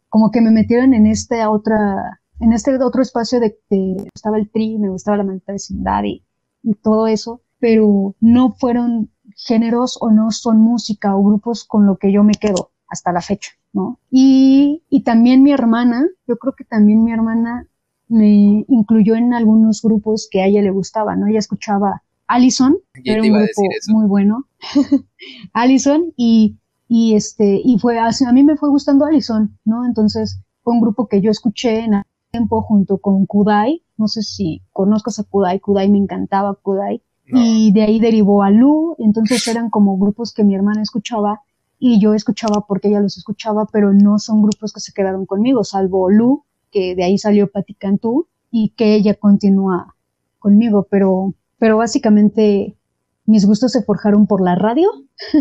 como 0.08 0.30
que 0.30 0.40
me 0.40 0.50
metieron 0.50 0.94
en 0.94 1.06
esta 1.06 1.50
otra 1.50 2.19
en 2.40 2.52
este 2.52 2.76
otro 2.82 3.02
espacio 3.02 3.38
de 3.38 3.58
que 3.68 3.96
estaba 4.14 4.38
el 4.38 4.50
tri, 4.50 4.78
me 4.78 4.88
gustaba 4.88 5.18
la 5.18 5.24
maldita 5.24 5.52
vecindad 5.52 6.04
y, 6.04 6.24
y 6.62 6.74
todo 6.74 7.06
eso, 7.06 7.42
pero 7.58 8.14
no 8.20 8.54
fueron 8.54 9.10
géneros 9.36 9.98
o 10.00 10.10
no 10.10 10.30
son 10.30 10.60
música 10.60 11.14
o 11.14 11.22
grupos 11.22 11.64
con 11.64 11.86
lo 11.86 11.96
que 11.96 12.12
yo 12.12 12.24
me 12.24 12.32
quedo 12.32 12.70
hasta 12.88 13.12
la 13.12 13.20
fecha, 13.20 13.52
¿no? 13.72 13.98
Y, 14.10 14.82
y 14.90 15.02
también 15.02 15.42
mi 15.42 15.52
hermana, 15.52 16.06
yo 16.26 16.36
creo 16.38 16.54
que 16.54 16.64
también 16.64 17.04
mi 17.04 17.12
hermana 17.12 17.66
me 18.08 18.64
incluyó 18.68 19.14
en 19.14 19.32
algunos 19.32 19.82
grupos 19.82 20.28
que 20.30 20.42
a 20.42 20.46
ella 20.46 20.62
le 20.62 20.70
gustaba, 20.70 21.14
¿no? 21.14 21.28
Ella 21.28 21.38
escuchaba 21.38 22.02
Allison, 22.26 22.76
que 22.92 23.12
era 23.12 23.22
un 23.22 23.28
grupo 23.28 23.62
muy 23.88 24.06
bueno, 24.06 24.46
Allison, 25.52 26.12
y, 26.16 26.56
y 26.88 27.14
este, 27.14 27.60
y 27.64 27.78
fue, 27.78 27.98
a 27.98 28.10
mí 28.32 28.42
me 28.42 28.56
fue 28.56 28.70
gustando 28.70 29.04
Allison, 29.04 29.56
¿no? 29.64 29.86
Entonces 29.86 30.40
fue 30.62 30.74
un 30.74 30.80
grupo 30.80 31.06
que 31.06 31.20
yo 31.20 31.30
escuché 31.30 31.80
en 31.80 32.02
tiempo 32.30 32.62
junto 32.62 32.98
con 32.98 33.26
Kudai. 33.26 33.82
No 33.96 34.08
sé 34.08 34.22
si 34.22 34.62
conozcas 34.72 35.18
a 35.18 35.24
Kudai. 35.24 35.60
Kudai 35.60 35.90
me 35.90 35.98
encantaba 35.98 36.54
Kudai. 36.54 37.02
Y 37.32 37.72
de 37.72 37.82
ahí 37.82 38.00
derivó 38.00 38.42
a 38.42 38.50
Lu. 38.50 38.96
Entonces 38.98 39.46
eran 39.46 39.70
como 39.70 39.98
grupos 39.98 40.32
que 40.32 40.44
mi 40.44 40.54
hermana 40.54 40.82
escuchaba 40.82 41.42
y 41.78 42.00
yo 42.00 42.14
escuchaba 42.14 42.66
porque 42.66 42.88
ella 42.88 43.00
los 43.00 43.16
escuchaba, 43.16 43.66
pero 43.72 43.92
no 43.92 44.18
son 44.18 44.42
grupos 44.42 44.72
que 44.72 44.80
se 44.80 44.92
quedaron 44.92 45.24
conmigo, 45.24 45.64
salvo 45.64 46.10
Lu, 46.10 46.44
que 46.70 46.94
de 46.94 47.04
ahí 47.04 47.16
salió 47.16 47.50
Patti 47.50 47.72
Cantú 47.74 48.26
y 48.50 48.70
que 48.70 48.94
ella 48.94 49.14
continúa 49.14 49.94
conmigo. 50.38 50.86
Pero, 50.90 51.34
pero 51.58 51.78
básicamente 51.78 52.76
mis 53.24 53.46
gustos 53.46 53.72
se 53.72 53.82
forjaron 53.82 54.26
por 54.26 54.42
la 54.42 54.56
radio. 54.56 54.90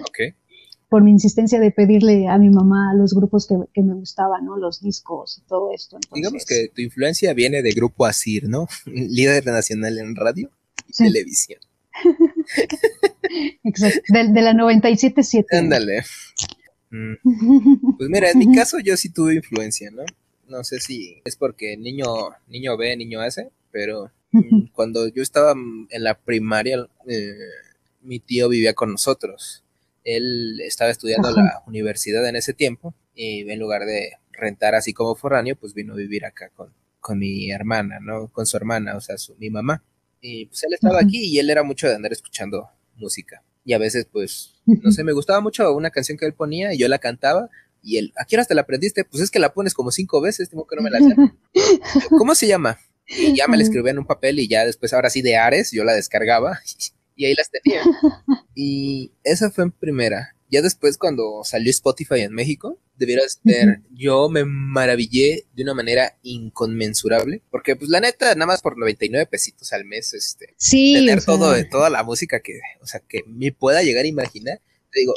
Okay 0.09 0.38
por 0.89 1.03
mi 1.03 1.11
insistencia 1.11 1.59
de 1.59 1.71
pedirle 1.71 2.27
a 2.27 2.37
mi 2.39 2.49
mamá 2.49 2.93
los 2.95 3.13
grupos 3.13 3.47
que, 3.47 3.81
me 3.81 3.93
gustaban, 3.93 4.43
¿no? 4.45 4.57
Los 4.57 4.81
discos 4.81 5.37
y 5.37 5.47
todo 5.47 5.71
esto. 5.73 5.99
Digamos 6.13 6.45
que 6.45 6.69
tu 6.73 6.81
influencia 6.81 7.33
viene 7.33 7.61
de 7.61 7.71
Grupo 7.71 8.05
Asir, 8.05 8.49
¿no? 8.49 8.67
Líder 8.85 9.45
nacional 9.45 9.99
en 9.99 10.15
radio 10.15 10.49
y 10.87 10.93
televisión. 10.93 11.59
Exacto, 13.63 14.01
de, 14.09 14.41
la 14.41 14.53
97.7. 14.53 15.45
Ándale. 15.51 16.03
Mm. 16.89 17.13
Pues 17.97 18.09
mira, 18.09 18.31
en 18.31 18.39
mi 18.39 18.55
caso 18.55 18.79
yo 18.79 18.97
sí 18.97 19.09
tuve 19.09 19.35
influencia, 19.35 19.91
¿no? 19.91 20.03
No 20.47 20.63
sé 20.63 20.79
si 20.79 21.21
es 21.25 21.35
porque 21.35 21.77
niño, 21.77 22.07
niño 22.47 22.75
ve, 22.77 22.97
niño 22.97 23.21
hace, 23.21 23.51
pero 23.71 24.11
mm, 24.31 24.67
cuando 24.73 25.07
yo 25.07 25.21
estaba 25.21 25.51
en 25.51 26.03
la 26.03 26.17
primaria, 26.17 26.87
eh, 27.07 27.35
mi 28.01 28.19
tío 28.19 28.49
vivía 28.49 28.73
con 28.73 28.91
nosotros 28.91 29.63
él 30.15 30.59
estaba 30.61 30.91
estudiando 30.91 31.31
la 31.31 31.63
universidad 31.67 32.27
en 32.27 32.35
ese 32.35 32.53
tiempo 32.53 32.93
y 33.13 33.49
en 33.49 33.59
lugar 33.59 33.85
de 33.85 34.13
rentar 34.31 34.75
así 34.75 34.93
como 34.93 35.15
foráneo, 35.15 35.55
pues 35.55 35.73
vino 35.73 35.93
a 35.93 35.97
vivir 35.97 36.25
acá 36.25 36.49
con, 36.55 36.73
con 36.99 37.19
mi 37.19 37.51
hermana, 37.51 37.99
¿no? 38.01 38.31
Con 38.31 38.45
su 38.45 38.57
hermana, 38.57 38.95
o 38.95 39.01
sea, 39.01 39.17
su, 39.17 39.35
mi 39.35 39.49
mamá. 39.49 39.83
Y 40.21 40.47
pues 40.47 40.63
él 40.63 40.73
estaba 40.73 40.99
aquí 40.99 41.25
y 41.25 41.39
él 41.39 41.49
era 41.49 41.63
mucho 41.63 41.87
de 41.87 41.95
andar 41.95 42.11
escuchando 42.11 42.69
música. 42.95 43.43
Y 43.63 43.73
a 43.73 43.77
veces, 43.77 44.07
pues, 44.11 44.55
no 44.65 44.91
sé, 44.91 45.03
me 45.03 45.13
gustaba 45.13 45.41
mucho 45.41 45.71
una 45.73 45.91
canción 45.91 46.17
que 46.17 46.25
él 46.25 46.33
ponía 46.33 46.73
y 46.73 46.77
yo 46.77 46.87
la 46.87 46.99
cantaba. 46.99 47.49
Y 47.81 47.97
él, 47.97 48.13
¿a 48.17 48.25
qué 48.25 48.35
hora 48.35 48.45
te 48.45 48.55
la 48.55 48.61
aprendiste? 48.61 49.05
Pues 49.05 49.23
es 49.23 49.31
que 49.31 49.39
la 49.39 49.53
pones 49.53 49.73
como 49.73 49.91
cinco 49.91 50.21
veces, 50.21 50.49
tengo 50.49 50.65
que 50.65 50.75
no 50.75 50.81
me 50.81 50.89
la 50.89 50.99
sé. 50.99 51.15
¿Cómo 52.09 52.35
se 52.35 52.47
llama? 52.47 52.79
Y 53.07 53.35
ya 53.35 53.47
me 53.47 53.57
la 53.57 53.63
escribía 53.63 53.91
en 53.91 53.99
un 53.99 54.05
papel 54.05 54.39
y 54.39 54.47
ya 54.47 54.65
después, 54.65 54.93
ahora 54.93 55.09
sí, 55.09 55.21
de 55.21 55.37
Ares, 55.37 55.71
yo 55.71 55.83
la 55.83 55.93
descargaba 55.93 56.59
y 57.19 57.25
ahí 57.25 57.35
las 57.35 57.51
tenía. 57.51 57.83
Y 58.55 59.11
esa 59.23 59.51
fue 59.51 59.65
en 59.65 59.71
primera. 59.71 60.35
Ya 60.49 60.61
después, 60.61 60.97
cuando 60.97 61.43
salió 61.45 61.69
Spotify 61.69 62.21
en 62.21 62.33
México, 62.33 62.77
debieras 62.97 63.39
ver, 63.43 63.81
yo 63.91 64.27
me 64.27 64.43
maravillé 64.43 65.45
de 65.53 65.63
una 65.63 65.73
manera 65.73 66.17
inconmensurable, 66.23 67.41
porque 67.51 67.75
pues 67.75 67.89
la 67.89 68.01
neta, 68.01 68.33
nada 68.35 68.47
más 68.47 68.61
por 68.61 68.77
99 68.77 69.27
pesitos 69.27 69.71
al 69.71 69.85
mes, 69.85 70.13
este, 70.13 70.55
sí, 70.57 70.95
tener 70.95 71.23
todo 71.23 71.51
de 71.51 71.63
toda 71.63 71.89
la 71.89 72.03
música 72.03 72.41
que, 72.41 72.59
o 72.81 72.87
sea, 72.87 72.99
que 72.99 73.23
me 73.27 73.53
pueda 73.53 73.83
llegar 73.83 74.03
a 74.03 74.09
imaginar. 74.09 74.59
digo, 74.93 75.13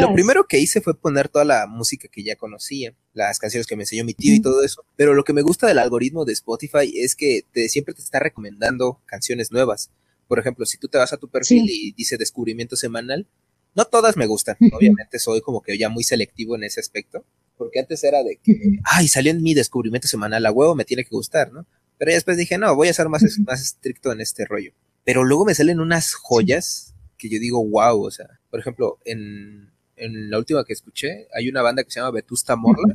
lo 0.00 0.14
primero 0.14 0.46
que 0.46 0.58
hice 0.58 0.80
fue 0.80 0.98
poner 0.98 1.28
toda 1.28 1.44
la 1.44 1.66
música 1.66 2.08
que 2.08 2.22
ya 2.22 2.36
conocía, 2.36 2.94
las 3.12 3.38
canciones 3.38 3.66
que 3.66 3.76
me 3.76 3.82
enseñó 3.82 4.04
mi 4.04 4.14
tío 4.14 4.34
y 4.34 4.40
todo 4.40 4.62
eso. 4.62 4.86
Pero 4.94 5.12
lo 5.12 5.24
que 5.24 5.34
me 5.34 5.42
gusta 5.42 5.66
del 5.66 5.80
algoritmo 5.80 6.24
de 6.24 6.32
Spotify 6.32 6.92
es 6.94 7.16
que 7.16 7.42
te, 7.52 7.68
siempre 7.68 7.92
te 7.92 8.00
está 8.00 8.20
recomendando 8.20 9.02
canciones 9.04 9.52
nuevas. 9.52 9.90
Por 10.28 10.38
ejemplo, 10.38 10.66
si 10.66 10.78
tú 10.78 10.88
te 10.88 10.98
vas 10.98 11.12
a 11.12 11.16
tu 11.16 11.28
perfil 11.28 11.66
y 11.68 11.92
dice 11.92 12.16
descubrimiento 12.16 12.76
semanal, 12.76 13.26
no 13.74 13.84
todas 13.84 14.16
me 14.16 14.26
gustan. 14.26 14.56
Obviamente 14.72 15.18
soy 15.18 15.40
como 15.40 15.60
que 15.62 15.78
ya 15.78 15.88
muy 15.88 16.02
selectivo 16.02 16.56
en 16.56 16.64
ese 16.64 16.80
aspecto. 16.80 17.24
Porque 17.56 17.78
antes 17.78 18.02
era 18.04 18.22
de 18.22 18.38
que, 18.42 18.80
ay, 18.84 19.08
salió 19.08 19.30
en 19.30 19.42
mi 19.42 19.54
descubrimiento 19.54 20.08
semanal, 20.08 20.44
a 20.44 20.52
huevo 20.52 20.74
me 20.74 20.84
tiene 20.84 21.04
que 21.04 21.10
gustar, 21.10 21.52
¿no? 21.52 21.66
Pero 21.98 22.12
después 22.12 22.36
dije, 22.36 22.58
no, 22.58 22.74
voy 22.74 22.88
a 22.88 22.92
ser 22.92 23.08
más, 23.08 23.22
más 23.46 23.62
estricto 23.62 24.12
en 24.12 24.20
este 24.20 24.44
rollo. 24.44 24.72
Pero 25.04 25.24
luego 25.24 25.46
me 25.46 25.54
salen 25.54 25.80
unas 25.80 26.12
joyas 26.14 26.94
que 27.16 27.30
yo 27.30 27.38
digo, 27.38 27.64
wow, 27.66 28.02
o 28.02 28.10
sea, 28.10 28.40
por 28.50 28.60
ejemplo, 28.60 28.98
en, 29.04 29.70
en 29.96 30.30
la 30.30 30.38
última 30.38 30.64
que 30.64 30.74
escuché, 30.74 31.28
hay 31.34 31.48
una 31.48 31.62
banda 31.62 31.82
que 31.82 31.90
se 31.90 32.00
llama 32.00 32.10
Vetusta 32.10 32.56
Morla. 32.56 32.94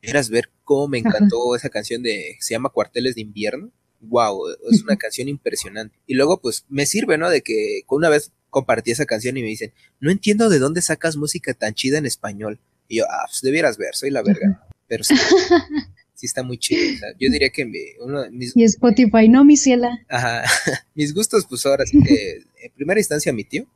Quieras 0.00 0.30
ver 0.30 0.50
cómo 0.64 0.88
me 0.88 0.98
encantó 0.98 1.54
esa 1.54 1.68
canción 1.68 2.02
de, 2.02 2.36
se 2.40 2.54
llama 2.54 2.70
Cuarteles 2.70 3.14
de 3.14 3.20
Invierno 3.20 3.70
wow, 4.02 4.48
es 4.70 4.82
una 4.82 4.96
canción 4.96 5.28
impresionante. 5.28 5.96
Y 6.06 6.14
luego, 6.14 6.40
pues, 6.40 6.64
me 6.68 6.86
sirve, 6.86 7.18
¿no? 7.18 7.30
De 7.30 7.42
que 7.42 7.82
una 7.88 8.08
vez 8.08 8.32
compartí 8.50 8.90
esa 8.90 9.06
canción 9.06 9.36
y 9.36 9.42
me 9.42 9.48
dicen, 9.48 9.72
no 10.00 10.10
entiendo 10.10 10.48
de 10.48 10.58
dónde 10.58 10.82
sacas 10.82 11.16
música 11.16 11.54
tan 11.54 11.74
chida 11.74 11.98
en 11.98 12.06
español. 12.06 12.60
Y 12.88 12.98
yo, 12.98 13.04
ah, 13.10 13.24
pues 13.26 13.40
debieras 13.40 13.78
ver, 13.78 13.94
soy 13.94 14.10
la 14.10 14.22
verga. 14.22 14.66
Pero 14.88 15.04
sí, 15.04 15.14
sí 16.14 16.26
está 16.26 16.42
muy 16.42 16.58
chido. 16.58 16.82
yo 17.18 17.30
diría 17.30 17.50
que 17.50 17.64
uno 18.00 18.30
mis... 18.30 18.56
Y 18.56 18.64
Spotify, 18.64 19.28
no, 19.28 19.44
mi 19.44 19.56
ciela. 19.56 20.04
Ajá, 20.08 20.44
mis 20.94 21.14
gustos, 21.14 21.46
pues 21.48 21.64
ahora 21.64 21.84
sí 21.86 21.98
que, 22.02 22.44
en 22.62 22.72
primera 22.74 23.00
instancia 23.00 23.32
mi 23.32 23.44
tío, 23.44 23.66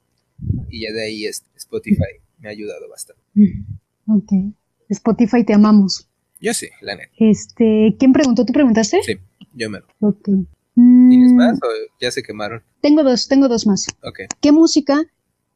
y 0.69 0.83
ya 0.83 0.93
de 0.93 1.05
ahí 1.05 1.27
es 1.27 1.43
Spotify 1.57 2.21
me 2.39 2.49
ha 2.49 2.53
ayudado 2.53 2.89
bastante. 2.89 3.23
Ok. 4.07 4.55
Spotify, 4.89 5.45
te 5.45 5.55
amamos. 5.55 6.09
Yo 6.41 6.55
sí, 6.55 6.69
la 6.81 6.97
neta. 6.97 7.13
Este, 7.19 7.97
¿quién 7.99 8.13
preguntó? 8.13 8.45
¿Tú 8.45 8.53
preguntaste? 8.53 9.03
Sí. 9.03 9.19
Yo 9.55 9.71
me 9.71 9.79
Ok. 10.01 10.25
¿Tienes 10.25 11.33
mm. 11.33 11.37
más 11.37 11.59
o 11.63 11.67
ya 12.01 12.11
se 12.11 12.23
quemaron? 12.23 12.63
Tengo 12.83 13.03
dos, 13.03 13.29
tengo 13.29 13.49
dos 13.49 13.67
más. 13.67 13.87
Ok. 14.03 14.21
¿Qué 14.41 14.53
música 14.53 15.03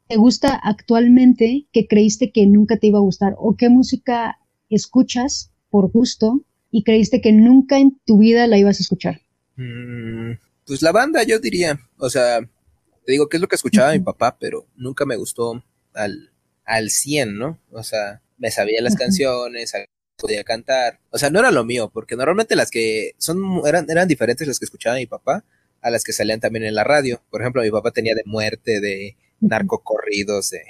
te 0.09 0.17
gusta 0.17 0.55
actualmente 0.55 1.67
que 1.73 1.87
creíste 1.87 2.33
que 2.33 2.47
nunca 2.47 2.79
te 2.79 2.87
iba 2.87 2.99
a 2.99 3.03
gustar? 3.03 3.35
¿O 3.37 3.57
qué 3.57 3.69
música 3.69 4.39
escuchas 4.71 5.53
por 5.69 5.91
gusto 5.91 6.41
y 6.71 6.85
creíste 6.85 7.21
que 7.21 7.33
nunca 7.33 7.79
en 7.79 8.01
tu 8.07 8.19
vida 8.19 8.47
la 8.47 8.57
ibas 8.57 8.81
a 8.81 8.83
escuchar? 8.83 9.21
Mm, 9.57 10.33
pues 10.67 10.81
la 10.81 10.93
banda, 10.93 11.23
yo 11.23 11.39
diría. 11.39 11.79
O 11.99 12.09
sea, 12.09 12.41
te 12.41 13.13
digo 13.13 13.29
que 13.29 13.37
es 13.37 13.41
lo 13.43 13.49
que 13.49 13.57
escuchaba 13.57 13.93
mi 13.93 14.01
papá, 14.01 14.39
pero 14.41 14.67
nunca 14.77 15.05
me 15.05 15.17
gustó 15.17 15.63
al, 15.93 16.33
al 16.65 16.89
100, 16.89 17.37
¿no? 17.37 17.59
O 17.71 17.83
sea, 17.83 18.23
me 18.39 18.51
sabía 18.51 18.81
las 18.81 18.97
canciones, 18.97 19.75
podía 20.21 20.45
cantar. 20.45 21.01
O 21.11 21.19
sea, 21.19 21.31
no 21.31 21.41
era 21.41 21.51
lo 21.51 21.65
mío, 21.65 21.91
porque 21.93 22.17
normalmente 22.17 22.57
las 22.57 22.71
que 22.71 23.15
son 23.19 23.63
eran, 23.67 23.87
eran 23.89 24.09
diferentes 24.09 24.47
las 24.47 24.59
que 24.59 24.65
escuchaba 24.65 24.97
mi 24.97 25.07
papá 25.07 25.45
a 25.83 25.91
las 25.91 26.05
que 26.05 26.13
salían 26.13 26.41
también 26.41 26.65
en 26.65 26.75
la 26.75 26.85
radio. 26.85 27.23
Por 27.31 27.41
ejemplo, 27.41 27.63
mi 27.63 27.71
papá 27.71 27.91
tenía 27.91 28.15
de 28.15 28.23
muerte, 28.27 28.81
de 28.81 29.17
narcocorridos, 29.41 30.51
de... 30.51 30.63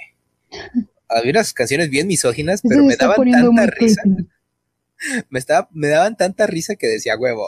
Había 1.07 1.31
unas 1.31 1.53
canciones 1.53 1.89
bien 1.89 2.07
misóginas, 2.07 2.61
pero 2.67 2.83
me 2.83 2.95
daban 2.95 3.31
tanta 3.31 3.65
risa. 3.67 4.01
Me, 5.31 5.39
estaba, 5.39 5.67
me 5.73 5.87
daban 5.87 6.15
tanta 6.15 6.45
risa 6.45 6.75
que 6.75 6.85
decía, 6.85 7.17
huevo, 7.17 7.43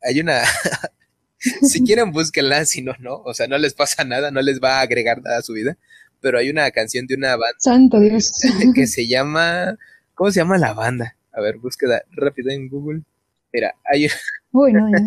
hay 0.00 0.20
una... 0.20 0.42
si 1.62 1.82
quieren, 1.82 2.12
búsquenla, 2.12 2.64
si 2.66 2.82
no, 2.82 2.92
no. 3.00 3.16
O 3.24 3.34
sea, 3.34 3.48
no 3.48 3.58
les 3.58 3.74
pasa 3.74 4.04
nada, 4.04 4.30
no 4.30 4.40
les 4.42 4.60
va 4.60 4.78
a 4.78 4.82
agregar 4.82 5.20
nada 5.20 5.38
a 5.38 5.42
su 5.42 5.54
vida. 5.54 5.76
Pero 6.20 6.38
hay 6.38 6.50
una 6.50 6.70
canción 6.70 7.08
de 7.08 7.16
una 7.16 7.30
banda... 7.30 7.56
Santo 7.58 7.98
Dios. 7.98 8.30
que 8.76 8.86
se 8.86 9.08
llama... 9.08 9.76
¿Cómo 10.14 10.30
se 10.30 10.38
llama 10.38 10.56
la 10.56 10.72
banda? 10.72 11.16
A 11.32 11.40
ver, 11.40 11.58
búsqueda 11.58 12.02
rápida 12.10 12.52
en 12.52 12.68
Google. 12.68 13.02
Mira, 13.52 13.74
hay... 13.84 14.08
Uy, 14.52 14.72
no, 14.72 14.90
ya. 14.90 14.98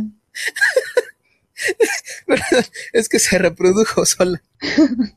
es 2.94 3.10
que 3.10 3.20
se 3.20 3.38
reprodujo 3.38 4.06
sola. 4.06 4.42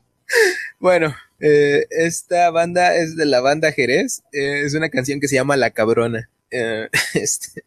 bueno, 0.79 1.15
eh, 1.39 1.85
esta 1.89 2.49
banda 2.51 2.95
es 2.95 3.15
de 3.15 3.25
la 3.25 3.41
banda 3.41 3.71
Jerez. 3.71 4.23
Eh, 4.31 4.63
es 4.65 4.73
una 4.73 4.89
canción 4.89 5.19
que 5.19 5.27
se 5.27 5.35
llama 5.35 5.57
La 5.57 5.71
Cabrona. 5.71 6.29
Eh, 6.51 6.89
este, 7.13 7.63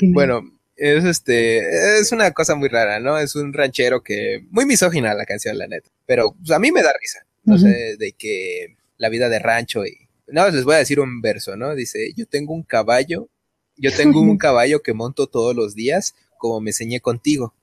Bueno, 0.00 0.42
es 0.76 1.04
este, 1.04 1.98
es 2.00 2.12
una 2.12 2.30
cosa 2.32 2.54
muy 2.54 2.68
rara, 2.68 3.00
¿no? 3.00 3.18
Es 3.18 3.34
un 3.36 3.52
ranchero 3.52 4.02
que, 4.02 4.44
muy 4.50 4.66
misógina 4.66 5.14
la 5.14 5.26
canción, 5.26 5.58
la 5.58 5.66
neta. 5.66 5.90
Pero 6.06 6.34
pues, 6.34 6.50
a 6.50 6.58
mí 6.58 6.72
me 6.72 6.82
da 6.82 6.92
risa. 6.98 7.24
No 7.44 7.58
sé, 7.58 7.96
de 7.98 8.12
que 8.12 8.76
la 8.96 9.10
vida 9.10 9.28
de 9.28 9.38
rancho 9.38 9.84
y. 9.84 10.03
No, 10.26 10.48
les 10.48 10.64
voy 10.64 10.74
a 10.74 10.78
decir 10.78 11.00
un 11.00 11.20
verso, 11.20 11.56
¿no? 11.56 11.74
Dice: 11.74 12.12
Yo 12.16 12.26
tengo 12.26 12.54
un 12.54 12.62
caballo, 12.62 13.28
yo 13.76 13.92
tengo 13.92 14.20
un 14.20 14.38
caballo 14.38 14.82
que 14.82 14.94
monto 14.94 15.26
todos 15.26 15.54
los 15.54 15.74
días, 15.74 16.14
como 16.38 16.60
me 16.60 16.70
enseñé 16.70 17.00
contigo. 17.00 17.54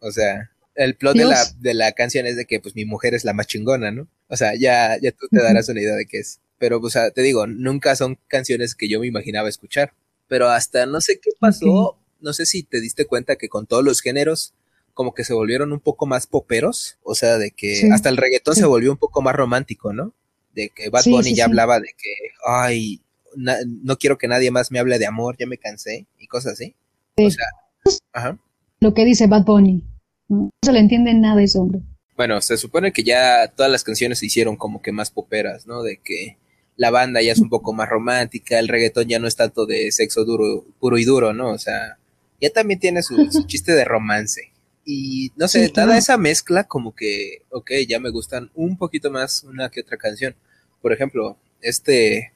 O 0.00 0.10
sea, 0.12 0.50
el 0.74 0.96
plot 0.96 1.16
de 1.16 1.24
la, 1.24 1.44
de 1.58 1.74
la, 1.74 1.92
canción 1.92 2.26
es 2.26 2.36
de 2.36 2.46
que 2.46 2.60
pues 2.60 2.74
mi 2.74 2.84
mujer 2.84 3.14
es 3.14 3.24
la 3.24 3.32
más 3.32 3.46
chingona, 3.46 3.90
¿no? 3.90 4.08
O 4.28 4.36
sea, 4.36 4.54
ya, 4.54 4.96
ya 5.00 5.12
tú 5.12 5.26
te 5.30 5.42
darás 5.42 5.68
una 5.68 5.80
idea 5.80 5.96
de 5.96 6.06
qué 6.06 6.18
es. 6.18 6.40
Pero, 6.58 6.78
o 6.80 6.90
sea, 6.90 7.10
te 7.10 7.22
digo, 7.22 7.46
nunca 7.46 7.96
son 7.96 8.18
canciones 8.28 8.74
que 8.74 8.88
yo 8.88 9.00
me 9.00 9.06
imaginaba 9.06 9.48
escuchar. 9.48 9.92
Pero 10.28 10.48
hasta 10.48 10.86
no 10.86 11.00
sé 11.00 11.18
qué 11.20 11.30
pasó, 11.38 11.98
no 12.20 12.32
sé 12.32 12.46
si 12.46 12.62
te 12.62 12.80
diste 12.80 13.06
cuenta 13.06 13.36
que 13.36 13.48
con 13.48 13.66
todos 13.66 13.84
los 13.84 14.00
géneros 14.00 14.54
como 14.98 15.14
que 15.14 15.22
se 15.22 15.32
volvieron 15.32 15.72
un 15.72 15.78
poco 15.78 16.06
más 16.06 16.26
poperos, 16.26 16.98
o 17.04 17.14
sea, 17.14 17.38
de 17.38 17.52
que 17.52 17.88
hasta 17.92 18.08
el 18.08 18.16
reggaetón 18.16 18.56
se 18.56 18.66
volvió 18.66 18.90
un 18.90 18.98
poco 18.98 19.22
más 19.22 19.32
romántico, 19.32 19.92
¿no? 19.92 20.12
De 20.54 20.70
que 20.70 20.88
Bad 20.88 21.04
Bunny 21.04 21.34
ya 21.34 21.44
hablaba 21.44 21.78
de 21.80 21.88
que, 21.88 22.32
ay, 22.46 23.00
no 23.36 23.96
quiero 23.96 24.18
que 24.18 24.28
nadie 24.28 24.50
más 24.50 24.70
me 24.70 24.78
hable 24.78 24.98
de 24.98 25.06
amor, 25.06 25.36
ya 25.38 25.46
me 25.46 25.58
cansé 25.58 26.06
y 26.18 26.26
cosas 26.26 26.54
así. 26.54 26.74
O 27.16 27.30
sea, 27.30 27.46
ajá 28.12 28.38
lo 28.80 28.94
que 28.94 29.04
dice 29.04 29.26
Bad 29.26 29.44
Bunny. 29.44 29.82
No, 30.28 30.50
se 30.64 30.72
le 30.72 30.80
entiende 30.80 31.14
nada 31.14 31.40
a 31.40 31.44
ese 31.44 31.58
hombre. 31.58 31.80
Bueno, 32.16 32.40
se 32.40 32.56
supone 32.56 32.92
que 32.92 33.02
ya 33.02 33.48
todas 33.48 33.70
las 33.70 33.84
canciones 33.84 34.18
se 34.18 34.26
hicieron 34.26 34.56
como 34.56 34.82
que 34.82 34.92
más 34.92 35.10
poperas, 35.10 35.66
¿no? 35.66 35.82
De 35.82 35.98
que 35.98 36.36
la 36.76 36.90
banda 36.90 37.22
ya 37.22 37.32
es 37.32 37.38
un 37.38 37.48
poco 37.48 37.72
más 37.72 37.88
romántica, 37.88 38.58
el 38.58 38.68
reggaetón 38.68 39.08
ya 39.08 39.18
no 39.18 39.26
es 39.26 39.36
tanto 39.36 39.66
de 39.66 39.90
sexo 39.92 40.24
duro, 40.24 40.64
puro 40.78 40.98
y 40.98 41.04
duro, 41.04 41.32
¿no? 41.32 41.50
O 41.50 41.58
sea, 41.58 41.98
ya 42.40 42.50
también 42.50 42.80
tiene 42.80 43.02
su, 43.02 43.16
chiste 43.46 43.72
de 43.72 43.84
romance. 43.84 44.52
Y 44.90 45.32
no 45.36 45.48
sé, 45.48 45.70
dada 45.74 45.98
esa 45.98 46.16
mezcla, 46.16 46.64
como 46.64 46.94
que, 46.94 47.42
ok, 47.50 47.72
ya 47.86 48.00
me 48.00 48.08
gustan 48.08 48.50
un 48.54 48.78
poquito 48.78 49.10
más 49.10 49.42
una 49.42 49.68
que 49.68 49.82
otra 49.82 49.98
canción. 49.98 50.34
Por 50.80 50.94
ejemplo, 50.94 51.36
este, 51.60 52.32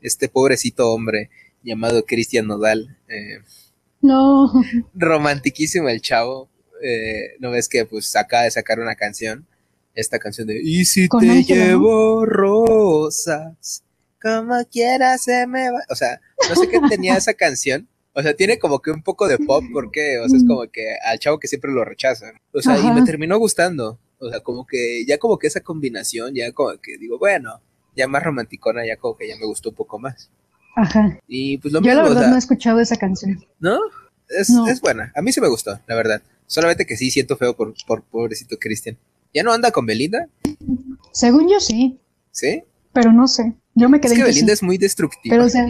este 0.00 0.28
pobrecito 0.28 0.92
hombre 0.92 1.28
llamado 1.64 2.04
Cristian 2.06 2.46
Nodal, 2.46 2.96
eh, 3.08 3.40
no. 4.00 4.52
Romantiquísimo 4.94 5.88
el 5.88 6.00
chavo. 6.00 6.48
Eh, 6.82 7.34
¿No 7.40 7.50
ves 7.50 7.68
que 7.68 7.84
pues 7.84 8.14
acaba 8.14 8.44
de 8.44 8.52
sacar 8.52 8.78
una 8.78 8.94
canción? 8.94 9.48
Esta 9.92 10.20
canción 10.20 10.46
de 10.46 10.60
Y 10.62 10.84
si 10.84 11.08
te 11.08 11.42
llevo 11.42 12.24
rosas, 12.24 13.82
como 14.22 14.54
quieras 14.70 15.24
se 15.24 15.48
me 15.48 15.68
va. 15.72 15.80
O 15.90 15.96
sea, 15.96 16.20
no 16.48 16.54
sé 16.54 16.68
qué 16.68 16.78
tenía 16.88 17.16
esa 17.16 17.34
canción. 17.34 17.88
O 18.18 18.22
sea, 18.22 18.34
tiene 18.34 18.58
como 18.58 18.80
que 18.80 18.90
un 18.90 19.00
poco 19.00 19.28
de 19.28 19.38
pop, 19.38 19.62
porque, 19.72 20.18
o 20.18 20.28
sea, 20.28 20.38
es 20.38 20.44
como 20.44 20.66
que 20.72 20.96
al 21.06 21.20
chavo 21.20 21.38
que 21.38 21.46
siempre 21.46 21.70
lo 21.70 21.84
rechazan. 21.84 22.32
O 22.52 22.60
sea, 22.60 22.76
y 22.76 22.90
me 22.90 23.02
terminó 23.02 23.38
gustando. 23.38 24.00
O 24.18 24.28
sea, 24.28 24.40
como 24.40 24.66
que, 24.66 25.04
ya 25.06 25.18
como 25.18 25.38
que 25.38 25.46
esa 25.46 25.60
combinación, 25.60 26.34
ya 26.34 26.50
como 26.50 26.76
que 26.82 26.98
digo, 26.98 27.16
bueno, 27.16 27.60
ya 27.94 28.08
más 28.08 28.24
romanticona, 28.24 28.84
ya 28.84 28.96
como 28.96 29.16
que 29.16 29.28
ya 29.28 29.36
me 29.36 29.46
gustó 29.46 29.68
un 29.68 29.76
poco 29.76 30.00
más. 30.00 30.30
Ajá. 30.74 31.20
Y 31.28 31.58
pues 31.58 31.72
lo 31.72 31.80
Yo 31.80 31.94
la 31.94 32.02
verdad 32.02 32.28
no 32.28 32.34
he 32.34 32.40
escuchado 32.40 32.80
esa 32.80 32.96
canción. 32.96 33.38
¿No? 33.60 33.78
Es, 34.28 34.50
es, 34.50 34.80
buena. 34.80 35.12
A 35.14 35.22
mí 35.22 35.30
sí 35.30 35.40
me 35.40 35.48
gustó, 35.48 35.78
la 35.86 35.94
verdad. 35.94 36.20
Solamente 36.48 36.86
que 36.86 36.96
sí 36.96 37.12
siento 37.12 37.36
feo 37.36 37.54
por, 37.54 37.72
por 37.86 38.02
pobrecito 38.02 38.58
Cristian. 38.58 38.98
¿Ya 39.32 39.44
no 39.44 39.52
anda 39.52 39.70
con 39.70 39.86
Belinda? 39.86 40.28
Según 41.12 41.48
yo 41.48 41.60
sí. 41.60 42.00
¿Sí? 42.32 42.64
Pero 42.92 43.12
no 43.12 43.28
sé. 43.28 43.54
Yo 43.76 43.88
me 43.88 44.00
quedé 44.00 44.14
Es 44.14 44.18
que 44.18 44.24
Belinda 44.24 44.52
es 44.52 44.62
muy 44.64 44.76
destructiva. 44.76 45.32
Pero 45.32 45.46
o 45.46 45.48
sea, 45.48 45.64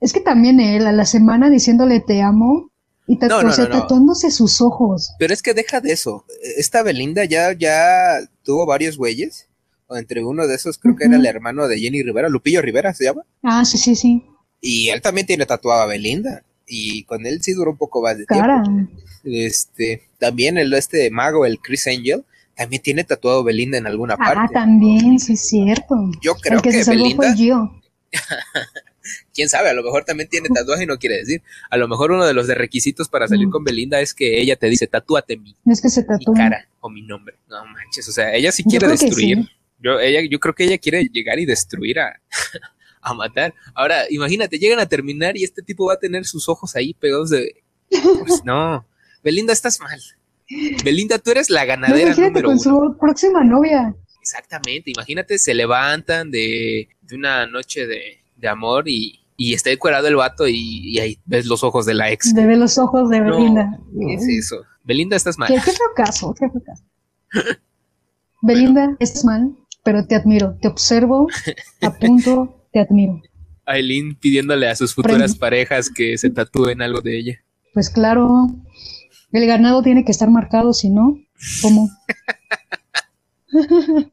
es 0.00 0.12
que 0.12 0.20
también 0.20 0.60
él 0.60 0.86
a 0.86 0.92
la 0.92 1.04
semana 1.04 1.50
diciéndole 1.50 2.00
te 2.00 2.22
amo 2.22 2.70
y 3.06 3.18
tatuándose 3.18 4.30
sus 4.30 4.60
ojos. 4.60 5.12
Pero 5.18 5.34
es 5.34 5.42
que 5.42 5.52
deja 5.52 5.80
de 5.80 5.92
eso. 5.92 6.24
Esta 6.56 6.82
Belinda 6.82 7.24
ya, 7.24 7.52
ya 7.52 8.20
tuvo 8.44 8.66
varios 8.66 8.96
güeyes. 8.96 9.48
O 9.88 9.96
entre 9.96 10.24
uno 10.24 10.46
de 10.46 10.54
esos 10.54 10.78
creo 10.78 10.94
que 10.94 11.06
era 11.06 11.16
el 11.16 11.26
hermano 11.26 11.66
de 11.66 11.76
Jenny 11.76 12.04
Rivera, 12.04 12.28
Lupillo 12.28 12.62
Rivera 12.62 12.94
se 12.94 13.04
llama. 13.04 13.22
Ah, 13.42 13.64
sí, 13.64 13.76
sí, 13.76 13.96
sí. 13.96 14.24
Y 14.60 14.90
él 14.90 15.02
también 15.02 15.26
tiene 15.26 15.44
tatuado 15.44 15.82
a 15.82 15.86
Belinda. 15.86 16.44
Y 16.66 17.02
con 17.04 17.26
él 17.26 17.42
sí 17.42 17.52
duró 17.52 17.72
un 17.72 17.76
poco 17.76 18.00
más 18.00 18.16
de 18.16 18.26
tiempo. 18.26 18.88
Este, 19.24 20.02
también 20.18 20.56
el 20.56 20.72
este 20.74 21.10
mago, 21.10 21.44
el 21.44 21.58
Chris 21.58 21.88
Angel, 21.88 22.24
también 22.54 22.80
tiene 22.80 23.02
tatuado 23.02 23.40
a 23.40 23.44
Belinda 23.44 23.78
en 23.78 23.88
alguna 23.88 24.14
ah, 24.14 24.18
parte. 24.18 24.40
Ah, 24.40 24.48
también, 24.52 25.18
sí 25.18 25.32
es 25.32 25.48
cierto. 25.48 25.96
Yo 26.22 26.36
creo 26.36 26.62
que, 26.62 26.84
Belinda. 26.84 27.34
Quién 29.34 29.48
sabe, 29.48 29.70
a 29.70 29.74
lo 29.74 29.82
mejor 29.82 30.04
también 30.04 30.28
tiene 30.28 30.48
tatuaje 30.48 30.84
y 30.84 30.86
no 30.86 30.98
quiere 30.98 31.18
decir. 31.18 31.42
A 31.70 31.76
lo 31.76 31.88
mejor 31.88 32.12
uno 32.12 32.26
de 32.26 32.34
los 32.34 32.46
de 32.46 32.54
requisitos 32.54 33.08
para 33.08 33.28
salir 33.28 33.48
con 33.50 33.64
Belinda 33.64 34.00
es 34.00 34.14
que 34.14 34.40
ella 34.40 34.56
te 34.56 34.68
dice, 34.68 34.86
tatúate 34.86 35.36
mi, 35.36 35.56
es 35.66 35.80
que 35.80 35.88
se 35.88 36.04
mi 36.18 36.24
cara 36.34 36.68
o 36.80 36.90
mi 36.90 37.02
nombre. 37.02 37.36
No 37.48 37.64
manches, 37.66 38.08
o 38.08 38.12
sea, 38.12 38.34
ella 38.34 38.52
sí 38.52 38.64
quiere 38.64 38.88
destruir. 38.88 39.48
Yo, 39.82 39.98
ella, 39.98 40.20
yo 40.28 40.38
creo 40.38 40.54
que 40.54 40.64
ella 40.64 40.78
quiere 40.78 41.04
llegar 41.04 41.38
y 41.38 41.46
destruir 41.46 42.00
a, 42.00 42.20
a 43.00 43.14
matar. 43.14 43.54
Ahora, 43.74 44.04
imagínate, 44.10 44.58
llegan 44.58 44.78
a 44.78 44.86
terminar 44.86 45.36
y 45.36 45.44
este 45.44 45.62
tipo 45.62 45.86
va 45.86 45.94
a 45.94 45.98
tener 45.98 46.24
sus 46.24 46.48
ojos 46.48 46.76
ahí 46.76 46.94
pegados 46.94 47.30
de. 47.30 47.62
Pues 47.88 48.44
no. 48.44 48.86
Belinda, 49.24 49.52
estás 49.52 49.80
mal. 49.80 50.00
Belinda, 50.84 51.18
tú 51.18 51.30
eres 51.30 51.50
la 51.50 51.64
ganadera. 51.64 52.08
imagínate 52.08 52.42
con 52.42 52.58
su 52.58 52.96
próxima 52.98 53.44
novia. 53.44 53.94
Exactamente, 54.20 54.90
imagínate, 54.90 55.38
se 55.38 55.54
levantan 55.54 56.30
de, 56.30 56.88
de 57.00 57.16
una 57.16 57.46
noche 57.46 57.86
de, 57.86 58.19
de 58.40 58.48
amor 58.48 58.88
y, 58.88 59.20
y 59.36 59.54
está 59.54 59.70
decorado 59.70 60.08
el 60.08 60.16
vato 60.16 60.48
y, 60.48 60.98
ahí 60.98 61.18
ves 61.24 61.46
los 61.46 61.62
ojos 61.64 61.86
de 61.86 61.94
la 61.94 62.10
ex. 62.10 62.34
De 62.34 62.46
ver 62.46 62.58
los 62.58 62.78
ojos 62.78 63.08
de 63.08 63.20
Belinda. 63.20 63.78
¿Qué 63.98 64.14
es 64.14 64.28
eso? 64.28 64.56
Belinda, 64.84 65.16
estás 65.16 65.38
mal. 65.38 65.48
¿Qué, 65.48 65.60
qué 65.64 65.72
caso? 65.96 66.34
¿Qué 66.38 66.46
caso? 66.64 66.84
Belinda, 68.42 68.96
estás 68.98 69.24
mal, 69.24 69.54
pero 69.84 70.06
te 70.06 70.14
admiro, 70.14 70.56
te 70.60 70.68
observo, 70.68 71.28
apunto, 71.82 72.66
te 72.72 72.80
admiro. 72.80 73.22
Aileen 73.66 74.16
pidiéndole 74.16 74.68
a 74.68 74.74
sus 74.74 74.94
futuras 74.94 75.36
parejas 75.36 75.90
que 75.90 76.18
se 76.18 76.30
tatúen 76.30 76.82
algo 76.82 77.00
de 77.00 77.18
ella. 77.18 77.44
Pues 77.72 77.88
claro, 77.88 78.48
el 79.32 79.46
ganado 79.46 79.82
tiene 79.82 80.04
que 80.04 80.10
estar 80.10 80.28
marcado, 80.28 80.72
si 80.72 80.90
no, 80.90 81.18
¿cómo? 81.62 81.88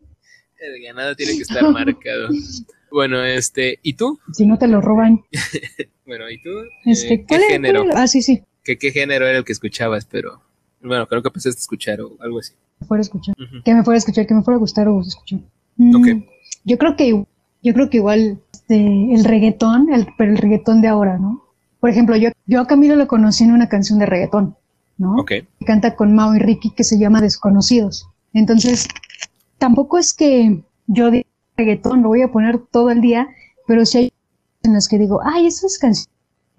el 0.59 0.83
ganado 0.83 1.15
tiene 1.15 1.35
que 1.35 1.41
estar 1.41 1.69
marcado. 1.71 2.29
Bueno, 2.91 3.23
este, 3.23 3.79
¿y 3.83 3.93
tú? 3.93 4.19
Si 4.33 4.45
no 4.45 4.57
te 4.57 4.67
lo 4.67 4.81
roban. 4.81 5.25
bueno, 6.05 6.29
¿y 6.29 6.41
tú? 6.41 6.49
Este, 6.85 7.15
eh, 7.15 7.25
¿Qué 7.27 7.39
género? 7.39 7.85
Ah, 7.93 8.07
sí, 8.07 8.21
sí. 8.21 8.43
¿Qué, 8.63 8.77
¿Qué 8.77 8.91
género 8.91 9.27
era 9.27 9.37
el 9.37 9.45
que 9.45 9.53
escuchabas? 9.53 10.05
Pero, 10.05 10.41
bueno, 10.81 11.07
creo 11.07 11.21
que 11.21 11.29
empezaste 11.29 11.59
a 11.59 11.61
escuchar 11.61 12.01
o 12.01 12.17
algo 12.19 12.39
así. 12.39 12.53
Me 12.79 12.87
fuera 12.87 13.01
a 13.01 13.03
escuchar. 13.03 13.35
Que 13.63 13.73
me 13.73 13.83
fuera 13.83 13.95
a 13.95 13.99
escuchar, 13.99 14.27
que 14.27 14.33
me 14.33 14.43
fuera 14.43 14.55
a 14.55 14.59
gustar 14.59 14.87
o 14.87 15.01
escuchar. 15.01 15.39
Mm, 15.77 16.23
yo 16.63 16.77
creo 16.77 16.95
que 16.95 17.23
yo 17.63 17.73
creo 17.73 17.89
que 17.89 17.97
igual 17.97 18.39
este, 18.51 19.13
el 19.13 19.23
reggaetón, 19.23 19.93
el, 19.93 20.07
pero 20.17 20.31
el 20.31 20.37
reggaetón 20.37 20.81
de 20.81 20.87
ahora, 20.87 21.17
¿no? 21.17 21.43
Por 21.79 21.89
ejemplo, 21.89 22.15
yo, 22.15 22.29
yo 22.45 22.61
a 22.61 22.67
Camilo 22.67 22.95
lo 22.95 23.07
conocí 23.07 23.43
en 23.43 23.51
una 23.51 23.69
canción 23.69 23.99
de 23.99 24.05
reggaetón, 24.05 24.55
¿no? 24.97 25.15
Ok. 25.17 25.33
Canta 25.65 25.95
con 25.95 26.15
Mao 26.15 26.35
y 26.35 26.39
Ricky 26.39 26.71
que 26.71 26.83
se 26.83 26.97
llama 26.97 27.21
Desconocidos. 27.21 28.09
Entonces, 28.33 28.87
tampoco 29.57 29.97
es 29.97 30.13
que 30.13 30.63
yo 30.87 31.11
de 31.11 31.25
reggaetón 31.57 32.03
lo 32.03 32.09
voy 32.09 32.21
a 32.21 32.31
poner 32.31 32.59
todo 32.59 32.89
el 32.91 33.01
día, 33.01 33.27
pero 33.65 33.85
si 33.85 33.97
hay 33.97 34.13
en 34.63 34.73
las 34.73 34.87
que 34.87 34.97
digo, 34.97 35.21
ay, 35.23 35.47
esas 35.47 35.77
canciones 35.77 36.09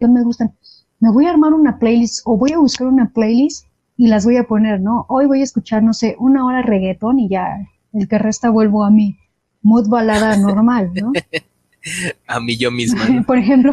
me 0.00 0.22
gustan, 0.22 0.52
me 1.00 1.10
voy 1.10 1.26
a 1.26 1.30
armar 1.30 1.52
una 1.52 1.78
playlist 1.78 2.22
o 2.24 2.36
voy 2.36 2.52
a 2.52 2.58
buscar 2.58 2.88
una 2.88 3.10
playlist 3.10 3.66
y 3.96 4.08
las 4.08 4.24
voy 4.24 4.36
a 4.36 4.44
poner, 4.44 4.80
¿no? 4.80 5.06
Hoy 5.08 5.26
voy 5.26 5.40
a 5.40 5.44
escuchar, 5.44 5.82
no 5.82 5.92
sé, 5.92 6.16
una 6.18 6.44
hora 6.44 6.62
reggaetón 6.62 7.18
y 7.18 7.28
ya 7.28 7.58
el 7.92 8.08
que 8.08 8.18
resta 8.18 8.50
vuelvo 8.50 8.84
a 8.84 8.90
mi 8.90 9.16
mood 9.62 9.88
balada 9.88 10.36
normal, 10.36 10.92
¿no? 10.94 11.12
a 12.26 12.40
mí 12.40 12.56
yo 12.56 12.70
misma. 12.70 13.00
Por 13.26 13.38
ejemplo, 13.38 13.72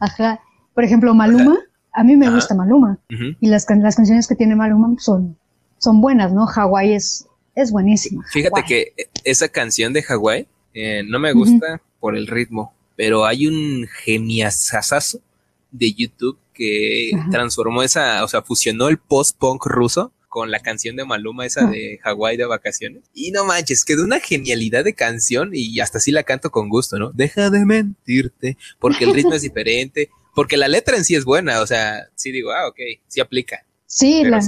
ajá, 0.00 0.40
por 0.74 0.84
ejemplo, 0.84 1.14
Maluma, 1.14 1.58
a 1.92 2.04
mí 2.04 2.16
me 2.16 2.30
gusta 2.30 2.54
Maluma 2.54 2.98
y 3.40 3.48
las, 3.48 3.66
las 3.68 3.96
canciones 3.96 4.26
que 4.26 4.34
tiene 4.34 4.56
Maluma 4.56 4.94
son, 4.98 5.36
son 5.78 6.00
buenas, 6.00 6.32
¿no? 6.32 6.46
Hawái 6.46 6.94
es, 6.94 7.26
es 7.54 7.70
buenísima. 7.70 8.24
Fíjate 8.30 8.62
que 8.66 8.94
esa 9.24 9.48
canción 9.48 9.92
de 9.92 10.02
Hawái 10.02 10.46
eh, 10.74 11.02
no 11.06 11.18
me 11.18 11.32
gusta 11.32 11.82
por 12.00 12.16
el 12.16 12.26
ritmo, 12.26 12.74
pero 12.96 13.24
hay 13.24 13.46
un 13.46 13.86
geniasazazo 14.04 15.20
de 15.70 15.92
YouTube 15.92 16.38
que 16.54 17.10
transformó 17.30 17.82
esa, 17.82 18.24
o 18.24 18.28
sea, 18.28 18.42
fusionó 18.42 18.88
el 18.88 18.98
post-punk 18.98 19.66
ruso 19.66 20.12
con 20.28 20.50
la 20.50 20.60
canción 20.60 20.96
de 20.96 21.04
Maluma, 21.04 21.44
esa 21.44 21.66
de 21.66 21.98
Hawái 22.02 22.38
de 22.38 22.46
vacaciones. 22.46 23.02
Y 23.12 23.32
no 23.32 23.44
manches, 23.44 23.84
quedó 23.84 24.02
una 24.02 24.18
genialidad 24.18 24.82
de 24.82 24.94
canción 24.94 25.50
y 25.52 25.78
hasta 25.80 25.98
así 25.98 26.10
la 26.10 26.22
canto 26.22 26.50
con 26.50 26.70
gusto, 26.70 26.98
¿no? 26.98 27.10
Deja 27.12 27.50
de 27.50 27.66
mentirte, 27.66 28.56
porque 28.78 29.04
el 29.04 29.12
ritmo 29.12 29.34
es 29.34 29.42
diferente, 29.42 30.08
porque 30.34 30.56
la 30.56 30.68
letra 30.68 30.96
en 30.96 31.04
sí 31.04 31.14
es 31.14 31.26
buena, 31.26 31.60
o 31.60 31.66
sea, 31.66 32.08
sí 32.14 32.32
digo, 32.32 32.50
ah, 32.50 32.66
ok, 32.66 32.78
sí 33.08 33.20
aplica. 33.20 33.66
Sí, 33.84 34.24
la, 34.24 34.40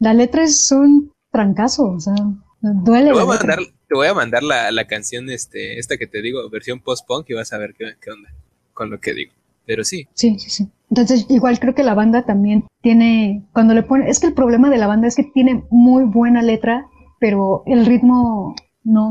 la 0.00 0.12
letra 0.12 0.42
es 0.42 0.72
un 0.72 1.12
trancazo, 1.30 1.84
o 1.84 2.00
sea, 2.00 2.14
duele. 2.60 3.06
Te 3.06 3.12
voy, 3.12 3.22
a 3.22 3.26
mandar, 3.26 3.58
te 3.58 3.94
voy 3.94 4.06
a 4.06 4.14
mandar 4.14 4.42
la, 4.42 4.70
la, 4.70 4.86
canción, 4.86 5.30
este, 5.30 5.78
esta 5.78 5.96
que 5.96 6.06
te 6.06 6.22
digo, 6.22 6.48
versión 6.50 6.80
post-punk 6.80 7.30
y 7.30 7.34
vas 7.34 7.52
a 7.52 7.58
ver 7.58 7.74
qué, 7.74 7.94
qué 8.00 8.10
onda 8.10 8.30
con 8.74 8.90
lo 8.90 9.00
que 9.00 9.14
digo. 9.14 9.32
Pero 9.66 9.84
sí. 9.84 10.08
Sí, 10.14 10.38
sí, 10.38 10.50
sí. 10.50 10.68
Entonces, 10.90 11.26
igual 11.28 11.60
creo 11.60 11.74
que 11.74 11.82
la 11.82 11.94
banda 11.94 12.24
también 12.24 12.64
tiene, 12.80 13.44
cuando 13.52 13.74
le 13.74 13.82
pone, 13.82 14.08
es 14.08 14.20
que 14.20 14.28
el 14.28 14.34
problema 14.34 14.70
de 14.70 14.78
la 14.78 14.86
banda 14.86 15.06
es 15.06 15.14
que 15.14 15.24
tiene 15.24 15.64
muy 15.70 16.04
buena 16.04 16.42
letra, 16.42 16.86
pero 17.20 17.62
el 17.66 17.84
ritmo 17.84 18.54
no, 18.84 19.10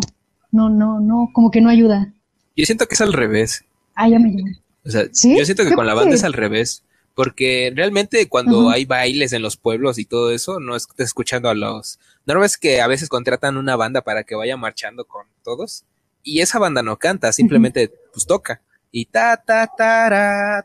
no, 0.52 0.70
no, 0.70 1.00
no, 1.00 1.30
como 1.34 1.52
que 1.52 1.62
no 1.62 1.70
ayuda. 1.70 2.14
Yo 2.56 2.66
siento 2.66 2.88
que 2.88 2.96
es 2.96 3.02
al 3.02 3.14
revés. 3.14 3.64
Ah, 3.94 4.10
ya 4.10 4.18
me 4.18 4.32
llegó. 4.32 4.48
O 4.86 4.90
sea, 4.90 5.04
yo 5.04 5.46
siento 5.46 5.64
que 5.64 5.74
con 5.74 5.86
la 5.86 5.94
banda 5.94 6.16
es 6.16 6.24
al 6.24 6.34
revés, 6.34 6.84
porque 7.14 7.72
realmente 7.76 8.28
cuando 8.30 8.70
hay 8.70 8.86
bailes 8.86 9.34
en 9.34 9.42
los 9.42 9.58
pueblos 9.58 10.00
y 10.00 10.06
todo 10.06 10.32
eso, 10.32 10.60
no 10.60 10.76
estás 10.76 11.08
escuchando 11.08 11.50
a 11.50 11.54
los... 11.56 12.00
¿No 12.34 12.42
ves 12.42 12.58
que 12.58 12.82
a 12.82 12.88
veces 12.88 13.10
contratan 13.10 13.58
una 13.58 13.76
banda 13.76 14.02
para 14.02 14.24
que 14.24 14.36
vaya 14.36 14.58
marchando 14.58 15.06
con 15.06 15.26
todos? 15.44 15.86
Y 16.22 16.42
esa 16.42 16.60
banda 16.60 16.84
no 16.84 16.98
canta, 16.98 17.32
simplemente 17.32 17.92
pues 18.14 18.28
toca 18.28 18.62
y 18.92 19.06
ta 19.06 19.38
ta 19.38 19.72
ta 19.78 20.64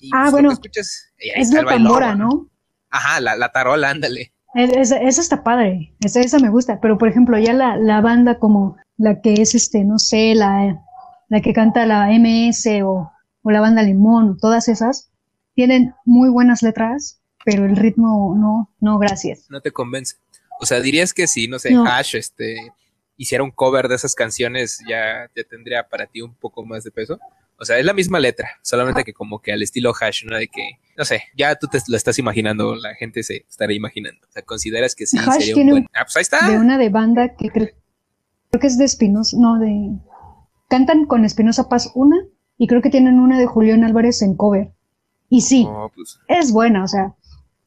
y 0.00 0.10
ah, 0.12 0.22
pues, 0.22 0.32
bueno, 0.32 0.52
escuchas, 0.52 1.12
es 1.18 1.50
la 1.50 1.64
tambora, 1.64 2.14
¿no? 2.14 2.48
Ajá, 2.90 3.20
la, 3.20 3.36
la 3.36 3.50
tarola, 3.50 3.90
ándale. 3.90 4.32
Esa, 4.54 4.98
está 4.98 5.42
padre, 5.42 5.94
esa, 6.00 6.20
esa 6.20 6.38
me 6.38 6.50
gusta, 6.50 6.80
pero 6.80 6.98
por 6.98 7.08
ejemplo, 7.08 7.38
ya 7.38 7.52
la, 7.52 7.76
la 7.76 8.00
banda 8.00 8.38
como 8.38 8.76
la 8.96 9.20
que 9.20 9.34
es, 9.34 9.54
este, 9.54 9.84
no 9.84 9.98
sé, 9.98 10.34
la, 10.34 10.80
la 11.28 11.40
que 11.40 11.52
canta 11.52 11.84
la 11.84 12.08
MS 12.10 12.66
o, 12.84 13.12
o 13.42 13.50
la 13.50 13.60
banda 13.60 13.82
Limón, 13.82 14.38
todas 14.38 14.68
esas, 14.68 15.10
tienen 15.54 15.94
muy 16.04 16.30
buenas 16.30 16.62
letras, 16.62 17.20
pero 17.44 17.64
el 17.64 17.76
ritmo 17.76 18.34
no, 18.36 18.74
no, 18.80 18.98
gracias. 18.98 19.46
No 19.50 19.60
te 19.60 19.70
convence. 19.70 20.16
O 20.60 20.66
sea, 20.66 20.80
dirías 20.80 21.14
que 21.14 21.26
sí, 21.26 21.48
no 21.48 21.58
sé, 21.58 21.74
Hash, 21.74 22.16
este, 22.16 22.56
hiciera 23.16 23.44
un 23.44 23.50
cover 23.50 23.88
de 23.88 23.96
esas 23.96 24.14
canciones, 24.14 24.80
ya, 24.88 25.30
ya 25.34 25.44
tendría 25.44 25.88
para 25.88 26.06
ti 26.06 26.20
un 26.20 26.34
poco 26.34 26.64
más 26.64 26.84
de 26.84 26.90
peso. 26.90 27.18
O 27.60 27.64
sea, 27.64 27.78
es 27.78 27.84
la 27.84 27.92
misma 27.92 28.20
letra, 28.20 28.50
solamente 28.62 29.02
que 29.02 29.12
como 29.12 29.40
que 29.40 29.52
al 29.52 29.62
estilo 29.62 29.92
hash, 29.92 30.24
¿no? 30.24 30.36
De 30.36 30.46
que, 30.46 30.78
no 30.96 31.04
sé, 31.04 31.24
ya 31.36 31.56
tú 31.56 31.66
te 31.66 31.80
lo 31.88 31.96
estás 31.96 32.16
imaginando, 32.20 32.76
la 32.76 32.94
gente 32.94 33.24
se 33.24 33.44
estará 33.48 33.72
imaginando. 33.72 34.24
O 34.28 34.32
sea, 34.32 34.42
consideras 34.42 34.94
que 34.94 35.06
sí 35.06 35.18
sería 35.18 35.56
un 35.56 35.70
buen... 35.70 35.86
Ah, 35.92 36.04
pues 36.04 36.16
ahí 36.16 36.22
está. 36.22 36.48
De 36.48 36.56
una 36.56 36.78
de 36.78 36.88
banda 36.88 37.34
que 37.34 37.50
creo, 37.50 37.68
creo 38.50 38.60
que 38.60 38.66
es 38.68 38.78
de 38.78 38.84
Espinosa, 38.84 39.36
no, 39.40 39.58
de... 39.58 39.98
Cantan 40.68 41.06
con 41.06 41.24
Espinosa 41.24 41.68
Paz 41.68 41.90
una 41.94 42.16
y 42.58 42.68
creo 42.68 42.80
que 42.80 42.90
tienen 42.90 43.18
una 43.18 43.38
de 43.38 43.46
Julián 43.46 43.82
Álvarez 43.82 44.22
en 44.22 44.36
cover. 44.36 44.72
Y 45.28 45.40
sí, 45.40 45.66
oh, 45.68 45.90
pues. 45.92 46.20
es 46.28 46.52
buena, 46.52 46.84
o 46.84 46.86
sea, 46.86 47.16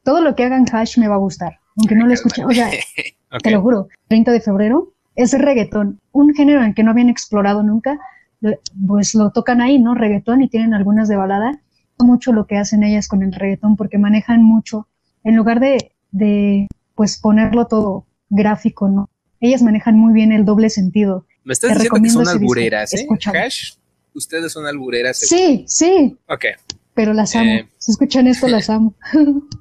todo 0.03 0.21
lo 0.21 0.35
que 0.35 0.43
hagan 0.43 0.65
Hash 0.71 0.97
me 0.97 1.07
va 1.07 1.15
a 1.15 1.19
gustar, 1.19 1.59
aunque 1.77 1.95
no 1.95 2.07
lo 2.07 2.13
escuche, 2.13 2.43
o 2.43 2.51
sea, 2.51 2.69
te 3.43 3.51
lo 3.51 3.61
juro, 3.61 3.87
30 4.07 4.31
de 4.31 4.41
febrero 4.41 4.93
es 5.15 5.37
reggaetón, 5.37 5.99
un 6.11 6.33
género 6.33 6.63
en 6.63 6.73
que 6.73 6.83
no 6.83 6.91
habían 6.91 7.09
explorado 7.09 7.63
nunca, 7.63 7.99
pues 8.87 9.13
lo 9.13 9.31
tocan 9.31 9.61
ahí, 9.61 9.79
¿no? 9.79 9.93
Reggaetón 9.93 10.41
y 10.41 10.49
tienen 10.49 10.73
algunas 10.73 11.07
de 11.07 11.15
balada. 11.15 11.61
Mucho 11.99 12.33
lo 12.33 12.47
que 12.47 12.57
hacen 12.57 12.83
ellas 12.83 13.07
con 13.07 13.21
el 13.21 13.31
reggaetón 13.31 13.75
porque 13.75 13.99
manejan 13.99 14.41
mucho, 14.41 14.87
en 15.23 15.35
lugar 15.35 15.59
de, 15.59 15.91
de 16.09 16.67
pues 16.95 17.19
ponerlo 17.19 17.67
todo 17.67 18.07
gráfico, 18.29 18.89
¿no? 18.89 19.09
Ellas 19.39 19.61
manejan 19.61 19.97
muy 19.97 20.13
bien 20.13 20.31
el 20.31 20.43
doble 20.43 20.71
sentido. 20.71 21.27
Me 21.43 21.53
estás 21.53 21.73
diciendo 21.73 22.01
que 22.01 22.09
son 22.09 22.27
albureras, 22.27 22.93
¿eh? 22.95 23.07
Hash, 23.35 23.73
ustedes 24.15 24.51
son 24.51 24.65
albureras. 24.65 25.19
Sí, 25.19 25.63
sí. 25.67 26.17
Ok. 26.27 26.45
Pero 26.95 27.13
las 27.13 27.35
amo. 27.35 27.51
Eh, 27.51 27.67
si 27.77 27.91
escuchan 27.91 28.25
esto, 28.25 28.47
las 28.47 28.69
amo. 28.69 28.95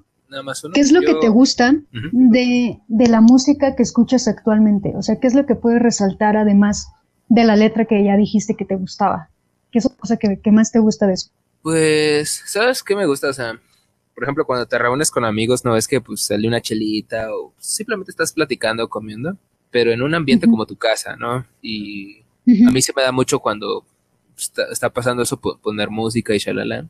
¿Qué 0.74 0.80
es 0.80 0.92
lo 0.92 1.00
que 1.00 1.14
te 1.14 1.28
gusta 1.28 1.74
de, 1.90 2.78
la 2.88 3.20
música 3.20 3.74
que 3.74 3.82
escuchas 3.82 4.28
actualmente? 4.28 4.92
O 4.96 5.02
sea, 5.02 5.18
¿qué 5.18 5.26
es 5.26 5.34
lo 5.34 5.46
que 5.46 5.56
puedes 5.56 5.82
resaltar 5.82 6.36
además 6.36 6.88
de 7.28 7.44
la 7.44 7.56
letra 7.56 7.84
que 7.84 8.04
ya 8.04 8.16
dijiste 8.16 8.54
que 8.54 8.64
te 8.64 8.76
gustaba? 8.76 9.28
¿Qué 9.72 9.78
es 9.78 9.84
la 9.84 9.96
cosa 9.96 10.16
que, 10.16 10.52
más 10.52 10.72
te 10.72 10.78
gusta 10.78 11.06
de 11.06 11.14
eso? 11.14 11.30
Pues, 11.62 12.42
¿sabes 12.46 12.82
qué 12.82 12.94
me 12.94 13.06
gusta? 13.06 13.28
O 13.28 13.32
sea, 13.32 13.60
por 14.14 14.24
ejemplo, 14.24 14.44
cuando 14.44 14.66
te 14.66 14.78
reúnes 14.78 15.10
con 15.10 15.24
amigos, 15.24 15.64
no 15.64 15.76
es 15.76 15.88
que 15.88 16.00
pues 16.00 16.26
sale 16.26 16.46
una 16.46 16.60
chelita 16.60 17.34
o 17.34 17.52
simplemente 17.58 18.10
estás 18.10 18.32
platicando, 18.32 18.88
comiendo, 18.88 19.36
pero 19.70 19.92
en 19.92 20.02
un 20.02 20.14
ambiente 20.14 20.46
como 20.46 20.66
tu 20.66 20.76
casa, 20.76 21.16
¿no? 21.16 21.44
Y 21.60 22.20
a 22.66 22.70
mí 22.70 22.82
se 22.82 22.92
me 22.94 23.02
da 23.02 23.12
mucho 23.12 23.40
cuando 23.40 23.84
está, 24.36 24.90
pasando 24.90 25.22
eso, 25.22 25.40
poner 25.40 25.90
música 25.90 26.34
y 26.34 26.38
shalala 26.38 26.86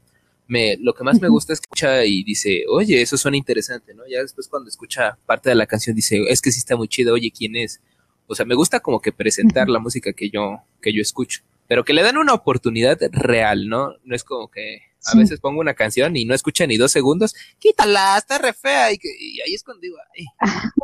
me, 0.51 0.77
lo 0.79 0.95
que 0.95 1.05
más 1.05 1.21
me 1.21 1.29
gusta 1.29 1.53
es 1.53 1.61
que 1.61 1.67
escucha 1.67 2.05
y 2.05 2.25
dice, 2.25 2.65
oye, 2.69 3.01
eso 3.01 3.17
suena 3.17 3.37
interesante, 3.37 3.95
¿no? 3.95 4.03
Ya 4.11 4.21
después 4.21 4.49
cuando 4.49 4.69
escucha 4.69 5.17
parte 5.25 5.49
de 5.49 5.55
la 5.55 5.67
canción 5.67 5.95
dice, 5.95 6.25
es 6.29 6.43
que 6.43 6.51
sí 6.51 6.59
está 6.59 6.77
muy 6.77 6.89
chido, 6.89 7.15
oye, 7.15 7.31
¿quién 7.31 7.55
es? 7.55 7.81
O 8.27 8.35
sea, 8.35 8.45
me 8.45 8.57
gusta 8.57 8.81
como 8.81 9.01
que 9.01 9.13
presentar 9.13 9.69
la 9.69 9.79
música 9.79 10.13
que 10.13 10.29
yo, 10.29 10.59
que 10.83 10.93
yo 10.93 11.01
escucho, 11.01 11.43
pero 11.69 11.85
que 11.85 11.93
le 11.93 12.03
dan 12.03 12.17
una 12.17 12.35
oportunidad 12.35 12.99
real, 13.13 13.69
¿no? 13.69 13.95
No 14.05 14.17
es 14.17 14.25
como 14.25 14.51
que 14.51 14.83
a 15.05 15.17
veces 15.17 15.39
pongo 15.39 15.61
una 15.61 15.75
canción 15.75 16.17
y 16.17 16.25
no 16.25 16.35
escucha 16.35 16.67
ni 16.67 16.77
dos 16.77 16.91
segundos, 16.91 17.35
quítala, 17.61 18.19
está 18.19 18.39
re 18.39 18.53
fea, 18.53 18.93
y, 18.93 18.99
ahí 19.47 19.55
es 19.55 19.63
cuando 19.63 19.81
digo, 19.81 19.97
ay, 20.17 20.27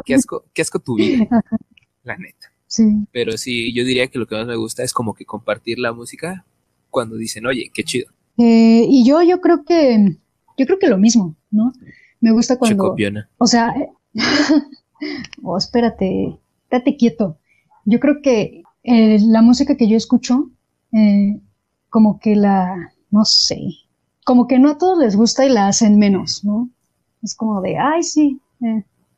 qué 0.04 0.14
asco, 0.14 0.44
qué 0.54 0.62
asco 0.62 0.78
tu 0.78 0.94
vida, 0.94 1.26
la 2.04 2.16
neta. 2.16 2.52
Sí. 2.68 2.84
Pero 3.12 3.36
sí, 3.36 3.74
yo 3.74 3.84
diría 3.84 4.06
que 4.06 4.18
lo 4.18 4.26
que 4.26 4.36
más 4.36 4.46
me 4.46 4.56
gusta 4.56 4.84
es 4.84 4.92
como 4.92 5.14
que 5.14 5.24
compartir 5.24 5.80
la 5.80 5.92
música 5.92 6.46
cuando 6.88 7.16
dicen, 7.16 7.46
oye, 7.46 7.70
qué 7.74 7.82
chido. 7.82 8.12
Eh, 8.38 8.86
y 8.88 9.04
yo, 9.04 9.22
yo 9.22 9.40
creo 9.40 9.64
que, 9.64 10.18
yo 10.56 10.66
creo 10.66 10.78
que 10.78 10.88
lo 10.88 10.98
mismo, 10.98 11.36
¿no? 11.50 11.72
Me 12.20 12.32
gusta 12.32 12.58
cuando, 12.58 12.94
o 13.38 13.46
sea, 13.46 13.74
oh, 15.42 15.56
espérate, 15.56 16.38
date 16.70 16.96
quieto. 16.96 17.38
Yo 17.84 18.00
creo 18.00 18.16
que 18.22 18.62
eh, 18.82 19.18
la 19.20 19.42
música 19.42 19.76
que 19.76 19.88
yo 19.88 19.96
escucho, 19.96 20.50
eh, 20.92 21.40
como 21.88 22.18
que 22.18 22.36
la, 22.36 22.92
no 23.10 23.24
sé, 23.24 23.60
como 24.24 24.46
que 24.46 24.58
no 24.58 24.70
a 24.70 24.78
todos 24.78 24.98
les 24.98 25.16
gusta 25.16 25.46
y 25.46 25.50
la 25.50 25.68
hacen 25.68 25.98
menos, 25.98 26.44
¿no? 26.44 26.70
Es 27.22 27.34
como 27.34 27.60
de, 27.60 27.78
ay, 27.78 28.02
sí, 28.02 28.40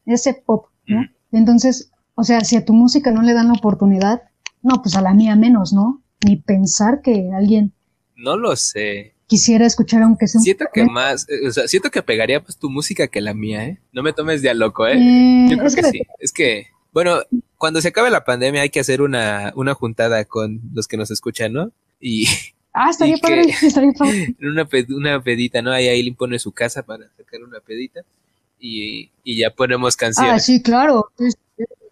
ese 0.07 0.35
pop, 0.35 0.66
¿no? 0.87 1.03
Entonces, 1.33 1.91
o 2.14 2.25
sea, 2.25 2.41
si 2.41 2.57
a 2.57 2.64
tu 2.64 2.73
música 2.73 3.11
no 3.11 3.23
le 3.23 3.35
dan 3.35 3.49
la 3.49 3.55
oportunidad, 3.55 4.23
no, 4.62 4.83
pues 4.83 4.97
a 4.97 5.03
la 5.03 5.14
mía 5.14 5.37
menos, 5.37 5.73
¿no? 5.73 6.03
Ni 6.27 6.37
pensar 6.37 7.01
que 7.01 7.31
alguien 7.33 7.73
no 8.19 8.37
lo 8.37 8.55
sé. 8.57 9.14
Quisiera 9.27 9.64
escuchar 9.64 10.03
aunque 10.03 10.27
sea 10.27 10.41
un 10.41 10.45
Siento 10.45 10.66
que 10.73 10.85
más, 10.85 11.27
eh, 11.29 11.47
o 11.47 11.53
sea, 11.53 11.69
siento 11.69 11.91
que 11.91 12.03
pegaría 12.03 12.41
más 12.41 12.59
tu 12.59 12.69
música 12.69 13.07
que 13.09 13.21
la 13.21 13.33
mía, 13.33 13.64
¿eh? 13.64 13.79
No 13.93 14.03
me 14.03 14.12
tomes 14.12 14.43
de 14.43 14.51
a 14.51 14.55
loco, 14.55 14.87
¿eh? 14.87 14.95
eh 14.99 15.47
Yo 15.51 15.57
creo 15.57 15.71
que, 15.71 15.83
sí. 15.85 16.03
Es 16.19 16.33
que, 16.33 16.66
bueno, 16.93 17.21
cuando 17.57 17.81
se 17.81 17.89
acabe 17.89 18.11
la 18.11 18.25
pandemia 18.25 18.62
hay 18.62 18.71
que 18.71 18.81
hacer 18.81 19.03
una, 19.03 19.53
una 19.55 19.75
juntada 19.75 20.25
con 20.25 20.61
los 20.73 20.89
que 20.89 20.97
nos 20.97 21.11
escuchan, 21.11 21.53
¿no? 21.53 21.71
Y... 22.01 22.27
Ah, 22.73 22.91
estaría 22.91 23.16
padre, 23.19 23.43
estaría 23.62 23.93
padre. 23.93 24.35
Una, 24.41 24.69
una 24.91 25.23
pedita, 25.23 25.62
¿no? 25.62 25.73
Ahí 25.73 25.89
Aileen 25.89 26.14
pone 26.14 26.39
su 26.39 26.53
casa 26.53 26.83
para 26.83 27.09
sacar 27.16 27.43
una 27.43 27.61
pedita 27.61 28.01
y, 28.59 29.11
y 29.25 29.39
ya 29.39 29.51
ponemos 29.51 29.97
canciones. 29.97 30.33
Ah, 30.33 30.39
sí, 30.39 30.62
claro. 30.62 31.11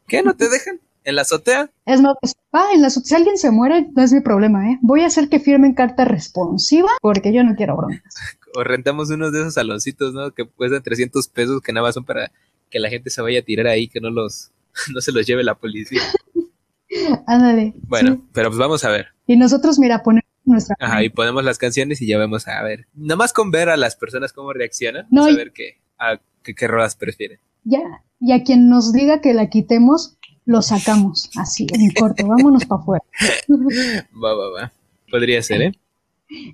¿Qué? 0.07 0.23
¿No 0.23 0.37
te 0.37 0.49
dejan? 0.49 0.81
¿En 1.07 1.15
la 1.15 1.23
azotea? 1.23 1.71
Es 1.87 2.01
no, 2.01 2.17
pues, 2.21 2.35
ah, 2.53 2.67
en 2.75 2.81
la 2.81 2.89
azotea. 2.89 3.09
Si 3.09 3.15
alguien 3.15 3.39
se 3.39 3.53
muere, 3.53 3.87
no 3.95 4.03
es 4.03 4.13
mi 4.13 4.21
problema, 4.21 4.73
¿eh? 4.73 4.79
Voy 4.83 5.03
a 5.03 5.07
hacer 5.07 5.29
que 5.29 5.39
firmen 5.39 5.73
carta 5.73 6.05
responsiva 6.05 6.91
porque 7.01 7.33
yo 7.33 7.45
no 7.45 7.55
quiero 7.55 7.77
bromas. 7.77 8.03
o 8.57 8.65
rentamos 8.65 9.09
unos 9.11 9.33
de 9.33 9.43
esos 9.43 9.55
saloncitos, 9.55 10.13
¿no? 10.13 10.33
Que 10.33 10.49
cuestan 10.49 10.83
300 10.83 11.29
pesos, 11.29 11.63
que 11.63 11.73
nada 11.73 11.87
más 11.87 11.95
son 11.95 12.05
para 12.05 12.33
que 12.71 12.81
la 12.81 12.91
gente 12.91 13.11
se 13.11 13.23
vaya 13.23 13.39
a 13.39 13.43
tirar 13.43 13.69
ahí, 13.69 13.87
que 13.87 14.01
no 14.01 14.11
los, 14.11 14.51
no 14.93 15.01
se 15.01 15.13
los 15.13 15.25
lleve 15.25 15.45
la 15.45 15.55
policía. 15.55 16.03
Ándale. 17.29 17.75
Bueno, 17.87 18.27
pero 18.33 18.49
pues 18.49 18.59
vamos 18.59 18.85
a 18.85 18.91
ver. 18.91 19.07
Y 19.29 19.37
nosotros, 19.37 19.79
mira, 19.79 20.03
ponemos 20.03 20.29
nuestra. 20.45 20.75
Ajá, 20.81 21.05
y 21.05 21.09
ponemos 21.09 21.45
las 21.45 21.59
canciones 21.59 22.03
y 22.03 22.09
ya 22.09 22.19
vemos 22.19 22.49
a 22.49 22.61
ver. 22.65 22.89
Nada 22.95 23.17
más 23.17 23.33
con 23.33 23.53
ver 23.53 23.69
a 23.69 23.77
las 23.77 23.95
personas 23.95 24.33
cómo 24.33 24.53
reaccionan, 24.53 25.07
no, 25.09 25.27
a 25.27 25.33
ver 25.33 25.53
qué, 25.53 25.79
¿Qué, 26.43 26.53
qué 26.53 26.67
rolas 26.67 26.97
prefieren? 26.97 27.39
Ya, 27.63 28.03
y 28.19 28.33
a 28.33 28.43
quien 28.43 28.69
nos 28.69 28.93
diga 28.93 29.21
que 29.21 29.35
la 29.35 29.51
quitemos, 29.51 30.17
lo 30.47 30.63
sacamos, 30.63 31.29
así, 31.37 31.67
en 31.73 31.91
corto, 31.91 32.27
vámonos 32.27 32.65
para 32.65 32.81
afuera. 32.81 33.05
va, 34.25 34.35
va, 34.35 34.51
va. 34.51 34.73
Podría 35.11 35.43
ser, 35.43 35.63
¿eh? 35.63 35.73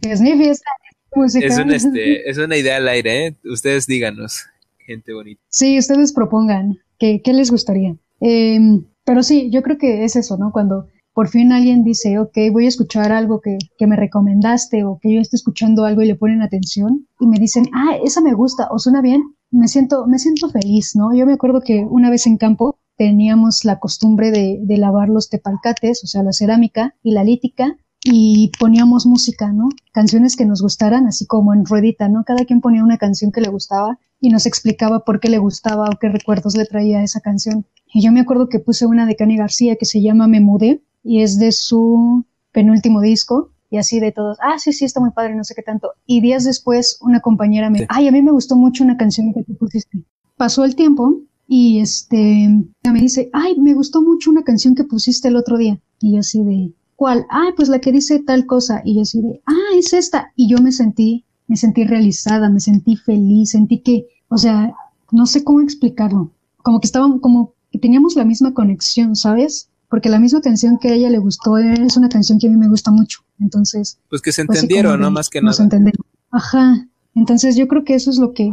Es 0.03 0.20
mi 0.20 0.32
fiesta. 0.32 0.70
Es, 1.14 1.59
un, 1.59 1.70
este, 1.70 2.28
es 2.28 2.38
una 2.38 2.57
idea 2.57 2.78
al 2.78 2.88
aire, 2.88 3.26
¿eh? 3.26 3.36
Ustedes 3.45 3.86
díganos, 3.86 4.47
gente 4.86 5.12
bonita. 5.12 5.43
Sí, 5.49 5.78
ustedes 5.78 6.12
propongan, 6.14 6.78
¿qué, 6.99 7.20
qué 7.22 7.34
les 7.34 7.51
gustaría? 7.51 7.95
Em, 8.20 8.84
pero 9.05 9.22
sí, 9.22 9.51
yo 9.51 9.62
creo 9.62 9.76
que 9.76 10.05
es 10.05 10.16
eso, 10.16 10.38
¿no? 10.38 10.53
Cuando 10.53 10.88
por 11.12 11.28
fin 11.28 11.53
alguien 11.53 11.84
dice, 11.84 12.18
ok, 12.18 12.34
voy 12.51 12.64
a 12.64 12.68
escuchar 12.68 13.12
algo 13.12 13.43
que, 13.43 13.59
que, 13.76 13.86
me 13.86 13.97
recomendaste 13.97 14.84
o 14.84 14.99
que 15.03 15.14
yo 15.14 15.20
esté 15.20 15.36
escuchando 15.36 15.84
algo 15.84 16.01
y 16.01 16.07
le 16.07 16.14
ponen 16.14 16.40
atención 16.40 17.07
y 17.20 17.26
me 17.26 17.38
dicen, 17.38 17.66
ah, 17.74 17.97
esa 18.03 18.22
me 18.22 18.32
gusta 18.32 18.68
o 18.70 18.78
suena 18.78 19.03
bien, 19.03 19.22
me 19.51 19.68
siento, 19.68 20.07
me 20.07 20.18
siento 20.18 20.49
feliz, 20.49 20.97
¿no? 20.97 21.14
Yo 21.14 21.26
me 21.26 21.34
acuerdo 21.34 21.61
que 21.61 21.84
una 21.84 22.09
vez 22.09 22.26
en 22.26 22.38
campo 22.38 22.78
teníamos 22.97 23.64
la 23.64 23.78
costumbre 23.78 24.30
de, 24.30 24.59
de 24.62 24.78
lavar 24.78 25.09
los 25.09 25.28
tepalcates, 25.28 26.05
o 26.05 26.07
sea, 26.07 26.22
la 26.22 26.32
cerámica 26.32 26.95
y 27.03 27.12
la 27.12 27.24
lítica, 27.24 27.76
y 28.05 28.51
poníamos 28.59 29.07
música, 29.07 29.53
¿no? 29.53 29.68
Canciones 29.93 30.36
que 30.36 30.45
nos 30.45 30.61
gustaran, 30.61 31.07
así 31.07 31.26
como 31.26 31.55
en 31.55 31.64
ruedita, 31.64 32.09
¿no? 32.09 32.24
Cada 32.24 32.45
quien 32.45 32.61
ponía 32.61 32.82
una 32.82 32.99
canción 32.99 33.30
que 33.30 33.40
le 33.40 33.49
gustaba 33.49 33.99
y 34.20 34.30
nos 34.30 34.47
explicaba 34.47 35.05
por 35.05 35.20
qué 35.20 35.28
le 35.28 35.38
gustaba 35.38 35.88
o 35.88 35.99
qué 36.01 36.09
recuerdos 36.09 36.57
le 36.57 36.64
traía 36.64 37.03
esa 37.03 37.20
canción. 37.20 37.64
Y 37.93 38.03
yo 38.03 38.11
me 38.12 38.20
acuerdo 38.20 38.49
que 38.49 38.59
puse 38.59 38.86
una 38.86 39.07
de 39.07 39.16
Cani 39.16 39.36
García 39.36 39.76
que 39.76 39.84
se 39.84 40.03
llama 40.03 40.26
Me 40.26 40.40
Mudé 40.40 40.82
y 41.05 41.22
es 41.22 41.38
de 41.38 41.53
su 41.53 42.24
penúltimo 42.53 43.01
disco 43.01 43.53
y 43.70 43.78
así 43.78 44.01
de 44.01 44.12
todos, 44.12 44.36
ah, 44.43 44.59
sí, 44.59 44.72
sí, 44.72 44.84
está 44.84 45.01
muy 45.01 45.11
padre, 45.11 45.34
no 45.34 45.45
sé 45.45 45.55
qué 45.55 45.62
tanto. 45.62 45.93
Y 46.05 46.20
días 46.20 46.45
después 46.45 46.99
una 47.01 47.20
compañera 47.20 47.70
me, 47.70 47.86
ay, 47.88 48.09
a 48.09 48.12
mí 48.12 48.20
me 48.20 48.32
gustó 48.32 48.57
mucho 48.57 48.84
una 48.84 48.97
canción 48.97 49.32
que 49.32 49.45
tú 49.45 49.57
pusiste. 49.57 50.05
Pasó 50.36 50.64
el 50.64 50.76
tiempo 50.76 51.20
y 51.47 51.80
este, 51.80 52.51
me 52.93 53.01
dice, 53.01 53.30
ay, 53.32 53.59
me 53.59 53.74
gustó 53.74 54.03
mucho 54.03 54.30
una 54.30 54.45
canción 54.45 54.74
que 54.74 54.84
pusiste 54.84 55.28
el 55.28 55.36
otro 55.36 55.59
día. 55.59 55.80
Y 56.01 56.14
yo 56.14 56.20
así 56.20 56.43
de, 56.43 56.72
¿cuál? 56.97 57.26
Ay, 57.30 57.51
pues 57.57 57.68
la 57.68 57.80
que 57.80 57.93
dice 57.93 58.20
tal 58.20 58.47
cosa. 58.47 58.82
Y 58.84 58.97
yo 58.97 59.03
así 59.03 59.20
de, 59.20 59.43
ah, 59.47 59.76
es 59.76 59.93
esta. 59.93 60.32
Y 60.36 60.49
yo 60.49 60.59
me 60.59 60.72
sentí, 60.72 61.24
me 61.47 61.57
sentí 61.57 61.84
realizada, 61.84 62.49
me 62.51 62.61
sentí 62.61 62.97
feliz, 62.97 63.51
sentí 63.51 63.80
que, 63.80 64.07
o 64.28 64.38
sea, 64.38 64.72
no 65.11 65.26
sé 65.26 65.45
cómo 65.45 65.61
explicarlo. 65.61 66.30
Como 66.59 66.80
que 66.80 66.86
estábamos, 66.86 67.20
como 67.20 67.55
que 67.70 67.78
teníamos 67.78 68.16
la 68.16 68.24
misma 68.24 68.55
conexión, 68.55 69.16
¿sabes? 69.16 69.68
Porque 69.88 70.09
la 70.09 70.18
misma 70.18 70.40
canción 70.40 70.78
que 70.78 70.88
a 70.88 70.95
ella 70.95 71.11
le 71.11 71.18
gustó 71.18 71.59
es 71.59 71.97
una 71.97 72.09
canción 72.09 72.38
que 72.38 72.47
a 72.47 72.51
mí 72.51 72.57
me 72.57 72.68
gusta 72.68 72.90
mucho. 72.90 73.20
Entonces. 73.40 73.99
Pues 74.09 74.22
que 74.22 74.32
se 74.32 74.43
entendieron, 74.43 75.01
¿no? 75.01 75.11
Más 75.11 75.28
que 75.28 75.43
nos 75.43 75.59
nada. 75.59 75.64
entendieron. 75.64 76.07
Ajá. 76.30 76.88
Entonces 77.14 77.57
yo 77.57 77.68
creo 77.68 77.84
que 77.84 77.95
eso 77.95 78.11
es 78.11 78.18
lo 78.18 78.32
que, 78.32 78.53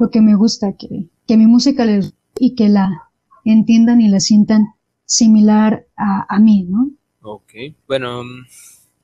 lo 0.00 0.10
que 0.10 0.20
me 0.20 0.34
gusta, 0.34 0.72
que, 0.72 1.08
que 1.26 1.36
mi 1.36 1.46
música 1.46 1.84
les, 1.84 2.14
y 2.38 2.54
que 2.54 2.68
la 2.68 3.08
entiendan 3.52 4.00
y 4.00 4.08
la 4.08 4.20
sientan 4.20 4.74
similar 5.04 5.86
a, 5.96 6.26
a 6.28 6.38
mí, 6.38 6.64
¿no? 6.68 6.90
Ok. 7.22 7.52
Bueno, 7.86 8.22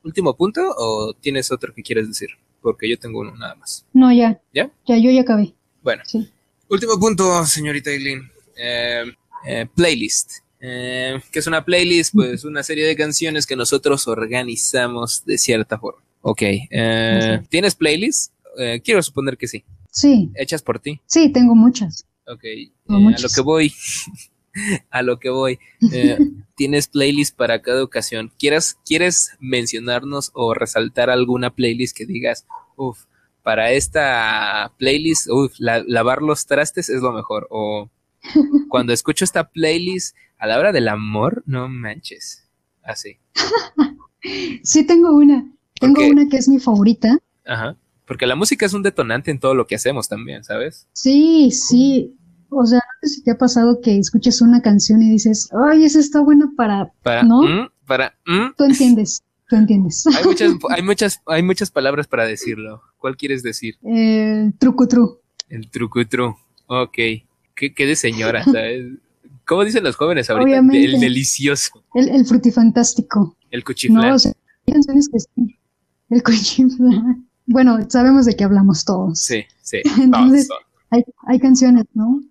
último 0.03 0.35
punto 0.35 0.61
o 0.77 1.13
tienes 1.19 1.51
otro 1.51 1.73
que 1.73 1.83
quieres 1.83 2.07
decir? 2.07 2.29
Porque 2.61 2.89
yo 2.89 2.97
tengo 2.99 3.21
uno 3.21 3.35
nada 3.35 3.55
más. 3.55 3.85
No, 3.93 4.11
ya. 4.11 4.39
¿Ya? 4.53 4.71
Ya, 4.85 4.97
yo 4.97 5.09
ya 5.11 5.21
acabé. 5.21 5.55
Bueno. 5.81 6.03
Sí. 6.05 6.29
Último 6.69 6.99
punto, 6.99 7.45
señorita 7.45 7.89
Eileen. 7.89 8.29
Eh, 8.55 9.03
eh, 9.47 9.67
playlist. 9.75 10.31
Eh, 10.59 11.19
¿Qué 11.31 11.39
es 11.39 11.47
una 11.47 11.65
playlist? 11.65 12.13
Pues 12.13 12.45
una 12.45 12.61
serie 12.61 12.85
de 12.85 12.95
canciones 12.95 13.47
que 13.47 13.55
nosotros 13.55 14.07
organizamos 14.07 15.25
de 15.25 15.37
cierta 15.37 15.79
forma. 15.79 16.01
Ok. 16.21 16.41
Eh, 16.43 17.41
¿Tienes 17.49 17.75
playlist? 17.75 18.33
Eh, 18.59 18.81
quiero 18.83 19.01
suponer 19.01 19.37
que 19.37 19.47
sí. 19.47 19.63
Sí. 19.89 20.31
¿Hechas 20.35 20.61
por 20.61 20.79
ti? 20.79 21.01
Sí, 21.07 21.29
tengo 21.29 21.55
muchas. 21.55 22.05
Ok. 22.27 22.43
Tengo 22.87 23.09
a 23.09 23.11
lo 23.19 23.29
que 23.33 23.41
voy. 23.41 23.73
a 24.89 25.01
lo 25.01 25.19
que 25.19 25.29
voy. 25.29 25.59
Eh, 25.91 26.17
tienes 26.55 26.87
playlist 26.87 27.35
para 27.35 27.61
cada 27.61 27.83
ocasión. 27.83 28.31
¿Quieres, 28.39 28.77
¿Quieres 28.85 29.31
mencionarnos 29.39 30.31
o 30.33 30.53
resaltar 30.53 31.09
alguna 31.09 31.53
playlist 31.55 31.95
que 31.95 32.05
digas, 32.05 32.45
uff, 32.75 33.05
para 33.43 33.71
esta 33.71 34.71
playlist, 34.77 35.27
uff, 35.29 35.53
la- 35.59 35.83
lavar 35.87 36.21
los 36.21 36.45
trastes 36.45 36.89
es 36.89 37.01
lo 37.01 37.11
mejor? 37.11 37.47
O 37.49 37.89
cuando 38.69 38.93
escucho 38.93 39.25
esta 39.25 39.49
playlist, 39.49 40.15
a 40.37 40.47
la 40.47 40.59
hora 40.59 40.71
del 40.71 40.87
amor, 40.87 41.43
no 41.45 41.67
manches. 41.69 42.47
Así. 42.83 43.17
Sí, 44.63 44.85
tengo 44.85 45.15
una. 45.15 45.45
Tengo 45.79 46.05
una 46.07 46.27
que 46.29 46.37
es 46.37 46.47
mi 46.47 46.59
favorita. 46.59 47.17
Ajá. 47.45 47.75
Porque 48.05 48.27
la 48.27 48.35
música 48.35 48.65
es 48.65 48.73
un 48.73 48.83
detonante 48.83 49.31
en 49.31 49.39
todo 49.39 49.55
lo 49.55 49.65
que 49.65 49.75
hacemos 49.75 50.07
también, 50.07 50.43
¿sabes? 50.43 50.87
Sí, 50.93 51.49
sí. 51.51 52.15
O 52.53 52.65
sea, 52.65 52.79
no 52.79 53.07
sé 53.07 53.15
si 53.15 53.23
te 53.23 53.31
ha 53.31 53.37
pasado 53.37 53.79
que 53.81 53.97
escuches 53.97 54.41
una 54.41 54.61
canción 54.61 55.01
y 55.01 55.09
dices, 55.09 55.49
ay, 55.69 55.85
esa 55.85 55.99
está 55.99 56.19
buena 56.19 56.51
para... 56.57 56.91
Para, 57.01 57.23
¿No? 57.23 57.41
mm, 57.43 57.69
para, 57.87 58.13
mm. 58.25 58.55
Tú 58.57 58.65
entiendes, 58.65 59.23
tú 59.49 59.55
entiendes. 59.55 60.05
Hay 60.17 60.23
muchas, 60.25 60.51
hay 60.69 60.81
muchas, 60.83 61.21
hay 61.25 61.43
muchas 61.43 61.71
palabras 61.71 62.07
para 62.07 62.25
decirlo. 62.25 62.81
¿Cuál 62.97 63.15
quieres 63.15 63.41
decir? 63.41 63.75
El 63.83 64.53
truco 64.59 64.87
tru. 64.87 65.19
El 65.49 65.69
trucutru. 65.71 66.35
Ok. 66.67 66.93
¿Qué, 67.55 67.73
qué 67.73 67.85
de 67.85 67.95
señora, 67.95 68.43
¿sabes? 68.45 68.85
¿Cómo 69.47 69.63
dicen 69.63 69.83
los 69.83 69.95
jóvenes 69.95 70.29
ahorita? 70.29 70.43
Obviamente. 70.49 70.85
El 70.93 70.99
delicioso. 70.99 71.83
El, 71.93 72.09
el 72.09 72.25
frutifantástico. 72.25 73.37
El 73.49 73.63
cuchiflán. 73.63 74.09
No, 74.09 74.15
o 74.15 74.19
sea, 74.19 74.33
hay 74.67 74.73
canciones 74.73 75.09
que 75.09 75.19
sí. 75.19 75.57
El 76.09 76.21
cuchiflán. 76.23 77.27
Bueno, 77.45 77.79
sabemos 77.89 78.25
de 78.25 78.35
qué 78.35 78.43
hablamos 78.43 78.83
todos. 78.85 79.19
sí, 79.23 79.43
sí. 79.61 79.81
Entonces- 79.99 80.49
Hay, 80.89 81.03
hay 81.27 81.39
canciones, 81.39 81.85
¿no? 81.93 82.21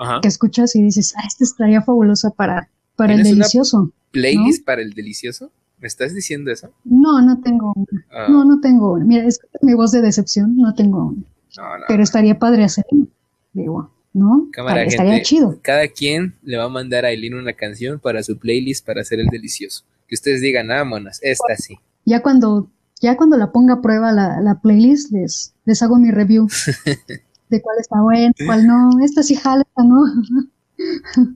Ajá. 0.00 0.20
Que 0.22 0.28
escuchas 0.28 0.74
y 0.74 0.82
dices, 0.82 1.14
ah, 1.16 1.22
esta 1.26 1.44
estaría 1.44 1.82
fabulosa 1.82 2.30
para, 2.30 2.68
para 2.96 3.12
el 3.12 3.18
¿Tienes 3.18 3.32
una- 3.32 3.38
delicioso. 3.44 3.92
¿Playlist 4.10 4.64
para 4.64 4.82
el 4.82 4.92
delicioso? 4.94 5.50
¿Me 5.78 5.86
estás 5.86 6.12
diciendo 6.14 6.50
eso? 6.50 6.70
No, 6.84 7.22
no 7.22 7.40
tengo 7.40 7.72
una. 7.76 8.04
Ah, 8.10 8.26
No, 8.28 8.44
no 8.44 8.60
tengo 8.60 8.92
una. 8.94 9.04
Mira, 9.04 9.24
es 9.24 9.40
mi 9.62 9.74
voz 9.74 9.92
de 9.92 10.00
decepción, 10.02 10.56
no 10.56 10.74
tengo 10.74 11.06
una. 11.08 11.22
no, 11.56 11.78
no. 11.78 11.84
Pero 11.88 12.02
estaría 12.02 12.38
padre 12.38 12.64
hacerlo. 12.64 13.06
Digo, 13.52 13.90
¿no? 14.12 14.48
Cámara, 14.52 14.82
estaría 14.82 15.12
gente. 15.12 15.26
chido. 15.26 15.58
Cada 15.62 15.86
quien 15.88 16.34
le 16.42 16.56
va 16.56 16.64
a 16.64 16.68
mandar 16.68 17.04
a 17.04 17.08
Aileen 17.08 17.34
una 17.34 17.52
canción 17.52 17.98
para 18.00 18.22
su 18.22 18.36
playlist 18.38 18.84
para 18.84 19.00
hacer 19.02 19.20
el 19.20 19.26
delicioso. 19.28 19.84
Que 20.08 20.14
ustedes 20.16 20.40
digan, 20.40 20.70
ah, 20.72 20.84
monas, 20.84 21.20
esta 21.22 21.56
sí. 21.56 21.78
Ya 22.04 22.20
cuando, 22.20 22.68
ya 23.00 23.16
cuando 23.16 23.36
la 23.36 23.52
ponga 23.52 23.74
a 23.74 23.80
prueba 23.80 24.10
la, 24.12 24.40
la 24.40 24.60
playlist, 24.60 25.12
les, 25.12 25.54
les 25.64 25.82
hago 25.82 25.98
mi 25.98 26.10
review 26.10 26.48
de 27.50 27.60
cuál 27.60 27.76
está 27.78 28.00
buena, 28.00 28.32
cuál 28.46 28.66
no. 28.66 28.90
Esta 29.02 29.22
sí 29.22 29.34
jala, 29.34 29.62
esta 29.62 29.84
no. 29.84 30.00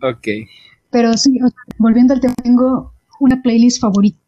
Ok. 0.08 0.28
Pero 0.90 1.16
sí, 1.16 1.38
o 1.42 1.48
sea, 1.48 1.58
volviendo 1.78 2.14
al 2.14 2.20
tema, 2.20 2.34
tengo 2.42 2.92
una 3.20 3.42
playlist 3.42 3.80
favorita 3.80 4.18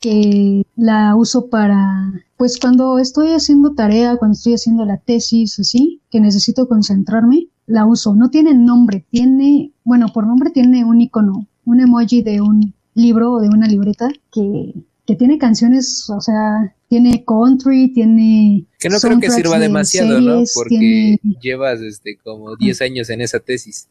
que 0.00 0.66
la 0.74 1.14
uso 1.14 1.48
para, 1.48 2.12
pues 2.36 2.58
cuando 2.58 2.98
estoy 2.98 3.28
haciendo 3.28 3.74
tarea, 3.74 4.16
cuando 4.16 4.34
estoy 4.34 4.54
haciendo 4.54 4.84
la 4.84 4.96
tesis, 4.96 5.58
así, 5.60 6.00
que 6.10 6.20
necesito 6.20 6.66
concentrarme, 6.66 7.48
la 7.66 7.86
uso. 7.86 8.14
No 8.14 8.28
tiene 8.28 8.54
nombre, 8.54 9.06
tiene, 9.10 9.72
bueno, 9.84 10.08
por 10.12 10.26
nombre 10.26 10.50
tiene 10.50 10.84
un 10.84 11.00
icono, 11.00 11.46
un 11.64 11.80
emoji 11.80 12.22
de 12.22 12.40
un 12.40 12.74
libro 12.94 13.34
o 13.34 13.40
de 13.40 13.48
una 13.48 13.68
libreta 13.68 14.08
que, 14.32 14.74
que 15.06 15.16
tiene 15.16 15.38
canciones, 15.38 16.08
o 16.10 16.20
sea, 16.20 16.74
tiene 16.88 17.24
country, 17.24 17.92
tiene... 17.92 18.66
Que 18.78 18.88
no 18.88 18.98
creo 18.98 19.18
que 19.18 19.30
sirva 19.30 19.56
de 19.58 19.62
demasiado, 19.62 20.20
¿no? 20.20 20.42
Porque 20.54 20.68
tiene- 20.68 21.20
llevas 21.40 21.80
este, 21.80 22.18
como 22.22 22.56
10 22.56 22.82
años 22.82 23.10
en 23.10 23.20
esa 23.20 23.40
tesis. 23.40 23.88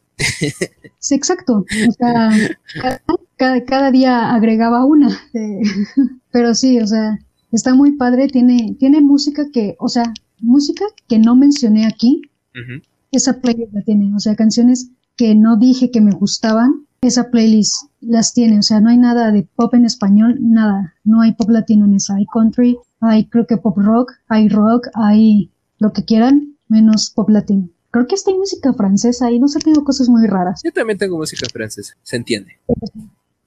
Sí, 1.00 1.16
exacto. 1.16 1.66
O 1.90 1.92
sea, 1.92 2.30
cada, 2.82 3.02
cada, 3.38 3.66
cada 3.66 3.92
día 3.92 4.34
agregaba 4.34 4.86
una. 4.86 5.10
eh, 5.34 5.62
pero 6.32 6.54
sí, 6.56 6.80
o 6.80 6.88
sea, 6.88 7.20
está 7.52 7.74
muy 7.76 7.94
padre. 7.98 8.28
Tiene, 8.28 8.76
tiene 8.80 9.02
música 9.02 9.48
que, 9.52 9.76
o 9.80 9.90
sea, 9.90 10.14
música 10.40 10.86
que 11.10 11.20
no 11.20 11.36
mencioné 11.36 11.86
aquí, 11.88 12.22
esa 13.12 13.42
playlist 13.42 13.74
la 13.74 13.82
tiene. 13.82 14.16
O 14.16 14.20
sea, 14.20 14.36
canciones 14.36 14.92
que 15.18 15.36
no 15.36 15.58
dije 15.58 15.92
que 15.92 16.02
me 16.02 16.12
gustaban, 16.12 16.86
esa 17.02 17.32
playlist 17.32 17.86
las 18.00 18.34
tiene. 18.34 18.60
O 18.60 18.62
sea, 18.62 18.80
no 18.80 18.90
hay 18.90 18.98
nada 18.98 19.32
de 19.32 19.48
pop 19.56 19.74
en 19.74 19.86
español, 19.86 20.38
nada. 20.40 20.94
No 21.04 21.22
hay 21.22 21.34
pop 21.34 21.50
latino 21.50 21.86
en 21.86 21.96
esa. 21.96 22.16
Hay 22.16 22.26
country, 22.32 22.78
hay 23.00 23.26
creo 23.26 23.48
que 23.48 23.58
pop 23.58 23.78
rock, 23.78 24.14
hay 24.28 24.50
rock, 24.50 24.88
hay 24.94 25.50
lo 25.80 25.94
que 25.94 26.06
quieran, 26.06 26.56
menos 26.68 27.10
pop 27.10 27.30
latino. 27.30 27.70
Creo 27.90 28.08
que 28.08 28.16
hasta 28.16 28.32
hay 28.32 28.38
música 28.38 28.72
francesa 28.74 29.32
y 29.32 29.40
no 29.40 29.48
sé, 29.48 29.60
tengo 29.60 29.84
cosas 29.84 30.10
muy 30.10 30.26
raras. 30.28 30.62
Yo 30.64 30.72
también 30.72 30.98
tengo 30.98 31.18
música 31.18 31.48
francesa, 31.52 31.96
se 32.04 32.16
entiende. 32.16 32.60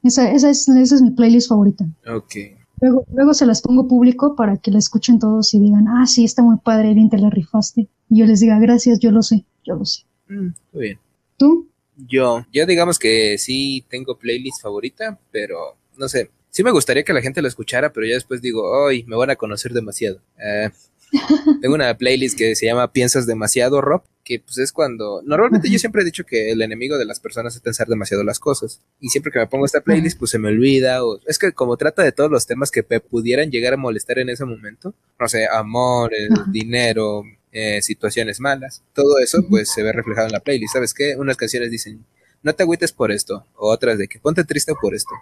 Esa, 0.02 0.30
esa, 0.32 0.50
es, 0.50 0.68
esa 0.68 0.96
es 0.96 1.02
mi 1.02 1.12
playlist 1.12 1.48
favorita. 1.48 1.86
Ok. 2.12 2.34
Luego, 2.80 3.06
luego 3.14 3.32
se 3.32 3.46
las 3.46 3.62
pongo 3.62 3.86
público 3.86 4.34
para 4.34 4.56
que 4.58 4.72
la 4.72 4.78
escuchen 4.78 5.18
todos 5.18 5.54
y 5.54 5.60
digan, 5.60 5.86
ah, 5.88 6.06
sí, 6.06 6.24
está 6.24 6.42
muy 6.42 6.58
padre, 6.58 6.92
bien 6.92 7.08
te 7.08 7.18
la 7.18 7.30
rifaste. 7.30 7.88
Y 8.10 8.18
yo 8.18 8.26
les 8.26 8.40
diga, 8.40 8.58
gracias, 8.58 8.98
yo 8.98 9.12
lo 9.12 9.22
sé, 9.22 9.46
yo 9.64 9.76
lo 9.76 9.84
sé. 9.84 10.02
Mm, 10.28 10.48
muy 10.72 10.82
bien. 10.82 10.98
¿Tú? 11.38 11.68
Yo, 11.96 12.44
yo 12.52 12.66
digamos 12.66 12.98
que 12.98 13.38
sí 13.38 13.84
tengo 13.88 14.18
playlist 14.18 14.62
favorita, 14.62 15.18
pero 15.30 15.76
no 15.96 16.08
sé. 16.08 16.30
Sí 16.50 16.62
me 16.62 16.70
gustaría 16.70 17.02
que 17.02 17.12
la 17.12 17.22
gente 17.22 17.42
la 17.42 17.48
escuchara, 17.48 17.92
pero 17.92 18.06
ya 18.06 18.14
después 18.14 18.40
digo, 18.40 18.86
ay, 18.86 19.04
me 19.04 19.16
van 19.16 19.30
a 19.30 19.36
conocer 19.36 19.72
demasiado. 19.72 20.20
Eh, 20.38 20.70
tengo 21.60 21.74
una 21.74 21.96
playlist 21.96 22.36
que 22.36 22.54
se 22.54 22.66
llama 22.66 22.92
Piensas 22.92 23.26
demasiado, 23.26 23.80
Rob, 23.80 24.02
que 24.24 24.40
pues 24.40 24.58
es 24.58 24.72
cuando 24.72 25.22
normalmente 25.24 25.70
yo 25.70 25.78
siempre 25.78 26.02
he 26.02 26.04
dicho 26.04 26.24
que 26.24 26.50
el 26.50 26.62
enemigo 26.62 26.96
de 26.98 27.04
las 27.04 27.20
personas 27.20 27.54
es 27.54 27.60
pensar 27.60 27.88
demasiado 27.88 28.24
las 28.24 28.40
cosas 28.40 28.80
y 29.00 29.08
siempre 29.08 29.30
que 29.30 29.38
me 29.38 29.46
pongo 29.46 29.66
esta 29.66 29.82
playlist 29.82 30.18
pues 30.18 30.30
se 30.30 30.38
me 30.38 30.48
olvida 30.48 31.04
o 31.04 31.20
es 31.26 31.38
que 31.38 31.52
como 31.52 31.76
trata 31.76 32.02
de 32.02 32.12
todos 32.12 32.30
los 32.30 32.46
temas 32.46 32.70
que 32.70 32.82
pudieran 32.82 33.50
llegar 33.50 33.74
a 33.74 33.76
molestar 33.76 34.18
en 34.18 34.30
ese 34.30 34.44
momento, 34.44 34.94
no 35.20 35.28
sé, 35.28 35.46
amor, 35.46 36.10
dinero, 36.50 37.24
eh, 37.56 37.80
situaciones 37.82 38.40
malas, 38.40 38.82
todo 38.92 39.20
eso 39.20 39.46
pues 39.48 39.70
se 39.72 39.84
ve 39.84 39.92
reflejado 39.92 40.26
en 40.26 40.32
la 40.32 40.40
playlist, 40.40 40.72
¿sabes 40.72 40.92
qué? 40.92 41.14
Unas 41.16 41.36
canciones 41.36 41.70
dicen, 41.70 42.04
no 42.42 42.52
te 42.52 42.64
agüites 42.64 42.90
por 42.90 43.12
esto, 43.12 43.46
o 43.54 43.70
otras 43.70 43.96
de 43.96 44.08
que 44.08 44.18
ponte 44.18 44.42
triste 44.42 44.74
por 44.80 44.92
esto. 44.92 45.14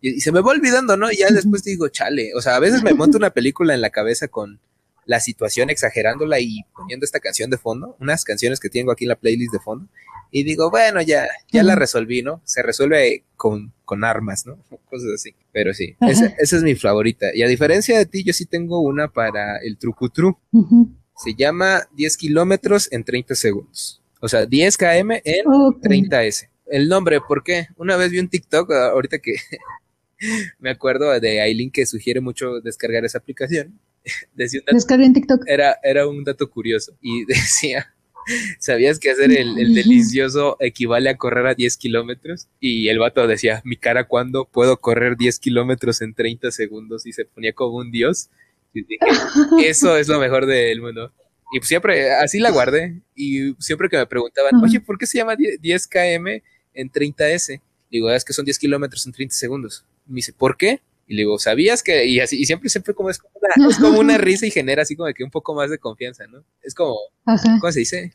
Y, 0.00 0.20
se 0.20 0.30
me 0.30 0.40
va 0.40 0.52
olvidando, 0.52 0.96
¿no? 0.96 1.10
Y 1.10 1.16
ya 1.16 1.30
después 1.30 1.64
digo, 1.64 1.88
chale, 1.88 2.30
o 2.36 2.40
sea, 2.40 2.54
a 2.54 2.60
veces 2.60 2.84
me 2.84 2.94
monto 2.94 3.18
una 3.18 3.30
película 3.30 3.74
en 3.74 3.80
la 3.80 3.90
cabeza 3.90 4.28
con 4.28 4.60
la 5.04 5.18
situación 5.18 5.68
exagerándola 5.68 6.38
y 6.38 6.60
poniendo 6.76 7.04
esta 7.04 7.18
canción 7.18 7.50
de 7.50 7.58
fondo, 7.58 7.96
unas 7.98 8.22
canciones 8.22 8.60
que 8.60 8.70
tengo 8.70 8.92
aquí 8.92 9.04
en 9.04 9.08
la 9.08 9.16
playlist 9.16 9.52
de 9.52 9.58
fondo, 9.58 9.88
y 10.30 10.44
digo, 10.44 10.70
bueno, 10.70 11.02
ya, 11.02 11.26
ya 11.50 11.64
la 11.64 11.74
resolví, 11.74 12.22
¿no? 12.22 12.40
Se 12.44 12.62
resuelve 12.62 13.24
con, 13.36 13.72
con 13.84 14.04
armas, 14.04 14.46
¿no? 14.46 14.58
Cosas 14.90 15.08
así. 15.12 15.34
Pero 15.50 15.74
sí, 15.74 15.96
esa, 16.00 16.26
esa, 16.38 16.56
es 16.56 16.62
mi 16.62 16.76
favorita. 16.76 17.26
Y 17.34 17.42
a 17.42 17.48
diferencia 17.48 17.98
de 17.98 18.06
ti, 18.06 18.22
yo 18.22 18.32
sí 18.32 18.46
tengo 18.46 18.80
una 18.80 19.08
para 19.08 19.58
el 19.58 19.76
trucutru. 19.76 20.38
Se 21.16 21.34
llama 21.34 21.88
10 21.94 22.16
kilómetros 22.16 22.90
en 22.92 23.04
30 23.04 23.34
segundos. 23.34 24.02
O 24.20 24.28
sea, 24.28 24.46
10 24.46 24.76
km 24.76 25.20
en 25.24 25.44
30S. 25.44 26.48
El 26.66 26.88
nombre, 26.88 27.20
¿por 27.20 27.42
qué? 27.42 27.68
Una 27.76 27.96
vez 27.96 28.10
vi 28.10 28.18
un 28.18 28.28
TikTok, 28.28 28.70
ahorita 28.72 29.18
que 29.18 29.34
me 30.58 30.70
acuerdo 30.70 31.18
de 31.20 31.40
Aileen 31.40 31.70
que 31.70 31.86
sugiere 31.86 32.20
mucho 32.20 32.60
descargar 32.60 33.04
esa 33.04 33.18
aplicación. 33.18 33.78
Decía 34.34 34.60
en 34.66 35.12
TikTok. 35.12 35.44
Era, 35.46 35.78
era 35.82 36.06
un 36.06 36.24
dato 36.24 36.48
curioso 36.50 36.96
y 37.00 37.24
decía, 37.26 37.94
¿sabías 38.58 38.98
que 38.98 39.10
hacer 39.10 39.32
el, 39.32 39.54
delicioso 39.74 40.56
equivale 40.60 41.10
a 41.10 41.16
correr 41.16 41.46
a 41.46 41.54
10 41.54 41.76
kilómetros? 41.76 42.48
Y 42.60 42.88
el 42.88 42.98
vato 42.98 43.26
decía, 43.26 43.62
mi 43.64 43.76
cara, 43.76 44.04
¿cuándo 44.04 44.46
puedo 44.46 44.78
correr 44.78 45.16
10 45.16 45.38
kilómetros 45.38 46.02
en 46.02 46.14
30 46.14 46.50
segundos? 46.50 47.06
Y 47.06 47.12
se 47.12 47.24
ponía 47.24 47.52
como 47.52 47.78
un 47.78 47.90
dios. 47.90 48.30
Y 48.74 48.82
dije, 48.82 48.98
eso 49.68 49.96
es 49.96 50.08
lo 50.08 50.18
mejor 50.18 50.46
del 50.46 50.82
mundo. 50.82 51.12
Y 51.52 51.60
pues 51.60 51.68
siempre, 51.68 52.12
así 52.12 52.40
la 52.40 52.50
guardé. 52.50 53.00
Y 53.14 53.54
siempre 53.60 53.88
que 53.88 53.96
me 53.96 54.06
preguntaban, 54.06 54.56
oye, 54.62 54.80
¿por 54.80 54.98
qué 54.98 55.06
se 55.06 55.18
llama 55.18 55.36
10 55.36 55.86
km 55.86 56.42
en 56.74 56.90
30S? 56.90 57.60
Digo, 57.90 58.10
es 58.10 58.24
que 58.24 58.32
son 58.32 58.44
10 58.44 58.58
kilómetros 58.58 59.06
en 59.06 59.12
30 59.12 59.34
segundos. 59.34 59.84
Me 60.06 60.16
dice, 60.16 60.32
¿por 60.32 60.56
qué? 60.56 60.80
Y 61.06 61.14
le 61.14 61.20
digo, 61.20 61.38
¿sabías 61.38 61.82
que? 61.82 62.06
Y 62.06 62.18
así, 62.18 62.40
y 62.40 62.46
siempre, 62.46 62.68
siempre 62.68 62.94
como 62.94 63.10
es 63.10 63.18
como 63.18 63.34
una, 63.40 63.68
es 63.68 63.78
como 63.78 64.00
una 64.00 64.18
risa 64.18 64.46
y 64.46 64.50
genera 64.50 64.82
así 64.82 64.96
como 64.96 65.12
que 65.12 65.22
un 65.22 65.30
poco 65.30 65.54
más 65.54 65.70
de 65.70 65.78
confianza, 65.78 66.26
¿no? 66.26 66.42
Es 66.62 66.74
como, 66.74 66.96
¿cómo 67.60 67.72
se 67.72 67.80
dice? 67.80 68.14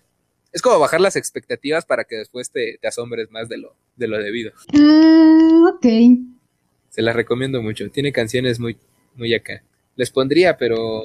Es 0.52 0.61
como 0.61 0.80
bajar 0.80 0.99
las 0.99 1.15
expectativas 1.15 1.86
para 1.86 2.03
que 2.03 2.15
después 2.15 2.52
te, 2.52 2.80
te 2.81 2.88
asombres 2.88 3.30
más 3.30 3.48
de 3.48 3.57
lo, 3.57 3.76
de 3.95 4.07
lo 4.07 4.18
debido. 4.18 4.52
Ah, 4.73 5.72
ok. 5.76 5.86
Se 6.90 7.03
las 7.03 7.15
recomiendo 7.15 7.61
mucho. 7.61 7.90
Tiene 7.91 8.11
canciones 8.11 8.60
muy, 8.60 8.76
muy 9.15 9.34
acá. 9.36 9.64
Les 10.00 10.12
pondría, 10.12 10.56
pero 10.56 11.04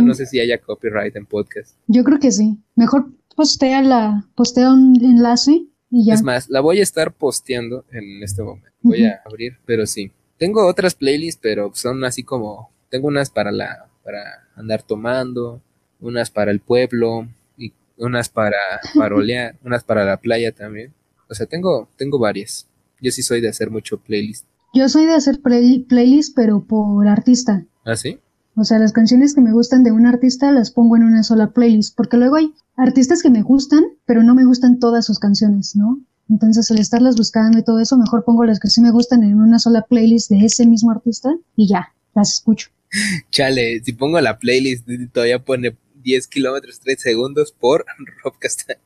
no 0.00 0.14
sé 0.14 0.24
si 0.24 0.38
haya 0.38 0.58
copyright 0.58 1.16
en 1.16 1.26
podcast. 1.26 1.74
Yo 1.88 2.04
creo 2.04 2.20
que 2.20 2.30
sí. 2.30 2.56
Mejor 2.76 3.06
postea 3.34 3.82
la, 3.82 4.28
postea 4.36 4.72
un 4.72 4.94
enlace 5.04 5.66
y 5.90 6.06
ya. 6.06 6.14
Es 6.14 6.22
más, 6.22 6.48
la 6.48 6.60
voy 6.60 6.78
a 6.78 6.84
estar 6.84 7.12
posteando 7.12 7.84
en 7.90 8.22
este 8.22 8.44
momento. 8.44 8.68
Voy 8.82 9.06
a 9.06 9.22
abrir, 9.26 9.58
pero 9.66 9.86
sí. 9.86 10.12
Tengo 10.36 10.68
otras 10.68 10.94
playlists, 10.94 11.40
pero 11.42 11.72
son 11.74 12.04
así 12.04 12.22
como, 12.22 12.70
tengo 12.90 13.08
unas 13.08 13.28
para 13.28 13.50
la, 13.50 13.88
para 14.04 14.46
andar 14.54 14.84
tomando, 14.84 15.60
unas 15.98 16.30
para 16.30 16.52
el 16.52 16.60
pueblo, 16.60 17.26
y 17.56 17.72
unas 17.96 18.28
para 18.28 18.56
parolear, 18.94 19.56
unas 19.64 19.82
para 19.82 20.04
la 20.04 20.18
playa 20.18 20.52
también. 20.52 20.94
O 21.28 21.34
sea, 21.34 21.46
tengo, 21.46 21.88
tengo 21.96 22.20
varias. 22.20 22.68
Yo 23.00 23.10
sí 23.10 23.24
soy 23.24 23.40
de 23.40 23.48
hacer 23.48 23.68
mucho 23.68 23.98
playlist. 23.98 24.46
Yo 24.74 24.88
soy 24.88 25.06
de 25.06 25.14
hacer 25.14 25.40
playlist, 25.40 26.36
pero 26.36 26.62
por 26.62 27.08
artista. 27.08 27.66
¿Ah, 27.84 27.96
sí? 27.96 28.20
O 28.58 28.64
sea, 28.64 28.80
las 28.80 28.92
canciones 28.92 29.34
que 29.34 29.40
me 29.40 29.52
gustan 29.52 29.84
de 29.84 29.92
un 29.92 30.04
artista 30.04 30.50
las 30.50 30.72
pongo 30.72 30.96
en 30.96 31.04
una 31.04 31.22
sola 31.22 31.52
playlist, 31.52 31.96
porque 31.96 32.16
luego 32.16 32.36
hay 32.36 32.52
artistas 32.76 33.22
que 33.22 33.30
me 33.30 33.42
gustan, 33.42 33.84
pero 34.04 34.24
no 34.24 34.34
me 34.34 34.44
gustan 34.44 34.80
todas 34.80 35.06
sus 35.06 35.20
canciones, 35.20 35.76
¿no? 35.76 36.00
Entonces, 36.28 36.68
al 36.72 36.78
estarlas 36.78 37.16
buscando 37.16 37.58
y 37.58 37.62
todo 37.62 37.78
eso, 37.78 37.96
mejor 37.96 38.24
pongo 38.24 38.44
las 38.44 38.58
que 38.58 38.68
sí 38.68 38.80
me 38.80 38.90
gustan 38.90 39.22
en 39.22 39.40
una 39.40 39.60
sola 39.60 39.82
playlist 39.88 40.28
de 40.30 40.44
ese 40.44 40.66
mismo 40.66 40.90
artista 40.90 41.30
y 41.54 41.68
ya, 41.68 41.94
las 42.16 42.34
escucho. 42.34 42.70
Chale, 43.30 43.80
si 43.84 43.92
pongo 43.92 44.20
la 44.20 44.40
playlist, 44.40 44.88
todavía 45.12 45.44
pone 45.44 45.76
10 46.02 46.26
kilómetros 46.26 46.80
3 46.80 47.00
segundos 47.00 47.52
por 47.52 47.86
Rob 48.24 48.38
Castañeda. 48.40 48.80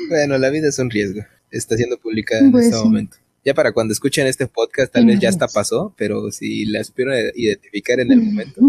bueno, 0.10 0.38
la 0.38 0.50
vida 0.50 0.70
es 0.70 0.80
un 0.80 0.90
riesgo. 0.90 1.22
Está 1.52 1.76
siendo 1.76 2.00
publicada 2.00 2.46
en 2.46 2.52
pues 2.54 2.68
este 2.68 2.78
momento. 2.78 3.18
Ya 3.44 3.54
para 3.54 3.72
cuando 3.72 3.92
escuchen 3.92 4.28
este 4.28 4.48
podcast, 4.48 4.94
tal 4.94 5.06
vez 5.06 5.20
ya 5.20 5.30
hasta 5.30 5.48
pasó, 5.48 5.94
pero 5.98 6.32
si 6.32 6.66
la 6.66 6.84
supieron 6.84 7.16
identificar 7.36 8.00
en 8.00 8.12
el 8.12 8.22
momento. 8.22 8.62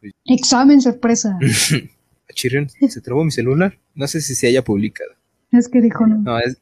Pues 0.00 0.12
Examen 0.24 0.80
sorpresa. 0.80 1.38
Chirion, 2.34 2.68
se 2.68 3.00
trabó 3.00 3.24
mi 3.24 3.30
celular. 3.30 3.78
No 3.94 4.06
sé 4.06 4.20
si 4.20 4.34
se 4.34 4.46
haya 4.46 4.62
publicado. 4.62 5.10
Es 5.52 5.68
que 5.68 5.80
dijo 5.80 6.06
no. 6.06 6.18
No, 6.18 6.38
es, 6.38 6.58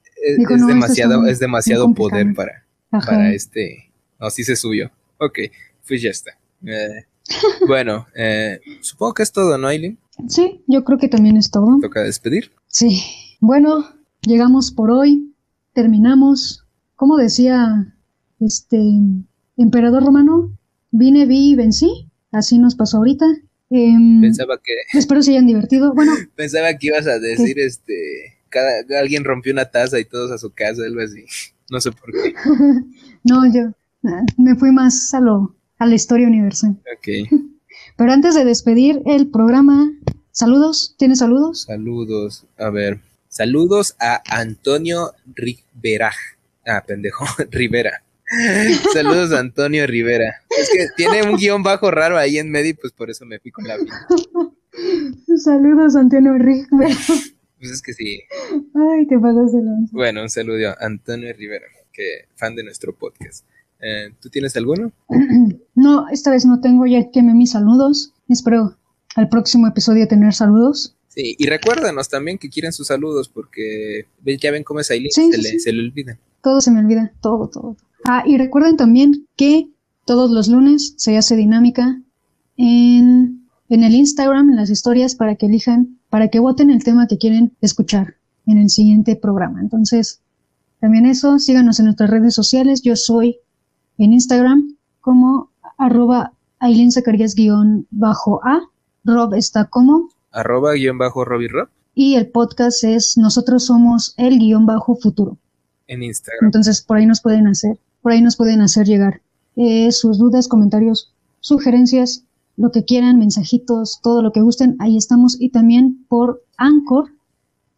demasiado, 0.67 1.27
es 1.27 1.39
demasiado 1.39 1.93
poder 1.95 2.35
para, 2.35 2.65
para 2.91 3.33
este. 3.33 3.93
No, 4.19 4.31
sí 4.31 4.45
se 4.45 4.57
subió. 4.57 4.91
Ok, 5.19 5.39
pues 5.87 6.03
ya 6.03 6.11
está. 6.11 6.33
Eh, 6.65 7.05
bueno, 7.67 8.07
eh, 8.15 8.61
supongo 8.81 9.15
que 9.15 9.23
es 9.23 9.33
todo, 9.33 9.59
¿no, 9.59 9.69
Aileen? 9.69 9.99
Sí, 10.29 10.63
yo 10.67 10.85
creo 10.85 10.99
que 10.99 11.09
también 11.09 11.37
es 11.37 11.51
todo. 11.51 11.79
Toca 11.81 12.03
despedir. 12.03 12.51
Sí. 12.67 13.03
Bueno, 13.41 13.85
llegamos 14.23 14.73
por 14.73 14.91
hoy. 14.91 15.35
Terminamos. 15.75 16.67
Como 16.99 17.17
decía 17.17 17.95
este 18.41 18.77
emperador 19.57 20.05
romano, 20.05 20.59
vine, 20.91 21.27
vi 21.27 21.53
y 21.53 21.55
vencí. 21.55 22.11
Así 22.33 22.59
nos 22.59 22.75
pasó 22.75 22.97
ahorita. 22.97 23.25
Em, 23.71 24.21
pensaba 24.21 24.59
que. 24.59 24.73
Espero 24.99 25.23
se 25.23 25.31
hayan 25.31 25.47
divertido. 25.47 25.95
Bueno. 25.95 26.11
pensaba 26.35 26.77
que 26.77 26.89
ibas 26.89 27.07
a 27.07 27.21
decir 27.21 27.57
este 27.61 27.95
cada, 28.49 28.81
alguien 28.99 29.23
rompió 29.23 29.53
una 29.53 29.67
taza 29.67 30.01
y 30.01 30.07
todos 30.07 30.33
a 30.33 30.39
su 30.39 30.53
casa, 30.53 30.83
algo 30.83 31.01
así. 31.01 31.25
No 31.71 31.81
sé 31.81 31.93
por 31.93 32.11
qué. 32.11 32.35
no, 33.25 33.45
yo 33.55 33.73
ah, 34.05 34.25
me 34.39 34.57
fui 34.57 34.73
más 34.73 35.15
a 35.15 35.21
lo 35.21 35.55
a 35.79 35.87
la 35.87 35.95
historia 35.95 36.27
universal. 36.27 36.81
Ok. 36.97 37.31
Pero 37.97 38.11
antes 38.11 38.35
de 38.35 38.45
despedir 38.45 39.03
el 39.07 39.31
programa, 39.31 39.93
saludos, 40.33 40.97
¿tienes 40.99 41.21
saludos? 41.21 41.63
Saludos, 41.63 42.47
a 42.57 42.71
ver. 42.71 43.03
Saludos 43.29 43.95
a 44.01 44.23
Antonio 44.35 45.13
Rivera. 45.27 46.11
Ah, 46.69 46.85
pendejo, 46.87 47.25
Rivera. 47.51 48.03
Saludos 48.93 49.33
a 49.33 49.41
Antonio 49.41 49.87
Rivera. 49.87 50.43
Es 50.51 50.69
que 50.71 50.87
tiene 50.97 51.23
un 51.23 51.37
guion 51.37 51.63
bajo 51.63 51.91
raro 51.91 52.19
ahí 52.19 52.37
en 52.39 52.51
medio, 52.51 52.77
pues 52.79 52.93
por 52.93 53.09
eso 53.11 53.25
me 53.25 53.39
fui 53.39 53.51
con 53.51 53.67
la 53.67 53.79
vida. 53.79 54.07
Saludos 55.43 55.97
Antonio 55.97 56.35
Rivera. 56.35 56.95
Pues 57.59 57.73
es 57.73 57.83
que 57.83 57.95
sí. 57.95 58.21
Ay, 58.75 59.07
te 59.07 59.19
pasas 59.19 59.53
de 59.53 59.63
lanza. 59.63 59.91
Bueno, 59.93 60.23
un 60.23 60.29
saludo 60.29 60.69
a 60.69 60.77
Antonio 60.81 61.33
Rivera, 61.33 61.67
que 61.93 62.27
fan 62.37 62.55
de 62.55 62.65
nuestro 62.65 62.95
podcast. 62.95 63.47
Eh, 63.81 64.11
¿Tú 64.21 64.29
tienes 64.29 64.57
alguno? 64.57 64.93
No, 65.75 66.09
esta 66.09 66.33
vez 66.33 66.45
no 66.45 66.61
tengo, 66.61 66.87
ya 66.87 67.09
quemé 67.13 67.35
mis 67.35 67.53
saludos. 67.53 68.13
Espero 68.29 68.77
al 69.15 69.29
próximo 69.29 69.69
episodio 69.69 70.09
tener 70.09 70.35
saludos. 70.35 70.97
Sí, 71.07 71.37
y 71.39 71.47
recuérdanos 71.47 72.09
también 72.09 72.37
que 72.37 72.51
quieren 72.51 72.73
sus 72.73 72.89
saludos, 72.89 73.29
porque 73.29 74.07
ya 74.25 74.51
ven 74.51 74.65
cómo 74.65 74.81
es 74.81 74.91
ahí, 74.91 75.09
se, 75.11 75.29
Le, 75.29 75.61
se 75.61 75.73
le 75.73 75.81
olvida. 75.83 76.19
Todo 76.43 76.61
se 76.61 76.71
me 76.71 76.81
olvida, 76.81 77.13
todo, 77.21 77.49
todo. 77.49 77.77
Ah, 78.05 78.23
y 78.27 78.39
recuerden 78.39 78.77
también 78.77 79.27
que 79.37 79.69
todos 80.05 80.31
los 80.31 80.49
lunes 80.49 80.95
se 80.97 81.17
hace 81.17 81.37
dinámica 81.37 82.01
en, 82.57 83.47
en 83.69 83.85
el 83.85 83.95
Instagram, 83.95 84.51
en 84.51 84.57
las 84.57 84.71
historias, 84.71 85.15
para 85.15 85.35
que 85.35 85.47
elijan 85.47 85.99
para 86.11 86.29
que 86.29 86.41
voten 86.41 86.71
el 86.71 86.83
tema 86.83 87.07
que 87.07 87.19
quieren 87.19 87.57
escuchar 87.61 88.15
en 88.47 88.59
el 88.59 88.71
siguiente 88.71 89.17
programa. 89.17 89.61
Entonces, 89.61 90.21
también 90.81 91.07
eso, 91.07 91.39
síganos 91.39 91.79
en 91.79 91.87
nuestras 91.87 92.11
redes 92.11 92.35
sociales. 92.35 92.83
Yo 92.83 92.97
soy 92.97 93.39
en 93.99 94.13
Instagram 94.13 94.77
como 95.01 95.51
arroba 95.77 96.33
Aileen 96.61 96.91
bajo 97.91 98.41
A. 98.45 98.61
Rob 99.05 99.35
está 99.35 99.67
como 99.67 100.09
arroba 100.33 100.75
guion 100.75 100.99
bajo 100.99 101.25
Robbie 101.25 101.49
Rob. 101.49 101.69
Y 101.95 102.15
el 102.15 102.29
podcast 102.29 102.85
es 102.85 103.17
Nosotros 103.17 103.67
somos 103.67 104.15
el 104.17 104.39
guion 104.39 104.67
bajo 104.67 104.97
futuro. 104.97 105.37
En 105.89 106.03
Instagram. 106.03 106.47
Entonces, 106.47 106.81
por 106.81 106.99
ahí 106.99 107.07
nos 107.07 107.21
pueden 107.21 107.47
hacer, 107.49 107.79
por 108.03 108.13
ahí 108.13 108.23
nos 108.23 108.37
pueden 108.37 108.61
hacer 108.61 108.87
llegar 108.87 109.21
eh, 109.57 109.91
sus 109.91 110.19
dudas, 110.19 110.47
comentarios, 110.47 111.13
sugerencias 111.41 112.25
lo 112.59 112.73
que 112.73 112.85
quieran, 112.85 113.19
mensajitos, 113.19 114.01
todo 114.03 114.21
lo 114.21 114.33
que 114.33 114.41
gusten, 114.41 114.77
ahí 114.81 114.97
estamos. 114.97 115.37
Y 115.41 115.51
también 115.51 116.05
por 116.09 116.45
Anchor, 116.57 117.13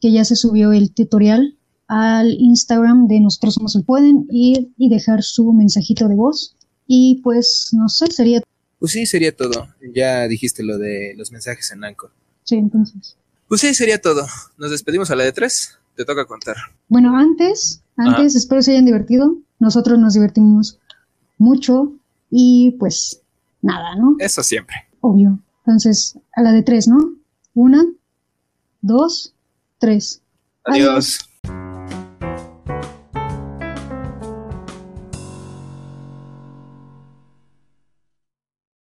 que 0.01 0.11
ya 0.11 0.25
se 0.25 0.37
subió 0.37 0.73
el 0.73 0.93
tutorial 0.93 1.59
al 1.87 2.33
Instagram 2.33 3.07
de 3.07 3.21
Nosotros 3.21 3.55
Somos 3.55 3.77
el 3.77 3.85
Pueden 3.85 4.27
ir 4.31 4.71
y 4.79 4.89
dejar 4.89 5.23
su 5.23 5.53
mensajito 5.53 6.09
de 6.09 6.15
voz. 6.15 6.57
Y 6.87 7.21
pues, 7.23 7.69
no 7.73 7.89
sé, 7.91 8.07
sería 8.11 8.43
Pues 8.79 8.93
sí, 8.93 9.05
sería 9.05 9.37
todo. 9.37 9.69
Ya 9.95 10.27
dijiste 10.27 10.63
lo 10.63 10.79
de 10.79 11.15
los 11.17 11.31
mensajes 11.31 11.71
en 11.73 11.85
Anchor. 11.85 12.11
Sí, 12.45 12.57
entonces. 12.57 13.17
Pues 13.49 13.61
sí, 13.61 13.75
sería 13.75 14.01
todo. 14.01 14.27
Nos 14.57 14.71
despedimos 14.71 15.11
a 15.11 15.17
la 15.17 15.25
de 15.25 15.33
tres. 15.33 15.79
Te 15.95 16.07
toca 16.07 16.25
contar. 16.25 16.57
Bueno, 16.89 17.15
antes, 17.19 17.83
antes, 18.01 18.35
espero 18.35 18.63
se 18.63 18.73
hayan 18.73 18.87
divertido. 18.87 19.37
Nosotros 19.59 19.99
nos 19.99 20.15
divertimos 20.15 20.79
mucho 21.39 21.93
y 22.31 22.73
pues 22.79 23.21
nada, 23.63 23.95
¿no? 23.97 24.17
Eso 24.19 24.43
siempre. 24.43 24.77
Obvio. 25.01 25.39
Entonces, 25.67 26.19
a 26.35 26.43
la 26.43 26.53
de 26.53 26.63
tres, 26.63 26.89
¿no? 26.89 27.15
Una, 27.55 27.85
dos, 28.81 29.35
tres. 29.79 30.23
Adiós. 30.65 31.30